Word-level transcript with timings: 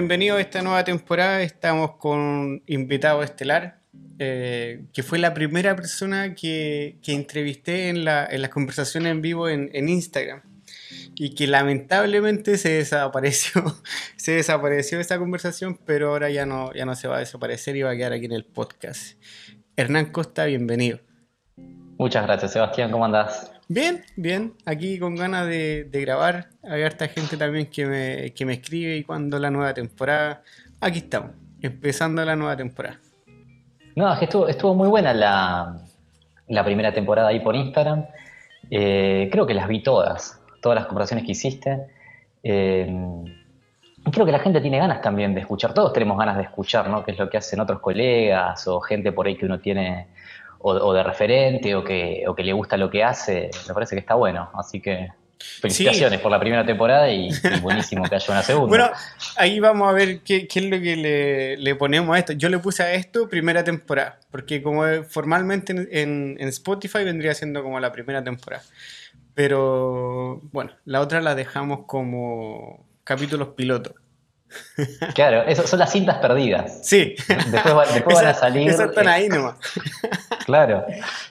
Bueno, 0.00 0.08
bienvenido 0.08 0.36
a 0.38 0.40
esta 0.40 0.62
nueva 0.62 0.82
temporada. 0.82 1.42
Estamos 1.42 1.96
con 1.96 2.18
un 2.18 2.62
invitado 2.66 3.22
estelar, 3.22 3.80
eh, 4.18 4.84
que 4.94 5.02
fue 5.02 5.18
la 5.18 5.34
primera 5.34 5.76
persona 5.76 6.34
que, 6.34 6.96
que 7.02 7.12
entrevisté 7.12 7.90
en, 7.90 8.06
la, 8.06 8.24
en, 8.24 8.40
las 8.40 8.50
conversaciones 8.50 9.12
en 9.12 9.20
vivo 9.20 9.50
en, 9.50 9.68
en, 9.74 9.90
Instagram. 9.90 10.40
Y 11.16 11.34
que 11.34 11.46
lamentablemente 11.46 12.56
se 12.56 12.70
desapareció. 12.70 13.62
se 14.16 14.32
desapareció 14.32 15.00
esa 15.00 15.18
conversación, 15.18 15.78
pero 15.84 16.08
ahora 16.08 16.30
ya 16.30 16.46
no, 16.46 16.72
ya 16.72 16.86
no 16.86 16.96
se 16.96 17.06
va 17.06 17.16
a 17.16 17.20
desaparecer 17.20 17.76
y 17.76 17.82
va 17.82 17.90
a 17.90 17.96
quedar 17.96 18.14
aquí 18.14 18.24
en 18.24 18.32
el 18.32 18.46
podcast. 18.46 19.22
Hernán 19.76 20.12
Costa, 20.12 20.46
bienvenido. 20.46 20.98
Muchas 21.98 22.24
gracias, 22.24 22.54
Sebastián. 22.54 22.90
¿Cómo 22.90 23.04
andás? 23.04 23.49
Bien, 23.72 24.02
bien, 24.16 24.54
aquí 24.66 24.98
con 24.98 25.14
ganas 25.14 25.46
de, 25.46 25.88
grabar. 25.92 26.48
Hay 26.64 26.82
harta 26.82 27.06
gente 27.06 27.36
también 27.36 27.66
que 27.66 27.86
me, 27.86 28.32
que 28.32 28.44
me 28.44 28.54
escribe 28.54 28.96
y 28.96 29.04
cuando 29.04 29.38
la 29.38 29.48
nueva 29.48 29.72
temporada. 29.72 30.42
Aquí 30.80 30.98
estamos, 30.98 31.30
empezando 31.62 32.24
la 32.24 32.34
nueva 32.34 32.56
temporada. 32.56 32.98
No, 33.94 34.12
es 34.12 34.18
que 34.18 34.24
estuvo, 34.24 34.48
estuvo 34.48 34.74
muy 34.74 34.88
buena 34.88 35.14
la, 35.14 35.86
la, 36.48 36.64
primera 36.64 36.92
temporada 36.92 37.28
ahí 37.28 37.38
por 37.38 37.54
Instagram. 37.54 38.06
Eh, 38.72 39.28
creo 39.30 39.46
que 39.46 39.54
las 39.54 39.68
vi 39.68 39.84
todas, 39.84 40.42
todas 40.60 40.74
las 40.74 40.86
conversaciones 40.86 41.24
que 41.24 41.30
hiciste. 41.30 41.86
Eh, 42.42 42.92
creo 44.10 44.26
que 44.26 44.32
la 44.32 44.40
gente 44.40 44.60
tiene 44.60 44.78
ganas 44.78 45.00
también 45.00 45.32
de 45.32 45.42
escuchar, 45.42 45.74
todos 45.74 45.92
tenemos 45.92 46.18
ganas 46.18 46.36
de 46.38 46.42
escuchar, 46.42 46.90
¿no? 46.90 47.04
Qué 47.04 47.12
es 47.12 47.18
lo 47.20 47.30
que 47.30 47.36
hacen 47.36 47.60
otros 47.60 47.78
colegas 47.78 48.66
o 48.66 48.80
gente 48.80 49.12
por 49.12 49.28
ahí 49.28 49.36
que 49.36 49.46
uno 49.46 49.60
tiene 49.60 50.08
o, 50.62 50.92
de 50.92 51.02
referente 51.02 51.74
o 51.74 51.82
que, 51.82 52.24
o 52.26 52.34
que 52.34 52.44
le 52.44 52.52
gusta 52.52 52.76
lo 52.76 52.90
que 52.90 53.02
hace, 53.02 53.50
me 53.66 53.74
parece 53.74 53.96
que 53.96 54.00
está 54.00 54.14
bueno. 54.14 54.50
Así 54.54 54.80
que 54.80 55.08
felicitaciones 55.38 56.20
por 56.20 56.30
la 56.30 56.38
primera 56.38 56.66
temporada 56.66 57.10
y, 57.10 57.30
buenísimo 57.62 58.04
que 58.04 58.14
haya 58.14 58.26
una 58.30 58.42
segunda. 58.42 58.68
Bueno, 58.68 58.90
ahí 59.36 59.58
vamos 59.58 59.88
a 59.88 59.92
ver 59.92 60.20
qué, 60.20 60.46
qué 60.46 60.58
es 60.58 60.64
lo 60.66 60.80
que 60.80 60.96
le, 60.96 61.56
le, 61.56 61.74
ponemos 61.74 62.14
a 62.14 62.18
esto. 62.18 62.32
Yo 62.34 62.48
le 62.48 62.58
puse 62.58 62.82
a 62.82 62.92
esto 62.92 63.28
primera 63.28 63.64
temporada, 63.64 64.20
porque 64.30 64.62
como 64.62 64.84
formalmente 65.04 65.72
en, 65.72 66.36
en 66.38 66.48
Spotify 66.48 67.04
vendría 67.04 67.34
siendo 67.34 67.62
como 67.62 67.80
la 67.80 67.92
primera 67.92 68.22
temporada. 68.22 68.62
Pero 69.34 70.40
bueno, 70.52 70.72
la 70.84 71.00
otra 71.00 71.22
la 71.22 71.34
dejamos 71.34 71.86
como 71.86 72.86
capítulos 73.04 73.48
pilotos. 73.56 73.94
Claro, 75.14 75.42
eso 75.42 75.66
son 75.66 75.78
las 75.78 75.92
cintas 75.92 76.18
perdidas. 76.18 76.86
Sí. 76.86 77.14
Después, 77.50 77.94
después 77.94 78.16
van 78.16 78.26
a 78.26 78.34
salir. 78.34 78.68
Esas 78.68 78.90
están 78.90 79.08
ahí 79.08 79.28
nomás. 79.28 79.56
Claro, 80.46 80.84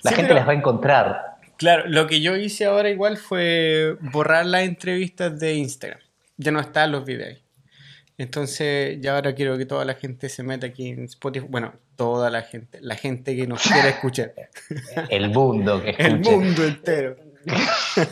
la 0.03 0.11
gente 0.11 0.33
las 0.33 0.47
va 0.47 0.51
a 0.53 0.55
encontrar. 0.55 1.35
Claro, 1.57 1.83
lo 1.87 2.07
que 2.07 2.21
yo 2.21 2.37
hice 2.37 2.65
ahora 2.65 2.89
igual 2.89 3.17
fue 3.17 3.97
borrar 3.99 4.45
las 4.45 4.61
entrevistas 4.61 5.37
de 5.37 5.55
Instagram. 5.55 5.99
Ya 6.37 6.51
no 6.51 6.61
están 6.61 6.93
los 6.93 7.03
videos. 7.03 7.39
Entonces, 8.17 8.97
ya 9.01 9.15
ahora 9.15 9.35
quiero 9.35 9.57
que 9.57 9.65
toda 9.65 9.83
la 9.83 9.95
gente 9.95 10.29
se 10.29 10.41
meta 10.43 10.67
aquí 10.67 10.87
en 10.89 11.03
Spotify. 11.05 11.47
Bueno, 11.49 11.73
toda 11.97 12.29
la 12.29 12.43
gente. 12.43 12.79
La 12.81 12.95
gente 12.95 13.35
que 13.35 13.45
nos 13.45 13.61
quiere 13.61 13.89
escuchar. 13.89 14.33
El 15.09 15.31
mundo 15.31 15.81
que 15.81 15.89
escuche. 15.89 16.09
El 16.09 16.19
mundo 16.19 16.63
entero. 16.63 17.15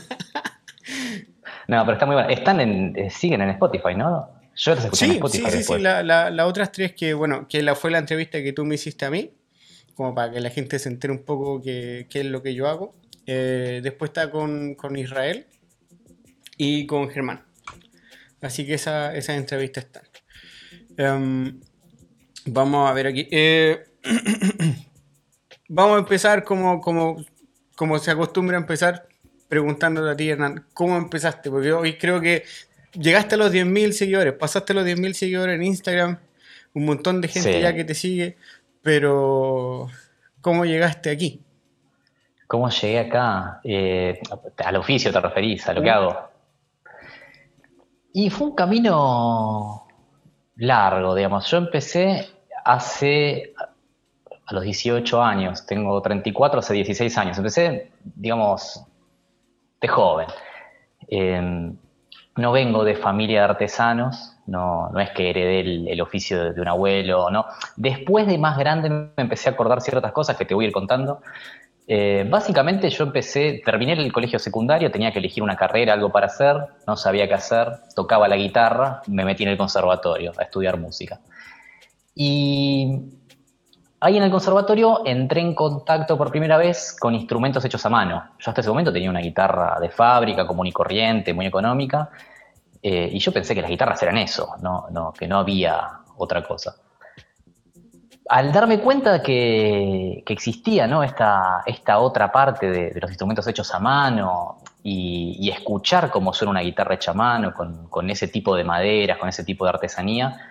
No, 1.67 1.81
pero 1.81 1.93
está 1.93 2.05
muy 2.05 2.15
bueno. 2.15 2.29
Están 2.29 2.61
en, 2.61 2.93
eh, 2.97 3.09
siguen 3.09 3.41
en 3.41 3.49
Spotify, 3.49 3.93
¿no? 3.93 4.29
Yo 4.57 4.75
las 4.75 4.85
escuché 4.85 5.05
en 5.05 5.11
Spotify. 5.11 5.51
Sí, 5.51 5.57
sí, 5.57 5.63
sí. 5.63 5.79
Las 5.79 6.03
la, 6.05 6.47
otras 6.47 6.71
tres 6.71 6.93
que, 6.93 7.13
bueno, 7.13 7.47
que 7.47 7.61
la, 7.61 7.75
fue 7.75 7.91
la 7.91 7.99
entrevista 7.99 8.41
que 8.41 8.53
tú 8.53 8.65
me 8.65 8.75
hiciste 8.75 9.05
a 9.05 9.11
mí 9.11 9.31
como 9.97 10.13
para 10.13 10.31
que 10.31 10.39
la 10.39 10.51
gente 10.51 10.77
se 10.77 10.89
entere 10.89 11.11
un 11.11 11.23
poco 11.23 11.59
qué, 11.59 12.07
es 12.07 12.25
lo 12.25 12.43
que 12.43 12.53
yo 12.53 12.67
hago. 12.67 12.93
Eh, 13.25 13.81
después 13.81 14.09
está 14.09 14.29
con, 14.29 14.77
Israel 14.95 15.47
y 16.55 16.85
con 16.85 17.09
Germán. 17.09 17.43
Así 18.39 18.65
que 18.65 18.75
esa, 18.75 19.15
esa 19.15 19.35
entrevista 19.35 19.79
está. 19.79 20.03
Em, 20.97 21.59
vamos 22.45 22.87
a 22.87 22.93
ver 22.93 23.07
aquí. 23.07 23.27
Eh, 23.31 23.85
vamos 25.67 25.95
a 25.95 25.99
empezar 25.99 26.43
como, 26.43 26.79
como, 26.79 27.25
como 27.75 27.97
se 27.97 28.11
acostumbra 28.11 28.57
a 28.57 28.61
empezar 28.61 29.07
preguntándote 29.49 30.11
a 30.11 30.15
ti, 30.15 30.29
Hernán, 30.29 30.67
¿cómo 30.75 30.95
empezaste? 30.95 31.49
Porque 31.49 31.71
hoy 31.73 31.97
creo 31.97 32.21
que 32.21 32.43
llegaste 32.93 33.35
a 33.35 33.37
los 33.37 33.51
10.000 33.51 33.91
seguidores, 33.91 34.33
pasaste 34.33 34.73
los 34.73 34.85
10.000 34.85 35.13
seguidores 35.13 35.55
en 35.55 35.63
Instagram, 35.63 36.19
un 36.73 36.85
montón 36.85 37.21
de 37.21 37.27
gente 37.27 37.61
ya 37.61 37.73
que 37.73 37.83
te 37.83 37.93
sigue. 37.93 38.37
Pero, 38.81 39.87
¿cómo 40.41 40.65
llegaste 40.65 41.09
aquí? 41.09 41.41
¿Cómo 42.47 42.69
llegué 42.69 42.99
acá? 42.99 43.59
Eh, 43.63 44.21
al 44.57 44.75
oficio 44.77 45.11
te 45.11 45.19
referís, 45.19 45.67
a 45.67 45.73
lo 45.73 45.81
que 45.81 45.89
hago. 45.89 46.29
Y 48.13 48.29
fue 48.29 48.47
un 48.47 48.55
camino 48.55 49.87
largo, 50.55 51.13
digamos. 51.15 51.49
Yo 51.51 51.57
empecé 51.57 52.29
hace, 52.63 53.53
a 54.45 54.53
los 54.53 54.63
18 54.63 55.21
años, 55.21 55.65
tengo 55.65 56.01
34, 56.01 56.59
hace 56.59 56.73
16 56.75 57.17
años. 57.17 57.37
Empecé, 57.37 57.91
digamos, 58.15 58.85
de 59.81 59.87
joven. 59.87 60.27
Eh, 61.09 61.73
no 62.37 62.51
vengo 62.51 62.83
de 62.83 62.95
familia 62.95 63.39
de 63.39 63.45
artesanos, 63.45 64.37
no, 64.45 64.89
no 64.89 64.99
es 64.99 65.09
que 65.11 65.29
heredé 65.29 65.91
el, 65.91 66.01
oficio 66.01 66.53
de, 66.53 66.61
un 66.61 66.67
abuelo, 66.67 67.29
no. 67.29 67.45
Después 67.75 68.27
de 68.27 68.37
más 68.37 68.57
grande 68.57 68.89
me 68.89 69.09
empecé 69.17 69.49
a 69.49 69.53
acordar 69.53 69.81
ciertas 69.81 70.11
cosas 70.11 70.37
que 70.37 70.45
te 70.45 70.53
voy 70.53 70.65
a 70.65 70.67
ir 70.69 70.73
contando. 70.73 71.21
Eh, 71.89 72.25
básicamente 72.29 72.89
yo 72.89 73.05
empecé, 73.05 73.61
terminé 73.63 73.93
el 73.93 74.11
colegio 74.11 74.39
secundario, 74.39 74.91
tenía 74.91 75.11
que 75.11 75.19
elegir 75.19 75.41
una 75.41 75.55
carrera, 75.55 75.93
algo 75.93 76.11
para 76.11 76.27
hacer, 76.27 76.57
no 76.85 76.97
sabía 76.97 77.27
qué 77.27 77.33
hacer, 77.33 77.67
tocaba 77.95 78.27
la 78.27 78.35
guitarra, 78.35 79.01
me 79.07 79.23
metí 79.23 79.43
en 79.43 79.49
el 79.49 79.57
conservatorio 79.57 80.31
a 80.37 80.43
estudiar 80.43 80.77
música. 80.77 81.19
Y 82.13 83.03
ahí 83.99 84.17
en 84.17 84.23
el 84.23 84.31
conservatorio 84.31 85.01
entré 85.05 85.41
en 85.41 85.55
contacto 85.55 86.17
por 86.17 86.31
primera 86.31 86.57
vez 86.57 86.95
con 86.99 87.15
instrumentos 87.15 87.63
hechos 87.65 87.85
a 87.85 87.89
mano. 87.89 88.31
Yo 88.39 88.51
hasta 88.51 88.61
ese 88.61 88.69
momento 88.69 88.93
tenía 88.93 89.09
una 89.09 89.21
guitarra 89.21 89.79
de 89.79 89.89
fábrica, 89.89 90.45
común 90.45 90.67
y 90.67 90.71
corriente, 90.71 91.33
muy 91.33 91.45
económica, 91.45 92.09
eh, 92.81 93.09
y 93.11 93.19
yo 93.19 93.31
pensé 93.31 93.55
que 93.55 93.61
las 93.61 93.69
guitarras 93.69 94.01
eran 94.03 94.17
eso, 94.17 94.55
que 95.17 95.27
no 95.27 95.37
había 95.39 95.99
otra 96.17 96.43
cosa. 96.43 96.75
Al 98.29 98.51
darme 98.51 98.79
cuenta 98.79 99.21
que, 99.21 100.21
que 100.25 100.33
existía 100.33 100.85
esta, 101.03 101.63
esta 101.65 101.99
otra 101.99 102.31
parte 102.31 102.69
de, 102.69 102.99
los 102.99 103.09
instrumentos 103.09 103.47
hechos 103.47 103.73
a 103.73 103.79
mano 103.79 104.57
y, 104.83 105.49
escuchar 105.49 106.09
cómo 106.09 106.33
suena 106.33 106.51
una 106.51 106.61
guitarra 106.61 106.95
hecha 106.95 107.11
a 107.11 107.13
mano, 107.13 107.53
con, 107.53 108.09
ese 108.09 108.27
tipo 108.27 108.55
de 108.55 108.65
maderas, 108.65 109.17
con 109.17 109.29
ese 109.29 109.45
tipo 109.45 109.63
de 109.63 109.69
artesanía, 109.69 110.46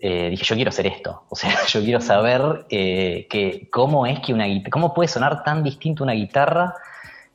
eh, 0.00 0.30
dije, 0.30 0.44
yo 0.44 0.54
quiero 0.56 0.70
hacer 0.70 0.86
esto. 0.86 1.24
O 1.28 1.36
sea, 1.36 1.54
yo 1.68 1.80
quiero 1.80 2.00
saber 2.00 2.66
eh, 2.70 3.26
que, 3.30 3.68
cómo 3.70 4.06
es 4.06 4.20
que 4.20 4.32
una 4.32 4.46
cómo 4.70 4.94
puede 4.94 5.08
sonar 5.08 5.44
tan 5.44 5.62
distinto 5.62 6.02
una 6.04 6.14
guitarra 6.14 6.74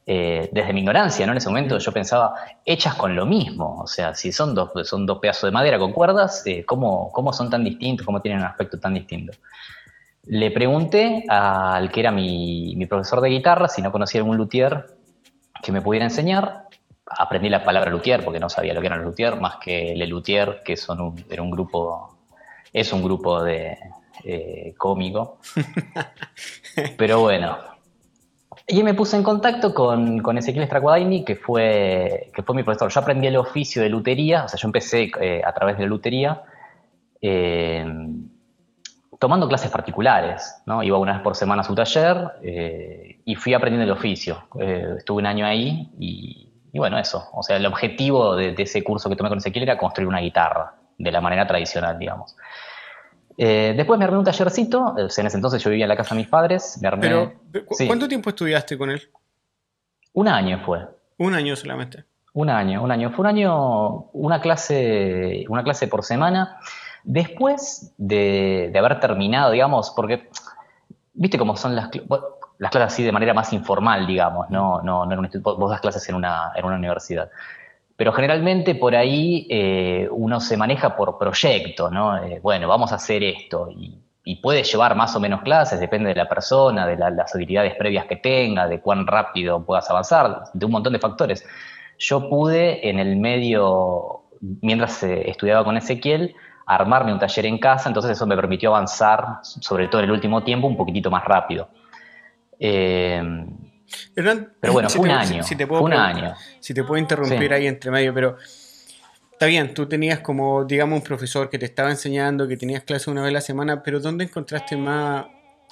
eh, 0.07 0.49
desde 0.51 0.71
mi 0.71 0.81
ignorancia, 0.81 1.25
¿no? 1.25 1.31
En 1.31 1.39
ese 1.39 1.49
momento 1.49 1.79
yo 1.79 1.91
pensaba, 1.91 2.35
hechas 2.63 2.93
con 2.93 3.15
lo 3.15 3.25
mismo, 3.25 3.81
o 3.81 3.87
sea, 3.87 4.13
si 4.13 4.31
son 4.31 4.53
dos, 4.53 4.69
son 4.87 5.07
dos 5.07 5.17
pedazos 5.17 5.47
de 5.47 5.51
madera 5.51 5.79
con 5.79 5.93
cuerdas, 5.93 6.45
eh, 6.45 6.63
¿cómo, 6.63 7.33
son 7.33 7.49
tan 7.49 7.63
distintos? 7.63 8.05
¿Cómo 8.05 8.21
tienen 8.21 8.41
un 8.41 8.45
aspecto 8.45 8.79
tan 8.79 8.93
distinto? 8.93 9.33
Le 10.27 10.51
pregunté 10.51 11.25
al 11.27 11.91
que 11.91 12.01
era 12.01 12.11
mi, 12.11 12.85
profesor 12.87 13.19
de 13.19 13.29
guitarra 13.29 13.67
si 13.67 13.81
no 13.81 13.91
conocía 13.91 14.21
algún 14.21 14.37
luthier 14.37 14.85
que 15.63 15.71
me 15.71 15.81
pudiera 15.81 16.05
enseñar. 16.05 16.65
Aprendí 17.07 17.49
la 17.49 17.63
palabra 17.63 17.89
luthier 17.89 18.23
porque 18.23 18.39
no 18.39 18.47
sabía 18.47 18.75
lo 18.75 18.81
que 18.81 18.87
era 18.87 18.97
los 18.97 19.05
luthier, 19.05 19.39
más 19.39 19.55
que 19.57 19.95
Le 19.95 20.05
Luthier, 20.05 20.61
que 20.63 20.77
son 20.77 21.01
un, 21.01 21.25
era 21.31 21.41
un 21.41 21.49
grupo, 21.49 22.14
es 22.75 22.91
un 22.91 23.01
grupo 23.01 23.41
de 23.41 23.77
eh, 24.25 24.73
cómico. 24.77 25.39
Pero 26.97 27.21
bueno, 27.21 27.57
y 28.67 28.83
me 28.83 28.93
puse 28.93 29.15
en 29.15 29.23
contacto 29.23 29.73
con, 29.73 30.19
con 30.19 30.37
Ezequiel 30.37 30.65
Stracuadaini, 30.65 31.23
que 31.23 31.35
fue, 31.35 32.31
que 32.33 32.43
fue 32.43 32.55
mi 32.55 32.63
profesor. 32.63 32.91
Yo 32.91 32.99
aprendí 32.99 33.27
el 33.27 33.37
oficio 33.37 33.81
de 33.81 33.89
lutería, 33.89 34.43
o 34.43 34.47
sea, 34.49 34.59
yo 34.59 34.67
empecé 34.67 35.11
eh, 35.21 35.41
a 35.45 35.53
través 35.53 35.77
de 35.77 35.83
la 35.83 35.89
lutería, 35.89 36.41
eh, 37.21 37.85
tomando 39.19 39.47
clases 39.47 39.71
particulares, 39.71 40.61
¿no? 40.65 40.83
Iba 40.83 40.97
una 40.97 41.13
vez 41.13 41.21
por 41.21 41.35
semana 41.35 41.61
a 41.61 41.63
su 41.63 41.73
taller 41.73 42.31
eh, 42.43 43.21
y 43.23 43.35
fui 43.35 43.53
aprendiendo 43.53 43.85
el 43.85 43.97
oficio. 43.97 44.49
estuve 44.97 45.19
un 45.19 45.27
año 45.27 45.45
ahí 45.45 45.91
y, 45.97 46.51
bueno, 46.77 46.99
eso. 46.99 47.29
O 47.31 47.41
sea, 47.41 47.55
el 47.55 47.65
objetivo 47.65 48.35
de, 48.35 48.51
de, 48.51 48.63
ese 48.63 48.83
curso 48.83 49.09
que 49.09 49.15
tomé 49.15 49.29
con 49.29 49.37
Ezequiel 49.37 49.63
era 49.63 49.77
construir 49.77 50.09
una 50.09 50.19
guitarra, 50.19 50.73
de 50.97 51.11
la 51.11 51.21
manera 51.21 51.45
tradicional, 51.47 51.97
digamos. 51.97 52.35
Eh, 53.37 53.73
después 53.75 53.99
me 53.99 54.05
armé 54.05 54.17
un 54.17 54.23
tallercito, 54.23 54.95
en 54.97 55.07
ese 55.07 55.37
entonces 55.37 55.61
yo 55.61 55.69
vivía 55.69 55.85
en 55.85 55.89
la 55.89 55.97
casa 55.97 56.15
de 56.15 56.21
mis 56.21 56.29
padres, 56.29 56.79
me 56.81 56.87
armé... 56.87 57.33
Pero, 57.51 57.65
¿cuánto 57.87 58.07
tiempo 58.07 58.29
estudiaste 58.29 58.77
con 58.77 58.89
él? 58.89 59.01
Un 60.13 60.27
año 60.27 60.61
fue. 60.65 60.87
Un 61.17 61.33
año 61.33 61.55
solamente. 61.55 62.05
Un 62.33 62.49
año, 62.49 62.83
un 62.83 62.91
año. 62.91 63.11
Fue 63.11 63.23
un 63.23 63.27
año, 63.27 64.09
una 64.13 64.41
clase, 64.41 65.45
una 65.49 65.63
clase 65.63 65.87
por 65.87 66.03
semana. 66.03 66.57
Después 67.03 67.93
de, 67.97 68.73
haber 68.77 68.99
terminado, 68.99 69.51
digamos, 69.51 69.91
porque, 69.95 70.29
viste 71.13 71.37
cómo 71.37 71.55
son 71.55 71.75
las, 71.75 71.89
las 72.57 72.71
clases 72.71 72.93
así 72.93 73.03
de 73.03 73.11
manera 73.11 73.33
más 73.33 73.53
informal, 73.53 74.07
digamos, 74.07 74.49
no, 74.49 74.81
no, 74.81 75.05
no 75.05 75.29
vos 75.41 75.69
das 75.69 75.81
clases 75.81 76.07
en 76.09 76.15
una, 76.15 76.51
en 76.55 76.65
una 76.65 76.75
universidad. 76.75 77.29
Pero 77.97 78.11
generalmente 78.11 78.75
por 78.75 78.95
ahí 78.95 79.47
eh, 79.49 80.07
uno 80.11 80.39
se 80.41 80.57
maneja 80.57 80.95
por 80.95 81.17
proyecto, 81.17 81.89
¿no? 81.89 82.17
Eh, 82.23 82.39
bueno, 82.41 82.67
vamos 82.67 82.91
a 82.91 82.95
hacer 82.95 83.23
esto 83.23 83.69
y, 83.71 84.01
puede 84.41 84.63
llevar 84.63 84.95
más 84.95 85.15
o 85.15 85.19
menos 85.19 85.43
clases, 85.43 85.79
depende 85.79 86.09
de 86.09 86.15
la 86.15 86.27
persona, 86.27 86.87
de 86.87 86.97
las 86.97 87.35
habilidades 87.35 87.75
previas 87.75 88.07
que 88.07 88.15
tenga, 88.15 88.67
de 88.67 88.81
cuán 88.81 89.05
rápido 89.05 89.63
puedas 89.63 89.87
avanzar, 89.91 90.45
de 90.51 90.65
un 90.65 90.71
montón 90.71 90.93
de 90.93 90.99
factores. 90.99 91.45
Yo 91.99 92.27
pude 92.27 92.89
en 92.89 92.97
el 92.97 93.17
medio, 93.17 94.23
mientras 94.61 95.03
estudiaba 95.03 95.63
con 95.63 95.77
Ezequiel, 95.77 96.35
armarme 96.65 97.13
un 97.13 97.19
taller 97.19 97.45
en 97.45 97.59
casa, 97.59 97.87
entonces 97.87 98.13
eso 98.13 98.25
me 98.25 98.35
permitió 98.35 98.69
avanzar, 98.69 99.39
sobre 99.43 99.87
todo 99.87 100.01
en 100.01 100.05
el 100.05 100.11
último 100.11 100.43
tiempo, 100.43 100.65
un 100.65 100.75
poquitito 100.75 101.11
más 101.11 101.23
rápido. 101.23 101.69
Eh, 102.59 103.21
pero 104.13 104.73
bueno, 104.73 104.89
fue 104.89 105.01
un 105.01 105.11
año. 105.11 105.43
Si, 105.43 105.55
te 105.55 105.67
puedo 105.67 105.83
un 105.83 105.93
año. 105.93 106.33
Si 106.59 106.73
te 106.73 106.83
puedo 106.83 106.99
interrumpir 106.99 107.53
ahí 107.53 107.67
entre 107.67 107.91
medio, 107.91 108.13
pero 108.13 108.37
está 109.31 109.47
bien, 109.47 109.73
tú 109.73 109.85
tenías 109.85 110.19
como, 110.19 110.63
digamos, 110.63 110.99
un 110.99 111.03
profesor 111.03 111.49
que 111.49 111.59
te 111.59 111.65
estaba 111.65 111.89
enseñando, 111.89 112.47
que 112.47 112.57
tenías 112.57 112.83
clase 112.83 113.09
una 113.09 113.21
vez 113.21 113.29
a 113.29 113.33
la 113.33 113.41
semana, 113.41 113.83
pero 113.83 113.99
¿dónde 113.99 114.23
encontraste 114.23 114.77
más, 114.77 115.25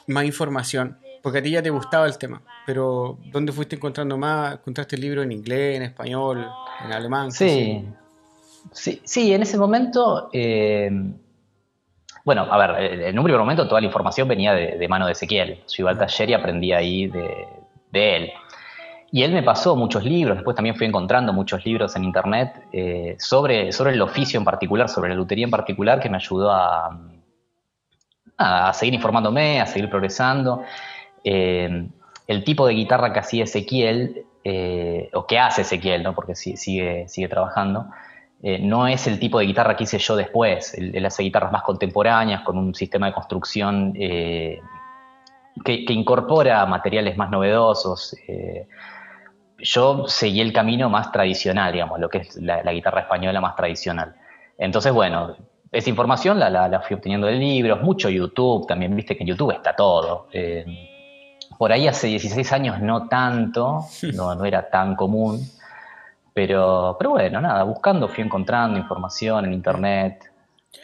más 0.07 0.25
información? 0.25 0.97
Porque 1.21 1.39
a 1.39 1.41
ti 1.41 1.51
ya 1.51 1.63
te 1.63 1.69
gustaba 1.69 2.05
el 2.05 2.17
tema, 2.17 2.41
pero 2.65 3.17
¿dónde 3.31 3.53
fuiste 3.53 3.77
encontrando 3.77 4.17
más? 4.17 4.55
¿Encontraste 4.55 4.97
el 4.97 5.01
libro 5.01 5.23
en 5.23 5.31
inglés, 5.31 5.77
en 5.77 5.83
español, 5.83 6.45
en 6.83 6.91
alemán? 6.91 7.31
Sí, 7.31 7.87
sí, 8.71 9.01
sí, 9.03 9.33
en 9.33 9.41
ese 9.41 9.57
momento... 9.57 10.29
Eh, 10.33 10.91
bueno, 12.25 12.47
a 12.49 12.57
ver, 12.57 13.01
en 13.01 13.17
un 13.17 13.23
primer 13.23 13.39
momento 13.39 13.67
toda 13.67 13.81
la 13.81 13.87
información 13.87 14.27
venía 14.27 14.53
de, 14.53 14.87
mano 14.87 15.05
de 15.05 15.11
Ezequiel. 15.11 15.59
Yo 15.67 15.83
iba 15.83 15.91
al 15.91 15.97
taller 15.97 16.29
y 16.29 16.33
aprendí 16.33 16.71
ahí 16.71 17.07
de, 17.07 17.47
de 17.93 18.15
él. 18.17 18.31
Y 19.11 19.21
él 19.21 19.31
me 19.31 19.43
pasó 19.43 19.75
muchos 19.75 20.03
libros, 20.03 20.37
después 20.37 20.55
también 20.55 20.75
fui 20.75 20.87
encontrando 20.87 21.31
muchos 21.33 21.63
libros 21.63 21.95
en 21.95 22.03
internet 22.03 22.65
eh, 22.73 23.15
sobre, 23.19 23.71
sobre 23.71 23.91
el 23.91 24.01
oficio 24.01 24.39
en 24.39 24.43
particular, 24.43 24.89
sobre 24.89 25.09
la 25.09 25.15
lutería 25.15 25.45
en 25.45 25.51
particular, 25.51 25.99
que 25.99 26.09
me 26.09 26.17
ayudó 26.17 26.51
a, 26.51 26.99
a 28.37 28.73
seguir 28.73 28.95
informándome, 28.95 29.61
a 29.61 29.67
seguir 29.67 29.87
progresando. 29.87 30.63
Eh, 31.23 31.87
el 32.25 32.43
tipo 32.43 32.65
de 32.65 32.73
guitarra 32.73 33.13
que 33.13 33.19
hacía 33.19 33.43
Ezequiel, 33.43 34.25
eh, 34.43 35.11
o 35.13 35.27
que 35.27 35.37
hace 35.37 35.61
Ezequiel, 35.61 36.01
¿no? 36.01 36.15
porque 36.15 36.33
sigue, 36.33 37.07
sigue 37.07 37.27
trabajando, 37.27 37.85
no 38.61 38.87
es 38.87 39.07
el 39.07 39.19
tipo 39.19 39.39
de 39.39 39.45
guitarra 39.45 39.77
que 39.77 39.83
hice 39.85 39.99
yo 39.99 40.17
después. 40.17 40.73
Él, 40.73 41.05
hace 41.05 41.23
guitarras 41.23 41.51
más 41.51 41.61
contemporáneas, 41.61 42.41
con 42.41 42.57
un 42.57 42.75
sistema 42.75 43.05
de 43.05 43.13
construcción 43.13 43.93
que, 45.63 45.85
incorpora 45.89 46.65
materiales 46.65 47.17
más 47.17 47.29
novedosos. 47.29 48.15
Eh, 48.27 48.67
yo 49.59 50.07
seguí 50.07 50.41
el 50.41 50.51
camino 50.51 50.89
más 50.89 51.11
tradicional, 51.11 51.71
digamos, 51.71 51.99
lo 51.99 52.09
que 52.09 52.19
es 52.19 52.35
la, 52.37 52.71
guitarra 52.71 53.01
española 53.01 53.39
más 53.39 53.55
tradicional. 53.55 54.15
Entonces, 54.57 54.91
bueno, 54.91 55.35
esa 55.71 55.89
información 55.89 56.39
la, 56.39 56.81
fui 56.85 56.95
obteniendo 56.95 57.27
de 57.27 57.33
libros, 57.33 57.81
mucho 57.81 58.09
YouTube, 58.09 58.67
también 58.67 58.95
viste 58.95 59.15
que 59.15 59.23
en 59.23 59.29
YouTube 59.29 59.51
está 59.51 59.75
todo. 59.75 60.27
Eh, 60.31 60.65
por 61.57 61.71
ahí 61.71 61.87
hace 61.87 62.07
16 62.07 62.51
años 62.51 62.81
no 62.81 63.07
tanto, 63.07 63.85
no, 64.15 64.35
no 64.35 64.45
era 64.45 64.69
tan 64.69 64.95
común, 64.95 65.39
pero, 66.33 66.95
pero 66.97 67.11
bueno, 67.11 67.39
nada, 67.39 67.63
buscando 67.63 68.07
fui 68.07 68.23
encontrando 68.23 68.77
información 68.79 69.45
en 69.45 69.53
internet, 69.53 70.32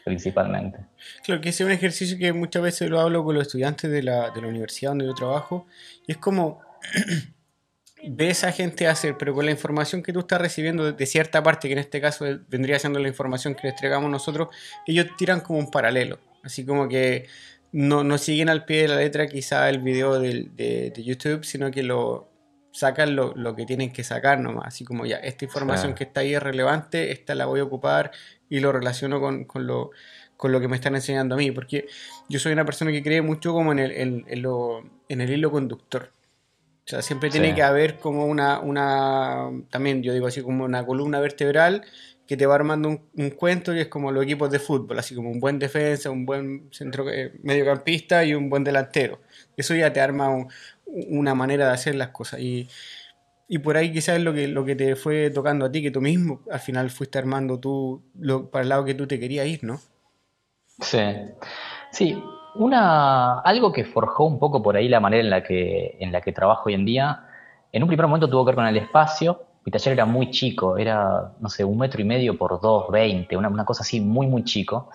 principalmente. 0.03 0.80
Claro, 1.24 1.41
que 1.41 1.50
ese 1.50 1.63
es 1.63 1.68
un 1.68 1.71
ejercicio 1.71 2.18
que 2.18 2.33
muchas 2.33 2.62
veces 2.62 2.89
lo 2.89 3.00
hablo 3.00 3.24
con 3.24 3.36
los 3.36 3.47
estudiantes 3.47 3.89
de 3.89 4.03
la, 4.03 4.31
de 4.31 4.41
la 4.41 4.47
universidad 4.47 4.91
donde 4.91 5.06
yo 5.06 5.13
trabajo, 5.13 5.68
y 6.07 6.12
es 6.12 6.18
como 6.18 6.62
ves 8.07 8.44
a 8.44 8.51
gente 8.51 8.88
hacer, 8.88 9.18
pero 9.18 9.33
con 9.33 9.45
la 9.45 9.51
información 9.51 10.01
que 10.01 10.13
tú 10.13 10.19
estás 10.19 10.39
recibiendo 10.39 10.91
de 10.91 11.06
cierta 11.06 11.44
parte, 11.44 11.68
que 11.68 11.74
en 11.74 11.80
este 11.80 12.00
caso 12.01 12.25
vendría 12.47 12.80
siendo 12.80 13.00
la 13.00 13.07
información 13.07 13.56
que 13.56 13.63
les 13.63 13.74
entregamos 13.74 14.09
nosotros, 14.09 14.50
ellos 14.86 15.07
tiran 15.18 15.41
como 15.41 15.59
un 15.59 15.71
paralelo, 15.71 16.19
así 16.44 16.65
como 16.65 16.88
que 16.88 17.27
no, 17.71 18.03
no 18.03 18.18
siguen 18.18 18.50
al 18.50 18.65
pie 18.65 18.83
de 18.83 18.88
la 18.88 18.95
letra 18.97 19.27
quizá 19.27 19.69
el 19.69 19.80
video 19.80 20.19
de, 20.19 20.50
de, 20.56 21.03
YouTube, 21.03 21.44
sino 21.44 21.69
que 21.71 21.83
lo 21.83 22.30
sacan 22.71 23.15
lo, 23.15 23.33
lo, 23.35 23.56
que 23.56 23.65
tienen 23.65 23.92
que 23.92 24.03
sacar 24.03 24.39
nomás, 24.39 24.68
así 24.68 24.85
como 24.85 25.06
ya, 25.06 25.18
esta 25.18 25.45
información 25.45 25.94
que 25.94 26.06
está 26.06 26.21
ahí 26.21 26.33
es 26.33 26.42
relevante, 26.42 27.12
esta 27.12 27.35
la 27.35 27.45
voy 27.45 27.59
a 27.59 27.63
ocupar 27.63 28.12
y 28.50 28.60
lo 28.60 28.72
relaciono 28.72 29.19
con, 29.19 29.46
con, 29.46 29.68
lo, 29.68 29.92
con 30.38 30.51
lo 30.51 30.60
que 30.60 30.68
me 30.68 30.75
están 30.75 30.96
enseñando 30.96 31.36
a 31.36 31.38
mí, 31.38 31.51
porque 31.51 31.88
yo 32.28 32.40
soy 32.40 32.54
una 32.54 32.66
persona 32.66 32.92
que 32.92 33.04
cree 33.04 33.22
mucho 33.22 33.54
como 33.54 33.72
en 33.72 33.80
el, 33.80 33.92
en, 33.92 34.25
en 34.28 34.42
lo, 34.42 34.84
en 35.07 35.22
el 35.22 35.30
hilo 35.30 35.51
conductor. 35.51 36.12
O 36.86 36.90
sea, 36.90 37.01
siempre 37.04 37.30
tiene 37.30 37.54
que 37.54 37.62
haber 37.62 37.98
como 38.00 38.25
una, 38.25 38.60
una, 38.60 39.51
también 39.69 40.01
yo 40.01 40.12
digo 40.12 40.25
así, 40.25 40.42
como 40.42 40.66
una 40.66 40.84
columna 40.86 41.19
vertebral 41.19 41.86
que 42.25 42.36
te 42.36 42.48
va 42.48 42.56
armando 42.56 42.90
un, 42.90 43.01
un, 43.16 43.30
cuento 43.31 43.75
y 43.75 43.80
es 43.80 43.88
como 43.88 44.12
los 44.12 44.24
equipos 44.24 44.50
de 44.50 44.57
fútbol, 44.57 44.98
así 44.98 45.13
como 45.13 45.30
un 45.30 45.40
buen 45.40 45.60
defensa, 45.60 46.10
un 46.10 46.25
buen 46.25 46.69
centro, 46.72 47.07
eh, 47.10 47.34
mediocampista 47.44 48.25
y 48.25 48.34
un 48.34 48.50
buen 48.50 48.63
delantero. 48.63 49.19
Eso 49.56 49.75
ya 49.75 49.94
te 49.94 50.02
arma 50.02 50.48
una 50.86 51.36
manera 51.36 51.68
de 51.68 51.74
hacer 51.74 51.95
las 51.95 52.10
cosas. 52.10 52.40
Y, 52.40 52.68
y 53.51 53.57
por 53.57 53.75
ahí 53.75 53.92
quizás 53.92 54.18
es 54.18 54.24
lo 54.24 54.31
que, 54.31 54.48
lo 54.48 54.63
que 54.63 54.75
te 54.75 54.96
fue 54.96 55.31
tocando 55.31 55.66
a 55.66 55.72
ti, 55.72 55.81
que 55.81 55.90
tú 55.90 56.01
mismo 56.01 56.42
al 56.51 56.60
final 56.60 56.92
fuiste 56.92 57.18
armando 57.18 57.60
tú 57.60 58.04
para 58.51 58.62
el 58.62 58.69
lado 58.69 58.86
que 58.86 58.94
tú 58.94 59.07
te 59.07 59.19
querías 59.19 59.48
ir, 59.48 59.63
¿no? 59.63 59.80
Sí. 60.80 61.00
Sí, 61.92 62.24
una, 62.56 63.40
algo 63.40 63.74
que 63.74 63.86
forjó 63.86 64.25
un 64.25 64.38
poco 64.38 64.62
por 64.62 64.78
ahí 64.78 64.88
la 64.88 65.00
manera 65.00 65.24
en 65.24 65.31
la, 65.31 65.42
que, 65.42 65.98
en 66.00 66.12
la 66.12 66.22
que 66.22 66.31
trabajo 66.31 66.66
hoy 66.68 66.75
en 66.75 66.86
día, 66.86 67.25
en 67.72 67.81
un 67.81 67.88
primer 67.88 68.06
momento 68.06 68.30
tuvo 68.30 68.46
que 68.46 68.50
ver 68.50 68.56
con 68.56 68.68
el 68.68 68.78
espacio. 68.78 69.44
Mi 69.66 69.72
taller 69.72 69.94
era 69.94 70.06
muy 70.06 70.30
chico, 70.30 70.78
era, 70.78 71.34
no 71.40 71.50
sé, 71.50 71.66
un 71.66 71.80
metro 71.80 72.02
y 72.02 72.06
medio 72.06 72.38
por 72.38 72.62
dos, 72.62 72.92
veinte, 72.92 73.36
una, 73.36 73.50
una 73.50 73.66
cosa 73.66 73.81
así 73.81 74.00
muy, 74.00 74.28
muy 74.28 74.44
chico, 74.44 74.92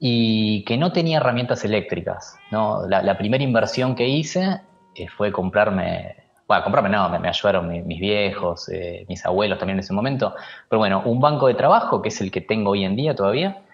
y 0.00 0.64
que 0.64 0.76
no 0.76 0.90
tenía 0.90 1.18
herramientas 1.18 1.64
eléctricas. 1.64 2.36
¿no? 2.50 2.84
La, 2.88 3.00
la 3.00 3.16
primera 3.16 3.44
inversión 3.44 3.94
que 3.94 4.08
hice 4.08 4.60
eh, 4.96 5.06
fue 5.08 5.30
comprarme 5.30 6.25
bueno, 6.46 6.62
comprarme 6.62 6.90
no, 6.90 7.08
me, 7.08 7.28
ayudaron 7.28 7.68
mis, 7.68 8.00
viejos, 8.00 8.68
eh, 8.68 9.04
mis 9.08 9.24
abuelos 9.26 9.58
también 9.58 9.76
en 9.76 9.80
ese 9.80 9.92
momento, 9.92 10.34
pero 10.68 10.78
bueno, 10.78 11.02
un 11.04 11.20
banco 11.20 11.48
de 11.48 11.54
trabajo, 11.54 12.00
que 12.00 12.08
es 12.08 12.20
el 12.20 12.30
que 12.30 12.40
tengo 12.40 12.70
hoy 12.70 12.84
en 12.84 12.94
día 12.94 13.14
todavía, 13.14 13.64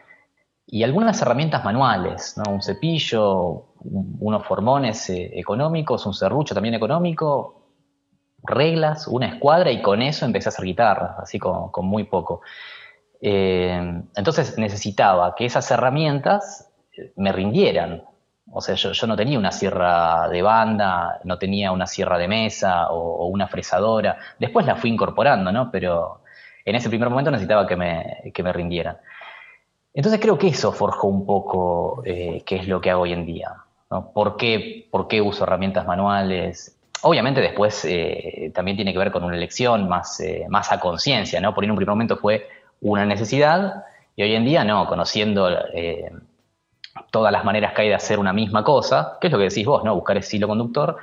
y 0.66 0.82
algunas 0.82 1.20
herramientas 1.20 1.64
manuales, 1.64 2.34
¿no? 2.38 2.50
un 2.50 2.62
cepillo, 2.62 3.74
unos 3.84 4.46
formones 4.46 5.10
eh, 5.10 5.38
económicos, 5.38 6.06
un 6.06 6.14
serrucho 6.14 6.54
también 6.54 6.74
económico, 6.74 7.66
reglas, 8.42 9.06
una 9.06 9.26
escuadra, 9.26 9.70
y 9.70 9.82
con 9.82 10.00
eso 10.00 10.24
empecé 10.24 10.48
a 10.48 10.50
hacer 10.50 10.64
guitarra, 10.64 11.16
así 11.18 11.38
con, 11.38 11.70
muy 11.82 12.04
poco. 12.04 12.40
Eh, 13.20 14.02
entonces 14.16 14.56
necesitaba 14.56 15.34
que 15.34 15.44
esas 15.44 15.70
herramientas 15.70 16.72
me 17.16 17.32
rindieran, 17.32 18.04
o 18.54 18.60
sea, 18.60 18.74
yo, 18.74 19.06
no 19.06 19.16
tenía 19.16 19.38
una 19.38 19.50
sierra 19.50 20.28
de 20.28 20.42
banda, 20.42 21.20
no 21.24 21.38
tenía 21.38 21.72
una 21.72 21.86
sierra 21.86 22.18
de 22.18 22.28
mesa 22.28 22.90
o, 22.90 23.26
una 23.26 23.48
fresadora. 23.48 24.18
Después 24.38 24.66
la 24.66 24.76
fui 24.76 24.90
incorporando, 24.90 25.50
¿no? 25.50 25.70
Pero 25.70 26.20
en 26.64 26.76
ese 26.76 26.90
primer 26.90 27.08
momento 27.08 27.30
necesitaba 27.30 27.66
que 27.66 27.76
me, 27.76 28.30
que 28.34 28.42
me 28.42 28.52
rindieran. 28.52 28.98
Entonces 29.94 30.20
creo 30.20 30.38
que 30.38 30.48
eso 30.48 30.70
forjó 30.72 31.08
un 31.08 31.24
poco 31.24 32.02
eh, 32.04 32.42
qué 32.44 32.56
es 32.56 32.68
lo 32.68 32.80
que 32.80 32.90
hago 32.90 33.02
hoy 33.02 33.14
en 33.14 33.24
día. 33.24 33.54
¿Por, 34.14 34.36
qué, 34.36 34.86
¿Por 34.90 35.08
qué 35.08 35.22
uso 35.22 35.44
herramientas 35.44 35.86
manuales? 35.86 36.78
Obviamente 37.02 37.40
después 37.40 37.84
eh, 37.86 38.52
también 38.54 38.76
tiene 38.76 38.92
que 38.92 38.98
ver 38.98 39.12
con 39.12 39.24
una 39.24 39.36
elección 39.36 39.88
más, 39.88 40.20
eh, 40.20 40.44
más 40.48 40.72
a 40.72 40.78
conciencia, 40.78 41.40
¿no? 41.40 41.54
Por 41.54 41.64
en 41.64 41.70
un 41.70 41.76
primer 41.76 41.94
momento 41.94 42.18
fue 42.18 42.48
una 42.82 43.06
necesidad 43.06 43.84
y 44.14 44.22
hoy 44.22 44.34
en 44.34 44.44
día 44.44 44.62
no, 44.62 44.86
conociendo 44.86 45.48
todas 47.10 47.32
las 47.32 47.44
maneras 47.44 47.74
que 47.74 47.82
hay 47.82 47.88
de 47.88 47.94
hacer 47.94 48.18
una 48.18 48.32
misma 48.32 48.64
cosa, 48.64 49.18
que 49.20 49.28
es 49.28 49.32
lo 49.32 49.38
que 49.38 49.44
decís 49.44 49.66
vos, 49.66 49.84
¿no? 49.84 49.94
Buscar 49.94 50.16
ese 50.16 50.36
hilo 50.36 50.48
conductor, 50.48 50.96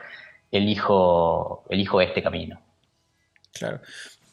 elijo, 0.52 1.64
elijo 1.70 2.02
este 2.02 2.22
camino. 2.22 2.60
Claro. 3.54 3.80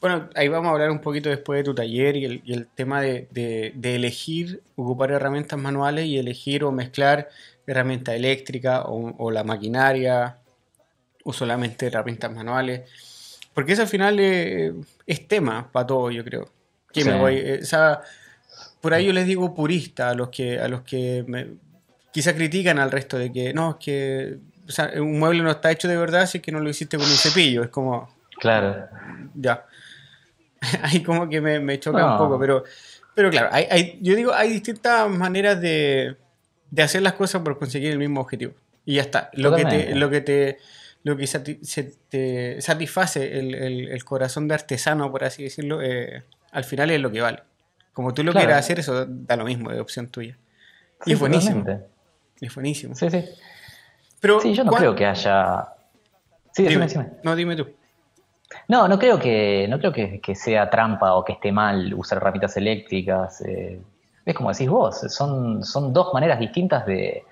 Bueno, 0.01 0.29
ahí 0.35 0.49
vamos 0.49 0.69
a 0.69 0.73
hablar 0.73 0.91
un 0.91 1.01
poquito 1.01 1.31
después 1.31 1.59
de 1.59 1.65
tu 1.65 1.75
taller 1.75 2.17
y 2.17 2.25
el, 2.25 2.69
tema 2.75 3.01
de, 3.01 3.73
elegir, 3.83 4.63
ocupar 4.77 5.11
herramientas 5.11 5.59
manuales 5.59 6.05
y 6.07 6.19
elegir 6.19 6.65
o 6.65 6.73
mezclar 6.73 7.29
herramientas 7.67 8.15
eléctricas 8.15 8.83
o, 8.87 9.31
la 9.31 9.43
maquinaria 9.43 10.39
o 11.25 11.33
solamente 11.33 11.87
herramientas 11.87 12.31
manuales. 12.33 12.83
Porque 13.55 13.73
eso 13.73 13.83
al 13.83 13.89
final 13.89 14.21
es, 14.21 15.29
tema 15.29 15.71
para 15.73 15.87
todo, 15.87 16.11
yo 16.11 16.23
creo. 16.25 16.51
Que 16.93 17.05
me 17.05 17.19
voy, 17.19 17.37
eh, 17.37 17.61
por 18.87 18.95
ahí 18.95 19.07
yo 19.07 19.13
les 19.13 19.27
digo 19.27 19.53
purista 19.53 20.11
a 20.11 20.15
los 20.15 20.29
que, 20.29 20.61
a 20.61 20.69
los 20.69 20.83
que 20.83 21.25
me, 21.27 21.49
quizá 22.13 22.37
critican 22.37 22.79
al 22.79 22.93
resto 22.93 23.19
de 23.19 23.33
que 23.33 23.53
no, 23.53 23.71
es 23.71 23.77
que 23.85 24.39
un 25.01 25.19
mueble 25.19 25.43
no 25.43 25.51
está 25.51 25.73
hecho 25.73 25.89
de 25.89 25.97
verdad 25.97 26.25
si 26.27 26.39
es 26.39 26.45
que 26.45 26.53
no 26.53 26.61
lo 26.61 26.71
hiciste 26.71 26.97
con 26.97 27.05
un 27.05 27.17
cepillo. 27.17 27.65
Es 27.65 27.71
como. 27.71 28.09
Claro. 28.39 28.87
Ya. 29.35 29.67
Ahí 30.83 31.03
como 31.03 31.29
que 31.29 31.41
me, 31.41 31.81
choca 31.81 32.13
un 32.13 32.17
poco, 32.17 32.39
pero, 32.39 32.63
pero 33.13 33.29
claro, 33.29 33.49
hay, 33.51 33.99
yo 34.01 34.15
digo, 34.15 34.33
hay 34.33 34.51
distintas 34.51 35.11
maneras 35.11 35.61
de, 35.61 36.15
hacer 36.79 37.03
las 37.03 37.15
cosas 37.15 37.43
por 37.43 37.59
conseguir 37.59 37.91
el 37.91 37.99
mismo 37.99 38.21
objetivo. 38.21 38.53
Y 38.85 38.95
ya 38.95 39.03
está. 39.03 39.31
Lo 39.33 39.53
que 39.57 39.65
te, 39.65 39.97
lo 39.97 40.09
que 40.09 40.21
te, 40.21 40.59
lo 41.03 41.17
que 41.17 41.27
te 42.09 42.61
satisface 42.61 43.37
el, 43.37 44.05
corazón 44.05 44.47
de 44.47 44.55
artesano, 44.55 45.11
por 45.11 45.25
así 45.25 45.43
decirlo, 45.43 45.83
eh, 45.83 46.23
al 46.53 46.63
final 46.63 46.93
es 46.93 47.01
lo 47.01 47.11
que 47.11 47.21
vale. 47.21 47.43
Como 47.97 48.13
tú 48.13 48.23
lo 48.23 48.35
quieras 48.35 48.59
hacer, 48.59 48.79
eso 48.79 49.07
da 49.09 49.37
lo 49.37 49.47
mismo, 49.47 49.71
es 49.71 49.81
opción 49.81 50.09
tuya. 50.09 50.37
y 51.07 51.15
es 51.15 51.19
buenísimo. 51.19 51.65
Es 52.39 52.55
buenísimo. 52.55 52.95
Sí, 52.95 53.09
sí. 53.09 53.25
Pero, 54.21 54.39
sí, 54.39 54.53
yo 54.53 54.65
no 54.65 54.73
creo 54.73 54.95
que 54.95 55.07
haya. 55.07 55.67
Sí, 56.53 56.67
dime, 56.67 56.87
No, 57.23 57.35
dime 57.35 57.57
tú. 57.57 57.67
No, 58.69 58.87
no 58.87 58.99
creo 58.99 59.19
que, 59.19 59.67
no 59.71 59.79
creo 59.79 59.95
que, 59.95 60.35
sea 60.35 60.69
trampa 60.69 61.15
o 61.15 61.25
que 61.25 61.33
esté 61.33 61.51
mal 61.51 61.95
usar 61.95 62.19
herramientas 62.19 62.59
eléctricas. 62.59 63.41
Eh, 63.41 63.81
es 64.27 64.35
como 64.35 64.53
decís 64.53 64.69
vos, 64.69 65.01
son, 65.09 65.65
son 65.65 65.95
dos 65.95 66.13
maneras 66.13 66.39
distintas 66.39 66.85
de, 66.85 67.25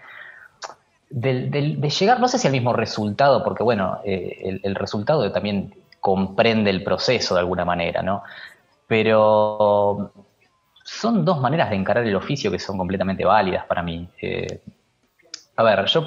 de, 1.11 1.91
llegar, 1.91 2.21
no 2.21 2.27
sé 2.27 2.39
si 2.39 2.47
al 2.47 2.55
mismo 2.55 2.73
resultado, 2.73 3.45
porque 3.45 3.63
bueno, 3.63 3.99
eh, 4.03 4.61
el, 4.63 4.75
resultado 4.75 5.31
también 5.31 5.75
comprende 6.01 6.71
el 6.71 6.83
proceso 6.83 7.35
de 7.35 7.41
alguna 7.41 7.67
manera, 7.67 8.01
¿no? 8.01 8.23
Pero 8.87 10.11
son 10.85 11.25
dos 11.25 11.41
maneras 11.41 11.71
de 11.71 11.77
encarar 11.77 12.07
el 12.07 12.15
oficio 12.15 12.51
que 12.51 12.59
son 12.59 12.77
completamente 12.77 13.25
válidas 13.25 13.65
para 13.65 13.83
mí. 13.83 14.07
Eh, 14.21 14.61
a 15.57 15.63
ver, 15.63 15.85
yo, 15.87 16.07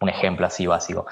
un 0.00 0.08
ejemplo 0.08 0.46
así 0.46 0.66
básico. 0.66 1.06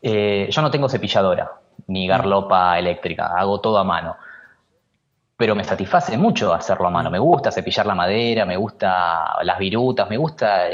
Eh, 0.00 0.48
yo 0.50 0.62
no 0.62 0.70
tengo 0.70 0.88
cepilladora 0.88 1.50
ni 1.88 2.06
garlopa 2.06 2.78
eléctrica, 2.78 3.32
hago 3.36 3.60
todo 3.60 3.78
a 3.78 3.84
mano. 3.84 4.16
Pero 5.36 5.54
me 5.54 5.64
satisface 5.64 6.16
mucho 6.16 6.54
hacerlo 6.54 6.86
a 6.86 6.90
mano. 6.90 7.10
Me 7.10 7.18
gusta 7.18 7.50
cepillar 7.50 7.86
la 7.86 7.94
madera, 7.94 8.46
me 8.46 8.56
gusta 8.56 9.42
las 9.42 9.58
virutas, 9.58 10.08
me 10.08 10.16
gusta 10.16 10.68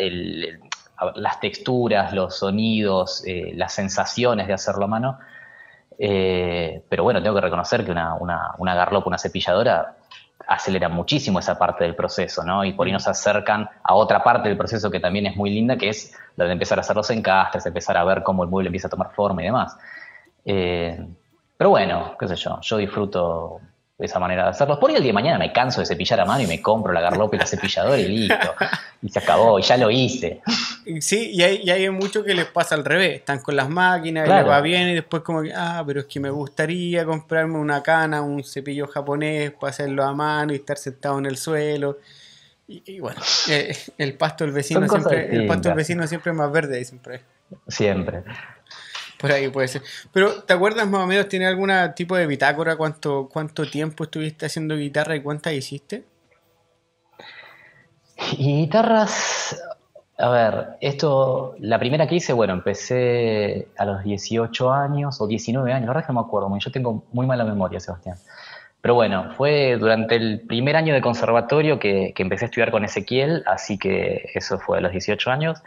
las 1.17 1.41
texturas, 1.41 2.13
los 2.13 2.37
sonidos, 2.39 3.25
eh, 3.27 3.53
las 3.57 3.73
sensaciones 3.73 4.47
de 4.47 4.53
hacerlo 4.53 4.85
a 4.85 4.89
mano. 4.89 5.19
Eh, 5.99 6.85
pero 6.89 7.03
bueno, 7.05 7.23
tengo 7.23 7.35
que 7.35 7.41
reconocer 7.41 7.85
que 7.85 7.91
una, 7.91 8.15
una, 8.15 8.55
una 8.59 8.75
garlopa, 8.75 9.09
una 9.09 9.19
cepilladora, 9.19 9.97
acelera 10.47 10.89
muchísimo 10.89 11.39
esa 11.39 11.59
parte 11.59 11.85
del 11.85 11.95
proceso, 11.95 12.43
¿no? 12.43 12.65
Y 12.65 12.73
por 12.73 12.87
ahí 12.87 12.93
nos 12.93 13.07
acercan 13.07 13.69
a 13.83 13.95
otra 13.95 14.23
parte 14.23 14.49
del 14.49 14.59
proceso 14.59 14.91
que 14.91 15.01
también 15.01 15.27
es 15.27 15.37
muy 15.37 15.51
linda, 15.51 15.77
que 15.77 15.89
es 15.89 16.15
la 16.37 16.45
de 16.45 16.53
empezar 16.53 16.79
a 16.79 16.81
hacer 16.81 16.97
los 16.97 17.09
encastres, 17.11 17.65
empezar 17.67 17.97
a 17.97 18.05
ver 18.05 18.23
cómo 18.23 18.43
el 18.43 18.51
mueble 18.51 18.69
empieza 18.69 18.89
a 18.89 18.91
tomar 18.91 19.13
forma 19.13 19.43
y 19.43 19.47
demás. 19.47 19.77
Eh, 20.45 21.07
pero 21.57 21.71
bueno, 21.71 22.17
qué 22.19 22.29
sé 22.29 22.37
yo, 22.37 22.59
yo 22.61 22.77
disfruto 22.77 23.61
esa 23.99 24.19
manera 24.19 24.45
de 24.45 24.51
hacerlo. 24.51 24.79
Por 24.79 24.91
ahí 24.91 24.97
el 24.97 25.03
día 25.03 25.11
de 25.11 25.15
mañana 25.15 25.39
me 25.39 25.53
canso 25.53 25.81
de 25.81 25.87
cepillar 25.87 26.21
a 26.21 26.25
mano 26.25 26.43
y 26.43 26.47
me 26.47 26.61
compro 26.61 26.93
la 26.93 27.01
garlopa 27.01 27.37
y 27.37 27.39
la 27.39 27.47
cepilladora 27.47 27.99
y 27.99 28.09
listo. 28.09 28.55
Y 29.01 29.09
se 29.09 29.19
acabó, 29.19 29.59
y 29.59 29.63
ya 29.63 29.77
lo 29.77 29.91
hice. 29.91 30.43
Sí, 31.01 31.31
y 31.33 31.43
hay, 31.43 31.61
y 31.63 31.71
hay 31.71 31.89
mucho 31.91 32.25
que 32.25 32.35
les 32.35 32.47
pasa 32.47 32.75
al 32.75 32.85
revés. 32.85 33.17
Están 33.17 33.41
con 33.41 33.57
las 33.57 33.69
máquinas, 33.69 34.29
y 34.29 34.33
les 34.33 34.47
va 34.47 34.61
bien, 34.61 34.89
y 34.89 34.95
después 34.95 35.23
como 35.23 35.43
que, 35.43 35.53
ah, 35.55 35.83
pero 35.87 36.01
es 36.01 36.07
que 36.07 36.21
me 36.21 36.31
gustaría 36.31 37.05
comprarme 37.05 37.59
una 37.59 37.83
cana, 37.83 38.23
un 38.23 38.43
cepillo 38.45 38.87
japonés 38.89 39.53
para 39.53 39.71
hacerlo 39.71 40.05
a 40.05 40.13
mano 40.15 40.53
y 40.53 40.57
estar 40.57 40.79
sentado 40.79 41.19
en 41.19 41.27
el 41.27 41.37
suelo. 41.37 41.99
Y, 42.69 43.01
bueno, 43.01 43.21
eh, 43.51 43.77
el 43.99 44.15
pasto 44.15 44.45
del 44.45 44.53
vecino 44.53 44.89
siempre, 44.89 45.35
el 45.35 45.47
pasto 45.47 45.69
del 45.69 45.77
vecino 45.77 46.07
siempre 46.07 46.33
es 46.33 46.39
más 46.39 46.51
verde, 46.51 46.85
siempre. 46.85 47.23
Siempre. 47.69 48.25
Por 49.19 49.31
ahí 49.31 49.49
puede 49.49 49.69
ser. 49.69 49.83
Pero, 50.13 50.43
¿te 50.43 50.53
acuerdas 50.55 50.89
más 50.89 51.03
o 51.03 51.07
menos, 51.07 51.29
tiene 51.29 51.47
algún 51.47 51.71
tipo 51.95 52.17
de 52.17 52.27
bitácora? 52.27 52.77
¿Cuánto, 52.77 53.29
¿Cuánto 53.31 53.69
tiempo 53.69 54.05
estuviste 54.05 54.47
haciendo 54.47 54.77
guitarra 54.77 55.15
y 55.15 55.23
cuántas 55.23 55.53
hiciste? 55.53 56.05
Y 58.39 58.63
guitarras, 58.63 59.61
a 60.19 60.29
ver, 60.29 60.69
esto, 60.81 61.55
la 61.59 61.79
primera 61.79 62.07
que 62.07 62.17
hice, 62.17 62.33
bueno, 62.33 62.53
empecé 62.53 63.69
a 63.77 63.85
los 63.85 64.05
18 64.05 64.73
años 64.73 65.21
o 65.21 65.27
19 65.27 65.73
años, 65.73 65.87
la 65.87 65.89
verdad 65.89 66.03
es 66.03 66.07
que 66.07 66.13
no 66.13 66.21
me 66.21 66.27
acuerdo, 66.27 66.57
yo 66.59 66.71
tengo 66.71 67.05
muy 67.13 67.27
mala 67.27 67.45
memoria, 67.45 67.81
Sebastián. 67.81 68.17
Pero 68.81 68.95
bueno, 68.95 69.33
fue 69.37 69.77
durante 69.79 70.17
el 70.17 70.41
primer 70.41 70.77
año 70.77 70.93
de 70.93 71.01
conservatorio 71.01 71.79
que, 71.79 72.13
que 72.15 72.23
empecé 72.23 72.45
a 72.45 72.49
estudiar 72.49 72.71
con 72.71 72.85
Ezequiel, 72.85 73.45
así 73.47 73.79
que 73.79 74.31
eso 74.35 74.59
fue 74.59 74.79
a 74.79 74.81
los 74.81 74.93
18 74.93 75.31
años 75.31 75.63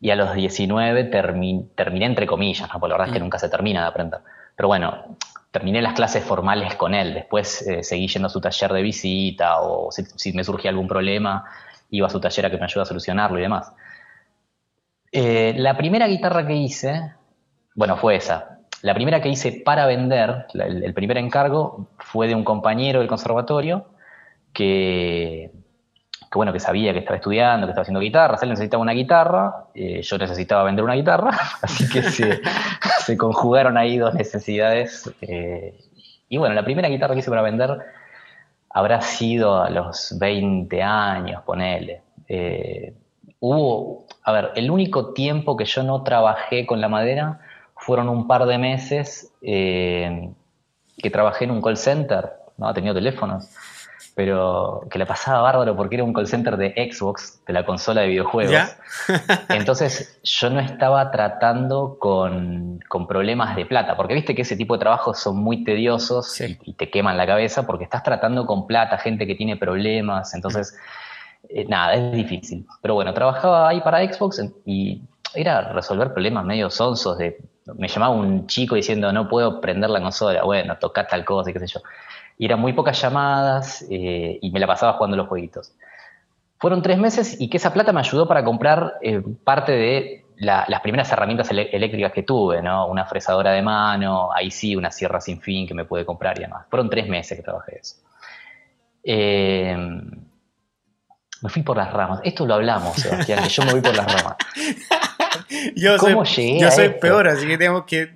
y 0.00 0.10
a 0.10 0.16
los 0.16 0.34
19 0.34 1.04
terminé 1.04 2.06
entre 2.06 2.26
comillas, 2.26 2.68
¿no? 2.72 2.80
porque 2.80 2.90
la 2.90 2.94
verdad 2.94 3.08
es 3.08 3.12
que 3.12 3.20
mm. 3.20 3.22
nunca 3.22 3.38
se 3.38 3.48
termina 3.48 3.82
de 3.82 3.86
aprender. 3.86 4.20
Pero 4.56 4.68
bueno, 4.68 5.16
terminé 5.50 5.82
las 5.82 5.92
clases 5.92 6.24
formales 6.24 6.74
con 6.74 6.94
él, 6.94 7.14
después 7.14 7.66
eh, 7.66 7.84
seguí 7.84 8.08
yendo 8.08 8.26
a 8.26 8.30
su 8.30 8.40
taller 8.40 8.72
de 8.72 8.82
visita 8.82 9.60
o 9.60 9.90
si, 9.92 10.32
me 10.32 10.44
surgía 10.44 10.70
algún 10.70 10.88
problema, 10.88 11.44
iba 11.92 12.08
a 12.08 12.10
su 12.10 12.20
taller 12.20 12.46
a 12.46 12.50
que 12.50 12.58
me 12.58 12.64
ayude 12.64 12.82
a 12.82 12.86
solucionarlo 12.86 13.38
y 13.38 13.42
demás. 13.42 13.72
Eh, 15.12 15.54
la 15.56 15.76
primera 15.76 16.08
guitarra 16.08 16.46
que 16.46 16.54
hice, 16.54 17.12
bueno, 17.74 17.96
fue 17.96 18.16
esa. 18.16 18.58
La 18.82 18.94
primera 18.94 19.22
que 19.22 19.28
hice 19.28 19.62
para 19.64 19.86
vender, 19.86 20.46
el 20.54 20.92
primer 20.94 21.18
encargo, 21.18 21.88
fue 21.98 22.26
de 22.26 22.34
un 22.34 22.42
compañero 22.42 22.98
del 22.98 23.08
conservatorio 23.08 23.86
que 24.52 25.52
bueno, 26.34 26.52
que 26.52 26.60
sabía 26.60 26.92
que 26.92 27.00
estaba 27.00 27.16
estudiando, 27.16 27.66
que 27.66 27.72
estaba 27.72 27.82
haciendo 27.82 28.00
guitarra, 28.00 28.38
él 28.40 28.48
necesitaba 28.48 28.82
una 28.82 28.92
guitarra, 28.92 29.66
eh, 29.74 30.00
yo 30.02 30.18
necesitaba 30.18 30.64
vender 30.64 30.84
una 30.84 30.94
guitarra, 30.94 31.30
así 31.62 31.88
que 31.88 32.02
se, 32.02 33.16
conjugaron 33.16 33.76
ahí 33.76 33.98
dos 33.98 34.14
necesidades. 34.14 35.12
Eh, 35.20 35.78
y 36.28 36.38
bueno, 36.38 36.54
la 36.54 36.64
primera 36.64 36.88
guitarra 36.88 37.14
que 37.14 37.20
hice 37.20 37.30
para 37.30 37.42
vender 37.42 37.78
habrá 38.72 39.00
sido 39.00 39.62
a 39.62 39.70
los 39.70 40.16
20 40.18 40.82
años, 40.82 41.42
ponele. 41.44 42.02
Eh, 42.28 42.94
hubo, 43.40 44.06
a 44.22 44.32
ver, 44.32 44.52
el 44.56 44.70
único 44.70 45.12
tiempo 45.12 45.56
que 45.56 45.64
yo 45.64 45.82
no 45.82 46.02
trabajé 46.02 46.66
con 46.66 46.80
la 46.80 46.88
madera 46.88 47.40
fueron 47.76 48.08
un 48.08 48.26
par 48.26 48.46
de 48.46 48.58
meses 48.58 49.32
que 49.40 51.10
trabajé 51.10 51.44
en 51.44 51.50
un 51.50 51.60
call 51.60 51.76
center, 51.76 52.30
no 52.56 52.68
ha 52.68 52.74
tenido 52.74 52.94
teléfonos 52.94 53.50
pero 54.14 54.86
que 54.90 54.98
le 54.98 55.06
pasaba 55.06 55.40
bárbaro 55.40 55.74
porque 55.76 55.96
era 55.96 56.04
un 56.04 56.12
call 56.12 56.26
center 56.26 56.56
de 56.56 56.74
Xbox, 56.92 57.42
de 57.46 57.52
la 57.52 57.64
consola 57.64 58.02
de 58.02 58.08
videojuegos. 58.08 58.76
Entonces 59.48 60.20
yo 60.22 60.50
no 60.50 60.60
estaba 60.60 61.10
tratando 61.10 61.96
con, 61.98 62.80
problemas 63.08 63.56
de 63.56 63.66
plata, 63.66 63.96
porque 63.96 64.14
viste 64.14 64.34
que 64.34 64.42
ese 64.42 64.56
tipo 64.56 64.74
de 64.74 64.80
trabajos 64.80 65.18
son 65.18 65.36
muy 65.38 65.64
tediosos 65.64 66.40
y, 66.40 66.74
te 66.74 66.90
queman 66.90 67.16
la 67.16 67.26
cabeza 67.26 67.66
porque 67.66 67.84
estás 67.84 68.02
tratando 68.02 68.46
con 68.46 68.66
plata, 68.66 68.98
gente 68.98 69.26
que 69.26 69.34
tiene 69.34 69.56
problemas, 69.56 70.34
entonces 70.34 70.76
eh, 71.48 71.64
nada, 71.68 71.94
es 71.94 72.12
difícil. 72.12 72.66
Pero 72.80 72.94
bueno, 72.94 73.12
trabajaba 73.14 73.68
ahí 73.68 73.80
para 73.80 74.00
Xbox 74.00 74.42
y 74.64 75.02
era 75.34 75.72
resolver 75.72 76.12
problemas 76.12 76.44
medio 76.44 76.70
sonsos 76.70 77.18
de... 77.18 77.38
Me 77.76 77.88
llamaba 77.88 78.14
un 78.14 78.46
chico 78.46 78.74
diciendo 78.74 79.12
no 79.12 79.28
puedo 79.28 79.60
prender 79.60 79.90
la 79.90 80.00
consola, 80.00 80.42
bueno, 80.44 80.76
tocar 80.78 81.06
tal 81.08 81.24
cosa 81.24 81.50
y 81.50 81.52
qué 81.52 81.60
sé 81.60 81.66
yo 81.66 81.80
y 82.38 82.46
eran 82.46 82.60
muy 82.60 82.72
pocas 82.72 83.00
llamadas 83.00 83.86
eh, 83.90 84.38
y 84.40 84.50
me 84.50 84.60
la 84.60 84.66
pasaba 84.66 84.94
jugando 84.94 85.16
los 85.16 85.28
jueguitos. 85.28 85.74
Fueron 86.58 86.82
tres 86.82 86.98
meses 86.98 87.40
y 87.40 87.48
que 87.48 87.56
esa 87.56 87.72
plata 87.72 87.92
me 87.92 88.00
ayudó 88.00 88.26
para 88.26 88.44
comprar 88.44 88.94
eh, 89.02 89.22
parte 89.44 89.72
de 89.72 90.24
las 90.38 90.80
primeras 90.80 91.12
herramientas 91.12 91.50
eléctricas 91.52 92.10
que 92.10 92.24
tuve, 92.24 92.60
¿no? 92.62 92.88
Una 92.88 93.04
fresadora 93.04 93.52
de 93.52 93.62
mano, 93.62 94.32
ahí 94.32 94.50
sí, 94.50 94.74
una 94.74 94.90
sierra 94.90 95.20
sin 95.20 95.40
fin 95.40 95.68
que 95.68 95.74
me 95.74 95.84
pude 95.84 96.04
comprar 96.04 96.36
y 96.36 96.42
demás. 96.42 96.66
Fueron 96.68 96.90
tres 96.90 97.06
meses 97.08 97.38
que 97.38 97.44
trabajé 97.44 97.78
eso. 97.78 97.96
Eh, 99.04 99.76
me 101.42 101.48
fui 101.48 101.62
por 101.62 101.76
las 101.76 101.92
ramas. 101.92 102.22
Esto 102.24 102.44
lo 102.44 102.54
hablamos, 102.54 102.96
Sebastián, 102.96 103.44
que 103.44 103.48
yo 103.50 103.64
me 103.64 103.72
voy 103.72 103.80
por 103.82 103.96
las 103.96 104.12
ramas. 104.12 104.36
yo 105.76 105.98
soy, 105.98 106.58
yo 106.60 106.70
soy 106.70 106.88
peor, 106.90 107.28
así 107.28 107.46
que 107.46 107.58
tenemos 107.58 107.84
que 107.84 108.10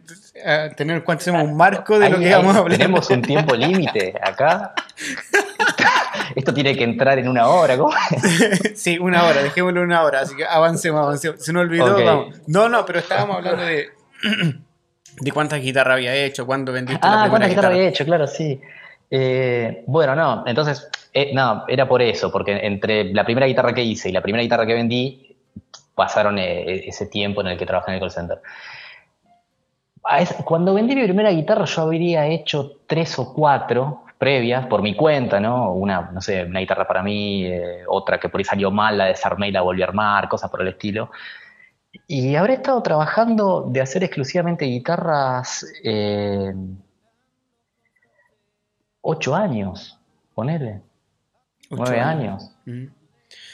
tener 0.76 1.02
cuánto 1.02 1.22
hacemos 1.22 1.42
un 1.42 1.56
marco 1.56 1.98
de 1.98 2.10
lo 2.10 2.18
que 2.18 2.30
vamos 2.30 2.54
a 2.54 2.58
hablar. 2.58 2.78
Tenemos 2.78 3.10
un 3.10 3.22
tiempo 3.22 3.54
límite 3.56 4.14
acá. 4.22 4.74
Esto 6.34 6.52
tiene 6.52 6.76
que 6.76 6.84
entrar 6.84 7.18
en 7.18 7.28
una 7.28 7.48
hora, 7.48 7.76
¿cómo? 7.76 7.92
sí, 8.74 8.98
una 8.98 9.24
hora, 9.24 9.42
dejémoslo 9.42 9.82
una 9.82 10.02
hora, 10.02 10.20
así 10.20 10.36
que 10.36 10.44
avancemos, 10.44 11.00
avancemos. 11.00 11.42
Se 11.42 11.52
nos 11.52 11.62
olvidó, 11.62 12.04
vamos. 12.04 12.36
No, 12.46 12.68
no, 12.68 12.84
pero 12.84 12.98
estábamos 12.98 13.36
hablando 13.36 13.62
de, 13.62 13.88
de 15.20 15.32
cuántas 15.32 15.60
guitarras 15.60 15.94
había 15.94 16.14
hecho, 16.14 16.46
cuándo 16.46 16.72
vendiste 16.72 17.00
ah, 17.02 17.08
la 17.08 17.12
primera 17.12 17.30
cuántas 17.30 17.50
guitarras 17.50 17.70
había 17.72 17.88
hecho, 17.88 18.04
claro, 18.04 18.26
sí. 18.26 18.60
Eh, 19.10 19.84
bueno, 19.86 20.14
no, 20.14 20.44
entonces, 20.46 20.88
eh, 21.14 21.30
no, 21.32 21.64
era 21.68 21.88
por 21.88 22.02
eso, 22.02 22.30
porque 22.30 22.58
entre 22.62 23.04
la 23.14 23.24
primera 23.24 23.46
guitarra 23.46 23.72
que 23.72 23.82
hice 23.82 24.08
y 24.08 24.12
la 24.12 24.20
primera 24.20 24.42
guitarra 24.42 24.66
que 24.66 24.74
vendí, 24.74 25.25
pasaron 25.96 26.38
eh, 26.38 26.86
ese 26.86 27.06
tiempo 27.06 27.40
en 27.40 27.48
el 27.48 27.58
que 27.58 27.66
trabajé 27.66 27.90
en 27.90 27.94
el 27.94 28.00
call 28.00 28.12
center 28.12 28.40
cuando 30.44 30.74
vendí 30.74 30.94
mi 30.94 31.04
primera 31.04 31.30
guitarra 31.30 31.64
yo 31.64 31.82
habría 31.82 32.26
hecho 32.26 32.80
tres 32.86 33.18
o 33.18 33.32
cuatro 33.34 34.04
previas 34.18 34.66
por 34.66 34.80
mi 34.80 34.94
cuenta, 34.94 35.40
¿no? 35.40 35.72
Una, 35.72 36.10
no 36.12 36.20
sé, 36.20 36.44
una 36.44 36.60
guitarra 36.60 36.86
para 36.86 37.02
mí, 37.02 37.44
eh, 37.44 37.82
otra 37.86 38.18
que 38.18 38.28
por 38.28 38.38
ahí 38.38 38.44
salió 38.44 38.70
mal, 38.70 38.96
la 38.96 39.06
desarmé 39.06 39.48
y 39.48 39.52
la 39.52 39.60
volví 39.60 39.82
a 39.82 39.86
armar, 39.86 40.28
cosas 40.28 40.50
por 40.50 40.62
el 40.62 40.68
estilo. 40.68 41.10
Y 42.06 42.34
habré 42.36 42.54
estado 42.54 42.82
trabajando 42.82 43.66
de 43.68 43.80
hacer 43.80 44.04
exclusivamente 44.04 44.64
guitarras 44.64 45.66
eh, 45.82 46.54
ocho 49.02 49.34
años, 49.34 49.98
ponele. 50.34 50.82
Nueve 51.70 52.00
años. 52.00 52.52
Mm. 52.64 52.84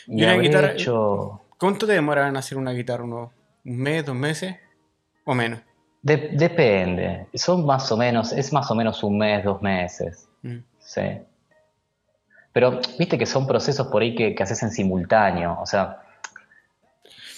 Y, 0.09 0.25
una 0.25 0.35
guitarra, 0.35 0.73
hecho... 0.73 1.42
¿Cuánto 1.63 1.87
te 1.87 1.93
demora 1.93 2.27
en 2.27 2.37
hacer 2.37 2.59
una 2.59 2.73
guitarra? 2.73 3.05
¿Un 3.05 3.31
mes, 3.63 4.05
dos 4.05 4.17
meses? 4.17 4.57
¿O 5.25 5.33
menos? 5.33 5.61
depende. 6.03 7.29
Son 7.35 7.65
más 7.65 7.93
o 7.93 7.97
menos, 7.97 8.33
es 8.33 8.53
más 8.53 8.69
o 8.73 8.75
menos 8.75 9.05
un 9.05 9.17
mes, 9.19 9.45
dos 9.45 9.63
meses. 9.63 10.29
Mm. 10.43 10.59
Sí. 10.81 11.03
Pero 12.53 12.81
viste 12.99 13.17
que 13.17 13.27
son 13.27 13.47
procesos 13.47 13.87
por 13.87 14.03
ahí 14.03 14.13
que, 14.17 14.35
que 14.35 14.43
haces 14.43 14.61
en 14.65 14.73
simultáneo. 14.73 15.57
O 15.63 15.65
sea, 15.65 16.03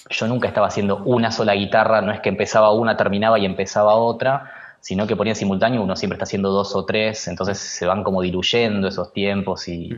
yo 0.09 0.27
nunca 0.27 0.49
estaba 0.49 0.69
haciendo 0.69 1.05
una 1.05 1.31
sola 1.31 1.53
guitarra, 1.53 2.01
no 2.01 2.11
es 2.11 2.21
que 2.21 2.31
empezaba 2.31 2.73
una, 2.73 2.97
terminaba 2.97 3.39
y 3.39 3.45
empezaba 3.45 3.95
otra, 3.95 4.51
sino 4.81 5.07
que 5.07 5.17
ponía 5.17 5.33
en 5.33 5.37
simultáneo, 5.37 5.83
uno 5.83 5.97
siempre 5.97 6.15
está 6.15 6.25
haciendo 6.25 6.51
dos 6.51 6.75
o 6.75 6.87
tres, 6.87 7.29
entonces 7.29 7.59
se 7.59 7.85
van 7.85 8.03
como 8.03 8.23
diluyendo 8.23 8.89
esos 8.89 9.13
tiempos 9.13 9.69
y, 9.69 9.91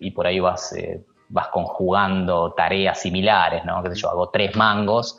mm. 0.00 0.14
por 0.14 0.26
ahí 0.26 0.40
vas, 0.40 0.72
eh, 0.72 1.04
vas 1.28 1.48
conjugando 1.48 2.52
tareas 2.52 3.00
similares, 3.00 3.64
¿no? 3.64 3.82
Que 3.82 3.94
yo, 3.94 4.10
hago 4.10 4.30
tres 4.30 4.54
mangos 4.56 5.16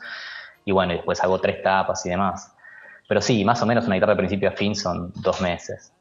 y 0.64 0.72
bueno, 0.72 0.92
después 0.92 1.22
hago 1.22 1.40
tres 1.40 1.62
tapas 1.62 2.04
y 2.06 2.10
demás. 2.10 2.54
Pero 3.08 3.20
sí, 3.22 3.44
más 3.44 3.62
o 3.62 3.66
menos 3.66 3.86
una 3.86 3.94
guitarra 3.94 4.12
de 4.12 4.18
principio 4.18 4.48
a 4.50 4.52
fin 4.52 4.74
son 4.74 5.12
dos 5.16 5.40
meses. 5.40 5.92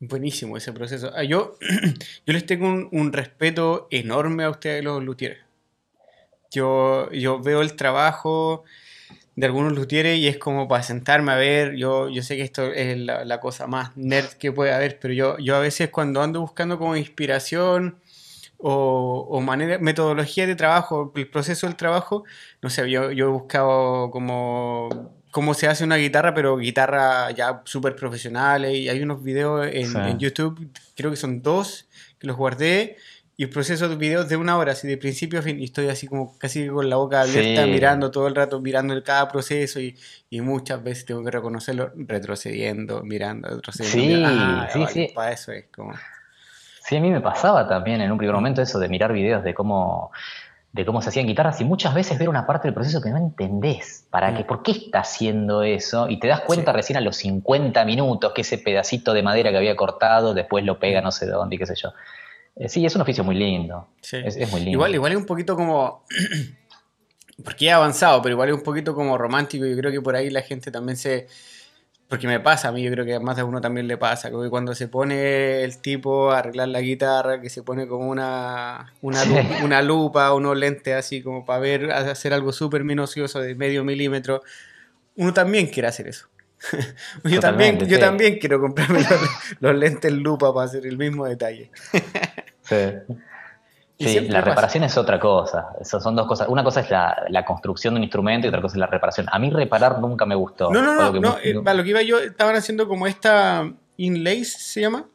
Buenísimo 0.00 0.56
ese 0.56 0.72
proceso. 0.72 1.12
Ah, 1.14 1.22
yo, 1.22 1.56
yo 2.26 2.32
les 2.32 2.44
tengo 2.44 2.88
un, 2.90 3.12
respeto 3.12 3.86
enorme 3.90 4.42
a 4.42 4.50
ustedes 4.50 4.82
los 4.82 5.02
luthieres. 5.02 5.38
Yo, 6.50 7.08
yo 7.12 7.40
veo 7.40 7.62
el 7.62 7.76
trabajo 7.76 8.64
de 9.36 9.46
algunos 9.46 9.72
luthieres 9.72 10.18
y 10.18 10.26
es 10.26 10.38
como 10.38 10.66
para 10.66 10.82
sentarme 10.82 11.32
a 11.32 11.36
ver, 11.36 11.76
yo, 11.76 12.08
yo 12.08 12.22
sé 12.22 12.36
que 12.36 12.42
esto 12.42 12.64
es 12.72 12.98
la, 12.98 13.40
cosa 13.40 13.66
más 13.66 13.96
nerd 13.96 14.32
que 14.32 14.52
puede 14.52 14.72
haber, 14.72 14.98
pero 14.98 15.14
yo, 15.14 15.38
yo 15.38 15.56
a 15.56 15.60
veces 15.60 15.90
cuando 15.90 16.20
ando 16.20 16.40
buscando 16.40 16.78
como 16.78 16.96
inspiración 16.96 18.00
o, 18.62 19.26
o 19.30 19.40
manera, 19.40 19.78
metodología 19.78 20.46
de 20.46 20.54
trabajo, 20.54 21.12
el 21.14 21.28
proceso 21.28 21.66
del 21.66 21.76
trabajo, 21.76 22.24
no 22.62 22.70
sé, 22.70 22.90
yo, 22.90 23.10
yo 23.10 23.26
he 23.26 23.30
buscado 23.30 24.10
como 24.10 24.88
cómo 25.32 25.54
se 25.54 25.66
hace 25.66 25.82
una 25.82 25.96
guitarra, 25.96 26.34
pero 26.34 26.58
guitarra 26.58 27.30
ya 27.32 27.62
súper 27.64 27.96
profesional. 27.96 28.66
Y 28.66 28.88
hay 28.88 29.02
unos 29.02 29.24
videos 29.24 29.66
en, 29.72 30.18
YouTube, 30.18 30.70
creo 30.94 31.10
que 31.10 31.16
son 31.16 31.42
dos, 31.42 31.88
que 32.20 32.28
los 32.28 32.36
guardé. 32.36 32.96
Y 33.38 33.44
el 33.44 33.48
proceso 33.48 33.88
de 33.88 33.96
videos 33.96 34.28
de 34.28 34.36
una 34.36 34.58
hora, 34.58 34.72
así 34.72 34.86
de 34.86 34.98
principio 34.98 35.40
a 35.40 35.42
fin, 35.42 35.58
y 35.58 35.64
estoy 35.64 35.88
así 35.88 36.06
como 36.06 36.38
casi 36.38 36.68
con 36.68 36.88
la 36.90 36.96
boca 36.96 37.22
abierta, 37.22 37.66
mirando 37.66 38.10
todo 38.10 38.28
el 38.28 38.34
rato, 38.34 38.60
mirando 38.60 39.02
cada 39.02 39.26
proceso, 39.28 39.80
y, 39.80 39.96
y, 40.28 40.42
muchas 40.42 40.84
veces 40.84 41.06
tengo 41.06 41.24
que 41.24 41.30
reconocerlo 41.30 41.92
retrocediendo, 41.96 43.02
mirando, 43.02 43.48
retrocediendo. 43.48 44.28
Sí, 44.28 44.34
ah, 44.38 44.68
sí, 44.70 44.84
sí. 44.92 45.08
Para 45.14 45.32
eso 45.32 45.50
es 45.50 45.64
como... 45.74 45.94
Sí, 46.84 46.96
a 46.96 47.00
mí 47.00 47.10
me 47.10 47.20
pasaba 47.20 47.68
también 47.68 48.00
en 48.00 48.10
un 48.10 48.18
primer 48.18 48.34
momento 48.34 48.60
eso 48.62 48.78
de 48.78 48.88
mirar 48.88 49.12
videos 49.12 49.44
de 49.44 49.54
cómo 49.54 50.10
de 50.72 50.86
cómo 50.86 51.02
se 51.02 51.10
hacían 51.10 51.26
guitarras 51.26 51.60
y 51.60 51.64
muchas 51.64 51.94
veces 51.94 52.18
ver 52.18 52.30
una 52.30 52.46
parte 52.46 52.66
del 52.66 52.74
proceso 52.74 53.02
que 53.02 53.10
no 53.10 53.18
entendés. 53.18 54.06
¿Para 54.10 54.30
mm. 54.30 54.36
qué? 54.36 54.44
¿Por 54.44 54.62
qué 54.62 54.72
está 54.72 55.00
haciendo 55.00 55.62
eso? 55.62 56.08
Y 56.08 56.18
te 56.18 56.28
das 56.28 56.40
cuenta 56.40 56.72
recién 56.72 56.96
a 56.96 57.02
los 57.02 57.16
50 57.16 57.84
minutos 57.84 58.32
que 58.32 58.40
ese 58.40 58.56
pedacito 58.56 59.12
de 59.12 59.22
madera 59.22 59.50
que 59.50 59.58
había 59.58 59.76
cortado 59.76 60.32
después 60.32 60.64
lo 60.64 60.78
pega 60.78 61.00
mm. 61.00 61.04
no 61.04 61.12
sé 61.12 61.26
dónde 61.26 61.56
y 61.56 61.58
qué 61.58 61.66
sé 61.66 61.74
yo. 61.76 61.92
Eh, 62.56 62.70
sí, 62.70 62.84
es 62.86 62.94
un 62.96 63.02
oficio 63.02 63.22
muy 63.22 63.34
lindo. 63.34 63.88
Es, 64.10 64.36
muy 64.50 64.60
lindo. 64.60 64.70
Igual, 64.70 64.94
igual 64.94 65.12
es 65.12 65.18
un 65.18 65.26
poquito 65.26 65.56
como... 65.56 66.04
porque 67.44 67.66
he 67.66 67.72
avanzado, 67.72 68.22
pero 68.22 68.32
igual 68.32 68.48
es 68.48 68.54
un 68.54 68.62
poquito 68.62 68.94
como 68.94 69.18
romántico. 69.18 69.66
Yo 69.66 69.76
creo 69.76 69.92
que 69.92 70.00
por 70.00 70.16
ahí 70.16 70.30
la 70.30 70.40
gente 70.40 70.70
también 70.70 70.96
se 70.96 71.28
porque 72.12 72.26
me 72.26 72.40
pasa 72.40 72.68
a 72.68 72.72
mí, 72.72 72.82
yo 72.82 72.90
creo 72.90 73.06
que 73.06 73.14
a 73.14 73.20
más 73.20 73.36
de 73.36 73.42
uno 73.42 73.62
también 73.62 73.88
le 73.88 73.96
pasa, 73.96 74.28
que 74.28 74.50
cuando 74.50 74.74
se 74.74 74.86
pone 74.86 75.64
el 75.64 75.78
tipo 75.78 76.30
a 76.30 76.40
arreglar 76.40 76.68
la 76.68 76.82
guitarra, 76.82 77.40
que 77.40 77.48
se 77.48 77.62
pone 77.62 77.86
como 77.86 78.06
una, 78.06 78.92
una, 79.00 79.24
lupa, 79.24 79.64
una 79.64 79.80
lupa, 79.80 80.34
unos 80.34 80.54
lentes 80.54 80.94
así 80.94 81.22
como 81.22 81.46
para 81.46 81.60
ver, 81.60 81.90
hacer 81.90 82.34
algo 82.34 82.52
súper 82.52 82.84
minucioso 82.84 83.40
de 83.40 83.54
medio 83.54 83.82
milímetro, 83.82 84.42
uno 85.16 85.32
también 85.32 85.68
quiere 85.68 85.88
hacer 85.88 86.06
eso. 86.06 86.28
yo, 87.24 87.40
también, 87.40 87.78
yo 87.78 87.98
también 87.98 88.38
quiero 88.38 88.60
comprarme 88.60 89.00
los, 89.00 89.20
los, 89.60 89.74
lentes 89.74 90.12
lupa 90.12 90.52
para 90.52 90.66
hacer 90.66 90.86
el 90.86 90.98
mismo 90.98 91.24
detalle. 91.24 91.70
sí. 92.60 92.76
Sí, 94.08 94.20
la 94.28 94.40
reparación 94.40 94.84
es 94.84 94.96
otra 94.96 95.18
cosa. 95.18 95.68
Eso 95.80 96.00
son 96.00 96.16
dos 96.16 96.26
cosas. 96.26 96.48
Una 96.48 96.64
cosa 96.64 96.80
es 96.80 96.90
la, 96.90 97.44
construcción 97.44 97.94
de 97.94 97.98
un 97.98 98.04
instrumento 98.04 98.46
y 98.46 98.48
otra 98.48 98.60
cosa 98.60 98.76
es 98.76 98.80
la 98.80 98.86
reparación. 98.86 99.26
A 99.30 99.38
mí 99.38 99.50
reparar 99.50 100.00
nunca 100.00 100.26
me 100.26 100.34
gustó. 100.34 100.70
No, 100.70 100.82
no, 100.82 100.94
no. 100.94 101.12
no 101.20 101.38
eh, 101.42 101.54
lo 101.54 101.82
que 101.82 101.90
iba 101.90 102.02
yo, 102.02 102.18
estaban 102.18 102.56
haciendo 102.56 102.88
como 102.88 103.06
esta 103.06 103.70
inlays, 103.96 104.52
¿se 104.52 104.80
llama? 104.80 105.06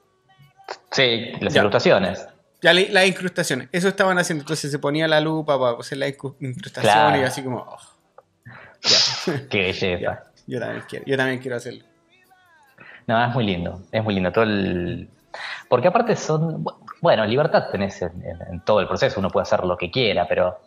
Sí, 0.92 1.32
las 1.40 1.56
incrustaciones. 1.56 2.28
Ya, 2.62 2.74
las 2.74 3.08
incrustaciones. 3.08 3.70
Eso 3.72 3.88
estaban 3.88 4.18
haciendo. 4.18 4.42
Entonces 4.42 4.72
se 4.72 4.80
ponía 4.80 5.08
la 5.08 5.22
lupa 5.22 5.60
para 5.60 5.78
hacer 5.78 6.00
las 6.00 6.10
incrustaciones 6.40 7.22
y 7.22 7.24
así 7.24 7.44
como. 7.44 7.60
Oh, 7.60 7.78
Qué 9.50 9.58
belleza. 9.58 10.24
Yo 10.48 10.60
también 10.60 10.84
quiero. 10.88 11.06
Yo 11.06 11.18
también 11.18 11.40
quiero 11.40 11.58
hacerlo. 11.58 11.84
No, 13.06 13.26
es 13.26 13.34
muy 13.34 13.46
lindo. 13.46 13.82
Es 13.92 14.04
muy 14.04 14.14
lindo. 14.14 14.32
Todo 14.32 14.44
el. 14.46 15.10
Porque 15.70 15.88
aparte 15.88 16.16
son. 16.16 16.64
Bueno, 16.64 16.80
libertad 17.02 17.70
tenés 17.72 18.02
en, 18.02 18.62
todo 18.66 18.80
el 18.80 18.88
proceso, 18.88 19.20
uno 19.20 19.30
puede 19.30 19.44
hacer 19.44 19.64
lo 19.64 19.78
que 19.78 19.92
quiera, 19.92 20.28
pero 20.28 20.60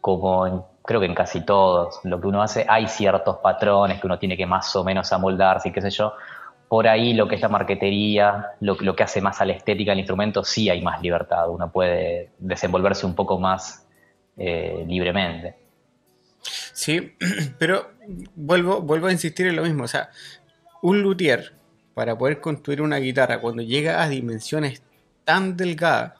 como 0.00 0.70
creo 0.82 1.00
que 1.00 1.06
en 1.06 1.14
casi 1.14 1.44
todos, 1.44 2.00
lo 2.04 2.20
que 2.20 2.26
uno 2.26 2.42
hace, 2.42 2.64
hay 2.68 2.88
ciertos 2.88 3.38
patrones 3.38 4.00
que 4.00 4.06
uno 4.06 4.18
tiene 4.18 4.36
que 4.36 4.46
más 4.46 4.74
o 4.76 4.84
menos 4.84 5.12
amoldarse 5.12 5.68
y 5.68 5.72
qué 5.72 5.80
sé 5.82 5.90
yo. 5.90 6.14
Por 6.68 6.86
ahí 6.86 7.14
lo 7.14 7.26
que 7.26 7.34
es 7.34 7.40
la 7.40 7.48
marquetería, 7.48 8.52
lo, 8.60 8.76
lo 8.80 8.94
que 8.94 9.02
hace 9.02 9.20
más 9.20 9.40
a 9.40 9.44
la 9.44 9.52
estética 9.54 9.90
del 9.90 9.98
instrumento, 9.98 10.44
sí 10.44 10.70
hay 10.70 10.80
más 10.82 11.02
libertad, 11.02 11.48
uno 11.48 11.70
puede 11.70 12.30
desenvolverse 12.38 13.04
un 13.06 13.14
poco 13.14 13.38
más 13.40 13.86
eh, 14.36 14.84
libremente. 14.86 15.56
Sí, 16.72 17.14
pero 17.58 17.90
vuelvo, 18.34 18.80
vuelvo 18.80 19.08
a 19.08 19.12
insistir 19.12 19.48
en 19.48 19.56
lo 19.56 19.62
mismo, 19.62 19.84
o 19.84 19.88
sea, 19.88 20.10
un 20.82 21.02
luthier 21.02 21.52
para 21.94 22.16
poder 22.16 22.40
construir 22.40 22.80
una 22.80 22.96
guitarra 22.96 23.40
cuando 23.40 23.62
llega 23.62 24.02
a 24.02 24.08
dimensiones 24.08 24.82
tan 25.30 25.56
delgada 25.56 26.16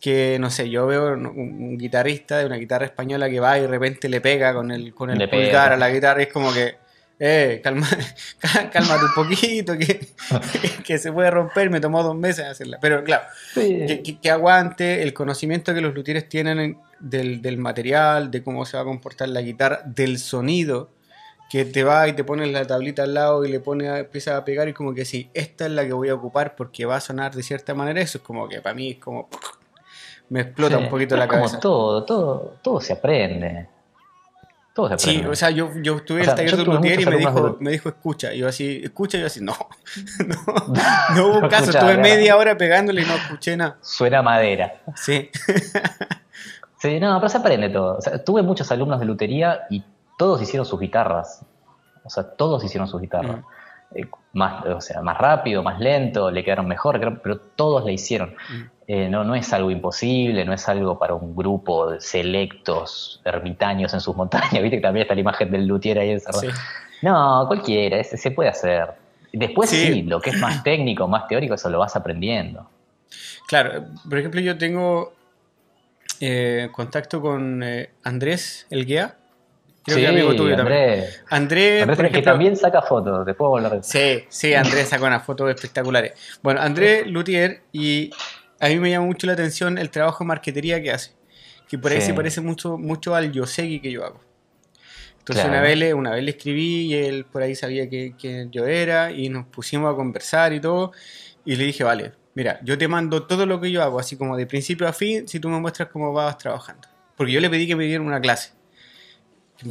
que, 0.00 0.38
no 0.38 0.50
sé, 0.50 0.70
yo 0.70 0.86
veo 0.86 1.14
un, 1.14 1.76
guitarrista 1.76 2.38
de 2.38 2.46
una 2.46 2.54
guitarra 2.54 2.84
española 2.86 3.28
que 3.28 3.40
va 3.40 3.58
y 3.58 3.62
de 3.62 3.66
repente 3.66 4.08
le 4.08 4.20
pega 4.20 4.54
con 4.54 4.70
el, 4.70 4.94
con 4.94 5.10
el 5.10 5.28
pulgar 5.28 5.72
a 5.72 5.76
la 5.76 5.90
guitarra 5.90 6.20
y 6.20 6.26
es 6.26 6.32
como 6.32 6.54
que, 6.54 6.76
eh, 7.18 7.60
calma, 7.64 7.88
cálmate 8.72 9.04
un 9.04 9.14
poquito, 9.16 9.76
que, 9.76 9.98
que, 10.84 10.98
se 10.98 11.10
puede 11.10 11.32
romper, 11.32 11.70
me 11.70 11.80
tomó 11.80 12.04
dos 12.04 12.14
meses 12.14 12.44
hacerla. 12.44 12.78
Pero 12.80 13.02
claro, 13.02 13.24
que, 13.52 14.18
que, 14.22 14.30
aguante 14.30 15.02
el 15.02 15.12
conocimiento 15.12 15.74
que 15.74 15.80
los 15.80 15.92
luthieres 15.92 16.28
tienen 16.28 16.78
del, 17.00 17.42
del, 17.42 17.58
material, 17.58 18.30
de 18.30 18.44
cómo 18.44 18.64
se 18.64 18.76
va 18.76 18.84
a 18.84 18.86
comportar 18.86 19.28
la 19.30 19.40
guitarra, 19.40 19.82
del 19.84 20.20
sonido, 20.20 20.92
que 21.50 21.64
te 21.64 21.84
va 21.84 22.08
y 22.08 22.12
te 22.12 22.24
pones 22.24 22.50
la 22.50 22.66
tablita 22.66 23.04
al 23.04 23.14
lado 23.14 23.44
y 23.44 23.50
le 23.50 23.60
pone, 23.60 23.86
empieza 23.98 24.36
a 24.36 24.44
pegar 24.44 24.68
y 24.68 24.72
como 24.72 24.94
que 24.94 25.04
sí, 25.04 25.30
esta 25.34 25.66
es 25.66 25.72
la 25.72 25.84
que 25.84 25.92
voy 25.92 26.08
a 26.08 26.14
ocupar 26.14 26.56
porque 26.56 26.86
va 26.86 26.96
a 26.96 27.00
sonar 27.00 27.34
de 27.34 27.42
cierta 27.42 27.74
manera, 27.74 28.00
eso 28.00 28.18
es 28.18 28.24
como 28.24 28.48
que 28.48 28.60
para 28.60 28.74
mí 28.74 28.92
es 28.92 28.98
como 28.98 29.28
me 30.28 30.40
explota 30.40 30.78
un 30.78 30.88
poquito 30.88 31.16
la 31.16 31.28
cabeza. 31.28 31.48
Como 31.48 31.60
todo, 31.60 32.04
todo, 32.04 32.56
todo 32.62 32.80
se 32.80 32.94
aprende. 32.94 33.68
Todo 34.74 34.88
se 34.88 34.94
aprende. 34.94 35.22
Sí, 35.22 35.28
o 35.28 35.36
sea, 35.36 35.50
yo, 35.50 35.70
yo 35.82 35.96
estuve 35.96 36.22
en 36.22 36.28
el 36.28 36.34
taller 36.34 36.56
de 36.56 36.64
Luthier 36.64 37.00
y 37.00 37.06
me 37.06 37.16
dijo, 37.16 37.56
me 37.60 37.70
dijo, 37.70 37.88
escucha. 37.88 38.34
Y 38.34 38.38
yo 38.38 38.48
así, 38.48 38.80
escucha, 38.82 39.18
y 39.18 39.20
yo 39.20 39.26
así, 39.26 39.40
no. 39.40 39.56
no, 40.26 40.36
no 41.14 41.26
hubo 41.28 41.48
caso, 41.48 41.70
estuve 41.70 41.96
media 41.98 42.36
hora 42.36 42.56
pegándole 42.56 43.02
y 43.02 43.04
no 43.04 43.14
escuché 43.14 43.56
nada. 43.56 43.78
Suena 43.80 44.22
madera. 44.22 44.82
Sí. 44.96 45.30
sí, 46.78 46.98
no, 46.98 47.18
pero 47.20 47.28
se 47.28 47.38
aprende 47.38 47.68
todo. 47.68 47.98
O 47.98 48.00
sea, 48.00 48.22
tuve 48.22 48.42
muchos 48.42 48.70
alumnos 48.72 48.98
de 48.98 49.06
lutería 49.06 49.60
y 49.70 49.84
todos 50.16 50.40
hicieron 50.42 50.66
sus 50.66 50.80
guitarras. 50.80 51.44
O 52.04 52.10
sea, 52.10 52.24
todos 52.24 52.62
hicieron 52.64 52.88
sus 52.88 53.00
guitarras. 53.00 53.38
Mm. 53.38 53.98
Eh, 53.98 54.08
más, 54.32 54.66
o 54.66 54.80
sea, 54.80 55.00
más 55.02 55.16
rápido, 55.16 55.62
más 55.62 55.80
lento, 55.80 56.30
le 56.30 56.44
quedaron 56.44 56.68
mejor, 56.68 57.20
pero 57.22 57.38
todos 57.38 57.84
le 57.84 57.92
hicieron. 57.92 58.30
Mm. 58.30 58.62
Eh, 58.88 59.08
no, 59.08 59.24
no 59.24 59.34
es 59.34 59.52
algo 59.52 59.70
imposible, 59.70 60.44
no 60.44 60.52
es 60.52 60.68
algo 60.68 60.98
para 60.98 61.14
un 61.14 61.34
grupo 61.34 61.90
de 61.90 62.00
selectos 62.00 63.20
ermitaños 63.24 63.92
en 63.94 64.00
sus 64.00 64.14
montañas. 64.14 64.52
Viste 64.62 64.76
que 64.76 64.82
también 64.82 65.02
está 65.02 65.14
la 65.14 65.20
imagen 65.20 65.50
del 65.50 65.66
luthier 65.66 65.98
ahí 65.98 66.10
encerrado. 66.10 66.48
No, 67.02 67.44
cualquiera, 67.46 68.02
se 68.04 68.30
puede 68.30 68.48
hacer. 68.48 68.94
Después 69.32 69.70
sí. 69.70 70.02
lo 70.02 70.20
que 70.20 70.30
es 70.30 70.38
más 70.38 70.62
técnico, 70.64 71.08
más 71.08 71.26
teórico, 71.26 71.54
eso 71.54 71.68
lo 71.68 71.78
vas 71.78 71.96
aprendiendo. 71.96 72.68
Claro, 73.48 73.86
por 74.08 74.18
ejemplo, 74.18 74.40
yo 74.40 74.56
tengo 74.56 75.12
eh, 76.20 76.68
contacto 76.72 77.20
con 77.20 77.64
Andrés 78.02 78.66
El 78.70 78.86
Guía 79.86 79.96
sí, 79.96 80.06
amigo 80.06 80.34
tuyo 80.34 80.58
Andrés. 80.58 81.22
Andrés, 81.28 81.88
Andrés 81.88 82.12
que 82.12 82.22
también 82.22 82.56
saca 82.56 82.82
fotos, 82.82 83.24
después 83.24 83.48
volver. 83.48 83.84
Sí, 83.84 84.24
sí, 84.28 84.52
Andrés 84.54 84.88
saca 84.88 85.06
unas 85.06 85.24
fotos 85.24 85.48
espectaculares. 85.48 86.12
Bueno, 86.42 86.60
Andrés 86.60 87.06
Luthier, 87.06 87.62
y 87.72 88.10
a 88.58 88.68
mí 88.68 88.80
me 88.80 88.90
llama 88.90 89.06
mucho 89.06 89.28
la 89.28 89.34
atención 89.34 89.78
el 89.78 89.90
trabajo 89.90 90.24
de 90.24 90.28
marquetería 90.28 90.82
que 90.82 90.90
hace, 90.90 91.12
que 91.68 91.78
por 91.78 91.92
ahí 91.92 92.00
se 92.00 92.14
parece 92.14 92.40
mucho, 92.40 92.76
mucho 92.78 93.14
al 93.14 93.30
Yosegi 93.30 93.78
que 93.78 93.92
yo 93.92 94.04
hago. 94.04 94.20
Entonces 95.18 95.44
una, 95.44 95.60
vez 95.60 95.76
le, 95.76 95.94
una 95.94 96.12
vez 96.12 96.24
le 96.24 96.30
escribí 96.32 96.86
y 96.86 96.94
él 96.94 97.24
por 97.24 97.42
ahí 97.42 97.54
sabía 97.54 97.88
que, 97.88 98.14
que 98.16 98.48
yo 98.50 98.66
era 98.66 99.10
y 99.10 99.28
nos 99.28 99.46
pusimos 99.46 99.92
a 99.92 99.96
conversar 99.96 100.52
y 100.52 100.60
todo, 100.60 100.92
y 101.44 101.54
le 101.54 101.64
dije, 101.64 101.84
vale, 101.84 102.12
mira, 102.34 102.58
yo 102.64 102.76
te 102.76 102.88
mando 102.88 103.24
todo 103.24 103.46
lo 103.46 103.60
que 103.60 103.70
yo 103.70 103.82
hago, 103.82 104.00
así 104.00 104.16
como 104.16 104.36
de 104.36 104.46
principio 104.46 104.88
a 104.88 104.92
fin, 104.92 105.28
si 105.28 105.38
tú 105.38 105.48
me 105.48 105.60
muestras 105.60 105.88
cómo 105.88 106.12
vas 106.12 106.38
trabajando. 106.38 106.88
Porque 107.16 107.32
yo 107.32 107.40
le 107.40 107.48
pedí 107.48 107.68
que 107.68 107.76
me 107.76 107.84
dieran 107.84 108.06
una 108.06 108.20
clase 108.20 108.55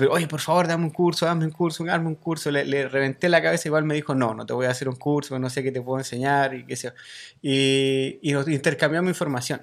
oye, 0.09 0.27
por 0.27 0.39
favor, 0.39 0.67
dame 0.67 0.83
un 0.83 0.89
curso, 0.89 1.25
dame 1.25 1.45
un 1.45 1.51
curso, 1.51 1.85
dame 1.85 2.07
un 2.07 2.15
curso. 2.15 2.51
Le, 2.51 2.87
reventé 2.87 3.29
la 3.29 3.41
cabeza, 3.41 3.67
igual 3.67 3.83
me 3.83 3.95
dijo, 3.95 4.15
no, 4.15 4.33
no 4.33 4.45
te 4.45 4.53
voy 4.53 4.65
a 4.65 4.71
hacer 4.71 4.89
un 4.89 4.95
curso, 4.95 5.37
no 5.39 5.49
sé 5.49 5.63
qué 5.63 5.71
te 5.71 5.81
puedo 5.81 5.99
enseñar 5.99 6.53
y 6.53 6.65
qué 6.65 6.75
sé 6.75 6.93
Y, 7.41 8.19
y 8.21 8.33
nos 8.33 8.47
intercambiamos 8.47 9.09
información. 9.09 9.61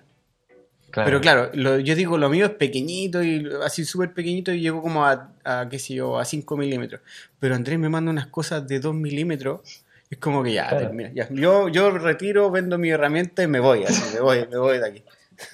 Pero 0.92 1.20
claro, 1.20 1.52
yo 1.54 1.94
digo, 1.94 2.18
lo 2.18 2.28
mío 2.28 2.44
es 2.44 2.52
pequeñito 2.52 3.22
y 3.22 3.48
así 3.64 3.84
súper 3.84 4.12
pequeñito 4.12 4.52
y 4.52 4.60
llego 4.60 4.82
como 4.82 5.06
a, 5.06 5.32
a, 5.42 5.66
qué 5.70 5.78
sé 5.78 5.94
yo, 5.94 6.18
a 6.18 6.24
5 6.24 6.56
milímetros. 6.56 7.00
Pero 7.40 7.54
Andrés 7.54 7.78
me 7.78 7.88
manda 7.88 8.10
unas 8.10 8.26
cosas 8.26 8.66
de 8.68 8.78
2 8.78 8.94
milímetros. 8.94 9.84
Es 10.10 10.18
como 10.18 10.42
que 10.42 10.52
ya, 10.52 10.68
termina. 10.68 11.10
Ya. 11.14 11.28
Yo, 11.30 11.68
yo 11.70 11.90
retiro, 11.92 12.50
vendo 12.50 12.76
mi 12.76 12.90
herramienta 12.90 13.42
y 13.42 13.46
me 13.46 13.60
voy, 13.60 13.84
así, 13.84 14.14
me 14.14 14.20
voy, 14.20 14.46
me 14.50 14.58
voy 14.58 14.78
de 14.78 14.86
aquí. 14.86 15.04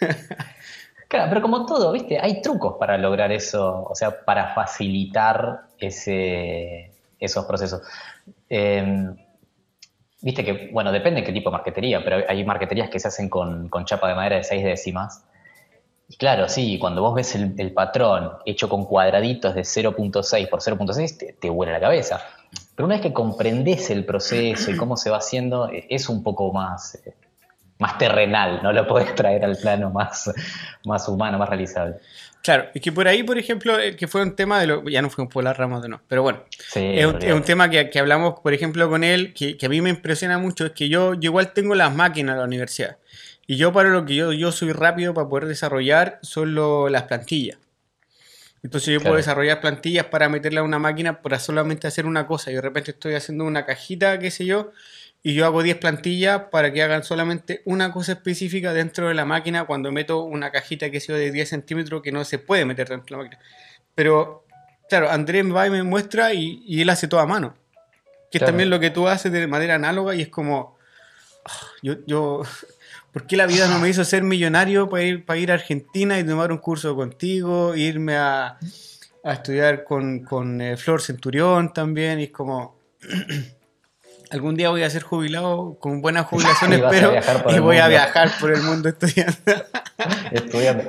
Claro, 1.08 1.30
pero 1.30 1.40
como 1.40 1.64
todo, 1.64 1.90
¿viste? 1.92 2.18
Hay 2.20 2.42
trucos 2.42 2.76
para 2.78 2.98
lograr 2.98 3.32
eso, 3.32 3.86
o 3.88 3.94
sea, 3.94 4.24
para 4.26 4.54
facilitar 4.54 5.62
ese, 5.78 6.92
esos 7.18 7.46
procesos. 7.46 7.80
Em, 8.48 9.16
viste 10.20 10.44
que, 10.44 10.68
bueno, 10.70 10.92
depende 10.92 11.20
de 11.20 11.26
qué 11.26 11.32
tipo 11.32 11.48
de 11.48 11.56
marquetería, 11.56 12.04
pero 12.04 12.24
hay 12.28 12.44
marqueterías 12.44 12.90
que 12.90 13.00
se 13.00 13.08
hacen 13.08 13.30
con, 13.30 13.70
chapa 13.86 14.08
de 14.08 14.14
madera 14.16 14.36
de 14.36 14.44
seis 14.44 14.62
décimas. 14.62 15.24
Y 16.10 16.16
claro, 16.16 16.46
sí, 16.46 16.78
cuando 16.78 17.00
vos 17.00 17.14
ves 17.14 17.34
el, 17.34 17.72
patrón 17.72 18.32
hecho 18.44 18.68
con 18.68 18.84
cuadraditos 18.84 19.54
de 19.54 19.62
0.6 19.62 20.48
por 20.48 20.60
0.6, 20.60 21.18
te, 21.18 21.32
te 21.34 21.50
huele 21.50 21.72
la 21.72 21.80
cabeza. 21.80 22.20
Pero 22.74 22.86
una 22.86 22.96
vez 22.96 23.02
que 23.02 23.12
comprendes 23.14 23.90
el 23.90 24.04
proceso 24.04 24.70
y 24.70 24.76
cómo 24.76 24.96
se 24.96 25.10
va 25.10 25.18
haciendo, 25.18 25.70
es 25.72 26.08
un 26.08 26.22
poco 26.22 26.52
más, 26.52 26.94
eh, 27.06 27.14
más 27.78 27.98
terrenal, 27.98 28.60
no 28.62 28.72
lo 28.72 28.86
podés 28.86 29.14
traer 29.14 29.44
al 29.44 29.56
plano 29.56 29.90
más, 29.90 30.30
más 30.84 31.08
humano, 31.08 31.38
más 31.38 31.48
realizable. 31.48 31.96
Claro, 32.42 32.68
es 32.72 32.80
que 32.80 32.92
por 32.92 33.06
ahí, 33.06 33.22
por 33.22 33.36
ejemplo, 33.36 33.76
que 33.96 34.08
fue 34.08 34.22
un 34.22 34.34
tema 34.34 34.60
de 34.60 34.66
lo. 34.68 34.88
Ya 34.88 35.02
no 35.02 35.10
fue 35.10 35.28
por 35.28 35.44
las 35.44 35.56
ramas 35.56 35.82
de 35.82 35.88
no, 35.88 36.00
pero 36.08 36.22
bueno. 36.22 36.44
es, 36.74 37.04
un, 37.04 37.42
tema 37.42 37.68
que, 37.68 37.90
que, 37.90 37.98
hablamos, 37.98 38.40
por 38.40 38.54
ejemplo, 38.54 38.88
con 38.88 39.04
él, 39.04 39.34
que, 39.34 39.56
que, 39.56 39.66
a 39.66 39.68
mí 39.68 39.80
me 39.80 39.90
impresiona 39.90 40.38
mucho, 40.38 40.66
es 40.66 40.72
que 40.72 40.88
yo, 40.88 41.14
igual 41.20 41.52
tengo 41.52 41.74
las 41.74 41.94
máquinas 41.94 42.36
de 42.36 42.40
la 42.40 42.46
universidad. 42.46 42.96
Y 43.46 43.56
yo, 43.56 43.72
para 43.72 43.90
lo 43.90 44.04
que 44.04 44.14
yo, 44.14 44.32
yo 44.32 44.52
soy 44.52 44.72
rápido 44.72 45.14
para 45.14 45.28
poder 45.28 45.46
desarrollar, 45.46 46.18
son 46.22 46.54
las 46.92 47.02
plantillas. 47.04 47.58
Entonces 48.62 48.92
yo 48.92 49.00
puedo 49.00 49.16
desarrollar 49.16 49.60
plantillas 49.60 50.06
para 50.06 50.28
meterla 50.28 50.60
a 50.60 50.64
una 50.64 50.78
máquina 50.78 51.22
para 51.22 51.38
solamente 51.38 51.86
hacer 51.86 52.06
una 52.06 52.26
cosa. 52.26 52.50
Y 52.50 52.54
de 52.54 52.60
repente 52.60 52.90
estoy 52.90 53.14
haciendo 53.14 53.44
una 53.44 53.64
cajita, 53.64 54.18
qué 54.18 54.30
sé 54.30 54.46
yo, 54.46 54.72
y 55.22 55.34
yo 55.34 55.44
hago 55.44 55.62
10 55.62 55.78
plantillas 55.78 56.42
para 56.50 56.72
que 56.72 56.82
hagan 56.82 57.02
solamente 57.02 57.62
una 57.64 57.92
cosa 57.92 58.12
específica 58.12 58.72
dentro 58.72 59.08
de 59.08 59.14
la 59.14 59.24
máquina 59.24 59.64
cuando 59.64 59.90
meto 59.90 60.22
una 60.22 60.50
cajita 60.52 60.90
que 60.90 61.00
sea 61.00 61.16
de 61.16 61.32
10 61.32 61.48
centímetros 61.48 62.02
que 62.02 62.12
no 62.12 62.24
se 62.24 62.38
puede 62.38 62.64
meter 62.64 62.88
dentro 62.88 63.16
de 63.16 63.22
la 63.22 63.28
máquina. 63.28 63.42
Pero, 63.94 64.46
claro, 64.88 65.10
Andrés 65.10 65.44
va 65.52 65.66
y 65.66 65.70
me 65.70 65.82
muestra 65.82 66.32
y, 66.32 66.80
él 66.80 66.88
hace 66.88 67.08
todo 67.08 67.20
a 67.20 67.26
mano. 67.26 67.56
Que 68.30 68.38
es 68.38 68.44
también 68.44 68.70
lo 68.70 68.78
que 68.78 68.90
tú 68.90 69.08
haces 69.08 69.32
de 69.32 69.46
manera 69.46 69.74
análoga 69.74 70.14
y 70.14 70.22
es 70.22 70.28
como, 70.28 70.78
ah, 71.44 71.66
yo, 71.82 71.96
yo, 72.06 72.42
¿por 73.12 73.26
qué 73.26 73.36
la 73.36 73.46
vida 73.46 73.66
no 73.68 73.80
me 73.80 73.88
hizo 73.88 74.04
ser 74.04 74.22
millonario 74.22 74.88
para 74.88 75.02
ir, 75.02 75.24
para 75.24 75.40
ir 75.40 75.50
a 75.50 75.54
Argentina 75.54 76.18
y 76.18 76.24
tomar 76.24 76.52
un 76.52 76.58
curso 76.58 76.94
contigo, 76.94 77.74
irme 77.74 78.16
a, 78.16 78.58
a 79.24 79.32
estudiar 79.32 79.82
con, 79.82 80.20
con 80.20 80.60
eh, 80.60 80.76
Flor 80.76 81.02
Centurión 81.02 81.72
también? 81.72 82.20
Y 82.20 82.24
es 82.24 82.30
como... 82.30 82.78
Algún 84.30 84.54
día 84.56 84.70
voy 84.70 84.82
a 84.82 84.90
ser 84.90 85.02
jubilado 85.02 85.78
con 85.78 86.00
buenas 86.00 86.26
jubilaciones, 86.30 86.82
pero 86.88 87.12
y 87.56 87.58
voy 87.58 87.78
a 87.78 87.88
viajar 87.88 88.30
por 88.40 88.52
el 88.52 88.62
mundo 88.62 88.88
estudiando. 88.88 89.36
estudiando. 90.32 90.84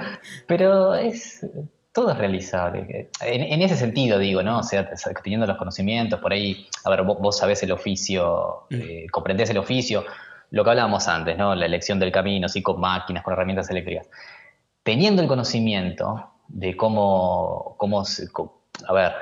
Pero 0.47 0.95
es 0.95 1.45
todo 1.91 2.12
es 2.12 2.17
realizable. 2.17 3.10
En, 3.21 3.62
ese 3.62 3.75
sentido, 3.75 4.19
digo, 4.19 4.43
¿no? 4.43 4.60
O 4.60 4.63
sea, 4.63 4.89
teniendo 5.23 5.47
los 5.47 5.58
conocimientos, 5.58 6.19
por 6.19 6.32
ahí, 6.32 6.67
a 6.86 6.89
ver, 6.89 7.04
vos, 7.04 7.38
sabés 7.38 7.63
el 7.63 7.71
oficio, 7.71 8.67
mm. 8.69 8.75
eh, 8.75 9.06
comprendés 9.12 9.49
el 9.49 9.58
oficio, 9.58 10.06
lo 10.52 10.63
que 10.63 10.69
hablábamos 10.69 11.08
antes, 11.08 11.38
¿no? 11.38 11.56
La 11.56 11.65
elección 11.65 11.99
del 11.99 12.12
camino, 12.12 12.47
sí, 12.47 12.62
con 12.62 12.80
máquinas, 12.80 13.23
con 13.23 13.34
herramientas 13.34 13.69
eléctricas. 13.69 14.08
Teniendo 14.84 15.21
el 15.21 15.28
conocimiento 15.28 16.32
de 16.47 16.78
cómo, 16.78 17.75
cómo, 17.78 18.04
a 18.88 18.93
ver, 18.93 19.13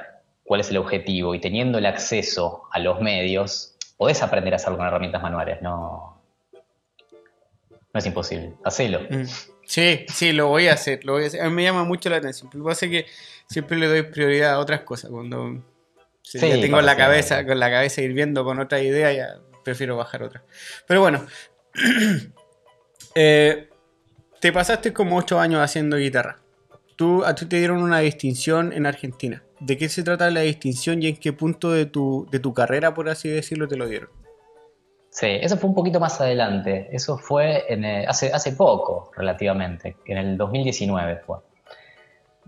cuál 0.43 0.62
es 0.62 0.69
el 0.69 0.77
objetivo 0.77 1.36
y 1.36 1.39
teniendo 1.39 1.77
el 1.77 1.86
acceso 1.86 2.63
a 2.71 2.80
los 2.80 3.01
medios, 3.01 3.76
podés 3.97 4.21
aprender 4.21 4.53
a 4.53 4.57
hacerlo 4.57 4.77
con 4.77 4.88
herramientas 4.88 5.21
manuales, 5.21 5.62
no, 5.62 6.21
no 7.93 7.99
es 7.99 8.05
imposible. 8.05 8.53
Hacelo. 8.63 9.01
Mm. 9.10 9.25
Sí, 9.65 10.05
sí, 10.07 10.31
lo 10.31 10.47
voy 10.47 10.67
a 10.67 10.73
hacer, 10.73 11.03
lo 11.03 11.13
voy 11.13 11.25
a 11.25 11.27
hacer. 11.27 11.41
A 11.41 11.49
mí 11.49 11.55
me 11.55 11.63
llama 11.63 11.83
mucho 11.83 12.10
la 12.10 12.17
atención. 12.17 12.49
Lo 12.53 12.63
que 12.63 12.69
pasa 12.69 12.86
es 12.86 12.91
que 12.91 13.05
siempre 13.49 13.77
le 13.77 13.88
doy 13.88 14.03
prioridad 14.03 14.53
a 14.53 14.60
otras 14.60 14.81
cosas. 14.81 15.12
Cuando 15.12 15.62
tengo 16.31 16.81
la 16.81 16.95
cabeza, 16.95 17.45
con 17.45 17.60
la 17.60 17.69
cabeza 17.69 18.01
hirviendo 18.01 18.45
con 18.45 18.60
otra 18.60 18.81
idea, 18.81 19.12
ya 19.12 19.39
prefiero 19.63 19.97
bajar 19.97 20.23
otra. 20.23 20.43
Pero 20.88 21.01
bueno, 21.01 21.25
eh, 23.15 23.69
te 24.39 24.53
pasaste 24.53 24.93
como 24.93 25.17
ocho 25.17 25.39
años 25.39 25.62
haciendo 25.62 25.97
guitarra. 25.97 26.39
Tú, 26.95 27.25
a 27.25 27.36
ti 27.36 27.45
te 27.45 27.57
dieron 27.57 27.83
una 27.83 27.99
distinción 27.99 28.71
en 28.71 28.86
Argentina. 28.86 29.43
¿De 29.59 29.77
qué 29.77 29.89
se 29.89 30.03
trata 30.03 30.29
la 30.29 30.41
distinción 30.41 31.01
y 31.01 31.07
en 31.07 31.17
qué 31.17 31.33
punto 31.33 31.71
de 31.71 31.85
tu, 31.85 32.27
de 32.31 32.39
tu 32.39 32.53
carrera, 32.53 32.93
por 32.93 33.09
así 33.09 33.29
decirlo, 33.29 33.67
te 33.67 33.75
lo 33.75 33.87
dieron? 33.87 34.09
Sí, 35.09 35.27
eso 35.41 35.57
fue 35.57 35.69
un 35.69 35.75
poquito 35.75 35.99
más 35.99 36.21
adelante. 36.21 36.89
Eso 36.91 37.17
fue 37.17 37.65
en 37.73 37.83
hace, 38.07 38.31
hace 38.31 38.51
poco, 38.51 39.11
relativamente. 39.17 39.97
En 40.05 40.17
el 40.17 40.37
2019 40.37 41.21
fue. 41.25 41.37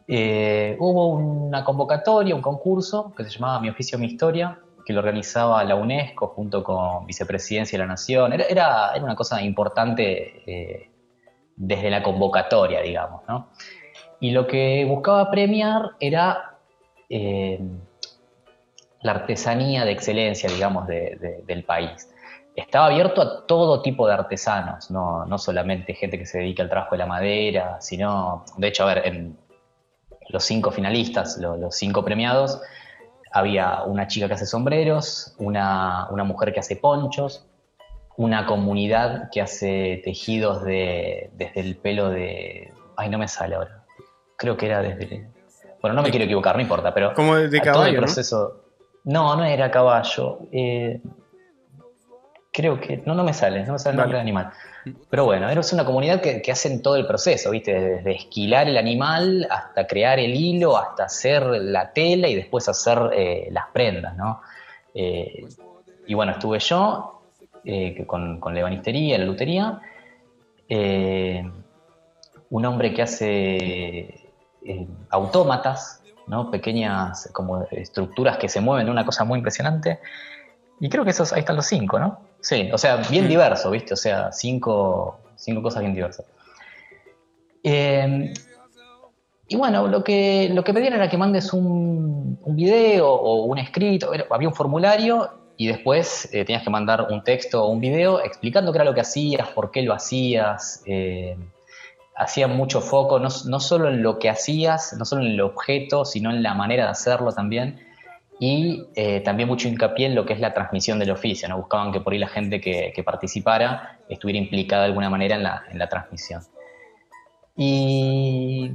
Eh, 0.08 0.76
hubo 0.80 1.08
una 1.08 1.64
convocatoria, 1.64 2.36
un 2.36 2.42
concurso 2.42 3.14
que 3.16 3.24
se 3.24 3.32
llamaba 3.32 3.60
Mi 3.60 3.70
Oficio, 3.70 3.98
Mi 3.98 4.08
Historia, 4.08 4.60
que 4.86 4.94
lo 4.94 5.00
organizaba 5.00 5.64
la 5.64 5.76
UNESCO 5.76 6.28
junto 6.28 6.64
con 6.64 7.06
Vicepresidencia 7.06 7.78
de 7.78 7.84
la 7.86 7.88
Nación. 7.88 8.34
Era, 8.34 8.46
era, 8.46 9.04
una 9.04 9.16
cosa 9.16 9.42
importante 9.42 10.44
eh, 10.46 10.90
desde 11.56 11.90
la 11.90 12.02
convocatoria, 12.02 12.82
digamos. 12.82 13.22
¿no? 13.28 13.50
Y 14.20 14.32
lo 14.32 14.48
que 14.48 14.86
buscaba 14.86 15.30
premiar 15.32 15.92
era 16.00 16.59
eh, 17.10 17.60
la 19.02 19.12
artesanía 19.12 19.86
de 19.86 19.92
excelencia, 19.92 20.50
digamos, 20.50 20.88
del 20.88 21.64
país. 21.64 22.10
Estaba 22.56 22.88
abierto 22.88 23.22
a 23.22 23.48
todo 23.48 23.82
tipo 23.82 24.06
de 24.08 24.14
artesanos, 24.14 24.92
no, 24.92 25.26
no 25.26 25.38
solamente 25.38 25.94
gente 25.94 26.18
que 26.18 26.26
se 26.26 26.40
dedica 26.40 26.64
al 26.64 26.70
trabajo 26.70 26.92
de 26.92 26.98
la 26.98 27.06
madera, 27.06 27.80
sino, 27.80 28.44
de 28.58 28.68
hecho, 28.68 28.84
a 28.84 28.94
ver, 28.94 29.08
en 29.08 29.38
los 30.30 30.44
cinco 30.44 30.72
finalistas, 30.72 31.38
los, 31.38 31.76
cinco 31.76 32.04
premiados, 32.04 32.62
había 33.32 33.84
una 33.84 34.08
chica 34.08 34.28
que 34.28 34.34
hace 34.34 34.46
sombreros, 34.46 35.36
una, 35.38 36.08
mujer 36.26 36.54
que 36.54 36.60
hace 36.60 36.76
ponchos, 36.76 37.48
una 38.18 38.46
comunidad 38.46 39.30
que 39.32 39.42
hace 39.42 40.02
tejidos 40.04 40.64
de, 40.64 41.30
desde 41.34 41.62
el 41.62 41.78
pelo 41.78 42.10
de... 42.10 42.74
Ay, 42.98 43.10
no 43.10 43.18
me 43.18 43.28
sale 43.28 43.56
ahora. 43.56 43.86
Creo 44.36 44.58
que 44.58 44.66
era 44.66 44.82
desde 44.82 45.30
bueno, 45.82 45.96
no 45.96 46.02
me 46.02 46.10
quiero 46.10 46.26
equivocar, 46.26 46.56
no 46.56 46.62
importa, 46.62 46.94
pero. 46.94 47.14
Como 47.14 47.36
de 47.36 47.62
caballo. 47.62 48.00
proceso. 48.00 48.64
¿no? 49.06 49.36
no, 49.36 49.46
era 49.46 49.72
caballo. 49.72 50.40
Eh, 50.52 51.02
creo 52.52 52.80
que. 52.80 53.02
No, 53.06 53.16
no 53.16 53.24
me 53.24 53.34
sale, 53.34 53.66
no 53.66 53.74
me 53.74 53.80
sale 53.80 53.94
el 53.94 53.98
nombre 53.98 54.18
del 54.18 54.22
animal. 54.22 54.52
Pero 55.10 55.26
bueno, 55.26 55.50
era 55.50 55.62
una 55.74 55.86
comunidad 55.86 56.22
que, 56.22 56.42
que, 56.42 56.52
hacen 56.52 56.82
todo 56.82 56.96
el 56.96 57.06
proceso, 57.06 57.52
¿viste? 57.52 57.80
Desde 57.80 58.12
esquilar 58.12 58.68
el 58.68 58.78
animal 58.78 59.48
hasta 59.50 59.88
crear 59.88 60.20
el 60.20 60.34
hilo, 60.34 60.78
hasta 60.78 61.06
hacer 61.06 61.44
la 61.44 61.94
tela 61.94 62.28
y 62.28 62.36
después 62.36 62.68
hacer 62.68 62.98
eh, 63.14 63.48
las 63.52 63.68
prendas, 63.72 64.16
¿no? 64.18 64.42
Eh, 64.94 65.46
y 66.08 66.14
bueno, 66.14 66.34
estuve 66.34 66.60
yo 66.60 67.22
con, 68.08 68.40
con 68.40 68.54
la 68.54 68.62
ebanistería, 68.62 69.18
la 69.18 69.26
lutería. 69.26 69.80
un 72.50 72.66
hombre 72.66 72.94
que 72.94 73.02
hace 73.02 74.29
eh, 74.64 74.88
autómatas, 75.10 76.02
¿no? 76.28 76.52
pequeñas 76.52 77.30
como 77.34 77.64
estructuras 77.72 78.38
que 78.38 78.50
se 78.50 78.62
mueven, 78.62 78.90
una 78.90 79.06
cosa 79.06 79.24
muy 79.24 79.38
impresionante. 79.38 80.00
Y 80.80 80.90
creo 80.90 81.04
que 81.04 81.12
esos, 81.12 81.34
ahí 81.34 81.40
están 81.40 81.56
los 81.56 81.66
cinco, 81.66 82.00
¿no? 82.00 82.20
Sí, 82.40 82.70
o 82.72 82.78
sea, 82.78 82.98
bien 83.10 83.28
diverso, 83.28 83.70
¿viste? 83.72 83.94
O 83.94 83.98
sea, 83.98 84.32
cinco, 84.32 85.20
cinco 85.36 85.62
cosas 85.62 85.82
bien 85.82 85.94
diversas. 85.94 86.26
Eh, 87.64 88.34
y 89.48 89.56
bueno, 89.56 89.88
lo 89.88 90.04
que, 90.04 90.50
lo 90.54 90.64
que 90.64 90.74
pedían 90.74 90.94
era 90.94 91.10
que 91.10 91.18
mandes 91.18 91.52
un, 91.54 92.40
un 92.42 92.56
video 92.56 93.12
o 93.12 93.46
un 93.46 93.58
escrito, 93.58 94.12
había 94.30 94.48
un 94.48 94.54
formulario 94.54 95.32
y 95.58 95.68
después 95.68 96.30
eh, 96.32 96.46
tenías 96.46 96.64
que 96.64 96.70
mandar 96.70 97.08
un 97.10 97.24
texto 97.24 97.64
o 97.64 97.68
un 97.68 97.82
video 97.82 98.24
explicando 98.24 98.72
qué 98.72 98.78
era 98.78 98.86
lo 98.86 98.94
que 98.94 99.02
hacías, 99.02 99.50
por 99.50 99.72
qué 99.72 99.82
lo 99.82 99.94
hacías, 99.94 100.84
hacía 102.20 102.48
mucho 102.48 102.82
foco 102.82 103.18
no, 103.18 103.30
solo 103.30 103.88
en 103.88 104.04
lo 104.04 104.20
que 104.20 104.30
hacías, 104.30 104.94
no 104.98 105.06
solo 105.06 105.24
en 105.24 105.32
el 105.32 105.42
objeto, 105.42 106.04
sino 106.04 106.30
en 106.30 106.44
la 106.44 106.54
manera 106.54 106.84
de 106.84 106.92
hacerlo 106.92 107.32
también. 107.32 107.80
Y 108.42 108.86
eh, 108.96 109.22
también 109.22 109.48
mucho 109.48 109.68
hincapié 109.68 110.08
en 110.08 110.16
lo 110.16 110.26
que 110.26 110.34
es 110.34 110.40
la 110.40 110.54
transmisión 110.54 111.00
del 111.00 111.12
oficio. 111.12 111.48
¿no? 111.48 111.58
Buscaban 111.58 111.92
que 111.92 112.02
por 112.02 112.14
ahí 112.14 112.20
la 112.20 112.28
gente 112.28 112.60
que, 112.60 113.02
participara 113.06 114.00
estuviera 114.10 114.38
implicada 114.38 114.84
de 114.84 114.88
alguna 114.90 115.10
manera 115.10 115.36
en 115.36 115.44
la, 115.80 115.90
transmisión. 115.90 116.42
Y 117.56 118.72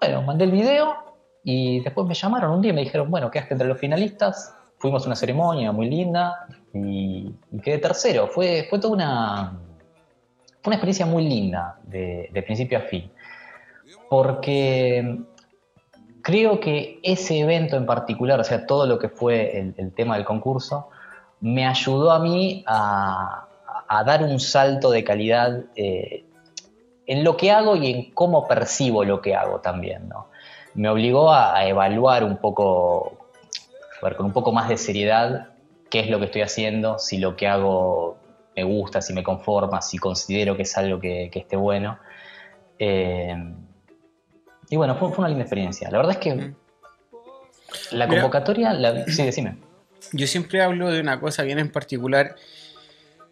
bueno, 0.00 0.22
mandé 0.22 0.44
el 0.44 0.52
video 0.52 0.96
y 1.42 1.80
después 1.80 2.06
me 2.06 2.14
llamaron 2.14 2.52
un 2.52 2.62
día 2.62 2.70
y 2.70 2.74
me 2.74 2.82
dijeron, 2.82 3.10
bueno, 3.10 3.30
quedaste 3.30 3.54
entre 3.54 3.68
los 3.68 3.78
finalistas, 3.78 4.54
fuimos 4.78 5.04
a 5.04 5.06
una 5.06 5.16
ceremonia 5.16 5.72
muy 5.72 5.88
linda 5.88 6.46
y, 6.72 7.34
quedé 7.62 7.78
tercero. 7.78 8.28
Fue, 8.28 8.66
fue 8.68 8.78
toda 8.78 8.94
una, 8.94 9.65
fue 10.66 10.72
una 10.72 10.78
experiencia 10.78 11.06
muy 11.06 11.22
linda 11.28 11.78
de, 11.84 12.42
principio 12.44 12.78
a 12.78 12.80
fin, 12.80 13.08
porque 14.10 15.20
creo 16.22 16.58
que 16.58 16.98
ese 17.04 17.38
evento 17.38 17.76
en 17.76 17.86
particular, 17.86 18.40
o 18.40 18.42
sea, 18.42 18.66
todo 18.66 18.84
lo 18.84 18.98
que 18.98 19.08
fue 19.08 19.60
el, 19.60 19.92
tema 19.92 20.16
del 20.16 20.24
concurso, 20.24 20.88
me 21.40 21.64
ayudó 21.64 22.10
a 22.10 22.18
mí 22.18 22.64
a, 22.66 23.46
dar 24.04 24.24
un 24.24 24.40
salto 24.40 24.90
de 24.90 25.04
calidad 25.04 25.66
eh, 25.76 26.24
en 27.06 27.22
lo 27.22 27.36
que 27.36 27.52
hago 27.52 27.76
y 27.76 27.88
en 27.92 28.10
cómo 28.10 28.48
percibo 28.48 29.04
lo 29.04 29.20
que 29.20 29.36
hago 29.36 29.60
también, 29.60 30.08
¿no? 30.08 30.30
Me 30.74 30.88
obligó 30.88 31.32
a, 31.32 31.64
evaluar 31.64 32.24
un 32.24 32.38
poco, 32.38 33.18
con 34.00 34.26
un 34.26 34.32
poco 34.32 34.50
más 34.50 34.68
de 34.68 34.78
seriedad 34.78 35.50
qué 35.90 36.00
es 36.00 36.10
lo 36.10 36.18
que 36.18 36.24
estoy 36.24 36.42
haciendo, 36.42 36.98
si 36.98 37.18
lo 37.18 37.36
que 37.36 37.46
hago 37.46 38.16
me 38.56 38.64
gusta, 38.64 39.02
si 39.02 39.12
me 39.12 39.22
conforma, 39.22 39.82
si 39.82 39.98
considero 39.98 40.56
que 40.56 40.62
es 40.62 40.76
algo 40.78 40.98
que, 40.98 41.30
esté 41.32 41.56
bueno. 41.56 41.98
Eh, 42.78 43.36
y 44.70 44.76
bueno, 44.76 44.96
fue, 44.96 45.08
una 45.08 45.28
linda 45.28 45.42
experiencia. 45.42 45.90
La 45.90 45.98
verdad 45.98 46.12
es 46.12 46.18
que 46.18 46.54
la 47.92 48.08
convocatoria, 48.08 48.74
sí, 49.06 49.24
decime. 49.24 49.56
Yo 50.12 50.26
siempre 50.26 50.62
hablo 50.62 50.90
de 50.90 51.00
una 51.00 51.20
cosa 51.20 51.42
bien 51.42 51.58
en 51.58 51.70
particular 51.70 52.36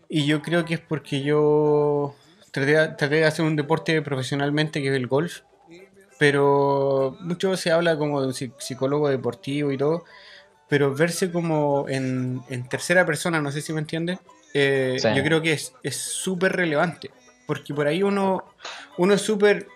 y 0.09 0.27
yo 0.27 0.43
creo 0.43 0.65
que 0.65 0.75
es 0.75 0.81
porque 0.81 1.23
yo 1.23 2.15
traté, 2.51 3.09
de 3.09 3.25
hacer 3.25 3.45
un 3.45 3.57
deporte 3.57 4.01
profesionalmente 4.03 4.81
que 4.81 4.89
es 4.89 4.95
el 4.95 5.07
golf, 5.07 5.41
pero 6.19 7.17
mucho 7.21 7.57
se 7.57 7.73
habla 7.73 7.97
como 7.97 8.21
de 8.21 8.29
un 8.29 8.35
psicólogo 8.35 9.09
deportivo 9.09 9.73
y 9.73 9.79
todo, 9.79 10.05
pero 10.69 10.95
verse 10.95 11.31
como 11.31 11.87
en, 11.89 12.43
tercera 12.69 13.05
persona, 13.05 13.41
no 13.41 13.51
sé 13.51 13.61
si 13.61 13.73
me 13.73 13.81
entiendes, 13.81 14.19
eh, 14.55 14.97
yo 15.15 15.23
creo 15.23 15.43
que 15.43 15.53
es 15.53 15.97
súper 15.97 16.53
relevante, 16.53 17.11
porque 17.47 17.75
por 17.75 17.87
ahí 17.87 18.03
uno, 18.03 18.45
uno 18.97 19.15
es 19.15 19.21
súper 19.21 19.67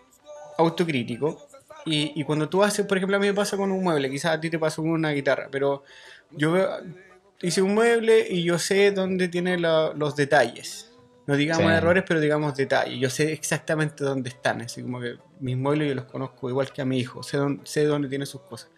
autocrítico 0.57 1.49
y, 1.91 2.25
cuando 2.25 2.49
tú 2.49 2.63
haces, 2.63 2.87
por 2.87 2.99
ejemplo, 2.99 3.17
a 3.17 3.21
mí 3.21 3.27
me 3.27 3.35
pasa 3.35 3.57
con 3.57 3.73
un 3.73 3.83
mueble, 3.83 4.11
quizás 4.11 4.37
a 4.37 4.41
ti 4.41 4.51
te 4.51 4.59
pasa 4.59 4.77
con 4.77 4.91
una 4.91 5.11
guitarra, 5.11 5.49
pero 5.51 5.85
yo 6.31 6.55
hice 7.41 7.63
un 7.63 7.75
mueble 7.75 8.27
y 8.29 8.43
yo 8.43 8.59
sé 8.59 8.91
dónde 8.91 9.29
tiene 9.29 9.59
los 9.59 10.17
detalles. 10.17 10.93
No 11.27 11.37
digamos 11.37 11.71
errores, 11.71 12.05
pero 12.07 12.21
digamos 12.21 12.57
detalles. 12.57 12.99
Yo 12.99 13.11
sé 13.11 13.33
exactamente 13.33 14.03
dónde 14.03 14.31
están, 14.31 14.63
así 14.63 14.83
como 14.83 15.01
que 15.01 15.17
mis 15.41 15.57
muebles 15.57 15.89
yo 15.89 15.95
los 15.95 16.07
conozco 16.07 16.49
igual 16.49 16.73
que 16.73 16.83
a 16.83 16.85
mi 16.85 16.99
hijo, 16.99 17.23
sé 17.23 17.37
dónde, 17.37 17.63
sé 17.65 17.85
dónde 17.85 18.09
tiene 18.09 18.27
sus 18.27 18.41
cosas. 18.43 18.71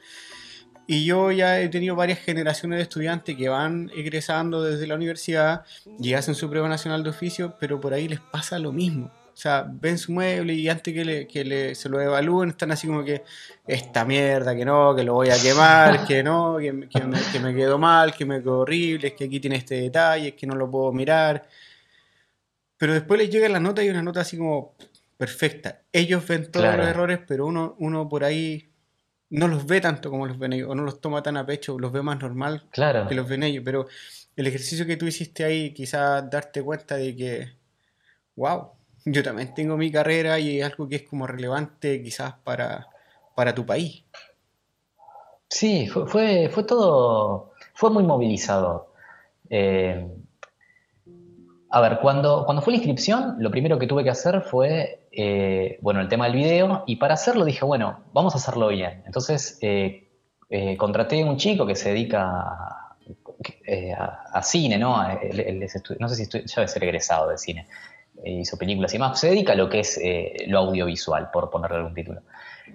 Y 0.87 1.05
yo 1.05 1.31
ya 1.31 1.61
he 1.61 1.69
tenido 1.69 1.95
varias 1.95 2.19
generaciones 2.19 2.79
de 2.79 2.83
estudiantes 2.83 3.37
que 3.37 3.49
van 3.49 3.91
egresando 3.95 4.63
desde 4.63 4.87
la 4.87 4.97
universidad 4.97 5.65
y 6.01 6.15
hacen 6.15 6.35
su 6.35 6.51
prueba 6.51 6.69
nacional 6.69 7.05
de 7.05 7.11
oficio, 7.11 7.57
pero 7.61 7.81
por 7.81 7.95
ahí 7.95 8.09
les 8.09 8.21
pasa 8.21 8.59
lo 8.59 8.73
mismo. 8.73 9.13
O 9.33 9.37
sea, 9.37 9.67
ven 9.67 9.97
su 9.97 10.13
mueble 10.13 10.53
y 10.53 10.69
antes 10.69 10.93
que, 10.93 11.05
le, 11.05 11.27
que 11.27 11.45
le, 11.45 11.75
se 11.75 11.89
lo 11.89 12.01
evalúen 12.01 12.51
están 12.51 12.73
así 12.73 12.87
como 12.87 13.05
que 13.05 13.23
esta 13.67 14.05
mierda, 14.05 14.55
que 14.55 14.65
no, 14.65 14.95
que 14.95 15.05
lo 15.05 15.15
voy 15.15 15.31
a 15.31 15.41
quemar, 15.41 16.05
que 16.07 16.23
no, 16.23 16.59
que, 16.59 16.73
me, 16.73 16.89
que 16.89 17.41
me 17.41 17.55
quedó 17.55 17.79
mal, 17.79 18.13
que 18.13 18.27
me 18.27 18.41
quedó 18.41 18.59
horrible, 18.59 19.09
es 19.09 19.15
que 19.15 19.25
aquí 19.25 19.41
tiene 19.41 19.57
este 19.57 19.77
detalle, 19.77 20.29
es 20.29 20.35
que 20.35 20.47
no 20.47 20.57
lo 20.57 20.71
puedo 20.71 20.93
mirar. 20.93 21.49
Pero 22.77 22.95
después 22.95 23.21
les 23.21 23.31
llega 23.31 23.49
la 23.49 23.61
nota 23.61 23.83
y 23.83 23.89
una 23.89 24.03
nota 24.03 24.21
así 24.21 24.37
como 24.37 24.75
perfecta. 25.17 25.83
Ellos 25.93 26.27
ven 26.27 26.51
todos 26.51 26.77
los 26.77 26.87
errores, 26.87 27.21
pero 27.27 27.47
uno, 27.47 27.77
uno 27.79 28.09
por 28.09 28.25
ahí 28.25 28.70
no 29.31 29.49
los 29.49 29.67
ve 29.67 29.81
tanto 29.81 30.11
como 30.11 30.27
los 30.27 30.39
ven 30.39 30.53
ellos, 30.53 30.69
o 30.71 30.75
no 30.75 30.83
los 30.83 31.01
toma 31.01 31.23
tan 31.23 31.37
a 31.37 31.47
pecho, 31.47 31.79
los 31.79 31.93
ve 31.93 32.03
más 32.03 32.21
normal 32.21 32.65
que 32.73 33.15
los 33.15 33.29
ven 33.29 33.45
ellos. 33.45 33.63
Pero 33.65 33.87
el 34.37 34.47
ejercicio 34.47 34.87
que 34.87 34.97
tú 34.97 35.07
hiciste 35.07 35.45
ahí, 35.45 35.73
quizás 35.73 36.29
darte 36.29 36.63
cuenta 36.63 36.97
de 36.97 37.17
que, 37.17 37.53
wow, 38.37 38.71
yo 39.05 39.23
también 39.23 39.55
tengo 39.55 39.77
mi 39.77 39.91
carrera 39.91 40.39
y 40.39 40.61
es 40.61 40.67
algo 40.67 40.89
que 40.89 40.97
es 40.97 41.03
como 41.03 41.27
relevante 41.27 42.03
quizás 42.03 42.35
para, 42.45 42.89
para 43.35 43.55
tu 43.55 43.65
país. 43.65 44.05
Sí, 45.49 45.89
fue, 45.89 46.49
fue, 46.49 46.65
todo, 46.65 47.53
fue 47.75 47.91
muy 47.91 48.05
movilizador. 48.05 48.93
Eh, 49.49 50.07
a 51.73 51.81
ver, 51.81 52.01
cuando, 52.01 52.45
cuando 52.45 52.63
fue 52.63 52.73
la 52.73 52.79
inscripción, 52.79 53.37
lo 53.39 53.51
primero 53.51 53.79
que 53.79 53.87
tuve 53.87 54.03
que 54.03 54.11
hacer 54.11 54.43
fue, 54.43 55.07
eh, 55.13 55.79
bueno, 55.81 56.01
el 56.01 56.09
tema 56.09 56.25
del 56.25 56.35
video, 56.35 56.83
y 56.87 56.97
para 56.97 57.15
hacerlo 57.15 57.45
dije, 57.45 57.65
bueno, 57.65 58.01
vamos 58.13 58.35
a 58.35 58.39
hacerlo 58.39 58.69
bien. 58.69 59.05
Entonces, 59.07 59.57
eh, 59.63 60.09
eh, 60.49 60.77
contraté 60.77 61.23
a 61.23 61.27
un 61.27 61.37
chico 61.37 61.65
que 61.65 61.77
se 61.77 61.91
dedica 61.91 62.87
a, 64.33 64.43
cine, 64.43 64.79
¿no? 64.79 64.97
no 65.01 66.09
sé 66.09 66.15
si 66.17 66.29
ya 66.31 66.57
debe 66.57 66.69
ser 66.69 66.85
egresado 66.85 67.31
de 67.31 67.39
cine, 67.39 67.67
hizo 68.25 68.59
películas 68.59 68.93
y 68.95 68.99
más, 68.99 69.19
se 69.19 69.29
dedica 69.29 69.53
a 69.53 69.57
lo 69.57 69.69
que 69.69 69.81
es 69.81 70.01
lo 70.49 70.59
audiovisual, 70.59 71.31
por 71.31 71.51
ponerle 71.51 71.79
algún 71.79 71.95
título 71.95 72.23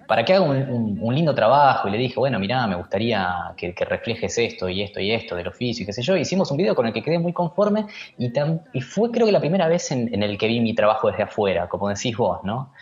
para 0.06 0.24
que 0.24 0.34
haga 0.34 0.44
un, 0.44 1.14
lindo 1.14 1.34
trabajo 1.34 1.88
y 1.88 1.90
le 1.90 1.98
dije, 1.98 2.14
bueno, 2.16 2.38
mirá, 2.38 2.66
me 2.66 2.76
gustaría 2.76 3.54
que, 3.56 3.72
reflejes 3.72 4.36
esto 4.38 4.68
y 4.68 4.82
esto 4.82 5.00
y 5.00 5.12
esto 5.12 5.34
del 5.34 5.48
oficio 5.48 5.82
y 5.82 5.86
qué 5.86 5.92
sé 5.92 6.02
yo. 6.02 6.16
Hicimos 6.16 6.50
un 6.50 6.56
video 6.56 6.74
con 6.74 6.86
el 6.86 6.92
que 6.92 7.02
quedé 7.02 7.18
muy 7.18 7.32
conforme 7.32 7.86
y, 8.18 8.32
y 8.72 8.80
fue 8.80 9.10
creo 9.10 9.26
que 9.26 9.32
la 9.32 9.40
primera 9.40 9.68
vez 9.68 9.90
en, 9.90 10.22
el 10.22 10.38
que 10.38 10.46
vi 10.46 10.60
mi 10.60 10.74
trabajo 10.74 11.10
desde 11.10 11.24
afuera, 11.24 11.68
como 11.68 11.88
decís 11.88 12.16
vos, 12.16 12.40
¿no? 12.44 12.72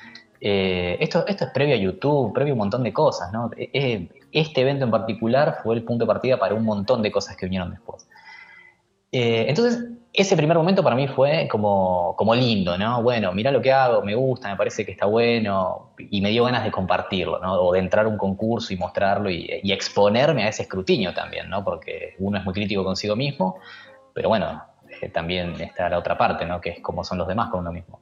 Eh, 0.40 0.98
esto, 1.00 1.27
esto 1.27 1.44
es 1.46 1.50
previo 1.53 1.74
a 1.74 1.79
YouTube, 1.79 2.35
previo 2.35 2.53
a 2.53 2.55
un 2.55 2.59
montón 2.59 2.83
de 2.83 2.92
cosas, 2.92 3.33
¿no? 3.33 3.50
Eh, 3.57 3.70
eh, 3.72 4.09
este 4.33 4.61
evento 4.61 4.85
en 4.85 4.90
particular 4.90 5.59
fue 5.62 5.77
el 5.77 5.85
punto 5.85 6.05
de 6.05 6.09
partida 6.09 6.38
para 6.38 6.55
un 6.55 6.64
montón 6.64 7.00
de 7.00 7.11
cosas 7.11 7.37
que 7.37 7.46
vinieron 7.46 7.70
después. 7.70 8.07
Entonces, 9.20 9.85
ese 10.14 10.37
primer 10.37 10.57
momento 10.57 10.85
para 10.85 10.94
mí 10.94 11.09
fue 11.09 11.48
como, 11.50 12.14
como 12.16 12.37
lindo, 12.37 12.79
¿no? 12.79 13.03
Bueno, 13.03 13.33
mira 13.33 13.50
lo 13.50 13.61
que 13.61 13.72
hago, 13.72 14.00
me 14.03 14.14
gusta, 14.14 14.48
me 14.48 14.57
parece 14.57 14.87
que 14.87 14.92
está 14.92 15.07
bueno, 15.07 15.90
y 15.98 16.20
me 16.20 16.31
dio 16.31 16.44
ganas 16.44 16.62
de 16.62 16.70
compartirlo, 16.70 17.40
¿no? 17.40 17.55
O 17.55 17.72
de 17.72 17.81
entrar 17.81 18.07
a 18.07 18.09
un 18.09 18.16
concurso 18.16 18.72
y 18.72 18.77
mostrarlo 18.77 19.29
y, 19.29 19.72
exponerme 19.72 20.44
a 20.44 20.50
ese 20.50 20.62
escrutinio 20.62 21.12
también, 21.12 21.50
¿no? 21.50 21.64
Porque 21.64 22.14
uno 22.20 22.38
es 22.38 22.44
muy 22.44 22.55
crítico 22.55 22.85
consigo 22.85 23.16
mismo, 23.16 23.57
pero 24.12 24.29
bueno, 24.29 24.62
eh, 25.00 25.09
también 25.09 25.61
está 25.61 25.88
la 25.88 25.98
otra 25.98 26.16
parte, 26.16 26.46
¿no? 26.46 26.61
Que 26.61 26.70
es 26.70 26.81
como 26.81 27.03
son 27.03 27.18
los 27.18 27.27
demás 27.27 27.50
con 27.50 27.61
uno 27.61 27.72
mismo. 27.72 28.00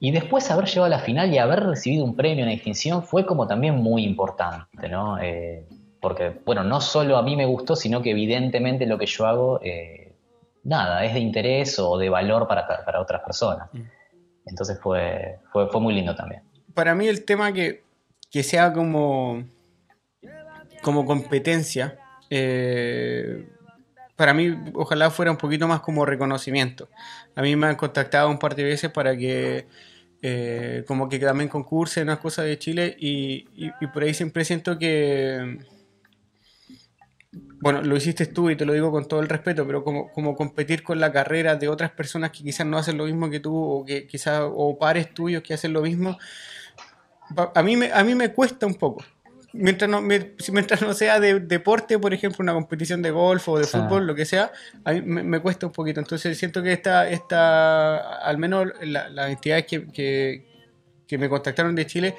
Y 0.00 0.10
después 0.10 0.50
haber 0.50 0.66
llegado 0.66 0.84
a 0.84 0.90
la 0.90 0.98
final 0.98 1.32
y 1.32 1.38
haber 1.38 1.64
recibido 1.64 2.04
un 2.04 2.14
premio, 2.14 2.44
una 2.44 2.52
distinción, 2.52 3.02
fue 3.02 3.24
como 3.24 3.46
también 3.46 3.76
muy 3.76 4.04
importante, 4.04 4.86
¿no? 4.90 5.18
Eh, 5.18 5.64
porque, 5.98 6.30
bueno, 6.44 6.62
no 6.62 6.82
solo 6.82 7.16
a 7.16 7.22
mí 7.22 7.36
me 7.36 7.46
gustó, 7.46 7.74
sino 7.74 8.02
que 8.02 8.10
evidentemente 8.10 8.84
lo 8.84 8.98
que 8.98 9.06
yo 9.06 9.26
hago... 9.26 9.58
Eh, 9.62 10.01
nada, 10.64 11.04
es 11.04 11.14
de 11.14 11.20
interés 11.20 11.78
o 11.78 11.98
de 11.98 12.08
valor 12.08 12.46
para, 12.46 12.66
para 12.66 13.00
otras 13.00 13.22
personas. 13.22 13.68
Mm. 13.72 13.82
Entonces 14.46 14.78
fue, 14.80 15.38
fue, 15.52 15.68
fue, 15.68 15.80
muy 15.80 15.94
lindo 15.94 16.14
también. 16.14 16.42
Para 16.74 16.94
mí 16.94 17.06
el 17.06 17.24
tema 17.24 17.52
que, 17.52 17.82
que 18.30 18.42
sea 18.42 18.72
como, 18.72 19.44
como 20.82 21.04
competencia, 21.04 21.98
eh, 22.30 23.48
para 24.16 24.34
mí 24.34 24.56
ojalá 24.74 25.10
fuera 25.10 25.30
un 25.30 25.36
poquito 25.36 25.68
más 25.68 25.80
como 25.80 26.04
reconocimiento. 26.04 26.88
A 27.34 27.42
mí 27.42 27.54
me 27.56 27.68
han 27.68 27.76
contactado 27.76 28.28
un 28.28 28.38
par 28.38 28.54
de 28.54 28.64
veces 28.64 28.90
para 28.90 29.16
que 29.16 29.66
eh, 30.22 30.84
como 30.86 31.08
que 31.08 31.18
también 31.18 31.48
concurse 31.48 32.00
en 32.00 32.08
unas 32.08 32.18
cosas 32.18 32.46
de 32.46 32.58
Chile 32.58 32.96
y, 32.98 33.46
y 33.56 33.86
por 33.92 34.02
ahí 34.02 34.14
siempre 34.14 34.44
siento 34.44 34.78
que 34.78 35.58
bueno, 37.62 37.80
lo 37.80 37.96
hiciste 37.96 38.26
tú 38.26 38.50
y 38.50 38.56
te 38.56 38.64
lo 38.64 38.72
digo 38.72 38.90
con 38.90 39.06
todo 39.06 39.20
el 39.20 39.28
respeto, 39.28 39.64
pero 39.64 39.84
como, 39.84 40.10
como 40.10 40.34
competir 40.34 40.82
con 40.82 40.98
la 40.98 41.12
carrera 41.12 41.54
de 41.54 41.68
otras 41.68 41.92
personas 41.92 42.32
que 42.32 42.42
quizás 42.42 42.66
no 42.66 42.76
hacen 42.76 42.98
lo 42.98 43.04
mismo 43.04 43.30
que 43.30 43.38
tú 43.38 43.56
o 43.56 43.84
que 43.84 44.04
quizás 44.04 44.42
o 44.44 44.76
pares 44.76 45.14
tuyos 45.14 45.44
que 45.44 45.54
hacen 45.54 45.72
lo 45.72 45.80
mismo, 45.80 46.18
a 47.54 47.62
mí 47.62 47.76
me, 47.76 47.92
a 47.92 48.02
mí 48.02 48.16
me 48.16 48.32
cuesta 48.32 48.66
un 48.66 48.74
poco. 48.74 49.04
Mientras 49.52 49.88
no, 49.88 50.00
mientras 50.00 50.82
no 50.82 50.92
sea 50.92 51.20
de 51.20 51.38
deporte, 51.38 52.00
por 52.00 52.12
ejemplo, 52.12 52.42
una 52.42 52.52
competición 52.52 53.00
de 53.00 53.12
golf 53.12 53.48
o 53.48 53.56
de 53.56 53.64
fútbol, 53.64 54.08
lo 54.08 54.16
que 54.16 54.24
sea, 54.24 54.50
a 54.84 54.94
mí 54.94 55.00
me, 55.02 55.38
cuesta 55.38 55.66
un 55.66 55.72
poquito. 55.72 56.00
Entonces 56.00 56.36
siento 56.36 56.64
que 56.64 56.72
esta, 56.72 57.08
esta 57.08 58.18
al 58.24 58.38
menos 58.38 58.72
las 58.82 59.30
entidades 59.30 59.66
que, 59.66 59.86
que, 59.86 60.46
que 61.06 61.16
me 61.16 61.28
contactaron 61.28 61.76
de 61.76 61.86
Chile, 61.86 62.16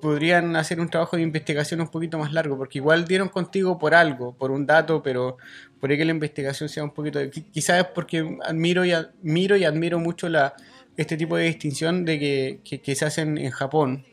podrían 0.00 0.56
hacer 0.56 0.80
un 0.80 0.88
trabajo 0.88 1.16
de 1.16 1.22
investigación 1.22 1.80
un 1.80 1.88
poquito 1.88 2.18
más 2.18 2.32
largo, 2.32 2.56
porque 2.56 2.78
igual 2.78 3.06
dieron 3.06 3.28
contigo 3.28 3.78
por 3.78 3.94
algo, 3.94 4.34
por 4.34 4.50
un 4.50 4.66
dato, 4.66 5.02
pero 5.02 5.36
por 5.80 5.90
ahí 5.90 5.98
que 5.98 6.04
la 6.04 6.12
investigación 6.12 6.68
sea 6.68 6.84
un 6.84 6.92
poquito... 6.92 7.20
Quizás 7.52 7.80
es 7.80 7.86
porque 7.94 8.38
admiro 8.44 8.84
y, 8.84 8.92
admiro 8.92 9.56
y 9.56 9.64
admiro 9.64 9.98
mucho 9.98 10.28
la, 10.28 10.54
este 10.96 11.16
tipo 11.16 11.36
de 11.36 11.44
distinción 11.44 12.04
de 12.04 12.18
que, 12.18 12.80
que, 12.82 12.94
se 12.94 13.04
hacen 13.04 13.38
en 13.38 13.50
Japón, 13.50 14.04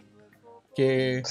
que, 0.75 1.23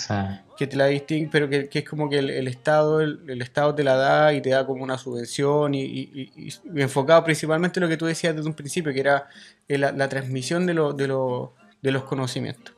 que 0.57 0.67
te 0.67 0.77
la 0.77 0.87
distinguen, 0.87 1.31
pero 1.31 1.49
que, 1.49 1.69
es 1.71 1.89
como 1.89 2.09
que 2.09 2.19
el, 2.19 2.49
Estado 2.49 3.01
el, 3.01 3.43
Estado 3.43 3.75
te 3.75 3.85
la 3.85 3.97
da 3.97 4.33
y 4.33 4.41
te 4.41 4.51
da 4.51 4.65
como 4.67 4.83
una 4.83 4.97
subvención 4.97 5.75
y, 5.75 6.29
enfocado 6.75 7.23
principalmente 7.25 7.81
en 7.81 7.83
lo 7.83 7.89
que 7.89 7.97
tú 7.97 8.07
decías 8.07 8.35
desde 8.35 8.49
un 8.49 8.55
principio, 8.55 8.93
que 8.93 9.01
era 9.01 9.29
la, 9.69 10.09
transmisión 10.09 10.67
de, 10.67 10.75
lo, 10.75 10.93
de, 10.93 11.09
lo, 11.09 11.55
de 11.83 11.93
los 11.93 12.05
conocimientos. 12.05 12.75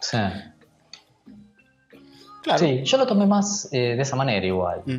Sí. 0.00 0.18
Claro. 2.44 2.58
Sí, 2.58 2.82
yo 2.84 2.98
lo 2.98 3.06
tomé 3.06 3.26
más 3.26 3.70
eh, 3.72 3.96
de 3.96 4.02
esa 4.02 4.16
manera 4.16 4.44
igual. 4.44 4.82
Mm. 4.84 4.98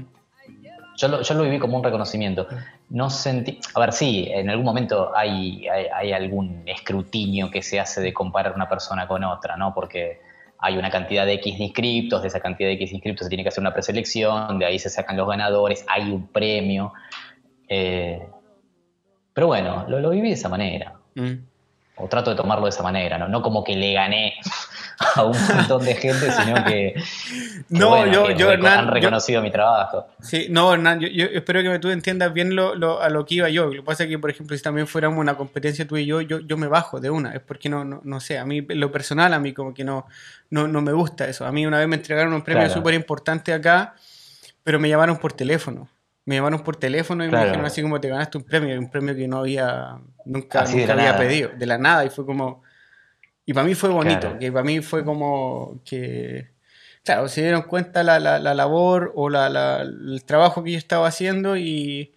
Yo, 0.98 1.08
lo, 1.10 1.22
yo 1.22 1.36
lo, 1.36 1.44
viví 1.44 1.60
como 1.60 1.78
un 1.78 1.84
reconocimiento. 1.84 2.48
No 2.90 3.12
sentí. 3.12 3.60
A 3.76 3.80
ver, 3.80 3.94
sí, 3.94 4.28
en 4.32 4.50
algún 4.50 4.66
momento 4.66 5.16
hay, 5.16 5.68
hay, 5.68 6.12
algún 6.12 6.64
escrutinio 6.66 7.52
que 7.52 7.62
se 7.62 7.80
hace 7.80 8.02
de 8.02 8.14
comparar 8.14 8.56
una 8.56 8.68
persona 8.68 9.08
con 9.08 9.24
otra, 9.24 9.58
¿no? 9.58 9.76
Porque 9.76 10.22
hay 10.58 10.78
una 10.78 10.90
cantidad 10.90 11.26
de 11.26 11.34
X 11.34 11.60
inscriptos, 11.60 12.24
de 12.24 12.30
esa 12.30 12.40
cantidad 12.40 12.70
de 12.70 12.74
X 12.76 12.94
inscriptos 12.94 13.26
se 13.26 13.30
tiene 13.30 13.44
que 13.44 13.50
hacer 13.50 13.62
una 13.62 13.74
preselección, 13.74 14.58
de 14.58 14.66
ahí 14.66 14.80
se 14.80 14.90
sacan 14.90 15.16
los 15.16 15.28
ganadores, 15.28 15.86
hay 15.88 16.10
un 16.10 16.28
premio. 16.28 16.94
Eh, 17.68 18.28
pero 19.34 19.48
bueno, 19.48 19.86
lo, 19.88 20.00
lo, 20.00 20.10
viví 20.10 20.30
de 20.30 20.34
esa 20.34 20.50
manera. 20.50 20.94
Mm. 21.14 21.34
O 21.98 22.08
trato 22.08 22.32
de 22.32 22.36
tomarlo 22.36 22.66
de 22.66 22.70
esa 22.70 22.82
manera, 22.82 23.20
¿no? 23.20 23.28
No 23.28 23.44
como 23.44 23.64
que 23.64 23.76
le 23.76 23.94
gané 23.94 24.36
a 25.16 25.24
un 25.24 25.38
montón 25.56 25.84
de 25.84 25.96
gente, 25.96 26.32
sino 26.32 26.64
que, 26.64 26.96
no, 27.70 28.06
yo, 28.08 28.32
yo, 28.32 28.50
han 28.50 28.88
reconocido 28.88 29.42
mi 29.42 29.52
trabajo. 29.52 30.08
Sí, 30.22 30.48
no, 30.50 30.74
Hernán, 30.74 31.00
yo, 31.00 31.26
espero 31.26 31.62
que 31.62 31.80
tú 31.80 31.90
entiendas 31.90 32.34
bien 32.34 32.56
lo, 32.56 33.02
a 33.02 33.10
lo 33.10 33.26
que 33.26 33.36
iba 33.36 33.50
yo. 33.50 33.66
Lo 33.66 33.72
que 33.72 33.84
pasa 33.84 34.04
es 34.04 34.10
que, 34.10 34.20
por 34.20 34.30
ejemplo, 34.30 34.56
si 34.56 34.64
también 34.64 34.88
fuéramos 34.88 35.20
una 35.20 35.36
competencia 35.36 35.88
tú 35.88 35.98
y 35.98 36.06
yo, 36.06 36.22
yo, 36.22 36.40
yo 36.40 36.58
me 36.58 36.68
bajo 36.68 37.00
de 37.00 37.10
una. 37.10 37.34
Es 37.34 37.42
porque 37.42 37.70
no, 37.70 37.84
no, 37.84 38.02
no 38.04 38.20
sé, 38.20 38.38
a 38.38 38.46
mí, 38.46 38.62
lo 38.62 38.92
personal, 38.92 39.34
a 39.34 39.40
mí 39.40 39.54
como 39.54 39.74
que 39.74 39.84
no, 39.84 40.06
no, 40.50 40.68
no 40.68 40.82
me 40.82 40.94
gusta 40.94 41.28
eso. 41.28 41.46
A 41.46 41.52
mí 41.52 41.66
una 41.66 41.80
vez 41.80 41.88
me 41.88 41.96
entregaron 41.96 42.34
un 42.34 42.44
premio 42.44 42.70
súper 42.70 42.94
importante 42.94 43.54
acá, 43.54 43.96
pero 44.64 44.80
me 44.80 44.90
llamaron 44.90 45.18
por 45.18 45.34
teléfono. 45.34 45.90
Me 46.26 46.36
llamaron 46.36 46.64
por 46.64 46.76
teléfono 46.76 47.24
y 47.24 47.30
me 47.30 47.38
dijeron 47.38 47.66
así 47.66 47.84
como 47.84 48.02
te 48.02 48.10
ganaste 48.10 48.40
un 48.40 48.44
premio, 48.44 48.80
un 48.80 48.90
premio 48.90 49.16
que 49.16 49.28
no 49.28 49.38
había, 49.38 50.00
nunca, 50.26 50.66
nunca 50.66 50.94
había 50.94 51.16
pedido, 51.18 51.52
de 51.56 51.66
la 51.68 51.78
nada, 51.78 52.04
y 52.04 52.10
fue 52.10 52.26
como 52.26 52.64
y 53.46 53.54
para 53.54 53.66
mí 53.66 53.76
fue 53.76 53.90
bonito, 53.90 54.38
que 54.40 54.52
para 54.52 54.64
mí 54.64 54.82
fue 54.82 55.06
como 55.06 55.80
que, 55.86 56.50
claro, 57.04 57.28
se 57.28 57.42
dieron 57.42 57.64
cuenta 57.64 58.04
la, 58.04 58.20
la, 58.20 58.40
la 58.40 58.56
labor 58.56 59.12
o 59.16 59.30
la, 59.30 59.82
el 59.82 60.24
trabajo 60.26 60.64
que 60.64 60.72
yo 60.72 60.78
estaba 60.78 61.08
haciendo 61.08 61.56
y, 61.56 62.16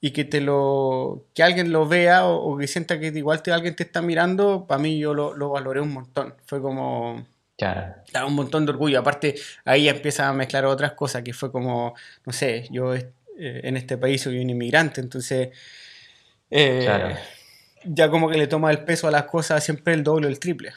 y, 0.00 0.10
que 0.10 0.24
te 0.24 0.40
lo 0.40 1.26
que 1.32 1.44
alguien 1.44 1.70
lo 1.70 1.86
vea 1.86 2.26
o, 2.26 2.58
que 2.58 2.66
sienta 2.66 2.98
que 2.98 3.06
igual 3.06 3.40
te, 3.42 3.52
alguien 3.52 3.76
te 3.76 3.84
está 3.84 4.02
mirando, 4.02 4.66
para 4.66 4.80
mí 4.80 4.98
yo 4.98 5.14
lo, 5.14 5.34
lo 5.34 5.50
valoré 5.50 5.80
un 5.80 5.92
montón. 5.92 6.34
Fue 6.44 6.60
como... 6.60 7.24
Claro. 7.56 7.94
un 8.26 8.34
montón 8.34 8.66
de 8.66 8.72
orgullo. 8.72 8.98
Aparte, 8.98 9.36
ahí 9.64 9.88
empieza 9.88 10.28
a 10.28 10.32
mezclar 10.32 10.66
otras 10.66 10.92
cosas, 10.94 11.22
que 11.22 11.32
fue 11.32 11.52
como, 11.52 11.94
no 12.26 12.32
sé, 12.32 12.66
yo 12.70 12.96
eh, 12.96 13.12
en 13.38 13.76
este 13.76 13.96
país 13.96 14.22
soy 14.22 14.40
un 14.40 14.50
inmigrante, 14.50 15.00
entonces... 15.00 15.50
Eh, 16.50 16.80
claro 16.82 17.14
ya 17.84 18.10
como 18.10 18.28
que 18.28 18.38
le 18.38 18.46
toma 18.46 18.70
el 18.70 18.84
peso 18.84 19.08
a 19.08 19.10
las 19.10 19.24
cosas 19.24 19.62
siempre 19.64 19.94
el 19.94 20.02
doble 20.02 20.26
o 20.26 20.30
el 20.30 20.38
triple. 20.38 20.72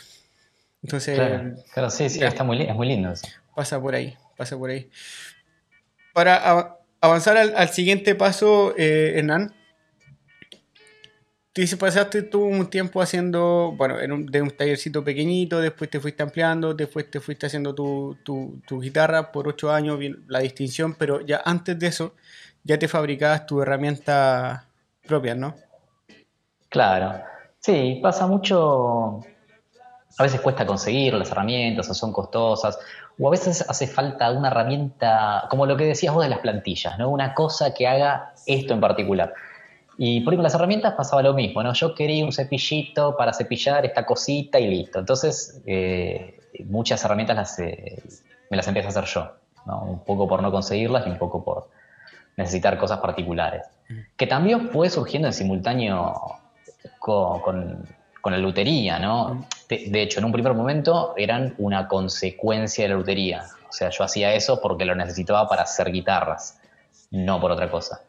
Entonces, 0.84 1.20
claro, 1.74 1.90
sí, 1.90 2.10
sí, 2.10 2.24
está 2.24 2.44
muy, 2.44 2.62
es 2.62 2.76
muy 2.76 2.88
lindo 2.88 3.14
Pasa 3.56 3.82
por 3.82 3.96
ahí, 3.96 4.16
pasa 4.36 4.58
por 4.58 4.70
ahí. 4.70 4.90
Para 6.14 6.78
avanzar 7.02 7.38
al, 7.38 7.70
siguiente 7.70 8.16
paso, 8.16 8.76
eh, 8.78 9.14
Hernán, 9.16 9.54
tú 11.54 11.62
dices, 11.62 11.78
pasaste 11.78 12.22
tú 12.22 12.44
un 12.44 12.70
tiempo 12.70 13.02
haciendo, 13.02 13.74
bueno, 13.76 14.00
en 14.00 14.12
un, 14.12 14.26
de 14.28 14.42
un 14.44 14.52
tallercito 14.52 15.04
pequeñito, 15.04 15.60
después 15.60 15.90
te 15.90 16.00
fuiste 16.00 16.22
ampliando, 16.22 16.76
después 16.76 17.10
te 17.10 17.20
fuiste 17.20 17.48
haciendo 17.48 17.74
tu, 17.74 18.16
tu, 18.24 18.62
tu 18.68 18.80
guitarra 18.80 19.32
por 19.32 19.48
ocho 19.48 19.72
años, 19.72 19.98
bien, 19.98 20.24
la 20.28 20.40
distinción, 20.40 20.94
pero 20.94 21.26
ya 21.26 21.42
antes 21.44 21.80
de 21.80 21.88
eso, 21.88 22.14
ya 22.64 22.78
te 22.78 22.88
fabricabas 22.88 23.48
tu 23.48 23.62
herramienta 23.62 24.68
propia, 25.08 25.34
¿no? 25.34 25.56
Claro, 26.70 27.22
sí, 27.60 28.00
pasa 28.02 28.28
mucho, 28.28 29.22
a 30.18 30.24
veces 30.24 30.42
cuesta 30.42 30.66
conseguir 30.66 31.14
las 31.14 31.32
herramientas 31.32 31.90
o 31.90 31.94
son 31.94 32.12
costosas, 32.12 32.78
o 33.20 33.28
a 33.28 33.32
veces 33.32 33.66
hace 33.68 33.88
falta 33.88 34.32
una 34.32 34.50
herramienta, 34.50 35.46
como 35.50 35.66
lo 35.66 35.78
que 35.78 35.86
decías 35.86 36.14
vos 36.14 36.24
de 36.24 36.30
las 36.30 36.40
plantillas, 36.40 37.00
¿no? 37.00 37.10
Una 37.10 37.34
cosa 37.34 37.74
que 37.74 37.88
haga 37.88 38.34
esto 38.46 38.74
en 38.74 38.82
particular. 38.82 39.34
Y 39.98 40.22
por 40.22 40.34
ejemplo, 40.34 40.44
las 40.44 40.54
herramientas 40.54 40.94
pasaba 40.94 41.24
lo 41.24 41.34
mismo, 41.34 41.64
¿no? 41.64 41.74
Yo 41.74 41.96
quería 41.96 42.24
un 42.24 42.32
cepillito 42.32 43.18
para 43.18 43.34
cepillar 43.34 43.86
esta 43.86 44.06
cosita 44.06 44.60
y 44.60 44.68
listo. 44.68 45.00
Entonces, 45.00 45.62
eh, 45.66 46.40
muchas 46.66 47.04
herramientas 47.04 47.58
eh, 47.60 48.04
me 48.52 48.58
las 48.58 48.68
empiezo 48.68 48.90
a 48.90 48.92
hacer 48.92 49.06
yo, 49.06 49.32
¿no? 49.66 49.84
Un 49.84 50.04
poco 50.04 50.28
por 50.28 50.44
no 50.44 50.52
conseguirlas 50.52 51.08
y 51.08 51.10
un 51.10 51.18
poco 51.18 51.44
por 51.44 51.70
necesitar 52.36 52.78
cosas 52.78 53.00
particulares. 53.00 53.64
Mm. 53.90 53.94
Que 54.16 54.28
también 54.28 54.70
fue 54.70 54.92
surgiendo 54.92 55.28
en 55.28 55.34
simultáneo 55.34 56.14
con, 57.00 57.86
la 58.24 58.38
lutería, 58.38 59.00
¿no? 59.00 59.48
De, 59.70 60.02
hecho, 60.02 60.20
en 60.20 60.26
un 60.26 60.34
primer 60.34 60.54
momento 60.54 61.14
eran 61.16 61.56
una 61.60 61.88
consecuencia 61.88 62.84
de 62.84 62.90
la 62.90 62.96
lutería. 62.96 63.46
O 63.70 63.72
sea, 63.72 63.90
yo 63.90 64.04
hacía 64.04 64.34
eso 64.34 64.60
porque 64.60 64.84
lo 64.84 64.96
necesitaba 64.96 65.48
para 65.48 65.62
hacer 65.62 65.92
guitarras, 65.94 66.60
no 67.10 67.40
por 67.40 67.52
otra 67.52 67.72
cosa. 67.72 68.02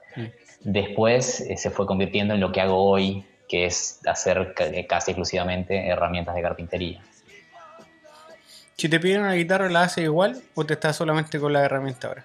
Después 0.61 1.41
eh, 1.41 1.57
se 1.57 1.71
fue 1.71 1.87
convirtiendo 1.87 2.35
en 2.35 2.41
lo 2.41 2.51
que 2.51 2.61
hago 2.61 2.83
hoy, 2.83 3.25
que 3.49 3.67
es 3.67 4.01
hacer 4.07 4.55
eh, 4.59 4.87
casi 4.89 5.13
exclusivamente 5.13 5.87
herramientas 5.87 6.35
de 6.35 6.43
carpintería. 6.43 7.01
Si 8.77 8.89
te 8.89 9.01
piden 9.01 9.23
una 9.23 9.35
guitarra, 9.35 9.69
¿la 9.69 9.83
haces 9.83 10.05
igual 10.05 10.41
o 10.55 10.65
te 10.65 10.75
estás 10.75 10.97
solamente 10.97 11.41
con 11.41 11.53
la 11.53 11.65
herramienta 11.65 12.09
ahora? 12.09 12.25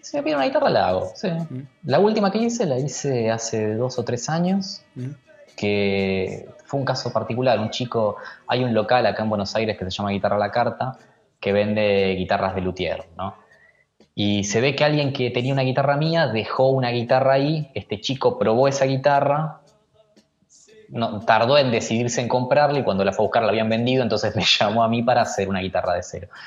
Si 0.00 0.16
me 0.16 0.22
piden 0.22 0.38
una 0.38 0.46
guitarra, 0.46 0.70
la 0.70 0.88
hago, 0.88 1.12
sí. 1.14 1.28
La 1.84 2.00
última 2.00 2.32
que 2.32 2.38
hice 2.38 2.66
la 2.66 2.78
hice 2.78 3.30
hace 3.30 3.74
dos 3.74 3.98
o 3.98 4.04
tres 4.04 4.28
años 4.28 4.82
que 5.56 6.48
fue 6.64 6.80
un 6.80 6.86
caso 6.86 7.12
particular. 7.12 7.58
Un 7.58 7.70
chico, 7.70 8.16
hay 8.46 8.64
un 8.64 8.74
local 8.74 9.06
acá 9.06 9.22
en 9.22 9.28
Buenos 9.28 9.54
Aires 9.56 9.76
que 9.78 9.84
se 9.84 9.90
llama 9.90 10.10
Guitarra 10.10 10.36
a 10.36 10.40
la 10.40 10.50
Carta, 10.50 10.98
que 11.38 11.52
vende 11.52 12.14
guitarras 12.16 12.54
de 12.54 12.60
luthier, 12.60 13.06
¿no? 13.16 13.34
Y 14.14 14.44
se 14.44 14.60
ve 14.60 14.74
que 14.74 14.84
alguien 14.84 15.12
que 15.12 15.30
tenía 15.30 15.52
una 15.52 15.62
guitarra 15.62 15.96
mía 15.96 16.26
dejó 16.26 16.68
una 16.68 16.90
guitarra 16.90 17.34
ahí, 17.34 17.70
este 17.74 18.00
chico 18.00 18.38
probó 18.38 18.68
esa 18.68 18.84
guitarra, 18.84 19.60
no, 20.90 21.20
tardó 21.20 21.56
en 21.56 21.70
decidirse 21.70 22.20
en 22.20 22.28
comprarla 22.28 22.80
y 22.80 22.82
cuando 22.82 23.04
la 23.04 23.12
fue 23.12 23.24
a 23.24 23.26
buscar 23.26 23.42
la 23.44 23.50
habían 23.50 23.68
vendido, 23.68 24.02
entonces 24.02 24.34
me 24.36 24.44
llamó 24.44 24.82
a 24.82 24.88
mí 24.88 25.02
para 25.02 25.22
hacer 25.22 25.48
una 25.48 25.60
guitarra 25.60 25.94
de 25.94 26.02
cero. 26.02 26.28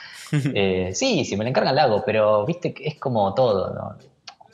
Eh, 0.55 0.89
sí, 0.95 1.25
si 1.25 1.37
me 1.37 1.43
la 1.43 1.51
encargan 1.51 1.75
la 1.75 1.83
hago, 1.83 2.03
pero 2.03 2.43
viste 2.43 2.73
que 2.73 2.87
es 2.87 2.95
como 2.95 3.35
todo. 3.35 3.97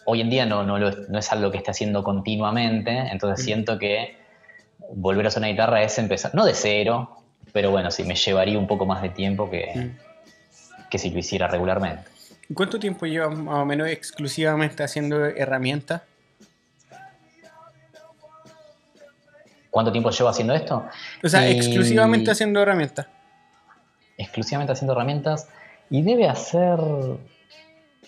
Hoy 0.04 0.20
en 0.20 0.30
día 0.30 0.46
no, 0.46 0.62
no, 0.64 0.78
no, 0.78 1.20
es 1.20 1.32
algo 1.32 1.52
que 1.52 1.58
esté 1.58 1.72
haciendo 1.72 2.04
continuamente, 2.04 2.92
entonces 3.10 3.46
siento 3.46 3.80
que 3.80 4.18
volver 4.94 5.26
a 5.26 5.30
hacer 5.30 5.42
una 5.42 5.50
guitarra 5.50 5.84
es 5.84 5.98
empezar, 5.98 6.34
no 6.36 6.46
de 6.46 6.54
cero, 6.54 7.18
pero 7.54 7.72
bueno, 7.72 7.92
sí, 7.92 8.04
me 8.04 8.16
llevaría 8.16 8.58
un 8.58 8.68
poco 8.68 8.86
más 8.86 9.02
de 9.02 9.10
tiempo 9.10 9.50
que, 9.50 9.72
mm. 9.76 10.90
que 10.90 10.98
si 10.98 11.10
lo 11.10 11.20
hiciera 11.20 11.48
regularmente. 11.48 12.04
¿Cuánto 12.54 12.80
tiempo 12.80 13.06
llevas 13.06 13.38
más 13.38 13.60
o 13.60 13.66
menos 13.66 13.88
exclusivamente 13.88 14.84
haciendo 14.84 15.26
herramientas? 15.26 16.02
¿Cuánto 19.70 19.92
tiempo 19.92 20.10
llevo 20.10 20.30
haciendo 20.30 20.54
esto? 20.56 20.84
O 21.24 21.30
sea, 21.30 21.48
exclusivamente 21.48 22.32
haciendo 22.32 22.60
herramientas. 22.60 23.06
Exclusivamente 24.18 24.74
haciendo 24.74 24.94
herramientas. 24.94 25.48
Y 25.92 26.02
debe 26.02 26.28
hacer 26.28 26.80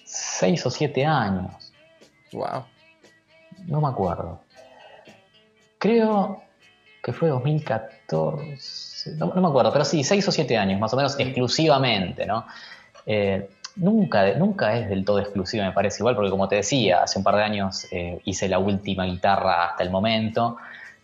seis 0.04 0.66
o 0.66 0.72
siete 0.72 1.06
años. 1.06 1.72
Wow. 2.32 2.66
No 3.68 3.80
me 3.80 3.88
acuerdo. 3.90 4.42
Creo 5.78 6.42
que 7.02 7.14
fue 7.14 7.30
2014, 7.30 9.16
no, 9.18 9.34
me 9.34 9.48
acuerdo, 9.48 9.72
pero 9.74 9.86
sí, 9.86 10.04
6 10.04 10.28
o 10.28 10.32
7 10.32 10.58
años 10.58 10.80
más 10.80 10.94
o 10.94 10.98
menos 10.98 11.20
exclusivamente, 11.20 12.26
¿no? 12.26 12.46
Eh, 13.06 13.50
nunca, 13.76 14.34
nunca 14.36 14.78
es 14.78 14.90
del 14.90 15.04
todo 15.04 15.20
exclusivo, 15.20 15.64
me 15.64 15.72
parece 15.72 16.02
igual, 16.02 16.16
porque 16.16 16.30
como 16.30 16.48
te 16.48 16.58
decía, 16.58 17.04
hace 17.04 17.18
un 17.18 17.24
par 17.24 17.36
de 17.36 17.44
años 17.44 17.88
eh, 17.92 18.20
hice 18.26 18.48
la 18.48 18.60
última 18.60 19.06
guitarra 19.06 19.66
hasta 19.66 19.84
el 19.84 19.90
momento. 19.90 20.58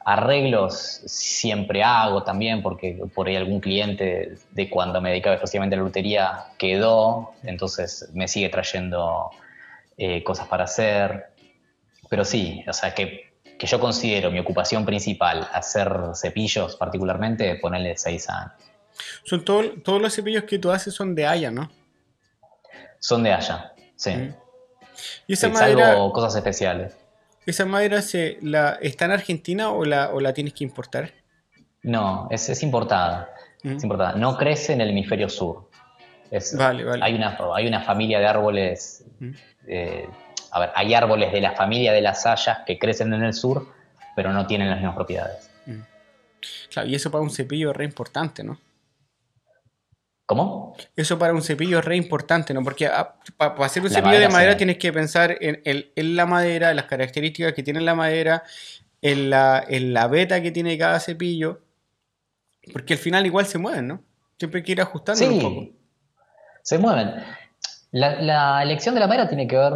Arreglos 0.06 1.02
siempre 1.06 1.84
hago 1.84 2.24
también, 2.24 2.62
porque 2.62 3.02
por 3.14 3.28
ahí 3.28 3.36
algún 3.36 3.60
cliente 3.60 4.36
de 4.52 4.70
cuando 4.70 5.02
me 5.02 5.10
dedicaba 5.10 5.36
exclusivamente 5.36 5.76
a 5.76 5.80
la 5.80 5.84
lutería 5.84 6.46
quedó, 6.58 7.34
entonces 7.44 8.10
me 8.14 8.28
sigue 8.28 8.50
trayendo 8.50 9.32
eh, 9.98 10.24
cosas 10.24 10.48
para 10.48 10.64
hacer. 10.66 11.28
Pero 12.10 12.24
sí, 12.24 12.64
o 12.68 12.74
sea 12.74 12.94
que 12.94 13.27
que 13.58 13.68
yo 13.68 13.80
considero 13.80 14.32
mi 14.32 14.40
ocupación 14.40 14.86
principal 14.86 15.48
hacer 15.52 15.92
cepillos 16.14 16.76
particularmente, 16.76 17.56
ponerle 17.56 17.98
6 17.98 18.30
años. 18.30 18.52
Son 19.24 19.44
todos 19.44 20.02
los 20.02 20.14
cepillos 20.14 20.44
que 20.44 20.60
tú 20.60 20.72
haces 20.72 20.94
son 20.94 21.16
de 21.16 21.26
Haya, 21.26 21.52
¿no? 21.52 21.70
Son 23.00 23.24
de 23.24 23.32
Haya, 23.32 23.74
sí. 23.96 24.32
¿Y 25.28 25.34
esa 25.34 25.50
madera, 25.50 25.96
cosas 26.12 26.36
especiales. 26.36 26.96
¿Esa 27.46 27.66
madera 27.66 28.02
se, 28.02 28.38
la, 28.42 28.78
está 28.82 29.06
en 29.06 29.12
Argentina 29.12 29.72
o 29.72 29.86
la, 29.86 30.10
o 30.10 30.20
la 30.20 30.34
tienes 30.34 30.54
que 30.54 30.64
importar? 30.64 31.12
No, 31.84 32.28
es, 32.32 32.62
importada. 32.64 33.30
es 33.64 33.84
importada. 33.84 34.14
No 34.14 34.38
crece 34.38 34.74
en 34.74 34.82
el 34.82 34.90
hemisferio 34.90 35.30
sur. 35.30 35.70
vale, 36.58 36.84
vale. 36.84 37.06
Hay 37.06 37.14
una, 37.14 37.38
hay 37.56 37.68
una 37.68 37.82
familia 37.82 38.20
de 38.20 38.26
árboles 38.26 39.06
a 40.58 40.60
ver, 40.60 40.72
hay 40.76 40.94
árboles 40.94 41.32
de 41.32 41.40
la 41.40 41.52
familia 41.52 41.94
de 41.94 42.02
las 42.02 42.26
hayas 42.26 42.60
que 42.66 42.80
crecen 42.80 43.14
en 43.14 43.24
el 43.24 43.34
sur, 43.34 43.68
pero 44.16 44.34
no 44.34 44.48
tienen 44.48 44.70
las 44.70 44.80
mismas 44.80 44.96
propiedades. 44.96 45.52
Mm. 45.68 45.82
Claro, 46.72 46.90
y 46.90 46.96
eso 46.96 47.12
para 47.12 47.24
un 47.24 47.30
cepillo 47.30 47.72
es 47.72 47.78
re 47.78 47.86
importante, 47.86 48.44
¿no? 48.44 48.60
¿Cómo? 50.26 50.76
Eso 50.96 51.18
para 51.18 51.34
un 51.34 51.42
cepillo 51.42 51.80
es 51.80 51.86
re 51.86 51.96
importante, 51.96 52.54
¿no? 52.54 52.64
Porque 52.64 52.88
ah, 52.88 53.16
para 53.38 53.66
hacer 53.66 53.84
un 53.84 53.90
cepillo 53.90 54.20
de 54.20 54.28
madera 54.28 54.58
tienes 54.58 54.78
que 54.78 54.92
pensar 54.92 55.38
en, 55.40 56.16
la 56.16 56.26
madera, 56.26 56.72
en 56.72 56.76
las 56.76 56.86
características 56.86 57.54
que 57.54 57.64
tiene 57.64 57.80
la 57.80 57.96
madera, 57.96 58.44
en 59.02 59.30
la, 59.30 59.64
en 59.66 59.94
la 59.94 60.08
beta 60.08 60.42
que 60.42 60.52
tiene 60.52 60.78
cada 60.78 61.00
cepillo, 61.00 61.62
porque 62.74 62.96
al 62.96 63.00
final 63.00 63.26
igual 63.26 63.46
se 63.46 63.58
mueven, 63.58 63.88
¿no? 63.88 64.04
Siempre 64.38 64.60
hay 64.60 64.64
que 64.66 64.72
ir 64.74 64.82
ajustando 64.82 65.28
un 65.28 65.42
poco. 65.42 65.68
Se 66.64 66.78
mueven. 66.78 67.14
La, 67.92 68.20
la, 68.22 68.64
elección 68.64 68.96
de 68.96 69.00
la 69.00 69.08
madera 69.08 69.30
tiene 69.30 69.48
que 69.48 69.56
ver 69.56 69.74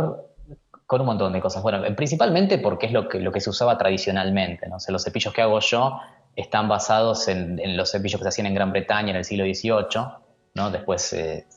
con 0.91 0.99
un 0.99 1.07
montón 1.07 1.31
de 1.31 1.39
cosas. 1.39 1.63
Bueno, 1.63 1.81
principalmente 1.95 2.57
porque 2.57 2.87
es 2.87 2.91
lo 2.91 3.07
que, 3.07 3.21
lo 3.21 3.31
que 3.31 3.39
se 3.39 3.49
usaba 3.49 3.77
tradicionalmente, 3.77 4.67
¿no? 4.67 4.75
Los 4.89 5.05
cepillos 5.05 5.33
que 5.33 5.41
hago 5.41 5.61
yo 5.61 6.01
están 6.35 6.67
basados 6.67 7.29
en, 7.29 7.77
los 7.77 7.91
cepillos 7.91 8.19
que 8.19 8.23
se 8.23 8.27
hacían 8.27 8.47
en 8.47 8.55
Gran 8.55 8.73
Bretaña 8.73 9.11
en 9.11 9.15
el 9.15 9.23
siglo 9.23 9.45
XVIII 9.45 10.69
Después 10.69 11.13
eh, 11.13 11.47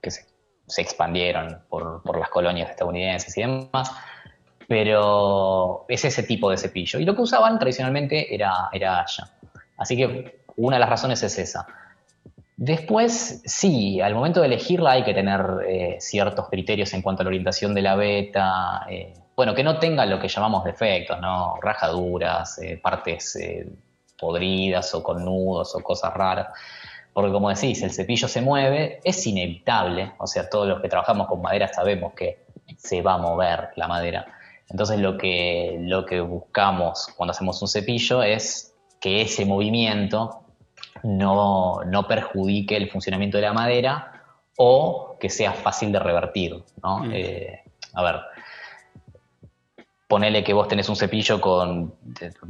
que 0.00 0.12
se, 0.12 0.22
expandieron 0.80 1.64
por, 1.68 2.16
las 2.16 2.28
colonias 2.28 2.70
estadounidenses 2.70 3.36
y 3.36 3.40
demás. 3.40 3.90
Pero 4.68 5.86
es 5.88 6.04
ese 6.04 6.22
tipo 6.22 6.48
de 6.48 6.56
cepillo. 6.56 7.00
Y 7.00 7.04
lo 7.04 7.16
que 7.16 7.22
usaban 7.22 7.58
tradicionalmente 7.58 8.32
era, 8.32 8.68
era 8.72 9.00
Haya. 9.00 9.28
Así 9.76 9.96
que 9.96 10.44
una 10.54 10.76
de 10.76 10.80
las 10.80 10.88
razones 10.88 11.20
es 11.24 11.36
esa. 11.36 11.66
Después, 12.56 13.42
sí, 13.44 14.00
al 14.00 14.14
momento 14.14 14.40
de 14.40 14.46
elegirla 14.46 14.92
hay 14.92 15.04
que 15.04 15.14
tener 15.14 15.40
eh, 15.66 15.96
ciertos 15.98 16.48
criterios 16.48 16.92
en 16.94 17.02
cuanto 17.02 17.22
a 17.22 17.24
la 17.24 17.28
orientación 17.28 17.74
de 17.74 17.82
la 17.82 17.96
beta. 17.96 18.86
Eh, 18.88 19.12
bueno, 19.34 19.54
que 19.54 19.64
no 19.64 19.78
tenga 19.78 20.06
lo 20.06 20.20
que 20.20 20.28
llamamos 20.28 20.64
defectos, 20.64 21.20
¿no? 21.20 21.56
Rajaduras, 21.60 22.60
partes 22.80 23.36
podridas 24.16 24.94
o 24.94 25.02
con 25.02 25.24
nudos 25.24 25.74
o 25.74 25.80
cosas 25.80 26.14
raras 26.14 26.48
porque 27.14 27.30
como 27.30 27.48
decís, 27.48 27.80
el 27.82 27.92
cepillo 27.92 28.26
se 28.26 28.42
mueve, 28.42 29.00
es 29.04 29.24
inevitable, 29.26 30.12
o 30.18 30.26
sea, 30.26 30.50
todos 30.50 30.66
los 30.66 30.82
que 30.82 30.88
trabajamos 30.88 31.28
con 31.28 31.40
madera 31.40 31.72
sabemos 31.72 32.12
que 32.12 32.44
se 32.76 33.02
va 33.02 33.14
a 33.14 33.18
mover 33.18 33.70
la 33.76 33.86
madera. 33.86 34.26
Entonces 34.68 34.98
lo 34.98 35.16
que, 35.16 35.78
lo 35.80 36.04
que 36.04 36.20
buscamos 36.20 37.06
cuando 37.16 37.30
hacemos 37.30 37.62
un 37.62 37.68
cepillo 37.68 38.22
es 38.22 38.74
que 39.00 39.22
ese 39.22 39.44
movimiento 39.44 40.43
no, 41.02 41.80
perjudique 42.08 42.76
el 42.76 42.90
funcionamiento 42.90 43.38
de 43.38 43.42
la 43.42 43.52
madera 43.52 44.22
o 44.56 45.16
que 45.18 45.28
sea 45.28 45.52
fácil 45.52 45.92
de 45.92 45.98
revertir. 45.98 46.62
¿no? 46.82 46.98
Mm. 46.98 47.10
Eh, 47.12 47.62
a 47.94 48.02
ver, 48.02 48.20
ponele 50.08 50.44
que 50.44 50.52
vos 50.52 50.68
tenés 50.68 50.88
un 50.88 50.96
cepillo 50.96 51.40
con 51.40 51.94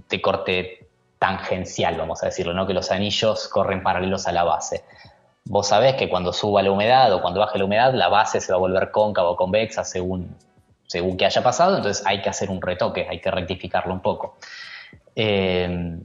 de 0.09 0.21
corte 0.21 0.89
tangencial, 1.19 1.97
vamos 1.97 2.23
a 2.23 2.27
decirlo, 2.27 2.53
¿no? 2.53 2.67
que 2.67 2.75
los 2.75 2.91
anillos 2.91 3.49
corren 3.49 3.83
paralelos 3.83 4.27
a 4.27 4.33
la 4.33 4.45
base. 4.45 4.85
Vos 5.47 5.69
sabés 5.69 5.95
que 5.95 6.09
cuando 6.09 6.33
suba 6.33 6.63
la 6.63 6.71
humedad 6.71 7.13
o 7.13 7.21
cuando 7.21 7.41
baje 7.41 7.59
la 7.59 7.65
humedad, 7.65 7.95
la 7.95 8.09
base 8.09 8.41
se 8.41 8.53
va 8.53 8.57
a 8.57 8.61
volver 8.61 8.91
cóncava 8.91 9.31
o 9.31 9.37
convexa 9.37 9.85
según, 9.85 10.37
según 10.87 11.17
que 11.17 11.27
haya 11.27 11.43
pasado, 11.43 11.77
entonces 11.77 12.05
hay 12.07 12.23
que 12.23 12.31
hacer 12.31 12.51
un 12.51 12.61
retoque, 12.61 13.07
hay 13.09 13.21
que 13.21 13.31
rectificarlo 13.31 13.93
un 13.93 14.01
poco. 14.01 14.37
Eh, 15.17 15.99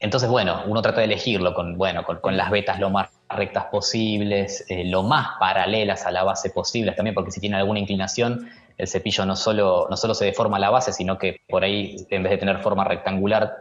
entonces, 0.00 0.30
bueno, 0.30 0.62
uno 0.66 0.80
trata 0.80 1.00
de 1.00 1.04
elegirlo 1.04 1.52
con, 1.52 1.76
bueno, 1.76 2.04
con, 2.04 2.34
las 2.34 2.50
vetas 2.50 2.80
lo 2.80 2.88
más 2.88 3.10
rectas 3.28 3.66
posibles, 3.66 4.64
eh, 4.70 4.84
lo 4.86 5.02
más 5.02 5.38
paralelas 5.38 6.06
a 6.06 6.10
la 6.10 6.24
base 6.24 6.48
posibles 6.48 6.96
también, 6.96 7.14
porque 7.14 7.30
si 7.30 7.38
tiene 7.38 7.56
alguna 7.56 7.80
inclinación, 7.80 8.48
el 8.78 8.88
cepillo 8.88 9.26
no 9.26 9.36
solo, 9.36 9.86
no 9.90 9.96
solo 9.98 10.14
se 10.14 10.24
deforma 10.24 10.58
la 10.58 10.70
base, 10.70 10.94
sino 10.94 11.18
que 11.18 11.42
por 11.46 11.64
ahí, 11.64 12.06
en 12.08 12.22
vez 12.22 12.30
de 12.32 12.38
tener 12.38 12.60
forma 12.60 12.82
rectangular, 12.84 13.58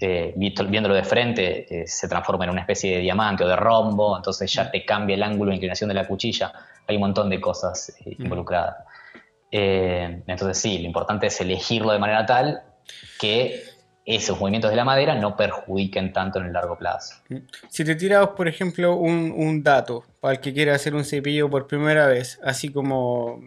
eh, 0.00 0.34
viéndolo 0.36 0.94
de 0.94 1.02
frente, 1.02 1.82
eh, 1.82 1.86
se 1.86 2.08
transforma 2.08 2.44
en 2.44 2.50
una 2.50 2.60
especie 2.60 2.96
de 2.96 3.00
diamante 3.00 3.44
o 3.44 3.48
de 3.48 3.56
rombo, 3.56 4.18
entonces 4.18 4.52
ya 4.52 4.70
te 4.70 4.84
cambia 4.84 5.14
el 5.14 5.22
ángulo 5.22 5.48
de 5.48 5.56
inclinación 5.56 5.88
de 5.88 5.94
la 5.94 6.06
cuchilla. 6.06 6.52
Hay 6.86 6.96
un 6.96 7.00
montón 7.02 7.30
de 7.30 7.40
cosas 7.40 7.88
eh, 8.04 8.16
involucradas. 8.18 8.76
entonces 9.50 10.58
sí, 10.58 10.78
lo 10.78 10.86
importante 10.86 11.28
es 11.28 11.40
elegirlo 11.40 11.92
de 11.92 11.98
manera 11.98 12.26
tal 12.26 12.62
que 13.18 13.73
esos 14.06 14.38
movimientos 14.38 14.70
de 14.70 14.76
la 14.76 14.84
madera 14.84 15.14
no 15.14 15.36
perjudiquen 15.36 16.12
tanto 16.12 16.38
en 16.38 16.46
el 16.46 16.52
largo 16.52 16.76
plazo. 16.76 17.16
Si 17.68 17.84
te 17.84 17.94
tiramos, 17.94 18.30
por 18.30 18.48
ejemplo, 18.48 18.96
un, 18.96 19.32
un 19.36 19.62
dato 19.62 20.04
para 20.20 20.34
el 20.34 20.40
que 20.40 20.52
quiera 20.52 20.74
hacer 20.74 20.94
un 20.94 21.04
cepillo 21.04 21.48
por 21.48 21.66
primera 21.66 22.06
vez, 22.06 22.38
así 22.42 22.70
como 22.70 23.40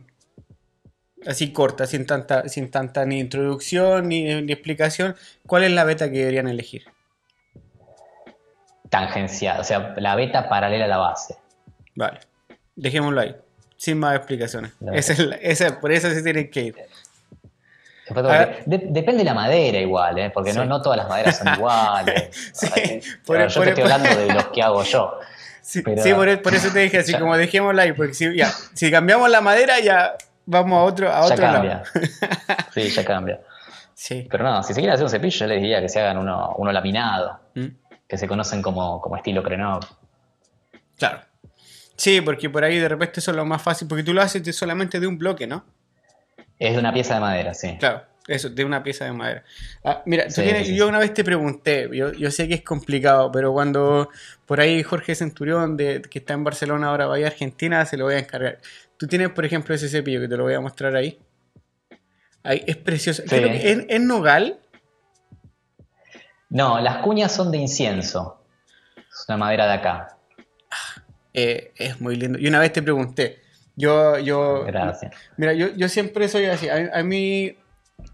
así 1.25 1.51
corta, 1.51 1.85
sin 1.85 2.05
tanta, 2.05 2.47
sin 2.47 2.71
tanta 2.71 3.05
ni 3.05 3.19
introducción 3.19 4.07
ni, 4.09 4.29
explicación, 4.51 5.15
¿cuál 5.45 5.63
es 5.63 5.71
la 5.71 5.83
beta 5.83 6.09
que 6.09 6.19
deberían 6.19 6.47
elegir? 6.47 6.85
Tangencial, 8.89 9.59
o 9.59 9.63
sea, 9.63 9.93
la 9.97 10.15
beta 10.15 10.47
paralela 10.47 10.85
a 10.85 10.87
la 10.87 10.97
base. 10.97 11.35
Vale, 11.95 12.19
dejémoslo 12.75 13.21
ahí, 13.21 13.35
sin 13.75 13.99
más 13.99 14.15
explicaciones. 14.15 14.71
Esa 15.41 15.79
por 15.79 15.91
eso 15.91 16.09
se 16.09 16.21
tienen 16.21 16.49
que 16.49 16.61
ir. 16.61 16.75
Depende 18.65 19.17
de 19.17 19.23
la 19.23 19.33
madera 19.33 19.79
igual, 19.79 20.17
¿eh? 20.17 20.29
porque 20.29 20.53
no, 20.53 20.65
no 20.65 20.81
todas 20.81 20.97
las 20.97 21.09
maderas 21.09 21.37
son 21.37 21.53
iguales. 21.55 22.29
sí, 22.53 22.67
por, 23.25 23.47
yo 23.47 23.61
te 23.61 23.69
estoy 23.69 23.83
hablando 23.83 24.09
de 24.15 24.33
los 24.33 24.47
que 24.47 24.61
hago 24.61 24.83
yo. 24.83 25.19
Sí, 25.61 25.81
por, 25.81 25.93
eso 26.53 26.71
te 26.71 26.79
dije 26.79 26.99
así, 26.99 27.13
como 27.19 27.35
dejémosla 27.35 27.83
ahí, 27.83 27.93
porque 27.93 28.13
si, 28.13 28.35
ya, 28.35 28.49
si 28.73 28.89
cambiamos 28.89 29.29
la 29.29 29.41
madera 29.41 29.79
ya 29.79 30.15
vamos 30.45 30.79
a 30.79 30.83
otro, 30.83 31.11
a 31.11 31.25
otro 31.25 31.35
ya 31.35 31.51
cambia. 31.51 31.83
sí, 32.73 32.89
ya 32.89 33.03
cambia. 33.03 33.41
Sí. 33.93 34.27
Pero 34.29 34.43
no, 34.43 34.63
si 34.63 34.73
se 34.73 34.79
quieren 34.79 34.93
hacer 34.93 35.03
un 35.03 35.09
cepillo, 35.09 35.39
yo 35.39 35.47
les 35.47 35.61
diría 35.61 35.81
que 35.81 35.89
se 35.89 35.99
hagan 35.99 36.17
uno, 36.17 36.53
uno 36.57 36.71
laminado, 36.71 37.39
mm. 37.55 37.65
que 38.07 38.17
se 38.17 38.27
conocen 38.27 38.61
como, 38.61 39.01
como 39.01 39.17
estilo 39.17 39.43
Crenov. 39.43 39.81
Claro. 40.97 41.19
Sí, 41.97 42.21
porque 42.21 42.49
por 42.49 42.63
ahí 42.63 42.77
de 42.77 42.87
repente 42.87 43.19
eso 43.19 43.31
es 43.31 43.37
lo 43.37 43.43
más 43.43 43.61
fácil, 43.61 43.87
porque 43.87 44.03
tú 44.03 44.13
lo 44.13 44.21
haces 44.21 44.55
solamente 44.55 44.99
de 44.99 45.07
un 45.07 45.17
bloque, 45.17 45.47
¿no? 45.47 45.65
Es 46.59 46.73
de 46.73 46.79
una 46.79 46.93
pieza 46.93 47.15
de 47.15 47.19
madera, 47.19 47.53
sí. 47.53 47.77
Claro, 47.79 48.03
eso, 48.27 48.49
de 48.49 48.65
una 48.65 48.83
pieza 48.83 49.05
de 49.05 49.13
madera. 49.13 49.43
Ah, 49.83 50.01
mira, 50.05 50.27
yo 50.27 50.87
una 50.87 50.99
vez 50.99 51.13
te 51.13 51.23
pregunté, 51.23 51.89
yo, 51.93 52.11
yo, 52.11 52.29
sé 52.31 52.47
que 52.47 52.55
es 52.55 52.61
complicado, 52.61 53.31
pero 53.31 53.53
cuando 53.53 54.09
por 54.45 54.59
ahí 54.59 54.83
Jorge 54.83 55.15
Centurión, 55.15 55.77
de, 55.77 56.01
que 56.01 56.19
está 56.19 56.33
en 56.33 56.43
Barcelona 56.43 56.87
ahora, 56.87 57.05
vaya 57.05 57.27
a 57.27 57.29
Argentina, 57.29 57.85
se 57.85 57.95
lo 57.95 58.05
voy 58.05 58.15
a 58.15 58.19
encargar. 58.19 58.59
Tú 58.97 59.07
tienes, 59.07 59.29
por 59.29 59.45
ejemplo, 59.45 59.73
ese 59.73 59.87
cepillo 59.87 60.19
que 60.19 60.27
te 60.27 60.35
lo 60.35 60.43
voy 60.43 60.55
a 60.55 60.59
mostrar 60.59 60.95
ahí. 60.95 61.19
ahí 62.43 62.63
es 62.65 62.75
precioso. 62.75 63.23
¿Es, 63.29 64.01
nogal? 64.01 64.59
No, 66.49 66.79
las 66.81 66.97
cuñas 66.97 67.31
son 67.31 67.51
de 67.51 67.59
incienso. 67.59 68.43
Es 68.97 69.25
una 69.29 69.37
madera 69.37 69.67
de 69.67 69.73
acá. 69.73 70.17
Eh, 71.33 71.71
es 71.75 72.01
muy 72.01 72.15
lindo. 72.15 72.39
Y 72.39 72.47
una 72.47 72.59
vez 72.59 72.73
te 72.73 72.81
pregunté. 72.81 73.46
Yo, 73.77 74.17
yo. 74.17 74.65
Gracias. 74.65 75.15
Mira, 75.37 75.53
yo, 75.53 75.87
siempre 75.87 76.27
soy 76.27 76.45
así. 76.45 76.67
A, 76.67 77.03
mí, 77.03 77.55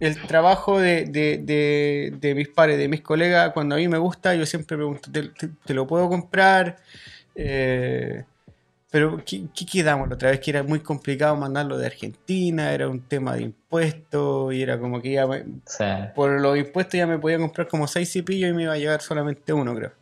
el 0.01 0.21
trabajo 0.27 0.77
de, 0.79 2.33
mis 2.35 2.49
pares, 2.49 2.77
de 2.77 2.87
mis 2.89 3.01
colegas, 3.01 3.53
cuando 3.53 3.75
a 3.75 3.77
mí 3.77 3.87
me 3.87 3.97
gusta, 3.97 4.35
yo 4.35 4.45
siempre 4.45 4.75
pregunto: 4.75 5.09
¿te, 5.11 5.73
lo 5.73 5.87
puedo 5.87 6.09
comprar? 6.09 6.75
Eh, 7.33 8.25
pero 8.91 9.23
¿qué, 9.25 9.47
quedamos 9.65 10.09
la 10.09 10.15
otra 10.15 10.31
vez? 10.31 10.41
Que 10.41 10.51
era 10.51 10.63
muy 10.63 10.81
complicado 10.81 11.37
mandarlo 11.37 11.77
de 11.77 11.85
Argentina, 11.87 12.73
era 12.73 12.89
un 12.89 12.99
tema 12.99 13.33
de 13.35 13.43
impuestos 13.43 14.53
y 14.53 14.61
era 14.61 14.77
como 14.77 15.01
que 15.01 15.13
ya 15.13 15.25
por 16.13 16.41
los 16.41 16.57
impuestos 16.57 16.95
ya 16.95 17.07
me 17.07 17.17
podía 17.17 17.37
comprar 17.37 17.69
como 17.69 17.87
seis 17.87 18.11
cepillos 18.11 18.51
y 18.51 18.53
me 18.53 18.63
iba 18.63 18.73
a 18.73 18.77
llegar 18.77 19.01
solamente 19.01 19.53
uno, 19.53 19.73
creo. 19.73 19.93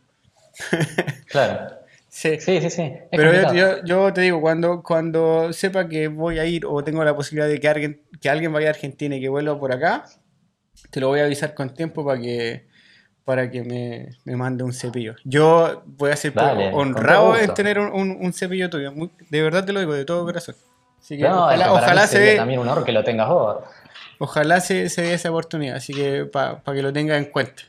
Claro. 1.28 1.81
Sí, 2.12 2.38
sí, 2.40 2.60
sí. 2.60 2.70
sí. 2.70 2.92
Pero 3.10 3.52
yo, 3.52 3.84
yo, 3.84 4.12
te 4.12 4.20
digo, 4.20 4.40
cuando, 4.40 4.82
cuando 4.82 5.52
sepa 5.52 5.88
que 5.88 6.08
voy 6.08 6.38
a 6.38 6.44
ir 6.44 6.66
o 6.66 6.84
tengo 6.84 7.02
la 7.02 7.16
posibilidad 7.16 7.48
de 7.48 7.58
que 7.58 7.68
alguien, 7.68 8.02
que 8.20 8.28
alguien 8.28 8.52
vaya 8.52 8.68
a 8.68 8.70
Argentina 8.70 9.16
y 9.16 9.20
que 9.20 9.28
vuelva 9.28 9.58
por 9.58 9.72
acá, 9.72 10.04
te 10.90 11.00
lo 11.00 11.08
voy 11.08 11.20
a 11.20 11.24
avisar 11.24 11.54
con 11.54 11.74
tiempo 11.74 12.04
para 12.04 12.20
que 12.20 12.70
para 13.24 13.50
que 13.50 13.62
me, 13.62 14.10
me, 14.24 14.36
mande 14.36 14.64
un 14.64 14.72
cepillo. 14.72 15.14
Yo 15.24 15.84
voy 15.86 16.10
a 16.10 16.16
ser 16.16 16.34
honrado 16.72 17.36
en 17.36 17.54
tener 17.54 17.78
un, 17.78 18.32
cepillo 18.32 18.68
tuyo. 18.68 18.92
de 19.30 19.42
verdad 19.42 19.64
te 19.64 19.72
lo 19.72 19.80
digo, 19.80 19.94
de 19.94 20.04
todo 20.04 20.24
corazón. 20.24 20.56
Así 21.00 21.16
que 21.16 21.26
ojalá, 21.26 22.06
se 22.06 22.18
dé. 22.18 22.36
También 22.36 22.60
un 22.60 22.68
honor 22.68 22.84
que 22.84 22.92
lo 22.92 23.04
tengas 23.04 23.28
vos. 23.28 23.64
Ojalá 24.18 24.60
se, 24.60 24.88
se 24.88 25.02
dé 25.02 25.14
esa 25.14 25.30
oportunidad, 25.30 25.76
así 25.76 25.92
que 25.92 26.24
para 26.24 26.60
que 26.64 26.82
lo 26.82 26.92
tengas 26.92 27.18
en 27.18 27.26
cuenta. 27.26 27.62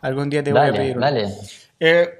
Algún 0.00 0.30
día 0.30 0.42
te 0.42 0.52
voy 0.52 0.68
a 0.68 0.72
pedir. 0.72 0.98
Dale. 0.98 1.28
Eh, 1.78 2.19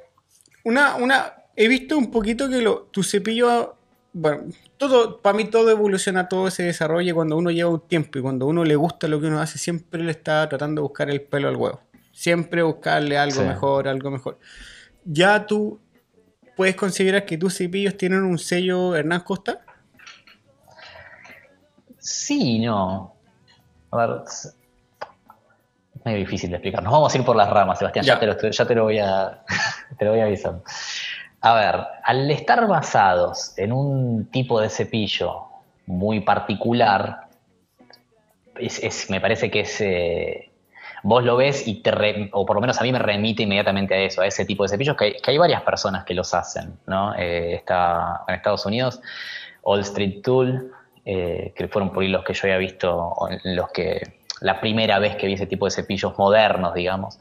una, 0.64 0.96
una, 0.96 1.34
he 1.56 1.68
visto 1.68 1.96
un 1.96 2.10
poquito 2.10 2.48
que 2.48 2.62
lo, 2.62 2.82
tu 2.90 3.02
cepillo, 3.02 3.76
bueno, 4.12 4.44
todo, 4.76 5.20
para 5.20 5.36
mí 5.36 5.44
todo 5.44 5.70
evoluciona, 5.70 6.28
todo 6.28 6.50
se 6.50 6.64
desarrolla 6.64 7.14
cuando 7.14 7.36
uno 7.36 7.50
lleva 7.50 7.70
un 7.70 7.86
tiempo 7.86 8.18
y 8.18 8.22
cuando 8.22 8.46
uno 8.46 8.64
le 8.64 8.76
gusta 8.76 9.08
lo 9.08 9.20
que 9.20 9.26
uno 9.26 9.40
hace, 9.40 9.58
siempre 9.58 10.02
le 10.02 10.10
está 10.10 10.48
tratando 10.48 10.80
de 10.80 10.88
buscar 10.88 11.10
el 11.10 11.22
pelo 11.22 11.48
al 11.48 11.56
huevo. 11.56 11.80
Siempre 12.12 12.62
buscarle 12.62 13.16
algo 13.16 13.42
mejor, 13.42 13.88
algo 13.88 14.10
mejor. 14.10 14.38
Ya 15.04 15.46
tú 15.46 15.80
puedes 16.56 16.76
considerar 16.76 17.24
que 17.24 17.38
tus 17.38 17.56
cepillos 17.56 17.96
tienen 17.96 18.22
un 18.22 18.38
sello 18.38 18.94
Hernán 18.94 19.20
Costa. 19.20 19.64
Sí, 21.98 22.58
no. 22.58 23.14
A 23.90 23.96
ver, 23.96 24.22
es 26.10 26.14
muy 26.14 26.24
difícil 26.24 26.50
de 26.50 26.56
explicar. 26.56 26.82
Nos 26.82 26.92
vamos 26.92 27.14
a 27.14 27.18
ir 27.18 27.24
por 27.24 27.36
las 27.36 27.50
ramas, 27.50 27.78
Sebastián. 27.78 28.04
Ya, 28.04 28.18
te, 28.18 28.26
lo, 28.26 28.36
ya 28.38 28.64
te, 28.66 28.74
lo, 28.74 28.84
voy 28.84 28.98
a, 28.98 29.42
te 29.98 30.04
lo 30.04 30.12
voy 30.12 30.20
a 30.20 30.24
avisar. 30.24 30.60
A 31.40 31.54
ver, 31.54 31.76
al 32.04 32.30
estar 32.30 32.66
basados 32.66 33.56
en 33.56 33.72
un 33.72 34.30
tipo 34.30 34.60
de 34.60 34.68
cepillo 34.68 35.44
muy 35.86 36.20
particular, 36.20 37.28
me 39.08 39.20
parece 39.20 39.50
que 39.50 39.60
es... 39.60 39.80
Eh, 39.80 40.50
vos 41.02 41.24
lo 41.24 41.36
ves 41.36 41.66
y 41.66 41.82
te, 41.82 42.28
o 42.32 42.44
por 42.44 42.56
lo 42.56 42.60
menos 42.60 42.78
a 42.78 42.82
mí 42.82 42.92
me 42.92 42.98
remite 42.98 43.44
inmediatamente 43.44 43.94
a 43.94 43.98
eso, 43.98 44.20
a 44.20 44.26
ese 44.26 44.44
tipo 44.44 44.64
de 44.64 44.68
cepillos, 44.68 44.96
que 44.96 45.16
hay, 45.24 45.38
varias 45.38 45.62
personas 45.62 46.04
que 46.04 46.12
los 46.12 46.34
hacen, 46.34 46.78
¿no? 46.86 47.14
Eh, 47.14 47.54
está 47.54 48.22
en 48.28 48.34
Estados 48.34 48.66
Unidos, 48.66 49.00
All 49.62 49.80
Street 49.80 50.20
Tool, 50.22 50.72
eh, 51.06 51.54
que 51.56 51.68
fueron 51.68 51.90
por 51.90 52.02
ahí 52.02 52.10
los 52.10 52.22
que 52.22 52.34
yo 52.34 52.40
había 52.44 52.58
visto, 52.58 53.14
los 53.44 53.70
que 53.70 54.19
la 54.40 54.60
primera 54.60 54.98
vez 54.98 55.16
que 55.16 55.26
vi 55.26 55.34
ese 55.34 55.46
tipo 55.46 55.66
de 55.66 55.70
cepillos 55.70 56.16
modernos, 56.18 56.74
digamos. 56.74 57.18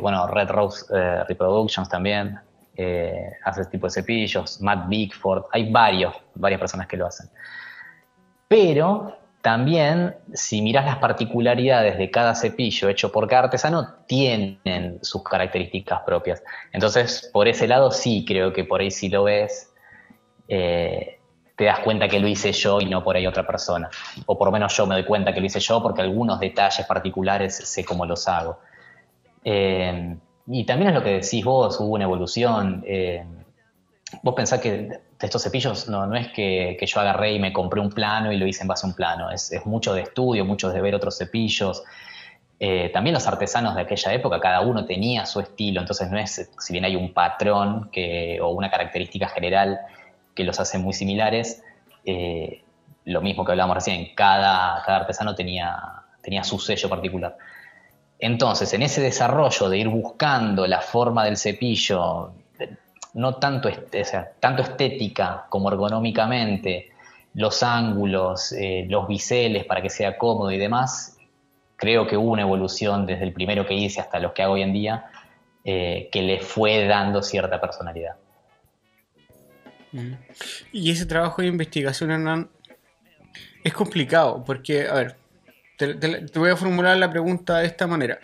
bueno, 0.00 0.26
Red 0.26 0.48
Rose 0.50 0.86
Reproductions 1.26 1.88
también, 1.88 2.40
eh, 2.82 3.32
hace 3.44 3.60
este 3.60 3.72
tipo 3.72 3.88
de 3.88 3.90
cepillos, 3.90 4.58
Matt 4.62 4.88
Bigford, 4.88 5.44
hay 5.52 5.70
varios, 5.70 6.14
varias 6.34 6.58
personas 6.58 6.86
que 6.86 6.96
lo 6.96 7.04
hacen. 7.04 7.28
Pero 8.48 9.18
también, 9.42 10.16
si 10.32 10.62
miras 10.62 10.86
las 10.86 10.96
particularidades 10.96 11.98
de 11.98 12.10
cada 12.10 12.34
cepillo 12.34 12.88
hecho 12.88 13.12
por 13.12 13.28
cada 13.28 13.44
artesano, 13.44 13.96
tienen 14.06 14.98
sus 15.02 15.22
características 15.22 16.00
propias. 16.06 16.42
Entonces, 16.72 17.28
por 17.34 17.48
ese 17.48 17.68
lado 17.68 17.90
sí 17.90 18.24
creo 18.26 18.54
que 18.54 18.64
por 18.64 18.80
ahí 18.80 18.90
si 18.90 19.10
lo 19.10 19.24
ves, 19.24 19.70
eh, 20.48 21.19
te 21.60 21.66
das 21.66 21.80
cuenta 21.80 22.08
que 22.08 22.18
lo 22.18 22.26
hice 22.26 22.52
yo 22.52 22.80
y 22.80 22.86
no 22.86 23.04
por 23.04 23.16
ahí 23.16 23.26
otra 23.26 23.46
persona. 23.46 23.90
O 24.24 24.38
por 24.38 24.48
lo 24.48 24.52
menos 24.52 24.74
yo 24.74 24.86
me 24.86 24.94
doy 24.94 25.04
cuenta 25.04 25.34
que 25.34 25.40
lo 25.40 25.46
hice 25.46 25.60
yo 25.60 25.82
porque 25.82 26.00
algunos 26.00 26.40
detalles 26.40 26.86
particulares 26.86 27.54
sé 27.54 27.84
cómo 27.84 28.06
los 28.06 28.26
hago. 28.28 28.60
Eh, 29.44 30.16
y 30.46 30.64
también 30.64 30.88
es 30.88 30.94
lo 30.94 31.02
que 31.02 31.20
decís 31.20 31.44
vos, 31.44 31.78
hubo 31.78 31.96
una 31.96 32.04
evolución. 32.04 32.82
Eh, 32.86 33.26
vos 34.22 34.34
pensás 34.34 34.58
que 34.58 34.88
estos 35.20 35.42
cepillos 35.42 35.86
no, 35.86 36.06
no 36.06 36.16
es 36.16 36.28
que, 36.28 36.78
yo 36.80 36.98
agarré 36.98 37.34
y 37.34 37.38
me 37.38 37.52
compré 37.52 37.78
un 37.78 37.90
plano 37.90 38.32
y 38.32 38.38
lo 38.38 38.46
hice 38.46 38.62
en 38.62 38.68
base 38.68 38.86
a 38.86 38.88
un 38.88 38.94
plano, 38.94 39.30
es, 39.30 39.52
mucho 39.66 39.92
de 39.92 40.00
estudio, 40.00 40.46
mucho 40.46 40.70
de 40.70 40.80
ver 40.80 40.94
otros 40.94 41.18
cepillos. 41.18 41.82
Eh, 42.58 42.88
también 42.88 43.12
los 43.12 43.26
artesanos 43.26 43.74
de 43.74 43.82
aquella 43.82 44.14
época, 44.14 44.40
cada 44.40 44.62
uno 44.62 44.86
tenía 44.86 45.26
su 45.26 45.40
estilo, 45.40 45.82
entonces 45.82 46.10
no 46.10 46.16
es, 46.18 46.50
si 46.58 46.72
bien 46.72 46.86
hay 46.86 46.96
un 46.96 47.12
patrón 47.12 47.90
que, 47.92 48.40
o 48.40 48.48
una 48.48 48.70
característica 48.70 49.28
general 49.28 49.78
que 50.40 50.44
los 50.44 50.58
hace 50.58 50.78
muy 50.78 50.94
similares, 50.94 51.62
eh, 52.04 52.62
lo 53.04 53.20
mismo 53.20 53.44
que 53.44 53.52
hablábamos 53.52 53.76
recién, 53.76 54.14
cada, 54.14 54.82
cada 54.84 55.00
artesano 55.00 55.34
tenía, 55.34 55.76
tenía 56.22 56.42
su 56.44 56.58
sello 56.58 56.88
particular. 56.88 57.36
Entonces, 58.18 58.72
en 58.72 58.82
ese 58.82 59.02
desarrollo 59.02 59.68
de 59.68 59.76
ir 59.76 59.88
buscando 59.88 60.66
la 60.66 60.80
forma 60.80 61.24
del 61.26 61.36
cepillo, 61.36 62.32
no 63.12 63.34
tanto, 63.34 63.68
tanto 64.40 64.62
estética 64.62 65.44
como 65.50 65.68
ergonómicamente, 65.68 66.90
los 67.34 67.62
ángulos, 67.62 68.52
eh, 68.52 68.86
los 68.88 69.06
biseles 69.06 69.66
para 69.66 69.82
que 69.82 69.90
sea 69.90 70.16
cómodo 70.16 70.50
y 70.50 70.58
demás, 70.58 71.18
creo 71.76 72.06
que 72.06 72.16
hubo 72.16 72.30
una 72.30 72.42
evolución 72.42 73.04
desde 73.04 73.24
el 73.24 73.34
primero 73.34 73.66
que 73.66 73.74
hice 73.74 74.00
hasta 74.00 74.18
los 74.18 74.32
que 74.32 74.42
hago 74.42 74.54
hoy 74.54 74.62
en 74.62 74.72
día, 74.72 75.04
eh, 75.64 76.08
que 76.10 76.22
le 76.22 76.40
fue 76.40 76.86
dando 76.86 77.22
cierta 77.22 77.60
personalidad. 77.60 78.16
Y 80.72 80.90
ese 80.90 81.06
trabajo 81.06 81.42
de 81.42 81.48
investigación, 81.48 82.10
Hernán, 82.10 82.50
es 83.64 83.72
complicado, 83.72 84.42
porque, 84.44 84.88
a 84.88 84.94
ver, 84.94 85.16
te, 85.76 86.38
voy 86.38 86.50
a 86.50 86.56
formular 86.56 86.96
la 86.96 87.10
pregunta 87.10 87.58
de 87.58 87.66
esta 87.66 87.86
manera. 87.86 88.18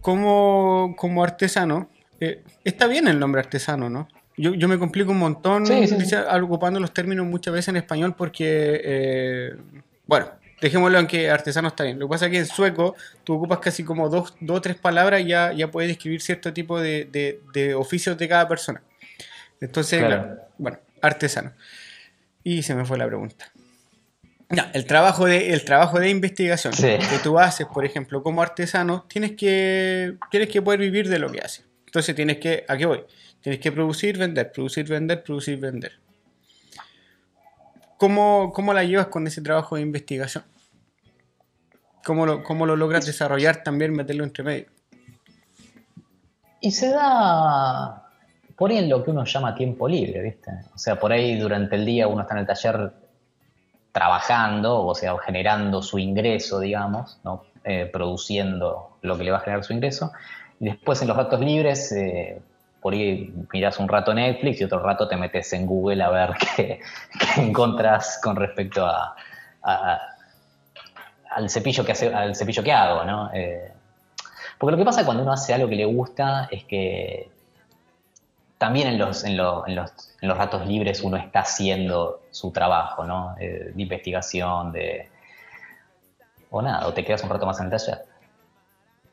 Como, 0.00 0.94
como 0.96 1.22
artesano, 1.22 1.88
eh, 2.20 2.42
está 2.64 2.86
bien 2.86 3.06
el 3.08 3.18
nombre 3.18 3.40
artesano, 3.40 3.88
¿no? 3.88 4.08
Yo, 4.36 4.54
yo 4.54 4.66
me 4.66 4.78
complico 4.78 5.12
un 5.12 5.18
montón 5.18 5.64
ocupando 6.42 6.80
los 6.80 6.92
términos 6.94 7.26
muchas 7.26 7.52
veces 7.52 7.68
en 7.68 7.76
español 7.76 8.14
porque, 8.16 8.80
eh, 8.82 9.56
bueno, 10.06 10.30
dejémoslo 10.62 10.98
en 10.98 11.06
que 11.06 11.28
artesano 11.30 11.68
está 11.68 11.84
bien. 11.84 11.98
Lo 11.98 12.06
que 12.06 12.10
pasa 12.10 12.26
es 12.26 12.32
que 12.32 12.38
en 12.38 12.46
sueco 12.46 12.94
tú 13.24 13.34
ocupas 13.34 13.58
casi 13.58 13.84
como 13.84 14.08
dos, 14.08 14.34
o 14.48 14.60
tres 14.60 14.76
palabras 14.76 15.20
y 15.20 15.26
ya, 15.26 15.52
ya 15.52 15.70
puedes 15.70 15.88
describir 15.88 16.22
cierto 16.22 16.52
tipo 16.52 16.80
de, 16.80 17.38
de, 17.52 17.74
oficios 17.74 18.16
de 18.16 18.28
cada 18.28 18.48
persona. 18.48 18.82
Entonces, 19.62 20.04
bueno, 20.58 20.78
artesano. 21.00 21.52
Y 22.44 22.62
se 22.62 22.74
me 22.74 22.84
fue 22.84 22.98
la 22.98 23.06
pregunta 23.06 23.52
el 24.72 24.86
trabajo 24.86 25.24
de, 25.24 25.52
el 25.52 25.64
trabajo 25.64 25.98
de 25.98 26.10
investigación 26.10 26.74
que 26.74 27.18
tú 27.22 27.38
haces, 27.38 27.66
por 27.66 27.84
ejemplo, 27.84 28.22
como 28.22 28.42
artesano, 28.42 29.06
tienes 29.08 29.32
que, 29.32 30.16
tienes 30.30 30.50
que 30.50 30.60
poder 30.60 30.80
vivir 30.80 31.08
de 31.08 31.18
lo 31.18 31.30
que 31.30 31.40
haces. 31.40 31.64
Entonces 31.86 32.14
tienes 32.14 32.38
que, 32.38 32.64
¿a 32.68 32.76
qué 32.76 32.86
voy? 32.86 33.04
Tienes 33.40 33.60
que 33.60 33.72
producir, 33.72 34.18
vender, 34.18 34.52
producir, 34.52 34.86
vender, 34.86 35.22
producir, 35.22 35.58
vender. 35.58 35.92
¿Cómo, 37.96 38.52
cómo 38.52 38.74
la 38.74 38.84
llevas 38.84 39.06
con 39.06 39.26
ese 39.26 39.40
trabajo 39.40 39.76
de 39.76 39.82
investigación? 39.82 40.44
¿Cómo 42.04 42.26
lo, 42.26 42.42
cómo 42.42 42.66
lo 42.66 42.76
logras 42.76 43.06
desarrollar 43.06 43.62
también, 43.62 43.94
meterlo 43.94 44.24
entre 44.24 44.44
medio? 44.44 44.66
Y 46.60 46.72
se 46.72 46.90
da 46.90 48.10
por 48.56 48.70
ahí 48.70 48.78
en 48.78 48.88
lo 48.88 49.02
que 49.02 49.10
uno 49.10 49.24
llama 49.24 49.54
tiempo 49.54 49.88
libre, 49.88 50.22
¿viste? 50.22 50.50
O 50.74 50.78
sea, 50.78 50.98
por 50.98 51.12
ahí 51.12 51.38
durante 51.38 51.76
el 51.76 51.84
día 51.84 52.08
uno 52.08 52.22
está 52.22 52.34
en 52.34 52.40
el 52.40 52.46
taller 52.46 52.92
trabajando, 53.92 54.86
o 54.86 54.94
sea, 54.94 55.16
generando 55.18 55.82
su 55.82 55.98
ingreso, 55.98 56.60
digamos, 56.60 57.20
¿no? 57.24 57.44
Eh, 57.64 57.88
produciendo 57.92 58.96
lo 59.02 59.16
que 59.16 59.24
le 59.24 59.30
va 59.30 59.38
a 59.38 59.40
generar 59.40 59.64
su 59.64 59.72
ingreso. 59.72 60.12
Y 60.58 60.66
después 60.66 61.00
en 61.02 61.08
los 61.08 61.16
ratos 61.16 61.40
libres, 61.40 61.92
eh, 61.92 62.40
por 62.80 62.94
ahí 62.94 63.32
miras 63.52 63.78
un 63.78 63.88
rato 63.88 64.12
Netflix 64.12 64.60
y 64.60 64.64
otro 64.64 64.80
rato 64.80 65.06
te 65.06 65.16
metes 65.16 65.52
en 65.52 65.66
Google 65.66 66.02
a 66.02 66.10
ver 66.10 66.30
qué, 66.56 66.80
encontrás 67.36 68.20
con 68.22 68.34
respecto 68.36 68.84
a, 68.84 69.14
al, 71.30 71.48
cepillo 71.48 71.84
que 71.84 71.92
hace, 71.92 72.12
al 72.12 72.34
cepillo 72.34 72.62
que 72.62 72.72
hago, 72.72 73.04
¿no? 73.04 73.30
Eh, 73.32 73.70
porque 74.58 74.72
lo 74.72 74.78
que 74.78 74.84
pasa 74.84 75.04
cuando 75.04 75.22
uno 75.22 75.32
hace 75.32 75.54
algo 75.54 75.68
que 75.68 75.76
le 75.76 75.84
gusta 75.84 76.48
es 76.50 76.64
que 76.64 77.31
también 78.62 78.86
en 78.86 78.96
los, 78.96 79.24
en, 79.24 79.36
los, 79.36 79.66
en, 79.66 79.74
los, 79.74 80.38
ratos 80.38 80.64
libres 80.68 81.00
uno 81.00 81.16
está 81.16 81.40
haciendo 81.40 82.22
su 82.30 82.52
trabajo, 82.52 83.04
¿no? 83.04 83.34
Eh, 83.40 83.72
de 83.74 83.82
investigación, 83.82 84.70
de... 84.70 85.08
O 86.48 86.62
nada, 86.62 86.86
o 86.86 86.94
te 86.94 87.04
quedas 87.04 87.24
un 87.24 87.30
rato 87.30 87.44
más 87.44 87.58
en 87.58 87.64
el 87.64 87.70
taller. 87.72 88.04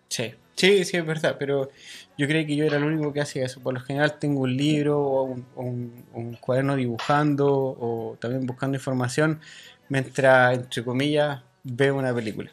Sí, 0.07 0.35
sí, 0.55 0.85
sí, 0.85 0.97
es 0.97 1.03
verdad, 1.03 1.35
pero 1.39 1.67
yo 2.15 2.27
creí 2.27 2.45
que 2.45 2.55
yo 2.55 2.63
era 2.63 2.77
el 2.77 2.83
único 2.83 3.11
que 3.11 3.21
hacía 3.21 3.43
eso. 3.43 3.59
Por 3.59 3.73
lo 3.73 3.79
general 3.79 4.19
tengo 4.19 4.41
un 4.41 4.55
libro 4.55 5.01
o 5.01 5.23
un, 5.55 6.37
cuaderno 6.39 6.75
dibujando 6.75 7.47
o 7.51 8.17
también 8.21 8.45
buscando 8.45 8.77
información 8.77 9.41
mientras, 9.87 10.59
entre 10.59 10.83
comillas, 10.83 11.41
veo 11.63 11.95
una 11.95 12.13
película. 12.13 12.51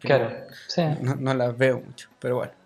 claro, 0.00 0.30
sí. 0.68 0.82
no, 1.00 1.14
no 1.14 1.32
las 1.32 1.56
veo 1.56 1.80
mucho, 1.80 2.10
pero 2.18 2.36
bueno. 2.36 2.63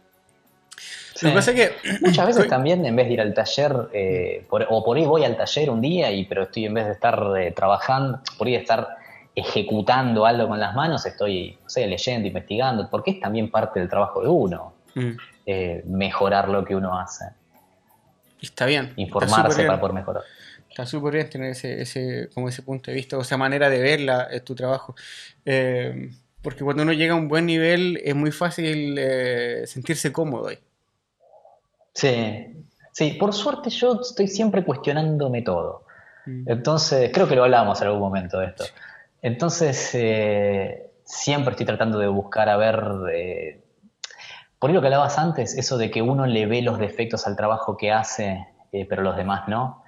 Que... 1.55 1.73
Muchas 2.01 2.27
veces 2.27 2.49
también 2.49 2.85
en 2.85 2.97
vez 2.97 3.07
de 3.07 3.13
ir 3.15 3.21
al 3.21 3.35
taller, 3.35 3.89
eh, 3.93 4.47
o 4.51 4.85
por 4.85 4.97
ahí 4.97 5.05
voy 5.05 5.25
al 5.25 5.37
taller 5.37 5.71
un 5.71 5.81
día, 5.81 6.11
y 6.13 6.25
pero 6.25 6.45
estoy 6.45 6.67
en 6.67 6.75
vez 6.75 6.87
de 6.87 6.93
estar 6.93 7.33
eh, 7.39 7.53
trabajando, 7.53 8.21
por 8.37 8.47
ahí 8.47 8.55
de 8.55 8.61
estar 8.61 8.97
ejecutando 9.35 10.27
algo 10.27 10.49
con 10.49 10.59
las 10.59 10.75
manos, 10.75 11.05
estoy, 11.07 11.59
no 11.63 11.69
sé, 11.69 11.87
leyendo, 11.87 12.27
investigando, 12.27 12.89
porque 12.91 13.13
es 13.13 13.21
también 13.21 13.51
parte 13.51 13.81
del 13.81 13.89
trabajo 13.89 14.21
de 14.23 14.29
uno, 14.29 14.75
mm. 14.95 15.11
eh, 15.47 15.83
mejorar 15.87 16.49
lo 16.49 16.65
que 16.65 16.75
uno 16.75 16.99
hace. 16.99 17.27
Está 18.41 18.67
bien. 18.67 18.93
Informarse 18.97 19.65
para 19.65 19.81
poder 19.81 19.95
mejorar. 19.95 20.23
Está 20.69 20.87
súper 20.87 21.15
bien 21.15 21.31
tener 21.31 21.51
ese, 21.51 21.83
ese, 21.83 22.31
como 22.35 22.49
ese 22.49 22.63
punto 22.63 22.91
de 22.91 22.97
vista, 22.97 23.17
o 23.19 23.23
esa 23.23 23.37
manera 23.37 23.69
de 23.69 23.81
verla, 23.81 24.29
es 24.31 24.45
tu 24.45 24.55
trabajo. 24.55 24.95
porque 26.43 26.63
cuando 26.63 26.85
uno 26.85 26.93
llega 26.93 27.15
a 27.15 27.17
un 27.17 27.27
buen 27.27 27.47
nivel 27.47 28.01
es 28.05 28.15
muy 28.15 28.31
fácil 28.31 29.01
sentirse 29.67 30.13
cómodo 30.13 30.49
ahí. 30.49 30.59
Sí, 31.93 32.65
sí, 32.93 33.11
por 33.13 33.33
suerte 33.33 33.71
yo 33.71 34.01
estoy 34.01 34.29
siempre 34.29 34.65
cuestionándome 34.65 35.43
todo. 35.43 35.85
Mm. 36.27 36.45
Entonces, 36.47 37.11
creo 37.13 37.29
que 37.29 37.37
lo 37.37 37.45
hablábamos 37.45 37.81
en 37.81 37.89
algún 37.89 38.03
momento 38.03 38.39
de 38.39 38.47
esto. 38.47 38.65
Entonces, 39.23 39.91
eh, 39.95 40.91
siempre 41.05 41.53
estoy 41.53 41.67
tratando 41.67 41.99
de 41.99 42.07
buscar 42.07 42.49
a 42.49 42.57
ver, 42.57 42.81
eh, 43.13 43.61
por 44.59 44.71
lo 44.71 44.81
que 44.81 44.87
hablabas 44.89 45.19
antes, 45.19 45.57
eso 45.57 45.79
de 45.79 45.91
que 45.91 46.03
uno 46.03 46.27
le 46.27 46.47
ve 46.47 46.63
los 46.63 46.79
defectos 46.79 47.27
al 47.27 47.37
trabajo 47.37 47.77
que 47.77 47.91
hace, 47.91 48.47
eh, 48.73 48.87
pero 48.89 49.03
los 49.03 49.17
demás 49.17 49.49
no. 49.49 49.83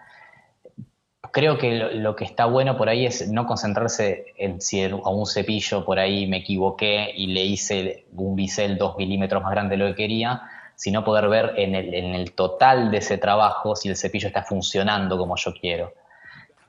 Creo 1.32 1.58
que 1.58 1.72
lo, 1.76 2.16
que 2.16 2.24
está 2.24 2.46
bueno 2.46 2.76
por 2.76 2.88
ahí 2.88 3.06
es 3.06 3.30
no 3.30 3.46
concentrarse 3.46 4.26
en 4.36 4.60
si 4.60 4.82
a 4.82 4.96
un 4.96 5.26
cepillo 5.26 5.84
por 5.84 6.00
ahí 6.00 6.26
me 6.26 6.38
equivoqué 6.38 7.12
y 7.14 7.28
le 7.28 7.44
hice 7.44 8.06
un 8.12 8.34
bisel 8.34 8.78
dos 8.78 8.96
milímetros 8.96 9.40
más 9.40 9.52
grande 9.52 9.76
de 9.76 9.84
lo 9.84 9.90
que 9.90 9.94
quería, 9.94 10.42
sino 10.80 11.04
poder 11.04 11.28
ver 11.28 11.52
en 11.58 11.74
el, 11.74 12.32
total 12.32 12.90
de 12.90 12.96
ese 12.96 13.18
trabajo 13.18 13.76
si 13.76 13.90
el 13.90 13.96
cepillo 13.98 14.28
está 14.28 14.44
funcionando 14.44 15.18
como 15.18 15.36
yo 15.36 15.52
quiero. 15.52 15.92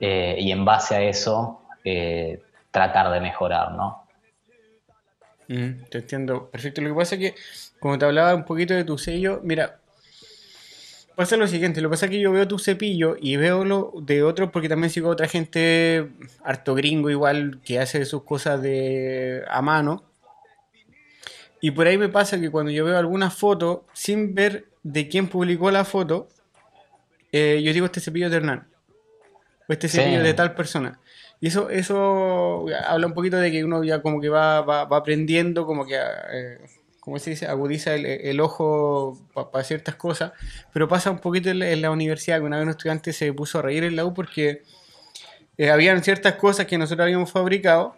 Eh, 0.02 0.36
y 0.38 0.52
en 0.52 0.66
base 0.66 0.96
a 0.96 1.02
eso, 1.02 1.62
eh, 1.86 2.42
tratar 2.72 3.10
de 3.10 3.22
mejorar, 3.22 3.72
¿no? 3.72 4.06
Mm, 5.48 5.86
te 5.90 6.00
entiendo 6.00 6.50
perfecto. 6.52 6.82
Lo 6.82 6.90
que 6.90 6.96
pasa 6.96 7.16
es 7.16 7.22
que, 7.22 7.36
como 7.80 7.98
te 7.98 8.04
hablaba 8.04 8.36
un 8.36 8.44
poquito 8.44 8.74
de 8.74 8.84
tu 8.84 8.98
sello, 8.98 9.40
mira, 9.44 9.80
Pasa 11.16 11.38
lo 11.38 11.48
siguiente, 11.48 11.80
lo 11.82 11.90
que 11.90 11.94
pasa 11.94 12.06
es 12.08 12.12
que 12.12 12.20
yo 12.20 12.32
veo 12.32 12.48
tu 12.48 12.58
cepillo 12.58 13.16
y 13.20 13.36
veo 13.38 13.64
lo 13.64 13.94
de 14.02 14.24
otros 14.24 14.50
porque 14.52 14.68
también 14.68 14.90
sigo 14.90 15.10
a 15.10 15.12
otra 15.12 15.28
gente 15.28 16.10
harto 16.44 16.74
gringo 16.74 17.10
igual 17.10 17.60
que 17.64 17.80
hace 17.80 18.06
sus 18.06 18.24
cosas 18.24 18.62
de 18.62 19.44
a 19.50 19.62
mano. 19.62 20.11
Y 21.62 21.72
por 21.72 21.88
ahí 21.88 21.98
me 21.98 22.10
pasa 22.10 22.40
que 22.40 22.50
cuando 22.50 22.72
yo 22.72 22.84
veo 22.84 22.98
alguna 22.98 23.30
foto, 23.30 23.86
sin 23.94 24.34
ver 24.34 24.66
de 24.84 25.08
quién 25.08 25.28
publicó 25.28 25.72
la 25.72 25.86
foto, 25.86 26.28
eh, 27.32 27.62
yo 27.64 27.72
digo 27.72 27.86
este 27.86 28.00
cepillo 28.00 28.30
de 28.30 28.38
Hernán. 28.38 28.68
O 29.70 29.74
este 29.74 29.88
cepillo 29.88 30.24
de 30.24 30.34
tal 30.34 30.56
persona. 30.56 31.00
Y 31.40 31.48
eso, 31.48 31.70
eso 31.70 32.66
habla 32.88 33.08
un 33.08 33.14
poquito 33.14 33.38
de 33.38 33.52
que 33.52 33.64
uno 33.64 33.84
ya 33.84 34.02
como 34.02 34.20
que 34.20 34.30
va, 34.30 34.62
va, 34.62 34.82
aprendiendo, 34.98 35.66
como 35.66 35.86
que 35.86 35.96
eh, 35.96 36.58
como 37.02 37.18
se 37.18 37.32
dice, 37.32 37.48
agudiza 37.48 37.96
el, 37.96 38.40
ojo 38.40 39.20
para 39.34 39.64
ciertas 39.64 39.96
cosas, 39.96 40.34
pero 40.72 40.88
pasa 40.88 41.10
un 41.10 41.18
poquito 41.18 41.50
en 41.50 41.82
la, 41.82 41.90
universidad, 41.90 42.38
que 42.38 42.46
una 42.46 42.58
vez 42.58 42.66
un 42.66 42.70
estudiante 42.70 43.12
se 43.12 43.34
puso 43.34 43.58
a 43.58 43.64
reír 43.64 43.84
en 43.84 43.96
la 43.96 44.06
U 44.06 44.14
porque 44.14 44.62
eh, 45.58 45.72
habían 45.72 46.04
ciertas 46.04 46.36
cosas 46.36 46.68
que 46.68 46.78
nosotros 46.78 47.04
habíamos 47.04 47.32
fabricado, 47.32 47.98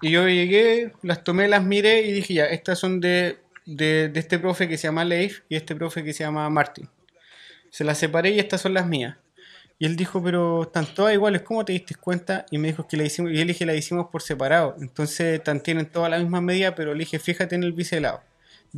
y 0.00 0.10
yo 0.10 0.28
llegué, 0.28 0.92
las 1.02 1.24
tomé, 1.24 1.48
las 1.48 1.64
miré 1.64 2.02
y 2.02 2.12
dije, 2.12 2.34
ya, 2.34 2.46
estas 2.46 2.78
son 2.78 3.00
de, 3.00 3.38
de, 3.66 4.10
este 4.14 4.38
profe 4.38 4.68
que 4.68 4.76
se 4.76 4.88
llama 4.88 5.04
Leif 5.04 5.42
y 5.48 5.56
este 5.56 5.74
profe 5.74 6.04
que 6.04 6.12
se 6.12 6.24
llama 6.24 6.48
Martin. 6.50 6.88
Se 7.70 7.84
las 7.84 7.98
separé 7.98 8.30
y 8.30 8.38
estas 8.38 8.60
son 8.60 8.74
las 8.74 8.86
mías. 8.86 9.16
Y 9.78 9.86
él 9.86 9.96
dijo, 9.96 10.22
pero 10.22 10.62
están 10.62 10.86
todas 10.86 11.12
iguales, 11.14 11.42
¿cómo 11.42 11.64
te 11.64 11.72
diste 11.72 11.94
cuenta? 11.96 12.46
Y 12.50 12.58
me 12.58 12.68
dijo 12.68 12.86
que 12.86 12.96
la 12.96 13.04
hicimos, 13.04 13.32
y 13.32 13.40
él 13.40 13.48
dije, 13.48 13.66
la 13.66 13.74
hicimos 13.74 14.08
por 14.10 14.22
separado. 14.22 14.76
Entonces, 14.80 15.40
tienen 15.62 15.86
todas 15.86 16.10
la 16.10 16.18
misma 16.18 16.40
medida, 16.40 16.74
pero 16.74 16.92
le 16.94 17.00
dije, 17.00 17.18
fíjate 17.18 17.54
en 17.56 17.64
el 17.64 17.72
biselado 17.72 18.22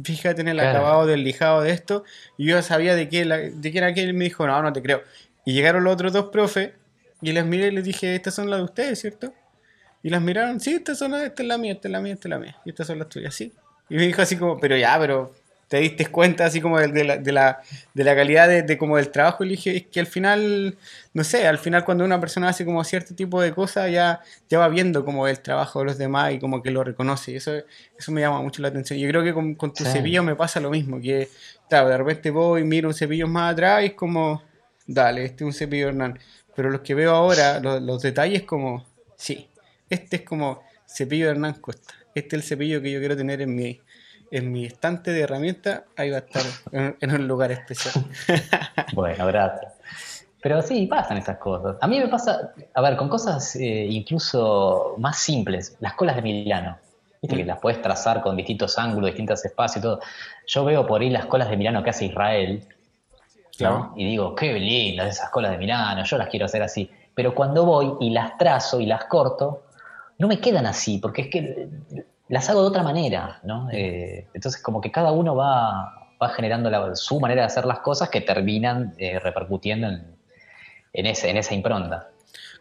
fíjate 0.03 0.43
en 0.43 0.49
el 0.49 0.61
acabado 0.61 1.07
del 1.07 1.25
lijado 1.25 1.63
de 1.63 1.71
esto. 1.71 2.05
Y 2.37 2.47
yo 2.47 2.61
sabía 2.63 2.95
de 2.95 3.09
qué, 3.09 3.25
de 3.25 3.73
qué 3.73 3.79
era 3.79 3.89
aquel. 3.89 4.11
Y 4.11 4.13
me 4.13 4.25
dijo, 4.25 4.47
no, 4.47 4.63
no 4.63 4.73
te 4.73 4.83
creo. 4.83 5.03
Y 5.45 5.53
llegaron 5.53 5.85
los 5.85 5.95
otros 5.95 6.13
dos 6.13 6.27
profes. 6.27 6.73
Y 7.23 7.33
les 7.33 7.47
miré 7.47 7.69
y 7.69 7.71
les 7.71 7.85
dije, 7.85 8.15
estas 8.15 8.35
son 8.35 8.51
las 8.51 8.59
de 8.59 8.65
ustedes, 8.65 9.01
¿cierto? 9.01 9.33
Y 10.03 10.11
las 10.11 10.23
miraron, 10.23 10.61
sí, 10.61 10.75
estas 10.75 10.99
son 10.99 11.13
las, 11.13 11.23
esta 11.23 11.43
es 11.43 11.49
la 11.49 11.59
mía, 11.59 11.73
esta 11.73 11.89
es 11.89 11.93
la 11.93 12.01
mía, 12.01 12.15
esta 12.15 12.29
es 12.29 12.31
la 12.31 12.39
mía. 12.39 12.57
Y 12.65 12.71
estas 12.71 12.87
son 12.87 12.99
las 12.99 13.09
tuyas, 13.09 13.35
sí. 13.35 13.53
Y 13.89 13.97
me 13.97 14.07
dijo 14.07 14.23
así 14.23 14.37
como, 14.37 14.59
pero 14.59 14.77
ya, 14.77 14.99
pero 14.99 15.33
te 15.69 15.79
diste 15.79 16.07
cuenta 16.07 16.45
así 16.45 16.61
como 16.61 16.79
de, 16.79 17.05
la, 17.05 17.17
de, 17.17 17.33
la, 17.33 17.61
de 17.93 18.05
la 18.05 18.15
calidad 18.15 18.49
de, 18.49 18.79
como 18.79 18.97
del 18.97 19.11
trabajo 19.11 19.43
y 19.43 19.49
le 19.49 19.57
dije, 19.57 19.77
es 19.77 19.87
que 19.87 19.99
al 19.99 20.07
final, 20.07 20.77
no 21.13 21.25
sé, 21.25 21.47
al 21.47 21.59
final 21.59 21.85
cuando 21.85 22.05
una 22.05 22.21
persona 22.21 22.49
hace 22.49 22.65
como 22.65 22.83
cierto 22.85 23.15
tipo 23.15 23.41
de 23.41 23.53
cosas 23.53 23.91
ya, 23.91 24.21
ya 24.49 24.59
va 24.59 24.69
viendo 24.69 25.05
como 25.05 25.27
el 25.27 25.41
trabajo 25.41 25.81
de 25.81 25.87
los 25.87 25.99
demás 25.99 26.33
y 26.33 26.39
como 26.39 26.63
que 26.63 26.71
lo 26.71 26.85
reconoce 26.85 27.33
y 27.33 27.37
eso, 27.37 27.53
eso 27.99 28.13
me 28.13 28.21
llama 28.21 28.41
mucho 28.43 28.63
la 28.63 28.69
atención. 28.69 28.99
Yo 28.99 29.09
creo 29.09 29.25
que 29.25 29.35
con, 29.35 29.75
tu 29.75 29.85
cepillo 29.85 30.23
me 30.23 30.37
pasa 30.37 30.61
lo 30.61 30.71
mismo, 30.71 31.01
que 31.01 31.29
claro, 31.69 31.89
de 31.89 31.99
repente 31.99 32.31
voy 32.31 32.63
miro 32.63 32.89
un 32.89 32.95
cepillo 32.95 33.27
más 33.27 33.53
atrás 33.53 33.83
y 33.83 33.87
es 33.87 33.95
como, 33.95 34.43
dale, 34.87 35.25
este 35.25 35.43
es 35.43 35.47
un 35.47 35.53
cepillo 35.53 35.89
Hernán. 35.89 36.19
Pero 36.55 36.71
los 36.71 36.81
que 36.83 36.95
veo 36.95 37.13
ahora, 37.15 37.59
los, 37.61 37.83
los 37.83 38.01
detalles 38.03 38.45
como, 38.45 38.87
sí, 39.17 39.49
este 39.89 40.17
es 40.17 40.23
como 40.23 40.63
cepillo 40.87 41.27
de 41.27 41.33
Hernán 41.33 41.55
Costa. 41.55 41.95
Este 42.15 42.37
es 42.37 42.43
el 42.43 42.49
cepillo 42.49 42.81
que 42.81 42.91
yo 42.91 42.99
quiero 42.99 43.17
tener 43.17 43.43
en 43.43 43.55
mi, 43.55 43.81
en 44.31 44.53
mi 44.53 44.65
estante 44.67 45.13
de 45.13 45.21
herramientas, 45.21 45.83
ahí 45.97 46.11
va 46.11 46.19
a 46.19 46.21
estar 46.21 46.43
en, 46.73 47.11
un 47.11 47.29
lugar 47.29 47.53
especial. 47.53 48.05
bueno, 48.95 49.27
gracias. 49.27 49.75
Pero 50.43 50.63
sí, 50.63 50.87
pasan 50.87 51.19
esas 51.19 51.39
cosas. 51.39 51.77
A 51.81 51.87
mí 51.87 51.99
me 51.99 52.09
pasa, 52.09 52.53
a 52.75 52.81
ver, 52.81 52.97
con 52.97 53.09
cosas 53.09 53.57
eh, 53.57 53.87
incluso 53.89 54.95
más 54.99 55.19
simples, 55.19 55.77
las 55.81 55.95
colas 55.95 56.17
de 56.17 56.23
Milano. 56.23 56.79
Viste 57.21 57.37
que 57.37 57.45
mm. 57.45 57.49
las 57.49 57.59
puedes 57.59 57.83
trazar 57.83 58.23
con 58.23 58.37
distintos 58.37 58.79
ángulos, 58.79 59.09
distintos 59.09 59.45
espacios 59.45 59.79
y 59.79 59.83
todo. 59.83 60.01
Yo 60.47 60.65
veo 60.65 60.87
por 60.87 61.01
ahí 61.01 61.11
las 61.11 61.27
colas 61.27 61.51
de 61.51 61.57
Milano 61.57 61.83
que 61.83 61.91
hace 61.91 62.07
Israel, 62.07 62.67
Y 63.97 64.05
digo, 64.05 64.35
qué 64.35 64.53
lindas 64.53 65.09
esas 65.09 65.31
colas 65.31 65.53
de 65.53 65.59
Milano, 65.59 66.05
yo 66.05 66.19
las 66.19 66.29
quiero 66.29 66.47
hacer 66.47 66.63
así. 66.63 66.91
Pero 67.15 67.35
cuando 67.35 67.65
voy 67.65 67.95
y 68.01 68.11
las 68.11 68.37
trazo 68.37 68.81
y 68.81 68.87
las 68.87 69.05
corto, 69.07 69.66
no 70.19 70.29
me 70.29 70.41
quedan 70.41 70.67
así, 70.67 70.99
porque 70.99 71.23
es 71.23 71.29
que 71.29 71.69
las 72.29 72.49
hago 72.51 72.63
de 72.63 72.69
otra 72.69 72.83
manera, 72.83 73.41
¿no? 73.45 73.69
Eh, 73.71 74.27
entonces 74.35 74.61
como 74.63 74.81
que 74.81 74.91
cada 74.91 75.13
uno 75.13 75.37
va, 75.37 76.11
va 76.21 76.29
generando 76.31 76.97
su 76.97 77.21
manera 77.21 77.43
de 77.43 77.47
hacer 77.47 77.67
las 77.67 77.81
cosas 77.81 78.09
que 78.09 78.21
terminan 78.21 78.95
eh, 78.99 79.19
repercutiendo 79.19 79.89
en, 79.89 80.17
en, 80.93 81.07
ese, 81.07 81.31
en 81.31 81.37
esa 81.37 81.55
impronta. 81.55 82.11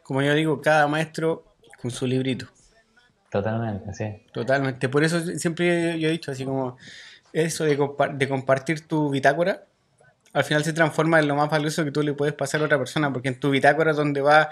Como 0.03 0.21
yo 0.21 0.33
digo, 0.33 0.61
cada 0.61 0.87
maestro 0.87 1.55
con 1.81 1.91
su 1.91 2.05
librito. 2.05 2.47
Totalmente, 3.31 3.93
sí. 3.93 4.23
Totalmente. 4.31 4.87
Por 4.87 5.03
eso 5.03 5.19
siempre 5.19 5.99
yo 5.99 6.09
he 6.09 6.11
dicho 6.11 6.31
así 6.31 6.45
como 6.45 6.77
eso 7.33 7.65
de, 7.65 7.77
de 8.13 8.29
compartir 8.29 8.87
tu 8.87 9.09
bitácora, 9.09 9.65
al 10.31 10.43
final 10.43 10.63
se 10.63 10.73
transforma 10.73 11.19
en 11.19 11.27
lo 11.27 11.35
más 11.35 11.49
valioso 11.49 11.83
que 11.83 11.91
tú 11.91 12.01
le 12.01 12.13
puedes 12.13 12.33
pasar 12.33 12.61
a 12.61 12.65
otra 12.65 12.77
persona, 12.77 13.11
porque 13.11 13.29
en 13.29 13.39
tu 13.39 13.49
bitácora 13.49 13.91
es 13.91 13.97
donde 13.97 14.21
va 14.21 14.49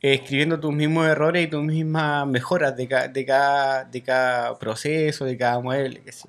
escribiendo 0.00 0.60
tus 0.60 0.72
mismos 0.72 1.06
errores 1.06 1.44
y 1.44 1.48
tus 1.48 1.62
mismas 1.62 2.26
mejoras 2.26 2.76
de, 2.76 2.86
de, 3.12 3.26
cada, 3.26 3.84
de 3.84 4.02
cada 4.02 4.58
proceso, 4.58 5.24
de 5.24 5.36
cada 5.36 5.60
mueble, 5.60 6.02
qué 6.02 6.12
sé 6.12 6.28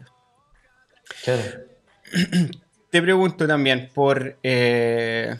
Te 2.89 3.01
pregunto 3.01 3.45
también 3.45 3.89
por, 3.93 4.37
eh, 4.41 5.35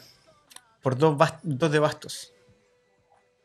por 0.82 0.98
dos, 0.98 1.18
dos 1.44 1.72
de 1.72 1.80
bastos. 1.80 2.34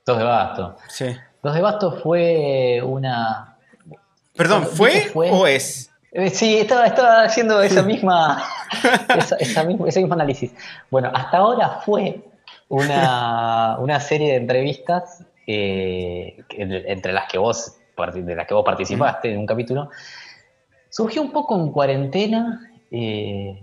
Dos 0.04 0.18
de 0.18 0.24
bastos. 0.24 0.74
Sí. 0.88 1.16
Dos 1.42 1.54
de 1.54 1.60
bastos 1.60 2.02
fue 2.02 2.80
una... 2.82 3.56
Perdón, 4.34 4.66
¿fue, 4.66 5.10
o 5.14 5.46
es? 5.46 5.90
Eh, 6.10 6.30
sí, 6.30 6.58
estaba, 6.58 6.86
estaba 6.86 7.22
haciendo 7.22 7.62
esa 7.62 7.82
misma, 7.82 8.42
esa 9.38 9.62
mismo, 9.64 9.86
ese 9.86 10.00
mismo 10.00 10.14
análisis. 10.14 10.52
Bueno, 10.90 11.10
hasta 11.14 11.38
ahora 11.38 11.80
fue 11.84 12.22
una, 12.72 14.00
serie 14.00 14.30
de 14.30 14.36
entrevistas 14.36 15.24
eh, 15.46 16.42
entre 16.50 17.12
las 17.12 17.30
que 17.30 17.38
vos 17.38 17.78
de 18.14 18.34
las 18.34 18.46
que 18.46 18.54
vos 18.54 18.64
participaste 18.64 19.32
en 19.32 19.38
un 19.38 19.46
capítulo. 19.46 19.90
Surgió 20.88 21.22
un 21.22 21.30
poco 21.30 21.56
en 21.56 21.70
cuarentena. 21.70 22.68
Eh, 22.90 23.62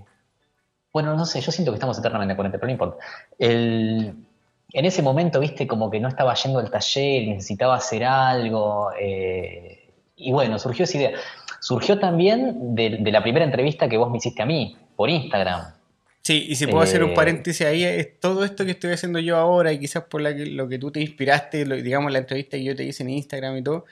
bueno, 0.94 1.16
no 1.16 1.26
sé, 1.26 1.42
yo 1.42 1.52
siento 1.52 1.72
que 1.72 1.76
estamos 1.76 1.98
eternamente 1.98 2.34
en 2.34 2.36
cuarentena, 2.36 2.62
pero 2.62 2.68
no 2.68 2.74
importa. 2.74 3.06
en 3.40 4.86
ese 4.86 5.02
momento, 5.02 5.40
viste, 5.40 5.68
como 5.68 5.90
que 5.90 6.00
no 6.00 6.08
estaba 6.08 6.34
yendo 6.36 6.60
al 6.60 6.70
taller, 6.70 7.28
necesitaba 7.28 7.76
hacer 7.76 8.06
algo. 8.06 8.92
Eh, 9.00 9.94
y 10.16 10.32
bueno, 10.32 10.60
surgió 10.60 10.84
esa 10.84 10.98
idea. 10.98 11.12
Surgió 11.60 12.00
también 12.00 12.76
de, 12.76 13.00
la 13.12 13.22
primera 13.22 13.46
entrevista 13.46 13.90
que 13.90 13.98
vos 13.98 14.10
me 14.10 14.18
hiciste 14.18 14.42
a 14.42 14.46
mí, 14.46 14.78
por 14.96 15.10
Instagram. 15.10 15.74
Sí, 16.22 16.46
y 16.50 16.56
si 16.56 16.68
puedo 16.68 16.82
hacer 16.82 17.04
un 17.04 17.12
eh, 17.12 17.16
paréntesis 17.16 17.66
ahí, 17.66 17.84
es 17.84 18.20
todo 18.20 18.44
esto 18.44 18.66
que 18.66 18.72
estoy 18.72 18.92
haciendo 18.92 19.20
yo 19.20 19.38
ahora 19.38 19.72
y 19.72 19.80
quizás 19.80 20.04
por 20.04 20.22
lo 20.22 20.68
que 20.68 20.78
tú 20.78 20.92
te 20.92 21.00
inspiraste, 21.00 21.66
digamos 21.82 22.12
la 22.12 22.20
entrevista 22.20 22.58
que 22.58 22.64
yo 22.64 22.76
te 22.76 22.84
hice 22.84 23.04
en 23.04 23.10
Instagram 23.10 23.58
y 23.58 23.64
todo, 23.64 23.86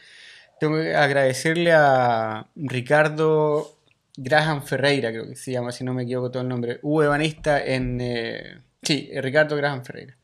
tengo 0.60 0.76
que 0.78 0.96
agradecerle 0.96 1.72
a 1.74 2.48
Ricardo 2.56 3.78
Graham 4.18 4.64
Ferreira, 4.64 5.12
creo 5.12 5.28
que 5.28 5.36
se 5.36 5.52
llama, 5.52 5.72
si 5.72 5.84
no 5.84 5.94
me 5.94 6.04
equivoco 6.04 6.32
todo 6.32 6.44
el 6.44 6.50
nombre, 6.50 6.80
U 6.82 7.02
Evanista 7.02 7.64
en... 7.64 8.00
Eh, 8.02 8.60
sí, 8.82 9.10
Ricardo 9.16 9.56
Graham 9.56 9.84
Ferreira. 9.84 10.18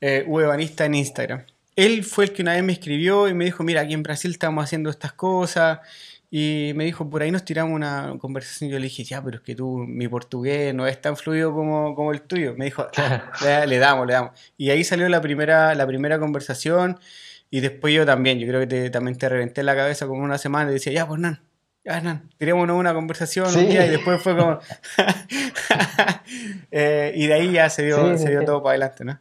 Eh, 0.00 0.24
U 0.26 0.40
Evanista 0.40 0.84
en 0.86 0.94
Instagram. 0.94 1.44
Él 1.76 2.04
fue 2.04 2.26
el 2.26 2.32
que 2.32 2.42
una 2.42 2.54
vez 2.54 2.62
me 2.62 2.72
escribió 2.72 3.28
y 3.28 3.34
me 3.34 3.44
dijo, 3.44 3.62
mira, 3.64 3.82
aquí 3.82 3.94
en 3.94 4.02
Brasil 4.02 4.30
estamos 4.30 4.64
haciendo 4.64 4.90
estas 4.90 5.12
cosas 5.12 5.80
y 6.36 6.72
me 6.74 6.82
dijo, 6.82 7.08
por 7.08 7.22
ahí 7.22 7.30
nos 7.30 7.44
tiramos 7.44 7.76
una 7.76 8.16
conversación. 8.18 8.68
Yo 8.68 8.80
le 8.80 8.86
dije, 8.86 9.04
ya, 9.04 9.22
pero 9.22 9.36
es 9.36 9.42
que 9.44 9.54
tú, 9.54 9.78
mi 9.86 10.08
portugués 10.08 10.74
no 10.74 10.84
es 10.88 11.00
tan 11.00 11.16
fluido 11.16 11.54
como, 11.54 11.94
como 11.94 12.10
el 12.10 12.22
tuyo. 12.22 12.56
Me 12.56 12.64
dijo, 12.64 12.88
ah, 12.96 13.64
le, 13.68 13.78
damos, 13.78 14.04
le 14.04 14.14
damos. 14.14 14.32
Y 14.56 14.70
ahí 14.70 14.82
salió 14.82 15.08
la 15.08 15.20
primera, 15.20 15.76
la 15.76 15.86
primera 15.86 16.18
conversación. 16.18 16.98
Y 17.50 17.60
después 17.60 17.94
yo 17.94 18.04
también, 18.04 18.40
yo 18.40 18.48
creo 18.48 18.58
que 18.58 18.66
te, 18.66 18.90
también 18.90 19.16
te 19.16 19.28
reventé 19.28 19.62
la 19.62 19.76
cabeza 19.76 20.08
como 20.08 20.24
una 20.24 20.36
semana 20.36 20.72
y 20.72 20.74
decía, 20.74 20.92
ya, 20.92 21.06
pues 21.06 21.20
Nan, 21.20 21.40
ya, 21.84 22.00
Nan, 22.00 22.28
tirémonos 22.36 22.80
una 22.80 22.92
conversación 22.94 23.46
un 23.56 23.68
día 23.68 23.86
y 23.86 23.90
después 23.90 24.20
fue 24.20 24.36
como... 24.36 24.58
Eh, 26.70 27.12
y 27.14 27.26
de 27.28 27.34
ahí 27.34 27.52
ya 27.52 27.70
se 27.70 27.84
dio, 27.84 28.18
se 28.18 28.30
dio 28.30 28.44
todo 28.44 28.60
para 28.60 28.72
adelante, 28.72 29.04
¿no? 29.04 29.20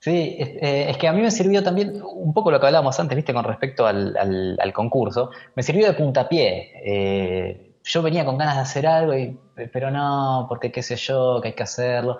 Sí, 0.00 0.38
eh, 0.38 0.86
es, 0.88 0.96
que 0.96 1.08
a 1.08 1.12
mí 1.12 1.20
me 1.20 1.30
sirvió 1.30 1.62
también 1.62 2.02
un 2.02 2.32
poco 2.32 2.50
lo 2.50 2.58
que 2.58 2.66
hablábamos 2.66 2.98
antes, 2.98 3.14
viste, 3.14 3.34
con 3.34 3.44
respecto 3.44 3.86
al, 3.86 4.72
concurso, 4.72 5.30
me 5.54 5.62
sirvió 5.62 5.86
de 5.86 5.92
puntapié. 5.92 6.72
Eh, 6.82 7.76
yo 7.84 8.00
venía 8.00 8.24
con 8.24 8.38
ganas 8.38 8.56
de 8.56 8.62
hacer 8.62 8.86
algo, 8.86 9.14
y, 9.14 9.38
pero 9.70 9.90
no, 9.90 10.46
porque 10.48 10.72
qué 10.72 10.82
sé 10.82 10.96
yo, 10.96 11.40
que 11.42 11.48
hay 11.48 11.54
que 11.54 11.64
hacerlo. 11.64 12.18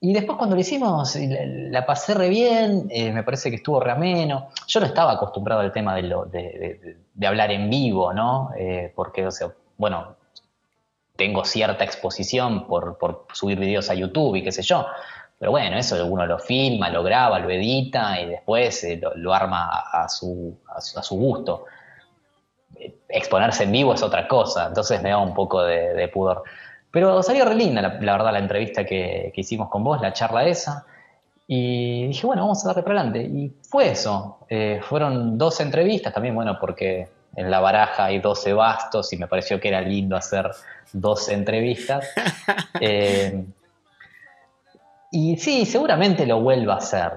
Y 0.00 0.14
después 0.14 0.38
cuando 0.38 0.56
lo 0.56 0.62
hicimos, 0.62 1.14
la, 1.16 1.84
pasé 1.84 2.14
re 2.14 2.30
bien, 2.30 2.88
eh, 2.90 3.12
me 3.12 3.22
parece 3.22 3.50
que 3.50 3.56
estuvo 3.56 3.78
re 3.78 3.92
ameno. 3.92 4.48
Yo 4.66 4.80
no 4.80 4.86
estaba 4.86 5.12
acostumbrado 5.12 5.60
al 5.60 5.70
tema 5.70 5.94
de, 5.94 6.02
lo, 6.04 6.24
de, 6.24 6.96
hablar 7.26 7.52
en 7.52 7.68
vivo, 7.68 8.14
¿no? 8.14 8.50
porque, 8.94 9.26
o 9.26 9.30
sea, 9.30 9.52
bueno, 9.76 10.16
tengo 11.14 11.44
cierta 11.44 11.84
exposición 11.84 12.66
por, 12.66 12.96
por 12.96 13.26
subir 13.34 13.58
videos 13.58 13.90
a 13.90 13.94
YouTube 13.94 14.36
y 14.36 14.42
qué 14.42 14.50
sé 14.50 14.62
yo 14.62 14.86
pero 15.42 15.50
bueno, 15.50 15.76
eso 15.76 16.06
uno 16.06 16.24
lo 16.24 16.38
filma, 16.38 16.88
lo 16.88 17.02
graba, 17.02 17.40
lo 17.40 17.50
edita 17.50 18.20
y 18.20 18.26
después 18.26 18.84
eh, 18.84 19.00
lo, 19.16 19.34
arma 19.34 19.70
a, 19.92 20.08
su, 20.08 20.56
a, 20.68 20.80
su, 20.80 21.16
gusto. 21.16 21.64
Exponerse 23.08 23.64
en 23.64 23.72
vivo 23.72 23.92
es 23.92 24.04
otra 24.04 24.28
cosa, 24.28 24.68
entonces 24.68 25.02
me 25.02 25.08
da 25.08 25.18
un 25.18 25.34
poco 25.34 25.64
de, 25.64 26.08
pudor. 26.14 26.44
Pero 26.92 27.24
salió 27.24 27.44
re 27.44 27.56
linda, 27.56 27.82
la, 27.82 27.88
verdad, 28.12 28.30
la 28.30 28.38
entrevista 28.38 28.84
que, 28.84 29.32
hicimos 29.34 29.68
con 29.68 29.82
vos, 29.82 30.00
la 30.00 30.12
charla 30.12 30.46
esa. 30.46 30.86
Y 31.48 32.06
dije, 32.06 32.24
bueno, 32.24 32.42
vamos 32.42 32.64
a 32.64 32.68
darle 32.68 32.84
para 32.84 33.00
adelante. 33.00 33.22
Y 33.24 33.52
fue 33.68 33.90
eso. 33.90 34.46
Eh, 34.48 34.78
fueron 34.80 35.38
dos 35.38 35.58
entrevistas 35.58 36.14
también, 36.14 36.36
bueno, 36.36 36.56
porque 36.60 37.08
en 37.34 37.50
la 37.50 37.58
baraja 37.58 38.04
hay 38.04 38.20
12 38.20 38.52
bastos 38.52 39.12
y 39.12 39.16
me 39.16 39.26
pareció 39.26 39.58
que 39.58 39.66
era 39.66 39.80
lindo 39.80 40.14
hacer 40.14 40.52
dos 40.92 41.28
entrevistas. 41.30 42.08
Eh, 42.80 43.44
y 45.12 45.36
sí, 45.36 45.64
seguramente 45.64 46.26
lo 46.26 46.40
vuelva 46.40 46.74
a 46.74 46.78
hacer. 46.78 47.12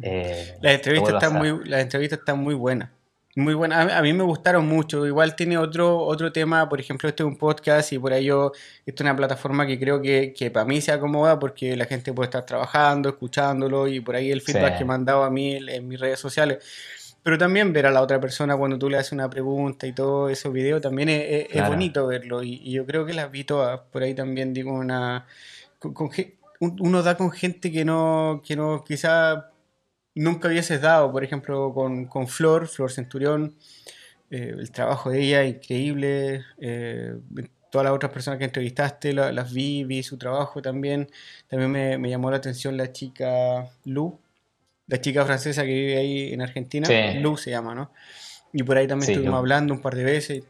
Eh, 0.00 0.56
la, 0.60 0.72
entrevista 0.72 1.12
está 1.12 1.30
muy, 1.30 1.68
la 1.68 1.80
entrevista 1.80 2.16
está 2.16 2.34
muy 2.34 2.54
buena. 2.54 2.92
Muy 3.34 3.54
buena, 3.54 3.96
a, 3.96 4.02
mí 4.02 4.12
me 4.12 4.24
gustaron 4.24 4.68
mucho. 4.68 5.06
Igual 5.06 5.34
tiene 5.34 5.56
otro, 5.56 5.98
otro 5.98 6.30
tema, 6.30 6.68
por 6.68 6.78
ejemplo, 6.78 7.08
este 7.08 7.22
es 7.22 7.26
un 7.26 7.36
podcast 7.36 7.90
y 7.92 7.98
por 7.98 8.12
ahí 8.12 8.26
yo, 8.26 8.52
esto 8.84 9.02
es 9.02 9.06
una 9.06 9.16
plataforma 9.16 9.66
que 9.66 9.78
creo 9.78 10.02
que, 10.02 10.50
para 10.52 10.66
mí 10.66 10.82
se 10.82 10.92
acomoda 10.92 11.38
porque 11.38 11.74
la 11.74 11.86
gente 11.86 12.12
puede 12.12 12.26
estar 12.26 12.44
trabajando, 12.44 13.08
escuchándolo 13.08 13.88
y 13.88 14.00
por 14.00 14.16
ahí 14.16 14.30
el 14.30 14.42
feedback 14.42 14.76
que 14.76 14.84
me 14.84 14.92
han 14.92 15.06
dado 15.06 15.24
a 15.24 15.30
mí 15.30 15.56
en 15.56 15.88
mis 15.88 15.98
redes 15.98 16.20
sociales 16.20 16.58
pero 17.22 17.38
también 17.38 17.72
ver 17.72 17.86
a 17.86 17.90
la 17.90 18.02
otra 18.02 18.20
persona 18.20 18.56
cuando 18.56 18.78
tú 18.78 18.90
le 18.90 18.98
haces 18.98 19.12
una 19.12 19.30
pregunta 19.30 19.86
y 19.86 19.92
todo 19.92 20.28
ese 20.28 20.48
video 20.48 20.80
también 20.80 21.08
es, 21.08 21.68
bonito 21.68 22.06
verlo. 22.06 22.42
Y, 22.42 22.72
yo 22.72 22.84
creo 22.84 23.06
que 23.06 23.14
las 23.14 23.30
vi 23.30 23.44
todas. 23.44 23.80
Por 23.92 24.02
ahí 24.02 24.14
también 24.14 24.52
digo 24.52 24.72
una. 24.72 25.26
Uno 26.80 27.02
da 27.02 27.16
con 27.16 27.30
gente 27.30 27.70
que 27.72 27.84
no, 27.84 28.42
que 28.44 28.56
no 28.56 28.84
quizá 28.84 29.50
nunca 30.14 30.48
hubieses 30.48 30.80
dado. 30.80 31.10
Por 31.12 31.24
ejemplo, 31.24 31.72
con, 31.74 32.06
con 32.06 32.28
Flor, 32.28 32.68
Flor 32.68 32.90
Centurión. 32.90 33.56
Eh, 34.30 34.54
el 34.58 34.70
trabajo 34.70 35.10
de 35.10 35.20
ella 35.20 35.44
increíble. 35.44 36.44
Eh, 36.60 37.14
todas 37.70 37.84
las 37.84 37.94
otras 37.94 38.12
personas 38.12 38.38
que 38.38 38.44
entrevistaste 38.44 39.12
las 39.12 39.52
vi, 39.52 39.84
vi 39.84 40.02
su 40.02 40.18
trabajo 40.18 40.62
también. 40.62 41.10
También 41.48 41.70
me, 41.70 41.98
me 41.98 42.10
llamó 42.10 42.30
la 42.30 42.36
atención 42.38 42.76
la 42.76 42.92
chica 42.92 43.68
Lu 43.84 44.18
la 44.92 45.00
chica 45.00 45.24
francesa 45.24 45.62
que 45.62 45.72
vive 45.72 45.96
ahí 45.96 46.32
en 46.34 46.42
Argentina, 46.42 46.86
Lu 47.20 47.38
se 47.38 47.50
llama, 47.50 47.74
¿no? 47.74 47.90
Y 48.52 48.62
por 48.62 48.76
ahí 48.76 48.86
también 48.86 49.10
estuvimos 49.10 49.38
hablando 49.38 49.72
un 49.72 49.80
par 49.80 49.94
de 49.94 50.04
veces. 50.04 50.44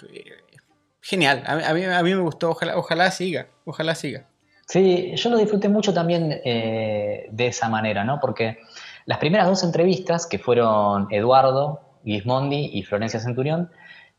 Genial, 1.00 1.44
a 1.46 1.72
mí, 1.74 1.84
a 1.84 2.02
mí, 2.02 2.14
me 2.14 2.20
gustó, 2.20 2.50
ojalá, 2.50 2.76
ojalá 2.76 3.10
siga, 3.12 3.46
ojalá 3.64 3.94
siga. 3.94 4.26
Sí, 4.72 5.12
yo 5.16 5.28
lo 5.28 5.36
disfruté 5.36 5.68
mucho 5.68 5.92
también 5.92 6.40
eh, 6.46 7.28
de 7.30 7.46
esa 7.46 7.68
manera, 7.68 8.04
¿no? 8.04 8.18
Porque 8.20 8.56
las 9.04 9.18
primeras 9.18 9.46
dos 9.46 9.64
entrevistas, 9.64 10.26
que 10.26 10.38
fueron 10.38 11.08
Eduardo 11.10 11.82
Gismondi 12.06 12.70
y 12.72 12.82
Florencia 12.82 13.20
Centurión, 13.20 13.70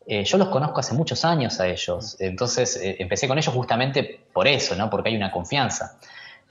eh, 0.06 0.24
yo 0.24 0.38
los 0.38 0.50
conozco 0.50 0.80
hace 0.80 0.94
muchos 0.94 1.26
años 1.26 1.60
a 1.60 1.66
ellos. 1.66 2.18
Entonces 2.20 2.76
eh, 2.76 2.98
empecé 3.00 3.28
con 3.28 3.40
ellos 3.40 3.52
justamente 3.52 4.28
por 4.32 4.48
eso, 4.48 4.76
¿no? 4.76 4.92
Porque 4.92 5.10
hay 5.10 5.16
una 5.16 5.32
confianza. 5.32 5.98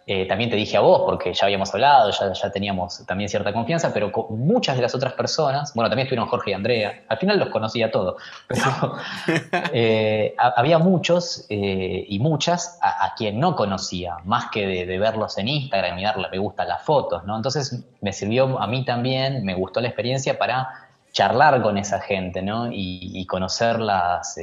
Eh, 0.05 0.27
también 0.27 0.51
te 0.51 0.57
dije 0.57 0.77
a 0.77 0.81
vos, 0.81 1.03
porque 1.05 1.33
ya 1.33 1.47
habíamos 1.47 1.73
hablado, 1.73 2.11
ya, 2.11 2.33
ya, 2.33 2.51
teníamos 2.51 3.07
también 3.07 3.29
cierta 3.29 3.53
confianza, 3.53 3.93
pero 3.93 4.11
con 4.11 4.37
muchas 4.41 4.75
de 4.75 4.83
las 4.83 4.95
otras 4.97 5.13
personas, 5.13 5.73
bueno, 5.75 5.89
también 5.89 6.07
estuvieron 6.07 6.29
Jorge 6.29 6.51
y 6.51 6.55
Andrea, 6.55 7.05
al 7.09 7.19
final 7.19 7.39
los 7.39 7.51
conocía 7.51 7.93
todos, 7.93 8.21
pero 8.49 8.97
eh, 9.73 10.35
había 10.37 10.79
muchos 10.79 11.47
eh, 11.49 12.05
y 12.09 12.19
muchas 12.19 12.81
a, 12.83 13.15
quien 13.17 13.39
no 13.39 13.55
conocía, 13.55 14.17
más 14.25 14.47
que 14.51 14.67
de, 14.87 14.99
verlos 14.99 15.39
en 15.39 15.47
Instagram 15.47 15.99
y 15.99 16.03
darle 16.03 16.29
me 16.31 16.39
gusta 16.39 16.65
las 16.65 16.83
fotos, 16.83 17.25
¿no? 17.25 17.37
Entonces 17.37 17.85
me 18.01 18.13
sirvió 18.13 18.61
a 18.61 18.67
mí 18.67 18.85
también, 18.85 19.45
me 19.45 19.55
gustó 19.55 19.81
la 19.81 19.89
experiencia 19.89 20.37
para 20.37 20.69
charlar 21.13 21.63
con 21.63 21.77
esa 21.79 22.01
gente, 22.01 22.43
¿no? 22.43 22.73
Y, 22.73 23.13
y 23.15 23.27
conocerlas 23.27 24.37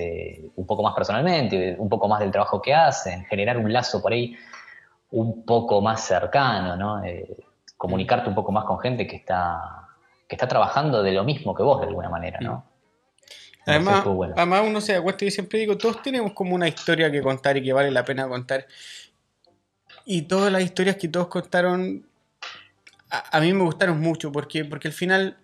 un 0.55 0.65
poco 0.65 0.83
más 0.83 0.93
personalmente, 0.93 1.75
un 1.77 1.89
poco 1.89 2.07
más 2.07 2.19
del 2.19 2.31
trabajo 2.31 2.61
que 2.61 2.73
hacen, 2.73 3.25
generar 3.25 3.57
un 3.57 3.73
lazo 3.73 4.01
por 4.01 4.13
ahí 4.13 4.35
un 5.11 5.43
poco 5.45 5.81
más 5.81 6.01
cercano, 6.05 6.75
¿no? 6.75 7.03
Eh, 7.03 7.35
comunicarte 7.77 8.29
un 8.29 8.35
poco 8.35 8.51
más 8.51 8.65
con 8.65 8.79
gente 8.79 9.07
que 9.07 9.15
está, 9.15 9.87
que 10.27 10.35
está 10.35 10.47
trabajando 10.47 11.01
de 11.01 11.13
lo 11.13 11.23
mismo 11.23 11.55
que 11.55 11.63
vos 11.63 11.81
de 11.81 11.87
alguna 11.87 12.09
manera, 12.09 12.39
¿no? 12.41 12.65
Además, 13.65 14.03
además 14.35 14.63
uno 14.65 14.81
se 14.81 14.93
da 14.93 15.01
cuenta, 15.01 15.25
y 15.25 15.31
siempre 15.31 15.59
digo, 15.59 15.77
todos 15.77 16.01
tenemos 16.01 16.33
como 16.33 16.55
una 16.55 16.67
historia 16.67 17.11
que 17.11 17.21
contar 17.21 17.57
y 17.57 17.63
que 17.63 17.73
vale 17.73 17.91
la 17.91 18.03
pena 18.03 18.27
contar. 18.27 18.65
Y 20.05 20.23
todas 20.23 20.51
las 20.51 20.63
historias 20.63 20.95
que 20.95 21.07
todos 21.07 21.27
contaron, 21.27 22.05
a, 23.09 23.39
mí 23.39 23.53
me 23.53 23.63
gustaron 23.63 23.99
mucho, 23.99 24.31
porque, 24.31 24.65
porque 24.65 24.87
al 24.87 24.93
final 24.93 25.37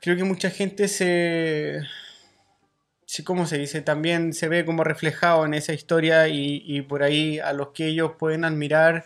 creo 0.00 0.16
que 0.16 0.24
mucha 0.24 0.50
gente 0.50 0.88
se, 0.88 1.80
¿cómo 3.22 3.46
se 3.46 3.58
dice? 3.58 3.82
También 3.82 4.32
se 4.32 4.48
ve 4.48 4.64
como 4.64 4.84
reflejado 4.84 5.44
en 5.44 5.52
esa 5.52 5.74
historia 5.74 6.28
y, 6.28 6.80
por 6.82 7.02
ahí 7.02 7.38
a 7.38 7.52
los 7.52 7.68
que 7.68 7.88
ellos 7.88 8.12
pueden 8.18 8.44
admirar, 8.44 9.04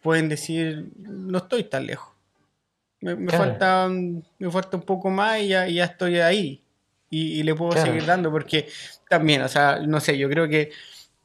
pueden 0.00 0.28
decir, 0.28 0.90
no 0.96 1.38
estoy 1.38 1.64
tan 1.64 1.86
lejos. 1.86 2.14
Me, 3.00 3.30
falta, 3.30 3.88
me 3.88 4.50
falta 4.50 4.76
un 4.76 4.82
poco 4.82 5.10
más 5.10 5.40
y 5.40 5.48
ya, 5.48 5.66
ya 5.66 5.84
estoy 5.84 6.20
ahí. 6.20 6.62
Y, 7.10 7.42
le 7.42 7.54
puedo 7.54 7.72
seguir 7.72 8.06
dando 8.06 8.30
porque 8.30 8.68
también, 9.08 9.42
o 9.42 9.48
sea, 9.48 9.80
no 9.84 9.98
sé, 9.98 10.16
yo 10.16 10.28
creo 10.28 10.48
que, 10.48 10.70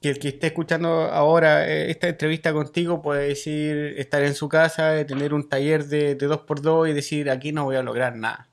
el 0.02 0.20
que 0.20 0.30
esté 0.30 0.48
escuchando 0.48 1.04
ahora 1.04 1.66
eh, 1.70 1.90
esta 1.90 2.10
entrevista 2.10 2.52
contigo 2.52 3.02
puede 3.02 3.30
decir, 3.30 3.94
estar 3.98 4.22
en 4.24 4.34
su 4.36 4.50
casa, 4.50 5.06
tener 5.06 5.34
un 5.34 5.48
taller 5.48 5.86
de, 5.86 6.16
de 6.16 6.28
2x2 6.28 6.90
y 6.90 6.94
decir, 6.94 7.30
aquí 7.30 7.54
no 7.54 7.64
voy 7.64 7.78
a 7.78 7.84
lograr 7.84 8.16
nada 8.16 8.50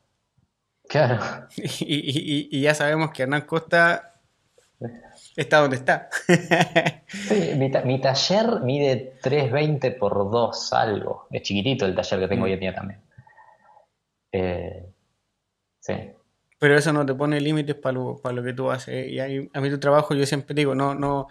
Claro. 0.91 1.21
Y, 1.57 2.61
ya 2.61 2.75
sabemos 2.75 3.13
que 3.13 3.23
Hernán 3.23 3.43
Costa 3.43 4.15
está 5.37 5.59
donde 5.59 5.77
está. 5.77 6.09
sí, 7.07 7.53
mi, 7.85 8.01
taller 8.01 8.61
mide 8.63 9.15
320 9.23 9.93
por 9.93 10.31
2 10.31 10.73
algo. 10.73 11.29
Es 11.31 11.43
chiquitito 11.43 11.87
el 11.87 11.95
taller 11.95 12.21
que 12.21 12.29
tengo 12.29 12.45
hoy 12.45 12.55
en 12.55 12.61
día 12.61 12.75
también. 12.75 13.01
Eh, 14.33 14.93
sí. 15.79 15.95
Pero 16.59 16.77
eso 16.77 16.93
no 16.93 17.07
te 17.07 17.15
pone 17.15 17.41
límites 17.41 17.77
para 17.77 17.93
lo, 17.93 18.21
lo 18.23 18.43
que 18.43 18.53
tú 18.53 18.71
haces. 18.71 19.09
Y 19.09 19.21
a 19.21 19.61
mí 19.61 19.71
tu 19.71 19.79
trabajo, 19.79 20.15
yo 20.15 20.27
siempre 20.27 20.55
digo, 20.55 20.75
no, 20.75 20.95
no, 20.95 21.29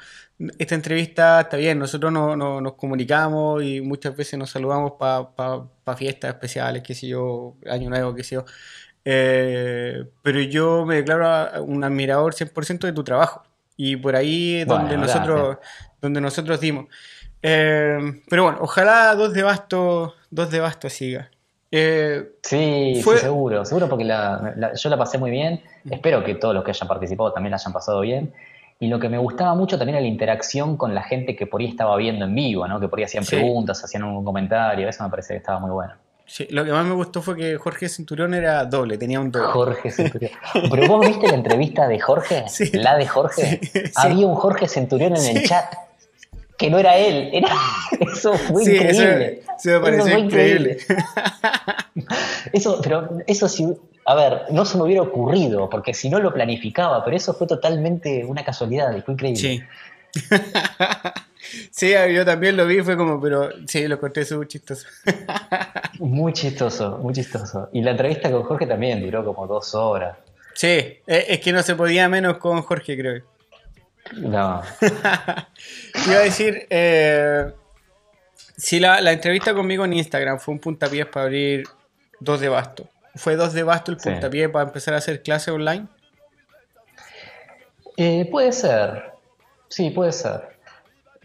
esta 0.57 0.73
entrevista 0.73 1.41
está 1.41 1.57
bien, 1.57 1.77
nosotros 1.77 2.11
no, 2.11 2.35
nos 2.35 2.73
comunicamos 2.75 3.61
y 3.61 3.81
muchas 3.81 4.15
veces 4.15 4.39
nos 4.39 4.49
saludamos 4.49 4.93
para 4.93 5.97
fiestas 5.97 6.33
especiales, 6.33 6.81
qué 6.81 6.95
sé 6.95 7.09
yo, 7.09 7.57
año 7.69 7.89
nuevo, 7.89 8.15
qué 8.15 8.23
sé 8.23 8.35
yo. 8.35 8.45
Eh, 9.11 10.05
pero 10.21 10.39
yo 10.39 10.85
me 10.85 10.97
declaro 10.97 11.63
un 11.63 11.83
admirador 11.83 12.35
100% 12.35 12.81
de 12.81 12.93
tu 12.93 13.03
trabajo. 13.03 13.41
Y 13.75 13.95
por 13.95 14.15
ahí 14.15 14.57
es 14.57 14.67
donde, 14.67 14.97
nosotros, 14.97 15.57
donde 15.99 16.21
nosotros 16.21 16.59
dimos. 16.59 16.85
Eh, 17.41 18.21
pero 18.29 18.43
bueno, 18.43 18.59
ojalá 18.61 19.15
dos 19.15 19.33
de 19.33 19.41
Basto, 19.41 20.13
dos 20.29 20.51
de 20.51 20.59
Basto 20.59 20.89
siga. 20.89 21.31
Eh, 21.71 22.33
sí, 22.43 23.01
seguro, 23.01 23.65
seguro 23.65 23.89
porque 23.89 24.05
yo 24.05 24.89
la 24.89 24.97
pasé 24.97 25.17
muy 25.17 25.31
bien. 25.31 25.63
Mm. 25.85 25.93
Espero 25.93 26.23
que 26.23 26.35
todos 26.35 26.53
los 26.53 26.63
que 26.63 26.69
hayan 26.69 26.87
participado 26.87 27.33
también 27.33 27.49
la 27.49 27.57
hayan 27.57 27.73
pasado 27.73 28.01
bien. 28.01 28.31
Y 28.79 28.89
lo 28.89 28.99
que 28.99 29.09
me 29.09 29.17
gustaba 29.17 29.55
mucho 29.55 29.79
también 29.79 29.95
era 29.95 30.03
la 30.03 30.07
interacción 30.07 30.77
con 30.77 30.93
la 30.93 31.01
gente 31.01 31.35
que 31.35 31.47
por 31.47 31.61
ahí 31.61 31.67
estaba 31.67 31.97
viendo 31.97 32.25
en 32.25 32.35
vivo, 32.35 32.67
¿no? 32.67 32.79
que 32.79 32.87
por 32.87 32.99
ahí 32.99 33.05
hacían 33.05 33.25
preguntas, 33.25 33.83
hacían 33.83 34.03
un 34.03 34.23
comentario. 34.23 34.87
Eso 34.87 35.03
me 35.03 35.09
parece 35.09 35.33
que 35.33 35.37
estaba 35.37 35.59
muy 35.59 35.71
bueno. 35.71 35.95
Sí, 36.29 36.45
lo 36.51 36.63
que 36.63 36.71
más 36.71 36.85
me 36.85 36.93
gustó 36.93 37.23
fue 37.23 37.35
que 37.35 37.57
Jorge 37.57 37.89
Centurión 37.89 38.35
era 38.35 38.63
doble, 38.63 38.99
tenía 38.99 39.19
un 39.19 39.31
doble. 39.31 39.47
Jorge 39.47 39.89
Centurión. 39.89 40.31
Pero 40.69 40.87
vos 40.87 41.05
viste 41.05 41.27
la 41.27 41.33
entrevista 41.33 41.87
de 41.87 41.99
Jorge, 41.99 42.45
la 42.73 42.97
de 42.97 43.07
Jorge. 43.07 43.59
Había 43.95 44.27
un 44.27 44.35
Jorge 44.35 44.67
Centurión 44.67 45.15
en 45.15 45.37
el 45.37 45.47
chat 45.47 45.73
que 46.59 46.69
no 46.69 46.77
era 46.77 46.97
él, 46.97 47.29
era 47.33 47.47
eso 48.13 48.33
fue 48.33 48.63
increíble. 48.63 49.43
Eso, 49.57 49.69
me 49.71 49.79
pareció 49.79 50.17
increíble. 50.17 50.77
Eso, 52.53 52.79
pero 52.81 53.09
eso 53.27 53.47
sí, 53.47 53.67
a 54.05 54.15
ver, 54.15 54.43
no 54.51 54.65
se 54.65 54.77
me 54.77 54.83
hubiera 54.83 55.01
ocurrido, 55.01 55.69
porque 55.69 55.93
si 55.93 56.09
no 56.09 56.19
lo 56.19 56.33
planificaba, 56.33 57.03
pero 57.03 57.15
eso 57.15 57.33
fue 57.33 57.45
totalmente 57.45 58.23
una 58.25 58.43
casualidad 58.43 58.91
fue 59.03 59.13
increíble. 59.13 59.39
Sí. 59.39 59.63
Sí, 61.71 61.93
yo 62.13 62.25
también 62.25 62.57
lo 62.57 62.65
vi, 62.65 62.81
fue 62.81 62.97
como, 62.97 63.19
pero 63.21 63.49
sí, 63.67 63.87
lo 63.87 63.99
corté, 63.99 64.25
muy 64.35 64.47
chistoso. 64.47 64.87
muy 65.99 66.33
chistoso, 66.33 66.97
muy 66.97 67.13
chistoso. 67.13 67.69
Y 67.73 67.81
la 67.81 67.91
entrevista 67.91 68.31
con 68.31 68.43
Jorge 68.43 68.65
también 68.65 69.01
duró 69.01 69.23
como 69.23 69.47
dos 69.47 69.73
horas. 69.75 70.17
Sí, 70.53 70.67
e, 70.67 71.01
es 71.07 71.39
que 71.39 71.53
no 71.53 71.63
se 71.63 71.75
podía 71.75 72.09
menos 72.09 72.37
con 72.37 72.61
Jorge, 72.61 72.97
creo. 72.97 73.23
No. 74.13 74.61
Iba 74.81 76.15
a 76.15 76.23
decir, 76.23 76.67
eh, 76.69 77.51
si 78.57 78.79
la, 78.79 78.99
entrevista 79.11 79.53
conmigo 79.53 79.85
en 79.85 79.93
Instagram 79.93 80.39
fue 80.39 80.53
un 80.53 80.59
puntapié 80.59 81.05
para 81.05 81.25
abrir 81.27 81.63
dos 82.19 82.41
de 82.41 82.49
basto. 82.49 82.89
¿Fue 83.15 83.35
dos 83.35 83.53
de 83.53 83.63
basto 83.63 83.91
el 83.91 83.97
puntapié 83.97 84.49
para 84.49 84.65
empezar 84.65 84.93
a 84.93 84.97
hacer 84.97 85.23
clases 85.23 85.49
online? 85.49 85.87
Eh, 87.97 88.27
puede 88.31 88.51
ser. 88.51 89.11
Sí, 89.67 89.89
puede 89.89 90.11
ser. 90.11 90.58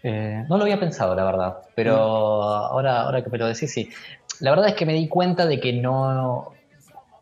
Eh, 0.07 0.45
no 0.51 0.59
lo 0.59 0.65
había 0.65 0.79
pensado, 0.79 1.15
la 1.15 1.25
verdad, 1.25 1.57
pero 1.75 1.97
ahora, 1.97 3.01
ahora 3.01 3.25
que 3.25 3.31
me 3.31 3.39
lo 3.39 3.47
decís, 3.47 3.73
sí. 3.73 3.89
La 4.41 4.51
verdad 4.51 4.69
es 4.69 4.75
que 4.75 4.85
me 4.85 4.93
di 4.93 5.09
cuenta 5.09 5.47
de 5.47 5.59
que 5.59 5.73
no, 5.73 6.53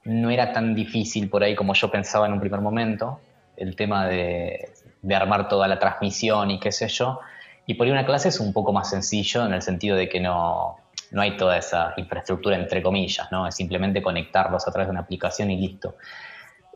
no 0.05 0.31
era 0.31 0.53
tan 0.53 0.75
difícil 0.75 1.31
por 1.31 1.45
ahí 1.45 1.55
como 1.55 1.75
yo 1.75 1.93
pensaba 1.93 2.27
en 2.27 2.33
un 2.33 2.41
primer 2.41 2.61
momento, 2.61 3.21
el 3.57 3.77
tema 3.77 4.09
de, 4.09 4.73
armar 5.15 5.49
toda 5.49 5.69
la 5.69 5.79
transmisión 5.79 6.51
y 6.51 6.59
qué 6.59 6.73
sé 6.73 6.89
yo. 6.89 7.21
Y 7.67 7.75
por 7.75 7.87
ahí 7.87 7.93
una 7.93 8.05
clase 8.05 8.31
es 8.31 8.41
un 8.41 8.53
poco 8.53 8.73
más 8.73 8.91
sencillo 8.91 9.47
en 9.47 9.53
el 9.53 9.63
sentido 9.63 9.97
de 9.97 10.09
que 10.09 10.19
no, 10.19 10.79
no 11.13 11.23
hay 11.23 11.37
toda 11.37 11.57
esa 11.59 11.95
infraestructura 11.97 12.57
entre 12.57 12.83
comillas, 12.83 13.31
¿no? 13.31 13.47
Es 13.47 13.55
simplemente 13.55 14.03
conectarlos 14.03 14.67
a 14.67 14.73
través 14.73 14.89
de 14.89 14.91
una 14.91 15.03
aplicación 15.03 15.53
y 15.53 15.57
listo. 15.57 15.95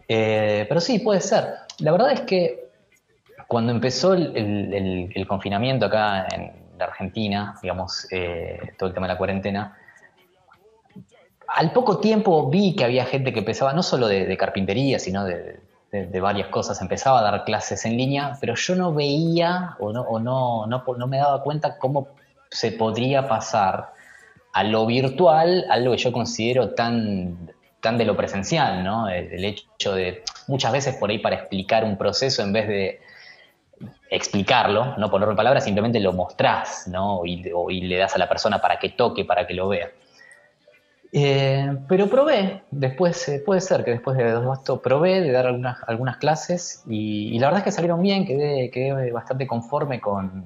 Eh, 0.07 0.67
pero 0.69 0.81
sí, 0.81 1.01
puede 1.01 1.21
ser. 1.21 1.47
La 1.81 1.91
verdad 1.91 2.13
es 2.13 2.21
que 2.21 2.66
cuando 3.47 3.73
empezó 3.73 4.15
el, 4.15 5.27
confinamiento 5.29 5.87
acá 5.87 6.27
en 6.35 6.53
la 6.79 6.85
Argentina, 6.87 7.55
digamos, 7.63 8.07
eh, 8.11 8.73
todo 8.79 8.89
el 8.89 8.95
tema 8.95 9.07
de 9.07 9.13
la 9.15 9.19
cuarentena, 9.19 9.77
al 11.49 11.73
poco 11.73 11.99
tiempo 11.99 12.49
vi 12.51 12.75
que 12.75 12.85
había 12.85 13.05
gente 13.07 13.33
que 13.33 13.41
empezaba, 13.41 13.73
no 13.73 13.83
solo 13.83 14.09
de, 14.09 14.37
carpintería, 14.37 14.99
sino 14.99 15.25
de, 15.25 15.61
varias 16.21 16.49
cosas, 16.49 16.81
empezaba 16.83 17.21
a 17.21 17.23
dar 17.23 17.45
clases 17.45 17.87
en 17.87 17.97
línea, 17.97 18.37
pero 18.41 18.55
yo 18.55 18.75
no 18.75 18.93
veía 18.93 19.77
o 19.79 19.93
no, 19.93 20.03
o 20.03 20.19
no, 20.19 20.67
no, 20.67 21.07
me 21.07 21.17
daba 21.17 21.43
cuenta 21.43 21.79
cómo 21.79 22.09
se 22.51 22.73
podría 22.73 23.27
pasar 23.29 23.93
a 24.53 24.65
lo 24.65 24.85
virtual, 24.85 25.65
algo 25.71 25.93
que 25.93 25.99
yo 25.99 26.13
considero 26.13 26.75
tan, 26.75 27.53
tan 27.81 27.97
de 27.97 28.05
lo 28.05 28.17
presencial, 28.17 28.85
¿no? 28.85 29.09
El, 29.09 29.43
hecho 29.45 29.95
de 29.95 30.23
muchas 30.49 30.73
veces 30.73 30.97
por 30.97 31.09
ahí 31.09 31.19
para 31.19 31.37
explicar 31.37 31.85
un 31.85 31.97
proceso 31.97 32.43
en 32.43 32.53
vez 32.53 32.69
de 32.69 33.01
explicarlo, 34.11 34.97
no 34.99 35.11
ponerlo 35.11 35.33
en 35.33 35.37
palabras, 35.37 35.65
simplemente 35.65 36.01
lo 36.01 36.13
mostrás, 36.13 36.87
¿no? 36.89 37.23
Y, 37.25 37.43
le 37.43 37.97
das 37.97 38.15
a 38.15 38.19
la 38.19 38.29
persona 38.29 38.61
para 38.61 38.79
que 38.79 38.91
toque, 38.91 39.25
para 39.25 39.47
que 39.47 39.55
lo 39.55 39.69
vea. 39.69 39.91
Eh, 41.13 41.77
pero 41.89 42.09
probé, 42.09 42.63
después, 42.71 43.29
eh, 43.29 43.43
puede 43.45 43.61
ser 43.61 43.85
que 43.85 43.93
después 43.93 44.17
de 44.17 44.31
dos 44.31 44.59
esto 44.59 44.83
probé 44.83 45.21
de 45.21 45.33
dar 45.33 45.47
algunas, 45.47 45.79
algunas 45.87 46.17
clases 46.19 46.83
y, 46.87 47.39
la 47.39 47.47
verdad 47.47 47.61
es 47.61 47.65
que 47.65 47.73
salieron 47.73 48.03
bien, 48.03 48.27
quedé, 48.27 49.13
bastante 49.13 49.47
conforme 49.47 50.01
con, 50.01 50.45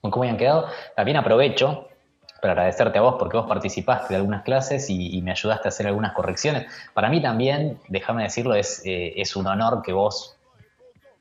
cómo 0.00 0.22
habían 0.22 0.36
quedado. 0.36 0.66
También 0.96 1.16
aprovecho 1.16 1.88
para 2.40 2.52
agradecerte 2.52 2.98
a 2.98 3.02
vos 3.02 3.16
porque 3.18 3.36
vos 3.36 3.46
participaste 3.46 4.08
de 4.14 4.16
algunas 4.16 4.42
clases 4.42 4.90
y, 4.90 5.20
me 5.22 5.30
ayudaste 5.30 5.68
a 5.68 5.70
hacer 5.70 5.86
algunas 5.86 6.12
correcciones. 6.12 6.66
Para 6.92 7.08
mí 7.08 7.22
también, 7.22 7.78
déjame 7.88 8.24
decirlo, 8.24 8.54
es, 8.54 8.82
eh, 8.84 9.14
es 9.16 9.36
un 9.36 9.46
honor 9.46 9.82
que 9.82 9.92
vos 9.92 10.36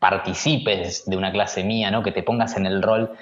participes 0.04 1.04
de 1.06 1.16
una 1.16 1.32
clase 1.32 1.64
mía, 1.64 1.90
¿no? 1.90 2.04
que 2.04 2.12
te 2.12 2.24
pongas 2.24 2.58
en 2.58 2.66
el 2.66 2.82
rol 2.82 3.16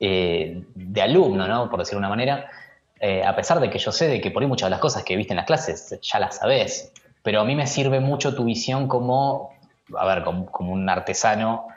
de 0.00 1.00
alumno, 1.00 1.46
¿no? 1.46 1.70
por 1.70 1.78
decir 1.78 1.96
una 1.96 2.08
manera. 2.08 2.50
Eh, 2.98 3.22
a 3.24 3.36
pesar 3.36 3.60
de 3.60 3.70
que 3.70 3.78
yo 3.78 3.92
sé 3.92 4.08
de 4.08 4.20
que 4.20 4.32
por 4.32 4.42
ahí 4.42 4.48
muchas 4.48 4.66
de 4.66 4.70
las 4.70 4.80
cosas 4.80 5.04
que 5.04 5.14
viste 5.14 5.32
en 5.32 5.36
las 5.36 5.46
clases 5.46 5.96
ya 6.02 6.18
las 6.18 6.38
sabes, 6.38 6.92
pero 7.22 7.40
a 7.40 7.44
mí 7.44 7.54
me 7.54 7.68
sirve 7.68 8.00
mucho 8.00 8.34
tu 8.34 8.44
visión 8.44 8.88
como, 8.88 9.54
a 9.96 10.04
ver, 10.06 10.24
como, 10.24 10.72
un 10.72 10.88
artesano 10.88 11.68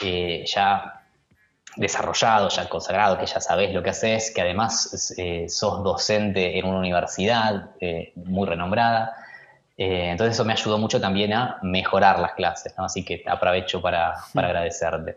eh, 0.00 0.44
ya 0.46 1.02
desarrollado, 1.74 2.50
ya 2.50 2.68
consagrado, 2.68 3.18
que 3.18 3.26
ya 3.26 3.40
sabes 3.40 3.74
lo 3.74 3.82
que 3.82 3.90
haces, 3.90 4.30
que 4.32 4.42
además 4.42 5.12
eh, 5.18 5.48
sos 5.48 5.82
docente 5.82 6.56
en 6.56 6.66
una 6.66 6.78
universidad 6.78 7.70
muy 8.14 8.46
renombrada. 8.46 9.16
Entonces 9.76 10.34
eso 10.34 10.44
me 10.44 10.52
ayudó 10.52 10.78
mucho 10.78 11.00
también 11.00 11.32
a 11.32 11.58
mejorar 11.62 12.20
las 12.20 12.34
clases, 12.34 12.74
¿no? 12.78 12.84
así 12.84 13.04
que 13.04 13.22
aprovecho 13.26 13.80
para, 13.80 14.14
para 14.32 14.48
agradecerte. 14.48 15.16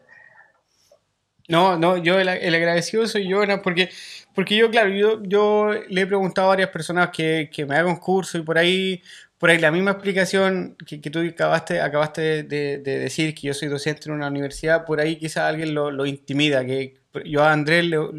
No, 1.47 1.77
no, 1.77 1.95
yo 1.95 2.19
el, 2.19 2.27
agradecido 2.27 3.07
soy 3.07 3.29
yo, 3.29 3.41
porque, 3.63 3.89
porque 4.35 4.57
yo, 4.57 4.69
claro, 4.69 4.89
yo, 4.89 5.23
yo 5.23 5.71
le 5.87 6.01
he 6.01 6.05
preguntado 6.05 6.47
a 6.47 6.49
varias 6.49 6.69
personas 6.69 7.09
que, 7.09 7.49
que 7.53 7.65
me 7.65 7.75
hagan 7.75 7.87
un 7.87 7.95
curso 7.97 8.37
y 8.37 8.41
por 8.41 8.57
ahí, 8.57 9.01
por 9.37 9.49
ahí 9.49 9.57
la 9.57 9.71
misma 9.71 9.91
explicación 9.91 10.75
que, 10.85 10.99
que 10.99 11.09
tú 11.09 11.19
acabaste, 11.19 11.79
acabaste 11.79 12.43
de, 12.43 12.79
decir, 12.79 13.33
que 13.33 13.47
yo 13.47 13.53
soy 13.53 13.69
docente 13.69 14.09
en 14.09 14.15
una 14.15 14.27
universidad, 14.27 14.83
por 14.85 14.99
ahí 14.99 15.15
quizá 15.15 15.47
alguien 15.47 15.73
lo, 15.73 15.89
lo 15.89 16.05
intimida, 16.05 16.65
que 16.65 16.95
yo 17.23 17.43
a 17.43 17.53
Andrés 17.53 17.85
lo, 17.85 18.11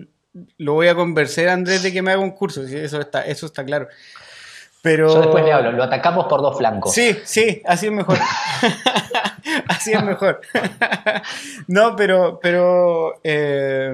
lo 0.56 0.72
voy 0.72 0.88
a 0.88 0.94
convencer 0.94 1.50
a 1.50 1.52
Andrés 1.52 1.82
de 1.82 1.92
que 1.92 2.00
me 2.00 2.12
haga 2.12 2.22
un 2.22 2.30
curso, 2.30 2.62
eso 2.62 3.00
está, 3.00 3.22
eso 3.22 3.44
está 3.44 3.62
claro. 3.62 3.88
Pero... 4.82 5.08
Yo 5.08 5.20
después 5.20 5.44
le 5.44 5.52
hablo, 5.52 5.72
lo 5.72 5.82
atacamos 5.82 6.26
por 6.26 6.40
dos 6.40 6.56
flancos. 6.56 6.92
Sí, 6.92 7.16
sí, 7.24 7.62
así 7.64 7.86
es 7.86 7.92
mejor. 7.92 8.18
así 9.68 9.92
es 9.92 10.02
mejor. 10.04 10.40
no, 11.66 11.96
pero, 11.96 12.38
pero 12.40 13.20
eh, 13.24 13.92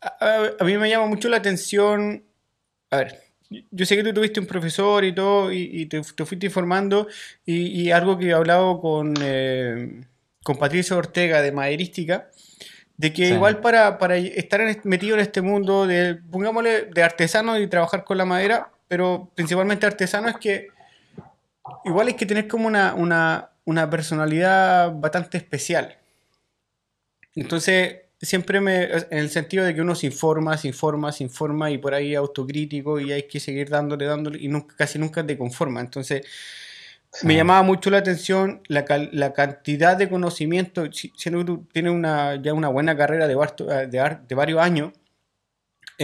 a, 0.00 0.64
mí 0.64 0.76
me 0.78 0.90
llama 0.90 1.06
mucho 1.06 1.28
la 1.28 1.36
atención. 1.36 2.24
A 2.90 2.98
ver, 2.98 3.20
yo 3.70 3.86
sé 3.86 3.96
que 3.96 4.02
tú 4.02 4.12
tuviste 4.12 4.40
un 4.40 4.46
profesor 4.46 5.04
y 5.04 5.14
todo, 5.14 5.52
y, 5.52 5.86
te, 5.86 6.02
fuiste 6.02 6.46
informando, 6.46 7.06
y, 7.44 7.90
algo 7.90 8.18
que 8.18 8.28
he 8.28 8.32
hablado 8.32 8.80
con, 8.80 9.14
eh, 9.22 10.02
con 10.42 10.56
Patricio 10.56 10.96
Ortega 10.96 11.40
de 11.40 11.52
Maderística, 11.52 12.28
de 12.96 13.12
que 13.12 13.28
igual 13.28 13.60
para, 13.60 13.98
para 13.98 14.16
estar 14.16 14.60
metido 14.84 15.16
en 15.16 15.22
este 15.22 15.42
mundo 15.42 15.86
de, 15.86 16.16
pongámosle, 16.30 16.86
de 16.86 17.02
artesano 17.02 17.58
y 17.58 17.66
trabajar 17.66 18.04
con 18.04 18.18
la 18.18 18.24
madera, 18.24 18.70
pero 18.92 19.30
principalmente 19.34 19.86
artesano, 19.86 20.28
es 20.28 20.36
que 20.36 20.68
igual 21.86 22.08
hay 22.08 22.12
que 22.12 22.26
tener 22.26 22.46
como 22.46 22.66
una, 22.66 22.94
una, 23.64 23.88
personalidad 23.88 24.92
bastante 24.94 25.38
especial. 25.38 25.96
Entonces, 27.34 28.00
siempre 28.20 28.60
me, 28.60 28.84
en 28.84 29.06
el 29.16 29.30
sentido 29.30 29.64
de 29.64 29.74
que 29.74 29.80
uno 29.80 29.94
se 29.94 30.04
informa, 30.04 30.58
se 30.58 30.68
informa, 30.68 31.10
se 31.10 31.24
informa 31.24 31.70
y 31.70 31.78
por 31.78 31.94
ahí 31.94 32.14
autocrítico 32.14 33.00
y 33.00 33.12
hay 33.12 33.22
que 33.22 33.40
seguir 33.40 33.70
dándole, 33.70 34.04
dándole 34.04 34.38
y 34.38 34.48
nunca, 34.48 34.76
casi 34.76 34.98
nunca 34.98 35.26
te 35.26 35.38
conforma. 35.38 35.80
Entonces, 35.80 36.26
me 37.22 37.34
llamaba 37.34 37.62
mucho 37.62 37.88
la 37.88 37.96
atención 37.96 38.60
la, 38.68 38.84
la, 39.10 39.32
cantidad 39.32 39.96
de 39.96 40.10
conocimiento, 40.10 40.84
siendo 40.92 41.38
que 41.38 41.46
tú 41.46 41.66
tienes 41.72 41.94
una, 41.94 42.34
ya 42.42 42.52
una 42.52 42.68
buena 42.68 42.94
carrera 42.94 43.26
de, 43.26 43.36
de, 43.88 44.18
de 44.28 44.34
varios 44.34 44.60
años, 44.60 44.92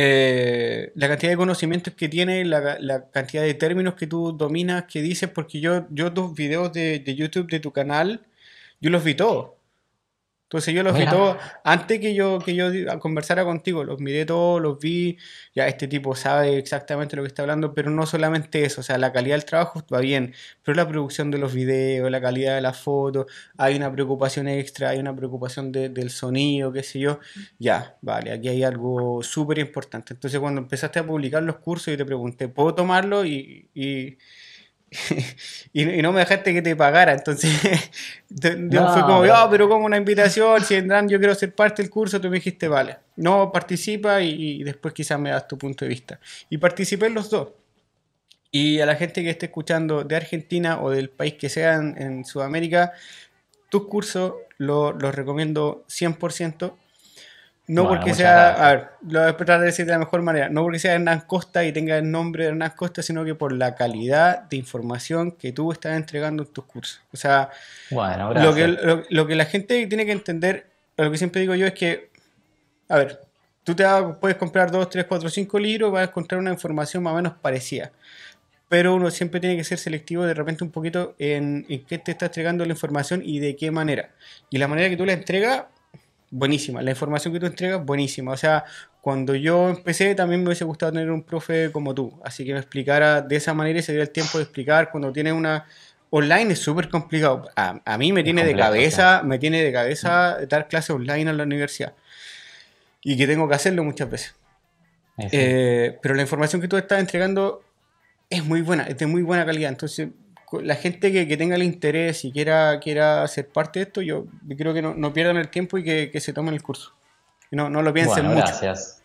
eh, 0.01 0.93
la 0.95 1.09
cantidad 1.09 1.33
de 1.33 1.37
conocimientos 1.37 1.93
que 1.95 2.09
tiene, 2.09 2.45
la, 2.45 3.11
cantidad 3.11 3.43
de 3.43 3.55
términos 3.55 3.95
que 3.95 4.07
tú 4.07 4.31
dominas, 4.33 4.85
que 4.85 5.03
dices, 5.03 5.29
porque 5.29 5.61
yo, 5.61 5.89
yo 5.91 6.13
tus 6.13 6.35
videos 6.35 6.73
de, 6.73 7.01
de 7.01 7.15
YouTube 7.17 7.51
de 7.51 7.59
tu 7.59 7.73
canal, 7.73 8.21
yo 8.81 8.91
los 8.91 9.03
vi 9.03 9.15
todos. 9.15 9.58
Entonces 10.49 10.75
yo 10.75 10.83
los 10.83 10.97
vi 10.97 11.05
todos, 11.05 11.37
antes 11.63 12.01
que 12.01 12.15
yo, 12.15 12.39
que 12.39 12.55
yo 12.55 12.71
conversara 13.01 13.45
contigo, 13.45 13.85
los 13.85 14.01
miré 14.01 14.25
todos, 14.25 14.63
los 14.63 14.79
vi, 14.79 15.19
ya 15.55 15.69
este 15.69 15.87
tipo 15.89 16.15
sabe 16.15 16.57
exactamente 16.57 17.17
lo 17.17 17.23
que 17.23 17.29
está 17.29 17.43
hablando, 17.43 17.75
pero 17.75 17.91
no 17.91 18.07
solamente 18.07 18.65
eso, 18.65 18.81
o 18.81 18.85
sea, 18.85 18.97
la 18.97 19.13
calidad 19.13 19.35
del 19.37 19.45
trabajo 19.45 19.85
va 19.93 20.01
bien, 20.01 20.35
pero 20.63 20.75
la 20.75 20.89
producción 20.89 21.31
de 21.31 21.37
los 21.37 21.53
videos, 21.53 22.11
la 22.11 22.21
calidad 22.23 22.55
de 22.55 22.63
las 22.63 22.81
fotos, 22.81 23.27
hay 23.59 23.77
una 23.77 23.93
preocupación 23.93 24.49
extra, 24.49 24.89
hay 24.91 24.99
una 24.99 25.15
preocupación 25.15 25.71
del 25.71 26.09
sonido, 26.11 26.73
qué 26.73 26.83
sé 26.83 26.99
yo, 27.01 27.21
ya, 27.59 27.99
vale, 28.01 28.33
aquí 28.33 28.49
hay 28.49 28.63
algo 28.63 29.23
súper 29.23 29.59
importante. 29.59 30.15
Entonces 30.15 30.41
cuando 30.41 30.61
empezaste 30.63 30.99
a 30.99 31.07
publicar 31.07 31.43
los 31.43 31.57
cursos, 31.59 31.89
yo 31.93 31.99
te 31.99 32.07
pregunté, 32.07 32.49
¿puedo 32.49 32.75
tomarlo? 32.75 33.25
y 33.25 33.69
y, 33.75 34.17
no 35.75 36.13
me 36.13 36.21
dejaste 36.21 36.53
que 36.53 36.63
te 36.63 36.77
pagara. 36.77 37.13
Entonces, 37.13 37.51
fue 38.41 39.03
como, 39.03 39.21
oh, 39.21 39.49
pero 39.51 39.69
como 39.69 39.87
una 39.87 39.97
invitación, 39.97 40.65
si 40.65 40.75
vendrán, 40.75 41.09
yo 41.09 41.19
quiero 41.19 41.35
ser 41.35 41.55
parte 41.55 41.83
del 41.83 41.91
curso, 41.91 42.21
tú 42.21 42.29
me 42.29 42.37
dijiste, 42.37 42.69
vale, 42.69 42.97
no, 43.17 43.53
participa 43.53 44.21
y, 44.23 44.63
después 44.63 44.95
quizás 44.95 45.19
me 45.19 45.31
das 45.31 45.47
tu 45.47 45.59
punto 45.59 45.85
de 45.85 45.89
vista. 45.91 46.21
Y 46.51 46.59
participé 46.59 47.07
en 47.07 47.15
los 47.15 47.31
dos. 47.31 47.49
Y 48.51 48.81
a 48.81 48.87
la 48.87 48.97
gente 48.97 49.23
que 49.23 49.31
esté 49.31 49.47
escuchando 49.47 50.05
de 50.05 50.17
Argentina 50.17 50.81
o 50.81 50.91
del 50.91 51.11
país 51.11 51.35
que 51.35 51.51
sea 51.51 51.75
en, 51.77 52.25
Sudamérica, 52.25 52.93
tus 53.69 53.87
cursos 53.89 54.33
los 54.57 55.15
recomiendo 55.15 55.85
100%. 55.89 56.73
No 57.69 57.87
porque 57.87 58.15
sea, 58.15 58.49
a 58.49 58.75
ver, 58.75 58.89
lo 59.07 59.21
voy 59.21 59.29
a 59.29 59.37
tratar 59.37 59.61
de 59.61 59.67
decir 59.67 59.85
de 59.85 59.93
la 59.93 59.99
mejor 59.99 60.23
manera, 60.23 60.49
no 60.49 60.63
porque 60.63 60.79
sea 60.79 60.95
Hernán 60.95 61.25
Costa 61.27 61.67
y 61.67 61.73
tenga 61.73 61.99
el 61.99 62.11
nombre 62.11 62.45
de 62.45 62.51
Hernán 62.51 62.73
Costa, 62.75 63.03
sino 63.03 63.27
que 63.27 63.35
por 63.35 63.53
la 63.53 63.75
calidad 63.75 64.45
de 64.45 64.57
información 64.57 65.33
que 65.33 65.53
tú 65.53 65.71
estás 65.71 65.95
entregando 65.95 66.45
en 66.45 66.49
tus 66.51 66.65
cursos. 66.65 67.03
O 67.13 67.19
sea, 67.19 67.51
lo, 67.91 68.55
que, 68.55 69.05
lo, 69.11 69.27
que 69.27 69.35
la 69.35 69.45
gente 69.45 69.87
tiene 69.87 70.07
que 70.07 70.13
entender, 70.13 70.67
lo 70.97 71.11
que 71.11 71.19
siempre 71.19 71.43
digo 71.43 71.55
yo 71.55 71.67
es 71.67 71.75
que, 71.75 72.09
a 72.89 72.97
ver, 72.97 73.21
tú 73.65 73.77
te 73.77 73.85
puedes 74.19 74.39
comprar 74.39 74.71
2, 74.71 74.89
3, 74.89 75.05
4, 75.05 75.29
5 75.29 75.59
libros, 75.59 75.93
vas 75.93 76.01
a 76.01 76.11
encontrar 76.11 76.41
una 76.41 76.51
información 76.51 77.03
más 77.03 77.13
o 77.13 77.17
menos 77.17 77.35
parecida. 77.35 77.93
Pero 78.71 78.95
uno 78.95 79.11
siempre 79.11 79.41
tiene 79.41 79.59
que 79.59 79.65
ser 79.65 79.77
selectivo 79.77 80.25
de 80.25 80.33
repente 80.33 80.65
un 80.65 80.71
poquito 80.71 81.15
en, 81.19 81.67
en 81.69 81.85
qué 81.85 81.99
te 81.99 82.13
está 82.13 82.27
entregando 82.27 82.65
la 82.65 82.73
información 82.73 83.21
y 83.23 83.41
de 83.41 83.57
qué 83.57 83.71
manera. 83.71 84.09
Y 84.49 84.57
la 84.57 84.69
manera 84.69 84.89
que 84.89 84.97
tú 84.97 85.05
la 85.05 85.13
entregas 85.13 85.65
buenísima. 86.31 86.83
La 86.83 86.91
información 86.91 87.33
que 87.33 87.41
tú 87.41 87.47
entregas, 87.47 87.85
buenísima. 87.85 88.33
O 88.33 88.37
sea, 88.37 88.65
cuando 89.01 89.35
yo 89.35 89.71
empecé 89.71 90.15
también 90.15 90.43
me 90.43 90.49
hubiese 90.49 90.65
gustado 90.65 90.93
tener 90.93 91.11
un 91.11 91.23
profe 91.23 91.71
como 91.73 91.95
tú. 91.95 92.21
Así 92.25 92.45
que 92.45 92.53
me 92.53 92.59
explicara 92.59 93.23
de 93.23 93.37
esa 93.37 93.55
manera 93.55 93.79
y 93.79 93.83
se 93.83 93.93
diera 93.93 94.05
el 94.05 94.11
tiempo 94.11 94.39
de 94.39 94.45
explicar. 94.45 94.91
Cuando 94.91 95.13
tienes 95.13 95.33
una... 95.33 95.67
Online 96.11 96.55
es 96.55 96.61
súper 96.61 96.89
complicado. 96.89 97.51
A, 97.55 97.99
mí 97.99 98.15
me 98.15 98.23
tiene 98.23 98.43
de 98.43 98.57
cabeza, 98.57 99.23
me 99.23 99.39
tiene 99.39 99.63
de 99.63 99.71
cabeza 99.71 100.39
dar 100.49 100.67
clases 100.67 100.91
online 100.91 101.31
en 101.31 101.37
la 101.37 101.43
universidad. 101.43 101.93
Y 103.03 103.17
que 103.19 103.27
tengo 103.27 103.47
que 103.47 103.55
hacerlo 103.55 103.85
muchas 103.85 104.11
veces. 104.11 104.35
Eh, 105.19 105.99
pero 106.01 106.15
la 106.15 106.23
información 106.23 106.63
que 106.63 106.69
tú 106.69 106.79
estás 106.79 107.01
entregando 107.01 107.63
es 108.31 108.45
muy 108.45 108.63
buena, 108.63 108.85
es 108.85 108.97
de 108.97 109.07
muy 109.07 109.23
buena 109.23 109.45
calidad. 109.45 109.71
Entonces, 109.71 110.09
la 110.63 110.75
gente 110.77 111.13
que, 111.13 111.37
tenga 111.37 111.57
el 111.57 111.63
interés 111.63 112.25
y 112.25 112.33
quiera, 112.33 112.81
quiera 112.81 113.27
ser 113.29 113.49
parte 113.49 113.81
de 113.81 113.85
esto, 113.85 114.01
yo 114.01 114.27
creo 114.57 114.75
que 114.75 114.83
no, 114.83 115.13
pierdan 115.13 115.37
el 115.37 115.49
tiempo 115.49 115.79
y 115.79 115.85
que, 115.85 116.21
se 116.21 116.33
tomen 116.33 116.55
el 116.55 116.63
curso. 116.63 116.93
no, 117.51 117.69
no 117.69 117.83
lo 117.83 117.93
piensen 117.93 118.27
mucho. 118.27 118.39
Gracias. 118.39 118.99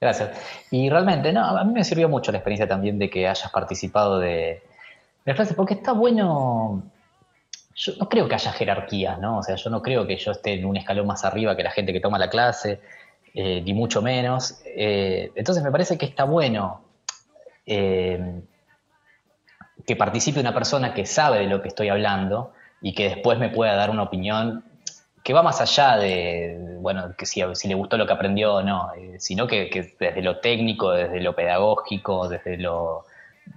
Gracias. 0.00 0.30
Y 0.70 0.88
realmente, 0.90 1.32
no, 1.32 1.44
a 1.44 1.64
mí 1.64 1.72
me 1.72 1.84
sirvió 1.84 2.08
mucho 2.08 2.30
la 2.30 2.38
experiencia 2.38 2.68
también 2.68 2.98
de 2.98 3.10
que 3.10 3.26
hayas 3.26 3.50
participado 3.50 4.18
de, 4.20 4.62
de 5.24 5.34
clases, 5.34 5.56
porque 5.56 5.74
está 5.74 5.92
bueno. 5.92 6.82
Yo 7.74 7.92
no 7.98 8.08
creo 8.08 8.28
que 8.28 8.34
haya 8.34 8.52
jerarquías, 8.52 9.18
¿no? 9.18 9.38
O 9.38 9.42
sea, 9.42 9.56
yo 9.56 9.70
no 9.70 9.82
creo 9.82 10.06
que 10.06 10.16
yo 10.16 10.32
esté 10.32 10.54
en 10.54 10.64
un 10.64 10.76
escalón 10.76 11.06
más 11.06 11.24
arriba 11.24 11.56
que 11.56 11.62
la 11.62 11.70
gente 11.70 11.92
que 11.92 12.00
toma 12.00 12.18
la 12.18 12.28
clase, 12.28 12.80
eh, 13.34 13.60
ni 13.60 13.72
mucho 13.72 14.02
menos. 14.02 14.60
Eh, 14.64 15.30
entonces 15.34 15.62
me 15.62 15.70
parece 15.70 15.98
que 15.98 16.06
está 16.06 16.24
bueno 16.24 16.82
eh, 17.66 18.42
que 19.86 19.96
participe 19.96 20.40
una 20.40 20.54
persona 20.54 20.94
que 20.94 21.06
sabe 21.06 21.40
de 21.40 21.46
lo 21.46 21.62
que 21.62 21.68
estoy 21.68 21.88
hablando 21.88 22.52
y 22.80 22.94
que 22.94 23.08
después 23.08 23.38
me 23.38 23.48
pueda 23.48 23.74
dar 23.74 23.90
una 23.90 24.02
opinión 24.02 24.64
que 25.22 25.32
va 25.32 25.42
más 25.42 25.60
allá 25.60 25.96
de, 25.98 26.58
bueno, 26.80 27.14
que 27.16 27.26
si, 27.26 27.42
si 27.54 27.68
le 27.68 27.74
gustó 27.74 27.98
lo 27.98 28.06
que 28.06 28.12
aprendió 28.12 28.54
o 28.54 28.62
no, 28.62 28.92
eh, 28.96 29.16
sino 29.18 29.46
que, 29.46 29.94
desde 29.98 30.22
lo 30.22 30.38
técnico, 30.38 30.92
desde 30.92 31.20
lo 31.20 31.34
pedagógico, 31.34 32.28
desde 32.28 32.56
lo, 32.56 33.04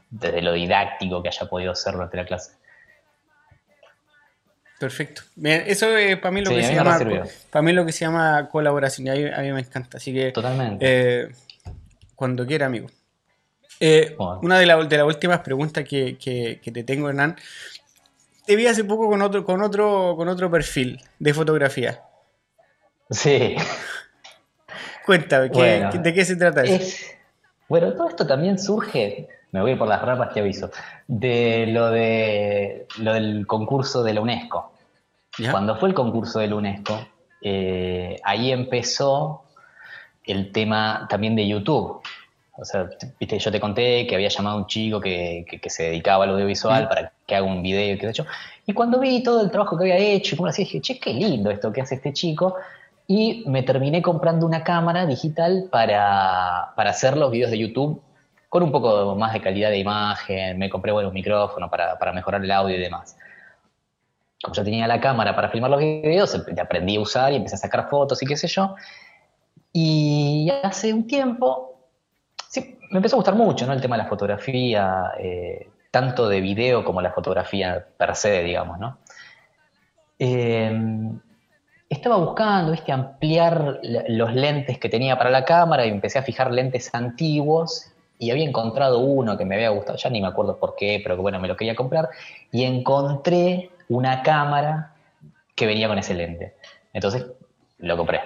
desde 0.10 0.42
lo 0.42 0.54
didáctico 0.54 1.22
que 1.24 1.30
haya 1.30 1.48
podido 1.48 1.72
hacer 1.72 1.94
durante 1.94 2.18
la 2.18 2.26
clase. 2.26 2.52
Perfecto. 4.80 5.22
eso 5.42 5.96
es 5.96 6.18
para 6.18 6.32
mí 6.32 6.42
lo 6.42 6.50
que 6.50 6.64
se 6.64 6.74
llama 6.74 7.00
para 7.52 7.62
mí 7.62 7.72
lo 7.72 7.86
que 7.86 7.92
se 7.92 8.04
llama 8.04 8.50
colaboración 8.50 9.08
y 9.08 9.28
a 9.32 9.40
mí, 9.40 9.52
me 9.54 9.60
encanta. 9.60 9.98
Así 9.98 10.12
que 10.12 10.32
Totalmente. 10.32 10.86
Eh, 10.86 11.32
cuando 12.16 12.46
quiera, 12.46 12.66
amigo. 12.66 12.88
Eh, 13.84 14.16
una 14.44 14.60
de, 14.60 14.68
de, 14.88 14.98
las 14.98 15.08
últimas 15.08 15.40
preguntas 15.40 15.84
que, 15.84 16.16
que, 16.20 16.72
te 16.72 16.84
tengo, 16.84 17.10
Hernán, 17.10 17.36
te 18.46 18.56
vi 18.56 18.68
hace 18.68 18.84
poco 18.84 19.10
con 19.10 19.24
otro, 19.24 19.44
con 19.44 19.64
otro, 19.64 20.14
con 20.16 20.28
otro 20.28 20.52
perfil 20.52 21.02
de 21.18 21.34
fotografía. 21.34 22.04
Sí. 23.10 23.56
Cuéntame, 25.04 25.50
¿de 25.50 26.14
qué 26.14 26.24
se 26.24 26.36
trata 26.36 26.62
eso? 26.62 27.08
bueno, 27.68 27.92
todo 27.94 28.10
esto 28.10 28.28
también 28.28 28.60
surge, 28.60 29.28
me 29.52 29.62
voy 29.62 29.76
por 29.76 29.88
las 29.88 30.04
ramas, 30.04 30.32
te 30.32 30.42
aviso, 30.42 30.70
de 31.08 31.66
lo, 31.68 31.90
de 31.90 32.86
lo 33.00 33.14
del 33.14 33.48
concurso 33.48 34.04
de 34.04 34.14
la 34.14 34.22
UNESCO. 34.22 34.74
Cuando 35.50 35.76
fue 35.78 35.90
el 35.90 35.96
concurso 35.96 36.38
de 36.38 36.48
la 36.48 36.56
UNESCO, 36.56 37.08
eh, 37.42 38.20
ahí 38.24 38.52
empezó 38.52 39.44
el 40.24 40.52
tema 40.52 41.08
también 41.10 41.36
de 41.36 41.48
YouTube. 41.48 42.02
O 42.58 42.66
sea, 42.66 42.90
viste, 43.20 43.40
yo 43.40 43.52
te 43.52 43.60
conté 43.60 44.06
que 44.06 44.16
había 44.16 44.28
llamado 44.28 44.58
a 44.58 44.60
un 44.60 44.68
chico 44.68 45.00
que, 45.00 45.46
se 45.68 45.84
dedicaba 45.84 46.26
al 46.26 46.32
audiovisual 46.32 46.90
para 46.90 47.14
que 47.26 47.36
haga 47.36 47.46
un 47.46 47.62
video, 47.64 47.98
qué 47.98 48.08
sé 48.08 48.14
yo. 48.14 48.26
Y 48.66 48.74
cuando 48.74 49.00
vi 49.00 49.24
todo 49.24 49.42
el 49.42 49.52
trabajo 49.52 49.78
que 49.78 49.84
había 49.84 49.98
hecho, 49.98 50.36
y 50.36 50.38
como 50.38 50.50
así, 50.50 50.64
dije, 50.64 50.82
che, 50.82 51.00
qué 51.00 51.14
lindo 51.14 51.50
esto 51.50 51.72
que 51.72 51.82
hace 51.82 51.96
este 51.96 52.12
chico. 52.12 52.56
Y 53.08 53.44
me 53.48 53.64
terminé 53.64 54.02
comprando 54.02 54.46
una 54.46 54.64
cámara 54.64 55.06
digital 55.06 55.70
para, 55.72 56.72
hacer 56.76 57.18
los 57.18 57.32
videos 57.32 57.52
de 57.52 57.58
YouTube 57.58 58.02
con 58.50 58.64
un 58.64 58.72
poco 58.72 59.16
más 59.16 59.34
de 59.34 59.42
calidad 59.42 59.70
de 59.70 59.80
imagen. 59.80 60.58
Me 60.58 60.70
compré 60.70 60.92
bueno, 60.92 61.10
un 61.10 61.16
micrófono 61.16 61.70
para, 61.70 61.98
para 61.98 62.12
mejorar 62.12 62.44
el 62.44 62.52
audio 62.52 62.76
y 62.76 62.80
demás. 62.80 63.18
Como 64.44 64.54
yo 64.54 64.64
tenía 64.64 64.88
la 64.88 65.00
cámara 65.00 65.36
para 65.36 65.50
filmar 65.50 65.72
los 65.72 65.80
videos, 65.80 66.36
aprendí 66.36 66.98
a 66.98 67.00
usar 67.00 67.32
y 67.32 67.38
empecé 67.38 67.56
a 67.56 67.60
sacar 67.60 67.90
fotos 67.90 68.22
y 68.22 68.26
qué 68.26 68.36
sé 68.36 68.48
yo. 68.48 68.76
Y 69.72 70.52
hace 70.64 70.94
un 70.94 71.08
tiempo 71.08 71.71
Sí, 71.71 71.71
me 72.92 72.98
empezó 72.98 73.16
a 73.16 73.20
gustar 73.20 73.36
mucho, 73.36 73.66
¿no? 73.66 73.74
El 73.74 73.82
tema 73.82 73.98
de 73.98 74.04
la 74.04 74.10
fotografía, 74.10 75.14
eh, 75.18 75.70
tanto 75.90 76.28
de 76.28 76.42
video 76.42 76.84
como 76.84 77.02
la 77.02 77.12
fotografía 77.12 77.86
per 77.98 78.16
se, 78.16 78.44
digamos, 78.44 78.80
¿no? 78.80 78.98
Eh, 80.20 80.72
estaba 81.90 82.18
buscando, 82.18 82.72
viste, 82.72 82.92
ampliar 82.92 83.80
los 83.82 84.34
lentes 84.34 84.78
que 84.78 84.90
tenía 84.90 85.18
para 85.18 85.30
la 85.30 85.44
cámara 85.46 85.86
y 85.86 85.90
empecé 85.90 86.20
a 86.20 86.24
fijar 86.24 86.52
lentes 86.52 86.94
antiguos 86.94 87.92
y 88.20 88.32
había 88.32 88.46
encontrado 88.46 89.00
uno 89.00 89.38
que 89.38 89.46
me 89.46 89.56
había 89.56 89.70
gustado, 89.70 89.98
ya 89.98 90.10
ni 90.10 90.22
me 90.22 90.28
acuerdo 90.28 90.58
por 90.58 90.76
qué, 90.76 91.02
pero 91.04 91.18
bueno, 91.18 91.40
me 91.40 91.48
lo 91.48 91.58
quería 91.58 91.76
comprar 91.76 92.10
y 92.52 92.64
encontré 92.66 93.72
una 93.90 94.22
cámara 94.22 94.94
que 95.56 95.66
venía 95.66 95.88
con 95.88 95.98
ese 95.98 96.14
lente. 96.14 96.56
Entonces 96.94 97.26
lo 97.80 97.98
compré. 97.98 98.20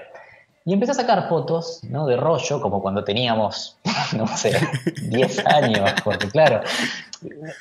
Y 0.67 0.73
empecé 0.73 0.93
a 0.93 0.95
sacar 0.95 1.29
fotos 1.29 1.81
¿no? 1.83 2.07
de 2.07 2.17
rollo, 2.17 2.59
como 2.59 2.81
cuando 2.81 3.03
teníamos, 3.03 3.77
no 4.17 4.25
sé, 4.25 4.59
10 5.03 5.45
años, 5.45 5.93
porque 6.03 6.27
claro, 6.27 6.61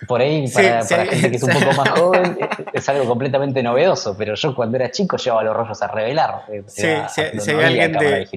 por 0.08 0.22
ahí 0.22 0.48
para, 0.48 0.82
gente 0.82 1.30
que 1.30 1.36
es 1.36 1.42
un 1.42 1.50
poco 1.50 1.72
más 1.76 1.90
joven 1.90 2.38
es 2.72 2.88
algo 2.88 3.04
completamente 3.04 3.62
novedoso, 3.62 4.16
pero 4.16 4.34
yo 4.34 4.54
cuando 4.54 4.76
era 4.78 4.90
chico 4.90 5.18
llevaba 5.18 5.44
los 5.44 5.54
rollos 5.54 5.82
a 5.82 5.88
revelar. 5.88 6.46
Sí, 6.66 6.88
si, 7.08 7.50
hay 7.50 7.62
alguien 7.62 7.92
de, 7.92 8.28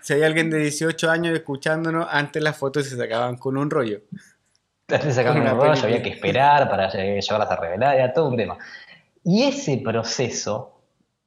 si 0.00 0.12
hay 0.12 0.22
alguien 0.22 0.48
de 0.48 0.58
18 0.58 1.10
años 1.10 1.34
escuchándonos, 1.34 2.06
antes 2.08 2.40
las 2.40 2.56
fotos 2.56 2.86
se 2.86 2.96
sacaban 2.96 3.36
con 3.36 3.56
un 3.56 3.68
rollo. 3.68 4.02
Antes 4.86 5.06
se 5.06 5.12
sacaban 5.14 5.42
con 5.42 5.52
un 5.52 5.60
rollo, 5.60 5.82
había 5.82 6.02
que 6.02 6.10
esperar 6.10 6.70
para 6.70 6.88
llevarlas 6.88 7.50
a 7.50 7.56
revelar, 7.56 7.96
era 7.96 8.12
todo 8.12 8.28
un 8.28 8.36
tema. 8.36 8.58
Y 9.24 9.42
ese 9.42 9.78
proceso 9.78 10.73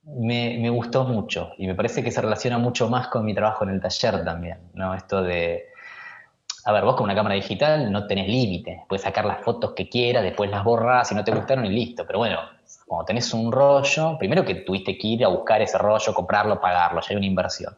me, 0.08 0.70
gustó 0.70 1.04
mucho 1.04 1.52
y 1.58 1.68
me 1.68 1.76
parece 1.76 2.04
que 2.04 2.12
se 2.12 2.22
relaciona 2.22 2.58
mucho 2.58 2.90
más 2.90 3.08
con 3.08 3.26
mi 3.26 3.34
trabajo 3.34 3.64
en 3.66 3.72
el 3.72 3.82
taller 3.82 4.24
también, 4.24 4.58
¿no? 4.74 4.94
Esto 4.94 5.22
de, 5.22 5.66
a 6.64 6.72
ver, 6.72 6.86
vos 6.86 6.96
con 6.96 7.04
una 7.04 7.16
cámara 7.16 7.36
digital 7.36 7.92
no 7.92 8.08
tenés 8.08 8.28
límite, 8.28 8.84
puedes 8.88 9.04
sacar 9.04 9.26
las 9.26 9.42
fotos 9.42 9.74
que 9.74 9.90
quieras, 9.90 10.24
después 10.24 10.50
las 10.50 10.64
borras 10.64 11.10
si 11.10 11.16
no 11.16 11.24
te 11.24 11.32
gustaron 11.32 11.66
y 11.66 11.70
listo, 11.70 12.06
pero 12.08 12.20
bueno, 12.20 12.40
cuando 12.86 13.06
tenés 13.06 13.34
un 13.34 13.52
rollo, 13.52 14.18
primero 14.18 14.46
que 14.46 14.56
tuviste 14.56 14.98
que 14.98 15.08
ir 15.08 15.26
a 15.26 15.28
buscar 15.28 15.62
ese 15.62 15.78
rollo, 15.78 16.14
comprarlo, 16.14 16.62
pagarlo, 16.62 17.02
ya 17.02 17.08
hay 17.10 17.18
una 17.18 17.26
inversión. 17.26 17.78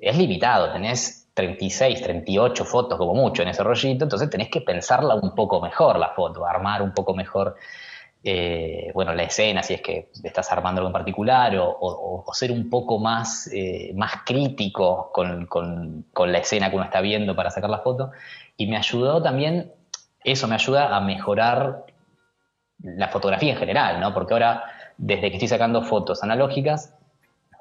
Es 0.00 0.16
limitado, 0.16 0.72
tenés 0.72 1.28
36, 1.34 2.02
38 2.02 2.64
fotos 2.64 2.98
como 2.98 3.14
mucho 3.14 3.42
en 3.42 3.48
ese 3.48 3.62
rollito, 3.62 4.04
entonces 4.04 4.28
tenés 4.28 4.50
que 4.50 4.60
pensarla 4.60 5.14
un 5.14 5.34
poco 5.36 5.60
mejor 5.60 5.98
la 5.98 6.08
foto, 6.08 6.44
armar 6.44 6.82
un 6.82 6.92
poco 6.92 7.14
mejor 7.14 7.54
eh, 8.22 8.90
bueno, 8.92 9.14
la 9.14 9.22
escena, 9.22 9.62
si 9.62 9.74
es 9.74 9.80
que 9.80 10.10
estás 10.22 10.52
armando 10.52 10.80
algo 10.80 10.88
en 10.88 10.92
particular, 10.92 11.56
o, 11.58 12.24
ser 12.32 12.52
un 12.52 12.68
poco 12.68 12.98
más, 12.98 13.48
eh, 13.52 13.92
más 13.94 14.12
crítico 14.24 15.10
con, 15.12 16.06
la 16.26 16.38
escena 16.38 16.68
que 16.70 16.76
uno 16.76 16.84
está 16.84 17.00
viendo 17.00 17.34
para 17.34 17.50
sacar 17.50 17.70
la 17.70 17.78
foto. 17.78 18.10
Y 18.56 18.66
me 18.66 18.76
ayudó 18.76 19.22
también, 19.22 19.72
eso 20.22 20.46
me 20.48 20.54
ayuda 20.54 20.94
a 20.94 21.00
mejorar 21.00 21.86
la 22.82 23.08
fotografía 23.08 23.52
en 23.52 23.58
general, 23.58 24.00
¿no? 24.00 24.12
Porque 24.12 24.34
ahora, 24.34 24.64
desde 24.96 25.28
que 25.30 25.36
estoy 25.36 25.48
sacando 25.48 25.82
fotos 25.82 26.22
analógicas, 26.22 26.94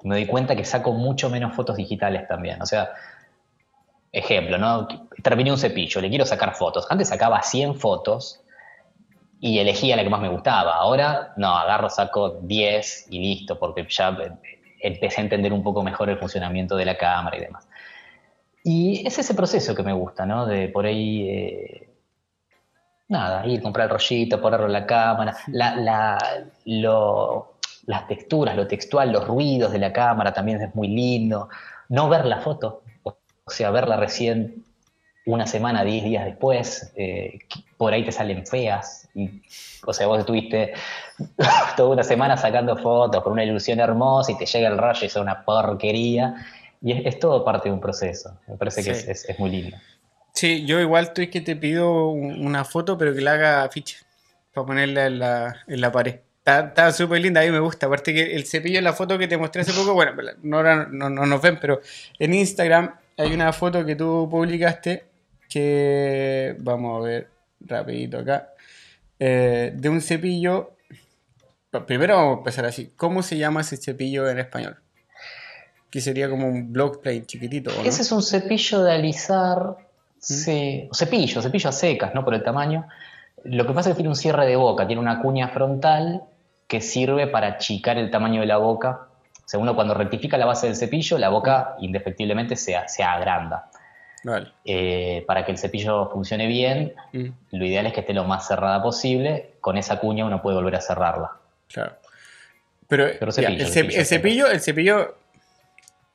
me 0.03 0.15
doy 0.15 0.25
cuenta 0.25 0.55
que 0.55 0.65
saco 0.65 0.91
mucho 0.91 1.29
menos 1.29 1.55
fotos 1.55 1.77
digitales 1.77 2.27
también. 2.27 2.61
O 2.61 2.65
sea, 2.65 2.91
ejemplo, 4.11 4.57
¿no? 4.57 4.87
Terminé 5.23 5.51
un 5.51 5.57
cepillo, 5.57 6.01
le 6.01 6.09
quiero 6.09 6.25
sacar 6.25 6.53
fotos. 6.55 6.85
Antes 6.89 7.09
sacaba 7.09 7.41
100 7.41 7.75
fotos 7.75 8.41
y 9.39 9.59
elegía 9.59 9.95
la 9.95 10.03
que 10.03 10.09
más 10.09 10.21
me 10.21 10.29
gustaba. 10.29 10.75
Ahora, 10.75 11.33
no, 11.37 11.55
agarro, 11.55 11.89
saco 11.89 12.39
10 12.41 13.07
y 13.09 13.19
listo, 13.19 13.57
porque 13.57 13.85
ya 13.89 14.15
empecé 14.81 15.21
a 15.21 15.23
entender 15.23 15.53
un 15.53 15.63
poco 15.63 15.83
mejor 15.83 16.09
el 16.09 16.17
funcionamiento 16.17 16.75
de 16.75 16.85
la 16.85 16.97
cámara 16.97 17.37
y 17.37 17.41
demás. 17.41 17.67
Y 18.63 19.07
es 19.07 19.17
ese 19.17 19.33
proceso 19.33 19.73
que 19.73 19.83
me 19.83 19.93
gusta, 19.93 20.25
¿no? 20.25 20.45
De 20.45 20.67
por 20.67 20.85
ahí, 20.85 21.29
eh, 21.29 21.89
nada, 23.07 23.45
ir, 23.47 23.61
comprar 23.61 23.85
el 23.85 23.91
rollito, 23.91 24.41
ponerlo 24.41 24.65
en 24.65 24.73
la 24.73 24.85
cámara, 24.85 25.37
las 25.47 26.21
texturas, 28.07 28.55
lo 28.55 28.67
textual, 28.67 29.11
los 29.11 29.25
ruidos 29.25 29.71
de 29.71 29.79
la 29.79 29.93
cámara 29.93 30.33
también 30.33 30.61
es 30.61 30.75
muy 30.75 30.89
lindo. 30.89 31.49
No 31.87 32.09
ver 32.09 32.25
la 32.25 32.41
foto, 32.41 32.83
o 33.03 33.15
sea, 33.47 33.71
verla 33.71 33.97
recién 33.97 34.65
una 35.25 35.47
semana, 35.47 35.83
10 35.83 36.03
días 36.03 36.25
después, 36.25 36.91
eh, 36.95 37.39
por 37.77 37.93
ahí 37.93 38.03
te 38.03 38.11
salen 38.11 38.45
feas. 38.45 39.08
Y, 39.15 39.41
o 39.85 39.93
sea, 39.93 40.07
vos 40.07 40.19
estuviste 40.19 40.73
toda 41.77 41.89
una 41.89 42.03
semana 42.03 42.37
sacando 42.37 42.77
fotos 42.77 43.23
con 43.23 43.33
una 43.33 43.43
ilusión 43.43 43.79
hermosa 43.79 44.31
y 44.31 44.37
te 44.37 44.45
llega 44.45 44.67
el 44.67 44.77
rayo 44.77 44.99
y 45.01 45.05
es 45.05 45.15
una 45.15 45.43
porquería. 45.43 46.35
Y 46.81 47.07
es, 47.07 47.19
todo 47.19 47.43
parte 47.43 47.69
de 47.69 47.73
un 47.73 47.81
proceso. 47.81 48.37
Me 48.47 48.55
parece 48.55 48.83
que 48.83 48.91
es, 48.91 49.27
muy 49.37 49.49
lindo. 49.49 49.77
Sí, 50.33 50.65
yo 50.65 50.79
igual 50.79 51.05
estoy 51.05 51.29
que 51.29 51.41
te 51.41 51.55
pido 51.55 52.09
una 52.09 52.63
foto, 52.63 52.97
pero 52.97 53.13
que 53.13 53.21
la 53.21 53.33
haga 53.33 53.69
ficha 53.69 53.97
para 54.53 54.65
ponerla 54.65 55.07
en 55.07 55.19
la, 55.19 55.55
en 55.67 55.81
la 55.81 55.91
pared. 55.91 56.19
Está 56.45 56.91
súper 56.91 57.21
linda, 57.21 57.41
a 57.41 57.43
mí 57.43 57.51
me 57.51 57.59
gusta. 57.59 57.85
Aparte 57.85 58.13
que 58.13 58.35
el 58.35 58.45
cepillo 58.45 58.79
en 58.79 58.83
la 58.83 58.93
foto 58.93 59.17
que 59.17 59.27
te 59.27 59.37
mostré 59.37 59.61
hace 59.61 59.73
poco, 59.73 59.93
bueno, 59.93 60.13
no, 60.41 60.63
no, 60.63 61.09
no 61.09 61.25
nos 61.25 61.41
ven, 61.41 61.59
pero 61.59 61.81
en 62.17 62.33
Instagram 62.33 62.95
hay 63.17 63.33
una 63.33 63.51
foto 63.51 63.85
que 63.85 63.95
tú 63.95 64.27
publicaste 64.31 65.05
que 65.49 66.55
vamos 66.59 67.01
a 67.01 67.07
ver 67.07 67.27
rapidito 67.61 68.19
acá 68.19 68.53
eh, 69.19 69.73
de 69.75 69.89
un 69.89 70.01
cepillo 70.01 70.71
primero 71.85 72.15
vamos 72.15 72.35
a 72.35 72.37
empezar 72.39 72.65
así 72.65 72.91
¿cómo 72.95 73.21
se 73.21 73.37
llama 73.37 73.61
ese 73.61 73.77
cepillo 73.77 74.27
en 74.29 74.39
español? 74.39 74.77
que 75.91 76.01
sería 76.01 76.29
como 76.29 76.47
un 76.47 76.71
block 76.71 77.01
plate 77.01 77.25
chiquitito 77.25 77.71
ese 77.83 78.01
es 78.01 78.11
un 78.11 78.23
cepillo 78.23 78.81
de 78.83 78.93
alisar 78.93 79.77
¿Mm? 80.19 80.33
sí, 80.33 80.89
cepillo, 80.93 81.41
cepillo 81.41 81.69
a 81.69 81.73
secas, 81.73 82.13
¿no? 82.13 82.23
Por 82.25 82.33
el 82.33 82.43
tamaño. 82.43 82.87
Lo 83.45 83.65
que 83.65 83.73
pasa 83.73 83.89
es 83.89 83.93
que 83.93 83.97
tiene 83.97 84.09
un 84.09 84.15
cierre 84.15 84.45
de 84.45 84.55
boca, 84.55 84.85
tiene 84.85 85.01
una 85.01 85.21
cuña 85.21 85.49
frontal 85.49 86.23
que 86.67 86.81
sirve 86.81 87.27
para 87.27 87.47
achicar 87.47 87.97
el 87.97 88.11
tamaño 88.11 88.41
de 88.41 88.47
la 88.47 88.57
boca 88.57 89.07
O 89.37 89.47
sea, 89.47 89.59
uno 89.59 89.75
cuando 89.75 89.93
rectifica 89.93 90.37
la 90.37 90.45
base 90.45 90.67
del 90.67 90.75
cepillo, 90.75 91.17
la 91.17 91.29
boca 91.29 91.75
indefectiblemente 91.79 92.55
se, 92.55 92.75
se 92.87 93.03
agranda. 93.03 93.68
Eh, 94.65 95.23
para 95.27 95.45
que 95.45 95.51
el 95.51 95.57
cepillo 95.57 96.09
funcione 96.09 96.47
bien, 96.47 96.93
mm. 97.13 97.27
lo 97.51 97.65
ideal 97.65 97.87
es 97.87 97.93
que 97.93 98.01
esté 98.01 98.13
lo 98.13 98.25
más 98.25 98.47
cerrada 98.47 98.81
posible. 98.81 99.51
Con 99.61 99.77
esa 99.77 99.99
cuña 99.99 100.25
uno 100.25 100.41
puede 100.41 100.57
volver 100.57 100.75
a 100.75 100.81
cerrarla. 100.81 101.31
Claro. 101.67 101.95
Pero, 102.87 103.05
el, 103.05 103.33
cepillo, 103.33 104.47
el, 104.47 104.61
cepillo, 104.61 105.15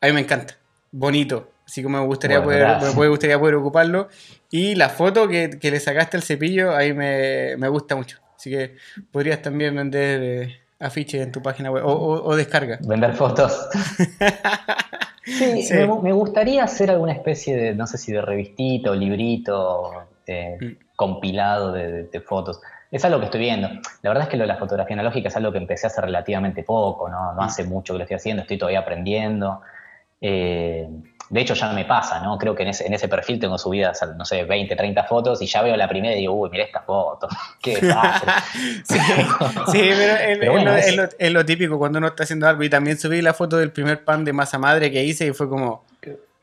a 0.00 0.06
mí 0.06 0.12
me 0.12 0.20
encanta. 0.20 0.56
Bonito. 0.90 1.50
Así 1.64 1.82
como 1.82 1.98
me 1.98 2.04
gustaría, 2.04 2.42
poder, 2.42 2.66
me 2.96 3.08
gustaría 3.08 3.38
poder 3.38 3.54
ocuparlo. 3.54 4.08
Y 4.50 4.74
la 4.74 4.88
foto 4.90 5.28
que, 5.28 5.58
le 5.62 5.80
sacaste 5.80 6.16
al 6.16 6.22
cepillo, 6.22 6.74
ahí 6.74 6.92
me, 6.92 7.56
me, 7.56 7.68
gusta 7.68 7.96
mucho. 7.96 8.18
Así 8.36 8.50
que 8.50 8.76
podrías 9.10 9.40
también 9.40 9.74
vender 9.74 10.22
eh, 10.22 10.60
afiches 10.80 11.22
en 11.22 11.32
tu 11.32 11.40
página 11.40 11.70
web 11.70 11.86
o, 11.86 12.22
o 12.24 12.36
descarga. 12.36 12.78
Vender 12.82 13.14
fotos. 13.14 13.68
Sí, 15.24 15.66
Me, 15.72 16.12
gustaría 16.12 16.64
hacer 16.64 16.90
alguna 16.90 17.12
especie 17.12 17.56
de, 17.56 17.74
no 17.74 17.86
sé 17.86 17.96
si 17.96 18.12
de 18.12 18.20
revistito 18.20 18.90
o 18.90 18.94
librito 18.94 20.06
mm. 20.26 20.94
compilado 20.96 21.72
de, 21.72 22.22
fotos. 22.26 22.60
Es 22.90 23.04
algo 23.04 23.18
que 23.18 23.24
estoy 23.26 23.40
viendo. 23.40 23.68
La 24.02 24.10
verdad 24.10 24.24
es 24.24 24.28
que 24.28 24.36
lo 24.36 24.42
de 24.42 24.48
la 24.48 24.56
fotografía 24.56 24.94
analógica 24.94 25.28
es 25.28 25.36
algo 25.36 25.50
que 25.50 25.58
empecé 25.58 25.86
hace 25.86 26.00
relativamente 26.00 26.62
poco, 26.62 27.08
¿no? 27.08 27.32
No 27.32 27.40
mm. 27.40 27.44
hace 27.44 27.64
mucho 27.64 27.94
que 27.94 27.98
lo 27.98 28.04
estoy 28.04 28.16
haciendo, 28.16 28.42
estoy 28.42 28.58
todavía 28.58 28.80
aprendiendo. 28.80 29.62
Eh, 30.20 30.88
de 31.34 31.40
hecho, 31.40 31.54
ya 31.54 31.66
no 31.66 31.74
me 31.74 31.84
pasa, 31.84 32.20
¿no? 32.20 32.38
Creo 32.38 32.54
que 32.54 32.62
en 32.62 32.68
ese, 32.68 32.86
en 32.86 32.94
ese 32.94 33.08
perfil 33.08 33.40
tengo 33.40 33.58
subidas, 33.58 34.00
no 34.16 34.24
sé, 34.24 34.44
20, 34.44 34.76
30 34.76 35.02
fotos 35.02 35.42
y 35.42 35.46
ya 35.46 35.62
veo 35.62 35.76
la 35.76 35.88
primera 35.88 36.14
y 36.14 36.20
digo, 36.20 36.32
uy, 36.32 36.48
mira 36.48 36.62
esta 36.62 36.82
foto, 36.82 37.26
qué 37.60 37.74
desastre. 37.80 38.32
sí, 39.72 39.90
pero, 40.38 40.76
es, 40.76 41.32
lo, 41.32 41.44
típico 41.44 41.76
cuando 41.76 41.98
uno 41.98 42.06
está 42.06 42.22
haciendo 42.22 42.46
algo. 42.46 42.62
Y 42.62 42.70
también 42.70 42.96
subí 43.00 43.20
la 43.20 43.34
foto 43.34 43.56
del 43.56 43.72
primer 43.72 44.04
pan 44.04 44.24
de 44.24 44.32
masa 44.32 44.58
madre 44.58 44.92
que 44.92 45.02
hice 45.02 45.26
y 45.26 45.32
fue 45.32 45.48
como, 45.48 45.82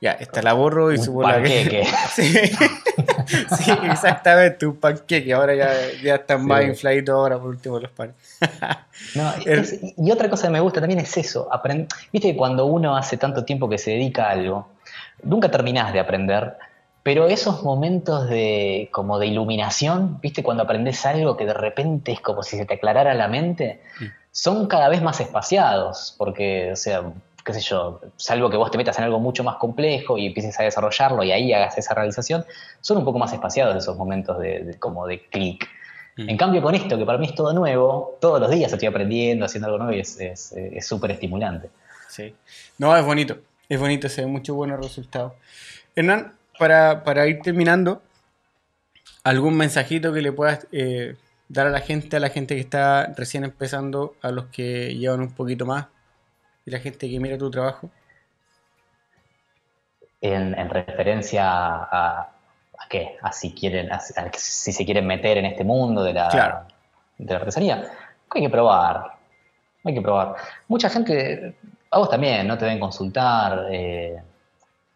ya, 0.01 0.11
esta 0.11 0.41
la 0.41 0.51
borro 0.51 0.91
y 0.91 0.97
subo 0.97 1.23
la 1.23 1.41
que. 1.41 1.87
sí. 2.13 2.33
sí, 2.33 3.71
exactamente, 3.89 4.65
un 4.65 4.75
panqueque. 4.75 5.31
Ahora 5.31 5.55
ya, 5.55 5.71
ya 6.03 6.15
están 6.15 6.45
más 6.45 6.65
infladitos 6.65 7.15
ahora 7.15 7.39
por 7.39 7.47
último 7.47 7.79
los 7.79 7.91
panes. 7.91 8.15
no, 9.15 9.31
y 9.95 10.11
otra 10.11 10.29
cosa 10.29 10.47
que 10.47 10.53
me 10.53 10.59
gusta 10.59 10.81
también 10.81 10.99
es 10.99 11.15
eso. 11.15 11.49
Viste 12.11 12.31
que 12.31 12.35
cuando 12.35 12.65
uno 12.65 12.97
hace 12.97 13.15
tanto 13.15 13.45
tiempo 13.45 13.69
que 13.69 13.77
se 13.77 13.91
dedica 13.91 14.25
a 14.25 14.31
algo, 14.31 14.67
nunca 15.23 15.49
terminás 15.51 15.93
de 15.93 15.99
aprender, 15.99 16.57
pero 17.03 17.25
esos 17.25 17.63
momentos 17.63 18.29
de 18.29 18.89
como 18.91 19.17
de 19.17 19.27
iluminación, 19.27 20.19
viste, 20.21 20.43
cuando 20.43 20.63
aprendes 20.63 21.03
algo 21.05 21.35
que 21.35 21.45
de 21.45 21.53
repente 21.53 22.11
es 22.11 22.21
como 22.21 22.43
si 22.43 22.57
se 22.57 22.65
te 22.65 22.75
aclarara 22.75 23.13
la 23.15 23.27
mente, 23.27 23.81
son 24.31 24.67
cada 24.67 24.87
vez 24.87 25.01
más 25.01 25.19
espaciados, 25.19 26.13
porque, 26.17 26.71
o 26.73 26.75
sea, 26.75 27.11
qué 27.43 27.53
sé 27.53 27.61
yo, 27.61 28.01
salvo 28.17 28.51
que 28.51 28.57
vos 28.57 28.69
te 28.69 28.77
metas 28.77 28.99
en 28.99 29.05
algo 29.05 29.19
mucho 29.19 29.43
más 29.43 29.55
complejo 29.55 30.17
y 30.17 30.27
empieces 30.27 30.59
a 30.59 30.63
desarrollarlo 30.63 31.23
y 31.23 31.31
ahí 31.31 31.51
hagas 31.53 31.75
esa 31.77 31.95
realización, 31.95 32.45
son 32.81 32.97
un 32.97 33.05
poco 33.05 33.17
más 33.17 33.33
espaciados 33.33 33.75
esos 33.75 33.97
momentos 33.97 34.37
de, 34.39 34.75
como 34.77 35.07
de 35.07 35.25
clic. 35.25 35.67
Mm. 36.17 36.29
En 36.29 36.37
cambio, 36.37 36.61
con 36.61 36.75
esto, 36.75 36.99
que 36.99 37.05
para 37.05 37.17
mí 37.17 37.25
es 37.25 37.33
todo 37.33 37.51
nuevo, 37.51 38.17
todos 38.21 38.39
los 38.39 38.51
días 38.51 38.71
estoy 38.71 38.87
aprendiendo, 38.87 39.45
haciendo 39.45 39.67
algo 39.67 39.79
nuevo 39.79 39.93
y 39.93 40.01
es 40.01 40.85
súper 40.85 41.11
estimulante. 41.11 41.69
Sí. 42.09 42.35
No, 42.77 42.95
es 42.95 43.03
bonito, 43.03 43.37
es 43.73 43.79
bonito, 43.79 44.09
se 44.09 44.21
ven 44.21 44.31
muchos 44.31 44.53
buenos 44.53 44.81
resultados. 44.81 45.31
Hernán, 45.95 46.33
para, 46.59 47.05
para, 47.05 47.25
ir 47.27 47.39
terminando, 47.41 48.01
¿algún 49.23 49.55
mensajito 49.55 50.11
que 50.11 50.21
le 50.21 50.33
puedas 50.33 50.67
eh, 50.73 51.15
dar 51.47 51.67
a 51.67 51.69
la 51.69 51.79
gente, 51.79 52.17
a 52.17 52.19
la 52.19 52.29
gente 52.29 52.55
que 52.55 52.59
está 52.59 53.13
recién 53.15 53.45
empezando, 53.45 54.15
a 54.21 54.31
los 54.31 54.47
que 54.47 54.93
llevan 54.95 55.21
un 55.21 55.31
poquito 55.31 55.65
más? 55.65 55.87
y 56.65 56.71
la 56.71 56.79
gente 56.79 57.09
que 57.09 57.17
mira 57.17 57.37
tu 57.37 57.49
trabajo? 57.49 57.89
En, 60.19 60.69
referencia 60.69 61.47
a, 61.47 62.19
a, 62.77 62.87
qué? 62.89 63.15
A 63.21 63.31
si 63.31 63.53
quieren, 63.53 63.89
si 64.33 64.73
se 64.73 64.85
quieren 64.85 65.07
meter 65.07 65.37
en 65.37 65.45
este 65.45 65.63
mundo 65.63 66.03
de 66.03 66.13
la, 66.13 66.67
de 67.17 67.33
la 67.33 67.39
artesanía. 67.39 67.89
Hay 68.31 68.41
que 68.41 68.49
probar. 68.49 69.13
Hay 69.85 69.93
que 69.93 70.01
probar. 70.01 70.35
Mucha 70.67 70.89
gente, 70.89 71.55
a 71.91 71.97
vos 71.97 72.09
también, 72.09 72.47
¿no? 72.47 72.57
Te 72.57 72.65
deben 72.65 72.79
consultar. 72.79 73.67
Eh, 73.71 74.21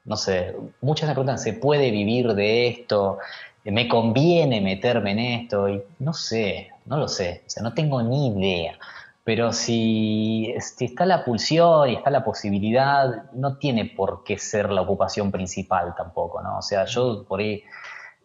no 0.06 0.16
sé, 0.16 0.56
muchas 0.82 1.10
me 1.10 1.14
preguntan, 1.14 1.38
¿se 1.38 1.54
puede 1.54 1.92
vivir 1.92 2.34
de 2.34 2.68
esto? 2.68 3.20
¿Me 3.66 3.88
conviene 3.88 4.62
meterme 4.62 5.12
en 5.12 5.20
esto? 5.20 5.68
Y 5.68 5.84
no 6.00 6.14
sé, 6.14 6.72
no 6.86 6.98
lo 6.98 7.08
sé. 7.08 7.44
O 7.46 7.50
sea, 7.50 7.64
no 7.64 7.74
tengo 7.74 8.02
ni 8.02 8.28
idea. 8.28 8.78
Pero 9.24 9.52
si, 9.52 10.54
está 10.80 11.06
la 11.06 11.26
pulsión 11.26 11.90
y 11.90 11.96
está 11.96 12.12
la 12.12 12.24
posibilidad, 12.24 13.32
no 13.34 13.58
tiene 13.58 13.86
por 13.86 14.24
qué 14.24 14.38
ser 14.38 14.72
la 14.72 14.82
ocupación 14.82 15.32
principal 15.32 15.96
tampoco, 15.98 16.42
¿no? 16.42 16.60
O 16.60 16.62
sea, 16.62 16.86
yo 16.86 17.26
por 17.28 17.40
ahí 17.40 17.64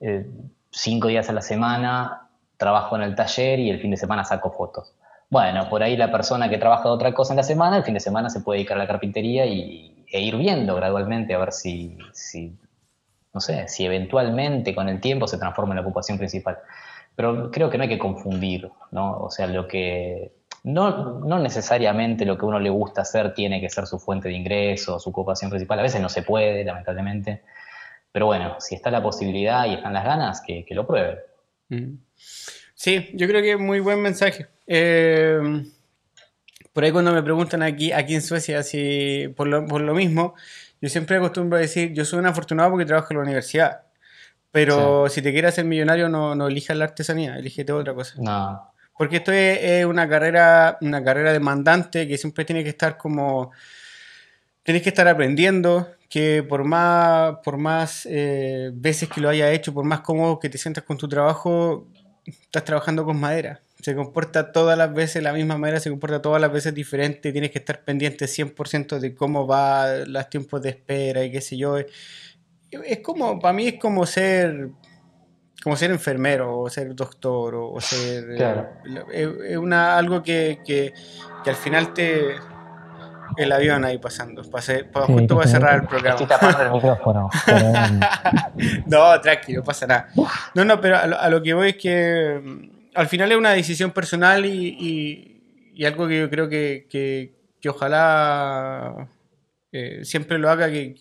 eh, 0.01 0.27
cinco 0.71 1.09
días 1.09 1.29
a 1.31 1.33
la 1.33 1.43
semana 1.43 2.29
trabajo 2.59 2.97
en 2.97 3.03
el 3.03 3.15
taller 3.15 3.59
y 3.59 3.71
el 3.71 3.81
fin 3.81 3.91
de 3.91 3.97
semana 3.97 4.25
saco 4.25 4.51
fotos. 4.53 4.93
Bueno, 5.31 5.69
por 5.69 5.83
ahí 5.83 5.97
la 5.97 6.11
persona 6.11 6.49
que 6.51 6.59
trabaja 6.59 6.85
de 6.85 6.91
otra 6.91 7.15
cosa 7.15 7.33
en 7.33 7.39
la 7.39 7.45
semana, 7.45 7.77
el 7.77 7.85
fin 7.85 7.95
de 7.95 8.01
semana 8.01 8.29
se 8.29 8.41
puede 8.41 8.59
dedicar 8.59 8.77
a 8.77 8.81
la 8.81 8.89
carpintería 8.89 9.47
y, 9.47 10.05
e 10.11 10.21
ir 10.21 10.37
viendo 10.37 10.75
gradualmente 10.75 11.35
a 11.35 11.39
ver 11.39 11.53
si, 11.53 11.97
si, 12.13 12.59
no 13.33 13.41
sé, 13.41 13.69
si 13.69 13.87
eventualmente 13.87 14.75
con 14.75 14.89
el 14.89 15.01
tiempo 15.01 15.29
se 15.29 15.39
transforma 15.39 15.73
en 15.73 15.77
la 15.77 15.83
ocupación 15.83 16.19
principal. 16.19 16.59
Pero 17.15 17.51
creo 17.51 17.71
que 17.71 17.79
no 17.79 17.85
hay 17.85 17.89
que 17.89 17.99
confundir, 17.99 18.71
¿no? 18.91 19.19
O 19.19 19.31
sea, 19.31 19.47
lo 19.47 19.69
que 19.69 20.33
no, 20.65 21.21
no 21.21 21.39
necesariamente 21.39 22.27
lo 22.27 22.37
que 22.37 22.47
uno 22.47 22.59
le 22.59 22.71
gusta 22.71 23.03
hacer 23.03 23.33
tiene 23.33 23.61
que 23.61 23.71
ser 23.71 23.87
su 23.87 23.99
fuente 23.99 24.29
de 24.29 24.35
ingreso, 24.35 24.99
su 24.99 25.11
ocupación 25.11 25.51
principal. 25.51 25.79
A 25.79 25.83
veces 25.83 26.01
no 26.01 26.09
se 26.09 26.23
puede, 26.23 26.65
lamentablemente. 26.65 27.43
Pero 28.13 28.27
bueno, 28.27 28.57
si 28.59 28.75
está 28.75 28.91
la 28.91 29.03
posibilidad 29.03 29.67
y 29.67 29.75
están 29.75 29.93
las 29.93 30.05
ganas, 30.05 30.41
que, 30.41 30.67
lo 30.71 30.87
prueben. 30.87 31.19
Mm. 31.69 31.95
Sí, 32.81 33.11
yo 33.13 33.29
creo 33.29 33.43
que 33.43 33.53
es 33.53 33.59
muy 33.59 33.79
buen 33.81 34.01
mensaje. 34.01 34.47
Eh, 34.67 35.39
por 36.73 36.83
ahí 36.83 36.91
cuando 36.91 37.13
me 37.13 37.23
preguntan 37.23 37.63
aquí, 37.63 37.93
aquí 37.93 38.15
en 38.15 38.23
Suecia 38.23 38.63
si 38.63 39.29
por 39.37 39.49
lo, 39.49 39.67
por 39.67 39.83
lo 39.83 39.93
mismo, 39.93 40.35
yo 40.81 40.89
siempre 40.89 41.19
acostumbro 41.19 41.59
a 41.59 41.61
decir, 41.61 41.93
yo 41.93 42.07
soy 42.07 42.21
un 42.21 42.27
afortunado 42.27 42.71
porque 42.71 42.87
trabajo 42.87 43.09
en 43.11 43.19
la 43.19 43.25
universidad. 43.25 43.83
Pero 44.51 45.11
si 45.11 45.21
te 45.21 45.31
quieres 45.31 45.51
hacer 45.51 45.67
millonario, 45.67 46.09
no, 46.09 46.35
no 46.35 46.49
elijas 46.49 46.75
la 46.75 46.87
artesanía, 46.87 47.37
elígete 47.37 47.71
otra 47.71 47.93
cosa. 47.93 48.15
No, 48.17 48.73
porque 48.97 49.17
esto 49.17 49.31
es, 49.31 49.85
una 49.85 50.09
carrera, 50.09 50.79
una 50.81 51.05
carrera 51.05 51.35
demandante 51.35 52.09
que 52.09 52.17
siempre 52.17 52.47
tiene 52.47 52.65
que 52.65 52.71
estar 52.71 52.97
como. 52.97 53.51
Tienes 54.63 54.83
que 54.83 54.89
estar 54.89 55.07
aprendiendo, 55.07 55.87
que 56.09 56.43
por 56.43 56.65
más, 56.65 57.37
por 57.45 57.59
más 57.59 58.09
eh, 58.11 58.71
veces 58.73 59.11
que 59.11 59.21
lo 59.21 59.29
haya 59.29 59.53
hecho, 59.53 59.75
por 59.75 59.85
más 59.85 60.01
cómodo 60.01 60.39
que 60.39 60.49
te 60.49 60.57
sientas 60.57 60.85
con 60.85 60.97
tu 60.97 61.07
trabajo, 61.07 61.87
estás 62.25 62.65
trabajando 62.65 63.05
con 63.05 63.19
madera. 63.19 63.61
Se 63.81 63.95
comporta 63.95 64.53
todas 64.53 64.77
las 64.77 64.93
veces 64.93 65.23
la 65.23 65.33
misma 65.33 65.57
manera, 65.57 65.81
se 65.81 65.91
comporta 65.91 66.21
todas 66.21 66.41
las 66.41 66.53
veces 66.53 66.75
diferente, 66.75 67.33
tienes 67.33 67.51
que 67.51 67.59
estar 67.59 67.83
pendiente 67.83 68.27
100% 68.27 68.99
de 68.99 69.15
cómo 69.15 69.47
va 69.47 70.05
los 70.07 70.29
tiempos 70.29 70.61
de 70.61 70.71
espera 70.71 71.25
y 71.25 71.33
qué 71.33 71.41
sé 71.41 71.57
yo. 71.57 71.79
Es 71.79 73.01
como, 73.03 73.41
para 73.41 73.55
mí 73.55 73.69
es 73.69 73.79
como 73.81 74.05
ser 74.07 74.71
como 75.63 75.77
ser 75.77 75.91
enfermero 75.91 76.59
o 76.59 76.71
ser 76.71 76.95
doctor 76.95 77.55
o, 77.55 77.81
ser... 77.81 78.25
Eh, 79.13 79.35
es, 79.49 79.57
una, 79.57 79.99
algo 79.99 80.23
que, 80.23 80.61
que, 80.65 80.93
al 81.45 81.57
final 81.57 81.93
te... 81.93 82.35
El 83.37 83.53
avión 83.53 83.85
ahí 83.85 83.99
pasando, 83.99 84.43
pasé, 84.51 84.87
justo 84.93 85.37
para 85.37 85.49
cerrar 85.49 85.75
el 85.83 85.87
programa. 85.87 86.21
Estoy 86.21 86.27
tapando 86.27 86.63
el 86.63 86.73
micrófono. 86.73 87.31
no, 88.87 89.21
tranquilo, 89.21 89.61
no 89.61 89.65
pasa 89.65 89.87
nada. 89.87 90.09
No, 90.55 90.65
no, 90.65 90.81
pero 90.81 90.97
a 90.99 91.29
lo, 91.29 91.43
que 91.43 91.55
voy 91.55 91.71
es 91.71 91.77
que 91.77 92.41
mm, 92.43 92.91
al 92.95 93.09
final 93.09 93.33
es 93.33 93.39
una 93.39 93.51
decisión 93.51 93.91
personal 93.91 94.45
y, 94.47 95.37
y, 95.75 95.85
algo 95.85 96.07
que 96.07 96.21
yo 96.21 96.29
creo 96.29 96.49
que, 96.49 96.87
que, 96.91 97.69
ojalá 97.69 99.09
eh, 99.73 100.01
siempre 100.05 100.39
lo 100.39 100.51
haga, 100.51 100.69
que, 100.69 100.97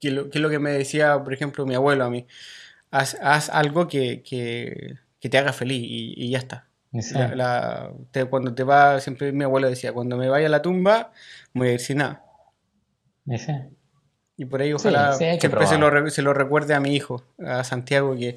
que, 0.00 0.12
lo, 0.12 0.30
que 0.30 0.38
es 0.38 0.42
lo 0.42 0.48
que 0.48 0.60
me 0.60 0.70
decía, 0.70 1.18
por 1.22 1.32
ejemplo, 1.32 1.66
mi 1.66 1.74
abuelo 1.74 2.04
a 2.04 2.10
mí 2.10 2.26
haz, 2.90 3.50
algo 3.50 3.88
que, 3.88 4.22
te 5.20 5.38
haga 5.38 5.52
feliz 5.52 5.82
y, 5.82 6.30
ya 6.30 6.38
está. 6.38 6.65
Cuando 8.30 8.54
te 8.54 8.64
va, 8.64 9.00
siempre 9.00 9.32
mi 9.32 9.44
abuelo 9.44 9.68
decía, 9.68 9.92
cuando 9.92 10.16
me 10.16 10.28
vaya 10.28 10.46
a 10.46 10.50
la 10.50 10.62
tumba, 10.62 11.12
voy 11.52 11.68
a 11.68 11.72
ir 11.72 11.80
sin 11.80 11.98
nada. 11.98 12.24
Y 14.36 14.44
por 14.44 14.60
ahí 14.60 14.72
ojalá 14.72 15.14
siempre 15.14 15.66
se 15.66 15.78
lo, 15.78 16.10
se 16.10 16.22
lo, 16.22 16.34
recuerde 16.34 16.74
a 16.74 16.80
mi 16.80 16.94
hijo, 16.94 17.24
a 17.44 17.64
Santiago, 17.64 18.14
que, 18.14 18.36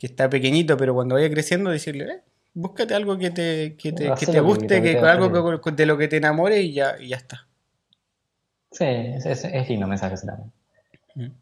está 0.00 0.30
pequeñito, 0.30 0.76
pero 0.76 0.94
cuando 0.94 1.16
vaya 1.16 1.30
creciendo, 1.30 1.70
decirle, 1.70 2.04
eh, 2.04 2.22
búscate 2.54 2.94
algo 2.94 3.18
que 3.18 3.30
te, 3.30 3.76
que 3.76 3.92
te, 3.92 4.08
guste, 4.40 4.80
que, 4.80 4.98
algo 4.98 5.60
de 5.70 5.86
lo 5.86 5.98
que 5.98 6.08
te 6.08 6.16
enamore 6.16 6.60
y 6.60 6.72
ya, 6.72 6.96
y 6.98 7.08
ya 7.08 7.16
está. 7.16 7.46
Sí, 8.70 8.84
es, 8.84 9.26
es, 9.26 9.68
lindo 9.68 9.86
mensaje 9.86 10.14
también. 10.24 10.52
Mm. 11.16 11.32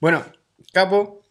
Bueno, 0.00 0.24
Capo, 0.72 1.22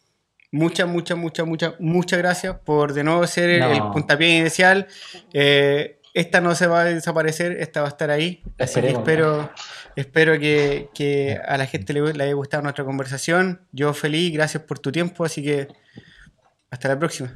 muchas, 0.51 0.87
muchas, 0.87 1.17
muchas, 1.17 1.47
muchas, 1.47 1.73
muchas 1.79 2.19
gracias 2.19 2.57
por 2.59 2.93
de 2.93 3.03
nuevo 3.03 3.25
ser 3.27 3.49
el, 3.49 3.81
puntapié 3.91 4.39
inicial. 4.39 4.87
Eh, 5.33 5.99
esta 6.13 6.41
no 6.41 6.55
se 6.55 6.65
va 6.65 6.81
a 6.81 6.85
desaparecer, 6.85 7.53
esta 7.59 7.81
va 7.81 7.87
a 7.87 7.89
estar 7.89 8.09
ahí. 8.09 8.41
Así 8.57 8.81
que 8.81 8.89
espero, 8.89 9.51
espero 9.95 10.39
que, 10.39 11.39
a 11.47 11.57
la 11.57 11.65
gente 11.67 11.93
le, 11.93 12.13
le 12.13 12.23
haya 12.23 12.33
gustado 12.33 12.63
nuestra 12.63 12.85
conversación. 12.85 13.61
Yo 13.71 13.93
feliz, 13.93 14.33
gracias 14.33 14.63
por 14.63 14.79
tu 14.79 14.91
tiempo, 14.91 15.25
así 15.25 15.43
que 15.43 15.67
hasta 16.71 16.87
la 16.87 16.97
próxima. 16.97 17.29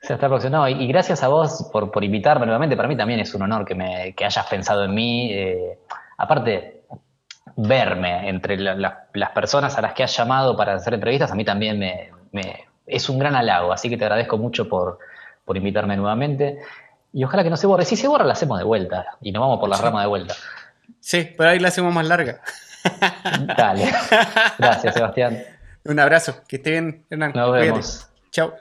hasta 0.00 0.16
la 0.16 0.28
próxima. 0.28 0.70
y, 0.70 0.86
gracias 0.88 1.22
a 1.22 1.28
vos 1.28 1.68
por, 1.70 1.90
por, 1.90 2.02
invitarme 2.02 2.46
nuevamente. 2.46 2.76
Para 2.76 2.88
mí 2.88 2.96
también 2.96 3.20
es 3.20 3.34
un 3.34 3.42
honor 3.42 3.64
que, 3.66 3.74
me, 3.74 4.14
que 4.14 4.24
hayas 4.24 4.46
pensado 4.46 4.84
en 4.84 4.94
mí. 4.94 5.32
Eh, 5.32 5.78
aparte, 6.16 6.84
verme 7.56 8.28
entre 8.28 8.56
las 8.56 9.30
personas 9.34 9.76
a 9.76 9.82
las 9.82 9.92
que 9.92 10.02
has 10.02 10.16
llamado 10.16 10.56
para 10.56 10.74
hacer 10.74 10.94
entrevistas, 10.94 11.30
a 11.30 11.34
mí 11.34 11.44
también 11.44 11.78
me, 11.78 12.10
es 12.86 13.08
un 13.08 13.18
gran 13.18 13.34
halago. 13.34 13.72
Así 13.72 13.88
que 13.88 13.96
te 13.96 14.04
agradezco 14.04 14.38
mucho 14.38 14.68
por, 14.68 14.98
por 15.44 15.56
invitarme 15.56 15.96
nuevamente. 15.96 16.58
Y 17.12 17.24
ojalá 17.24 17.44
que 17.44 17.50
no 17.50 17.56
se 17.56 17.66
borre. 17.66 17.84
Si 17.84 17.96
se 17.96 18.08
borra, 18.08 18.24
la 18.24 18.32
hacemos 18.32 18.58
de 18.58 18.64
vuelta. 18.64 19.16
Y 19.20 19.32
nos 19.32 19.40
vamos 19.40 19.60
por 19.60 19.68
la 19.68 19.76
rama 19.76 20.00
de 20.00 20.08
vuelta. 20.08 20.34
Sí, 21.00 21.30
pero 21.36 21.50
ahí 21.50 21.58
la 21.58 21.68
hacemos 21.68 21.94
más 21.94 22.06
larga. 22.06 22.40
Dale. 23.56 23.92
Gracias, 24.58 24.94
Sebastián. 24.94 25.42
Un 25.84 26.00
abrazo. 26.00 26.42
Que 26.48 26.56
esté 26.56 26.70
bien, 26.70 27.06
Hernán. 27.10 27.32
Nos 27.34 27.52
vemos. 27.52 28.08
Chao. 28.30 28.54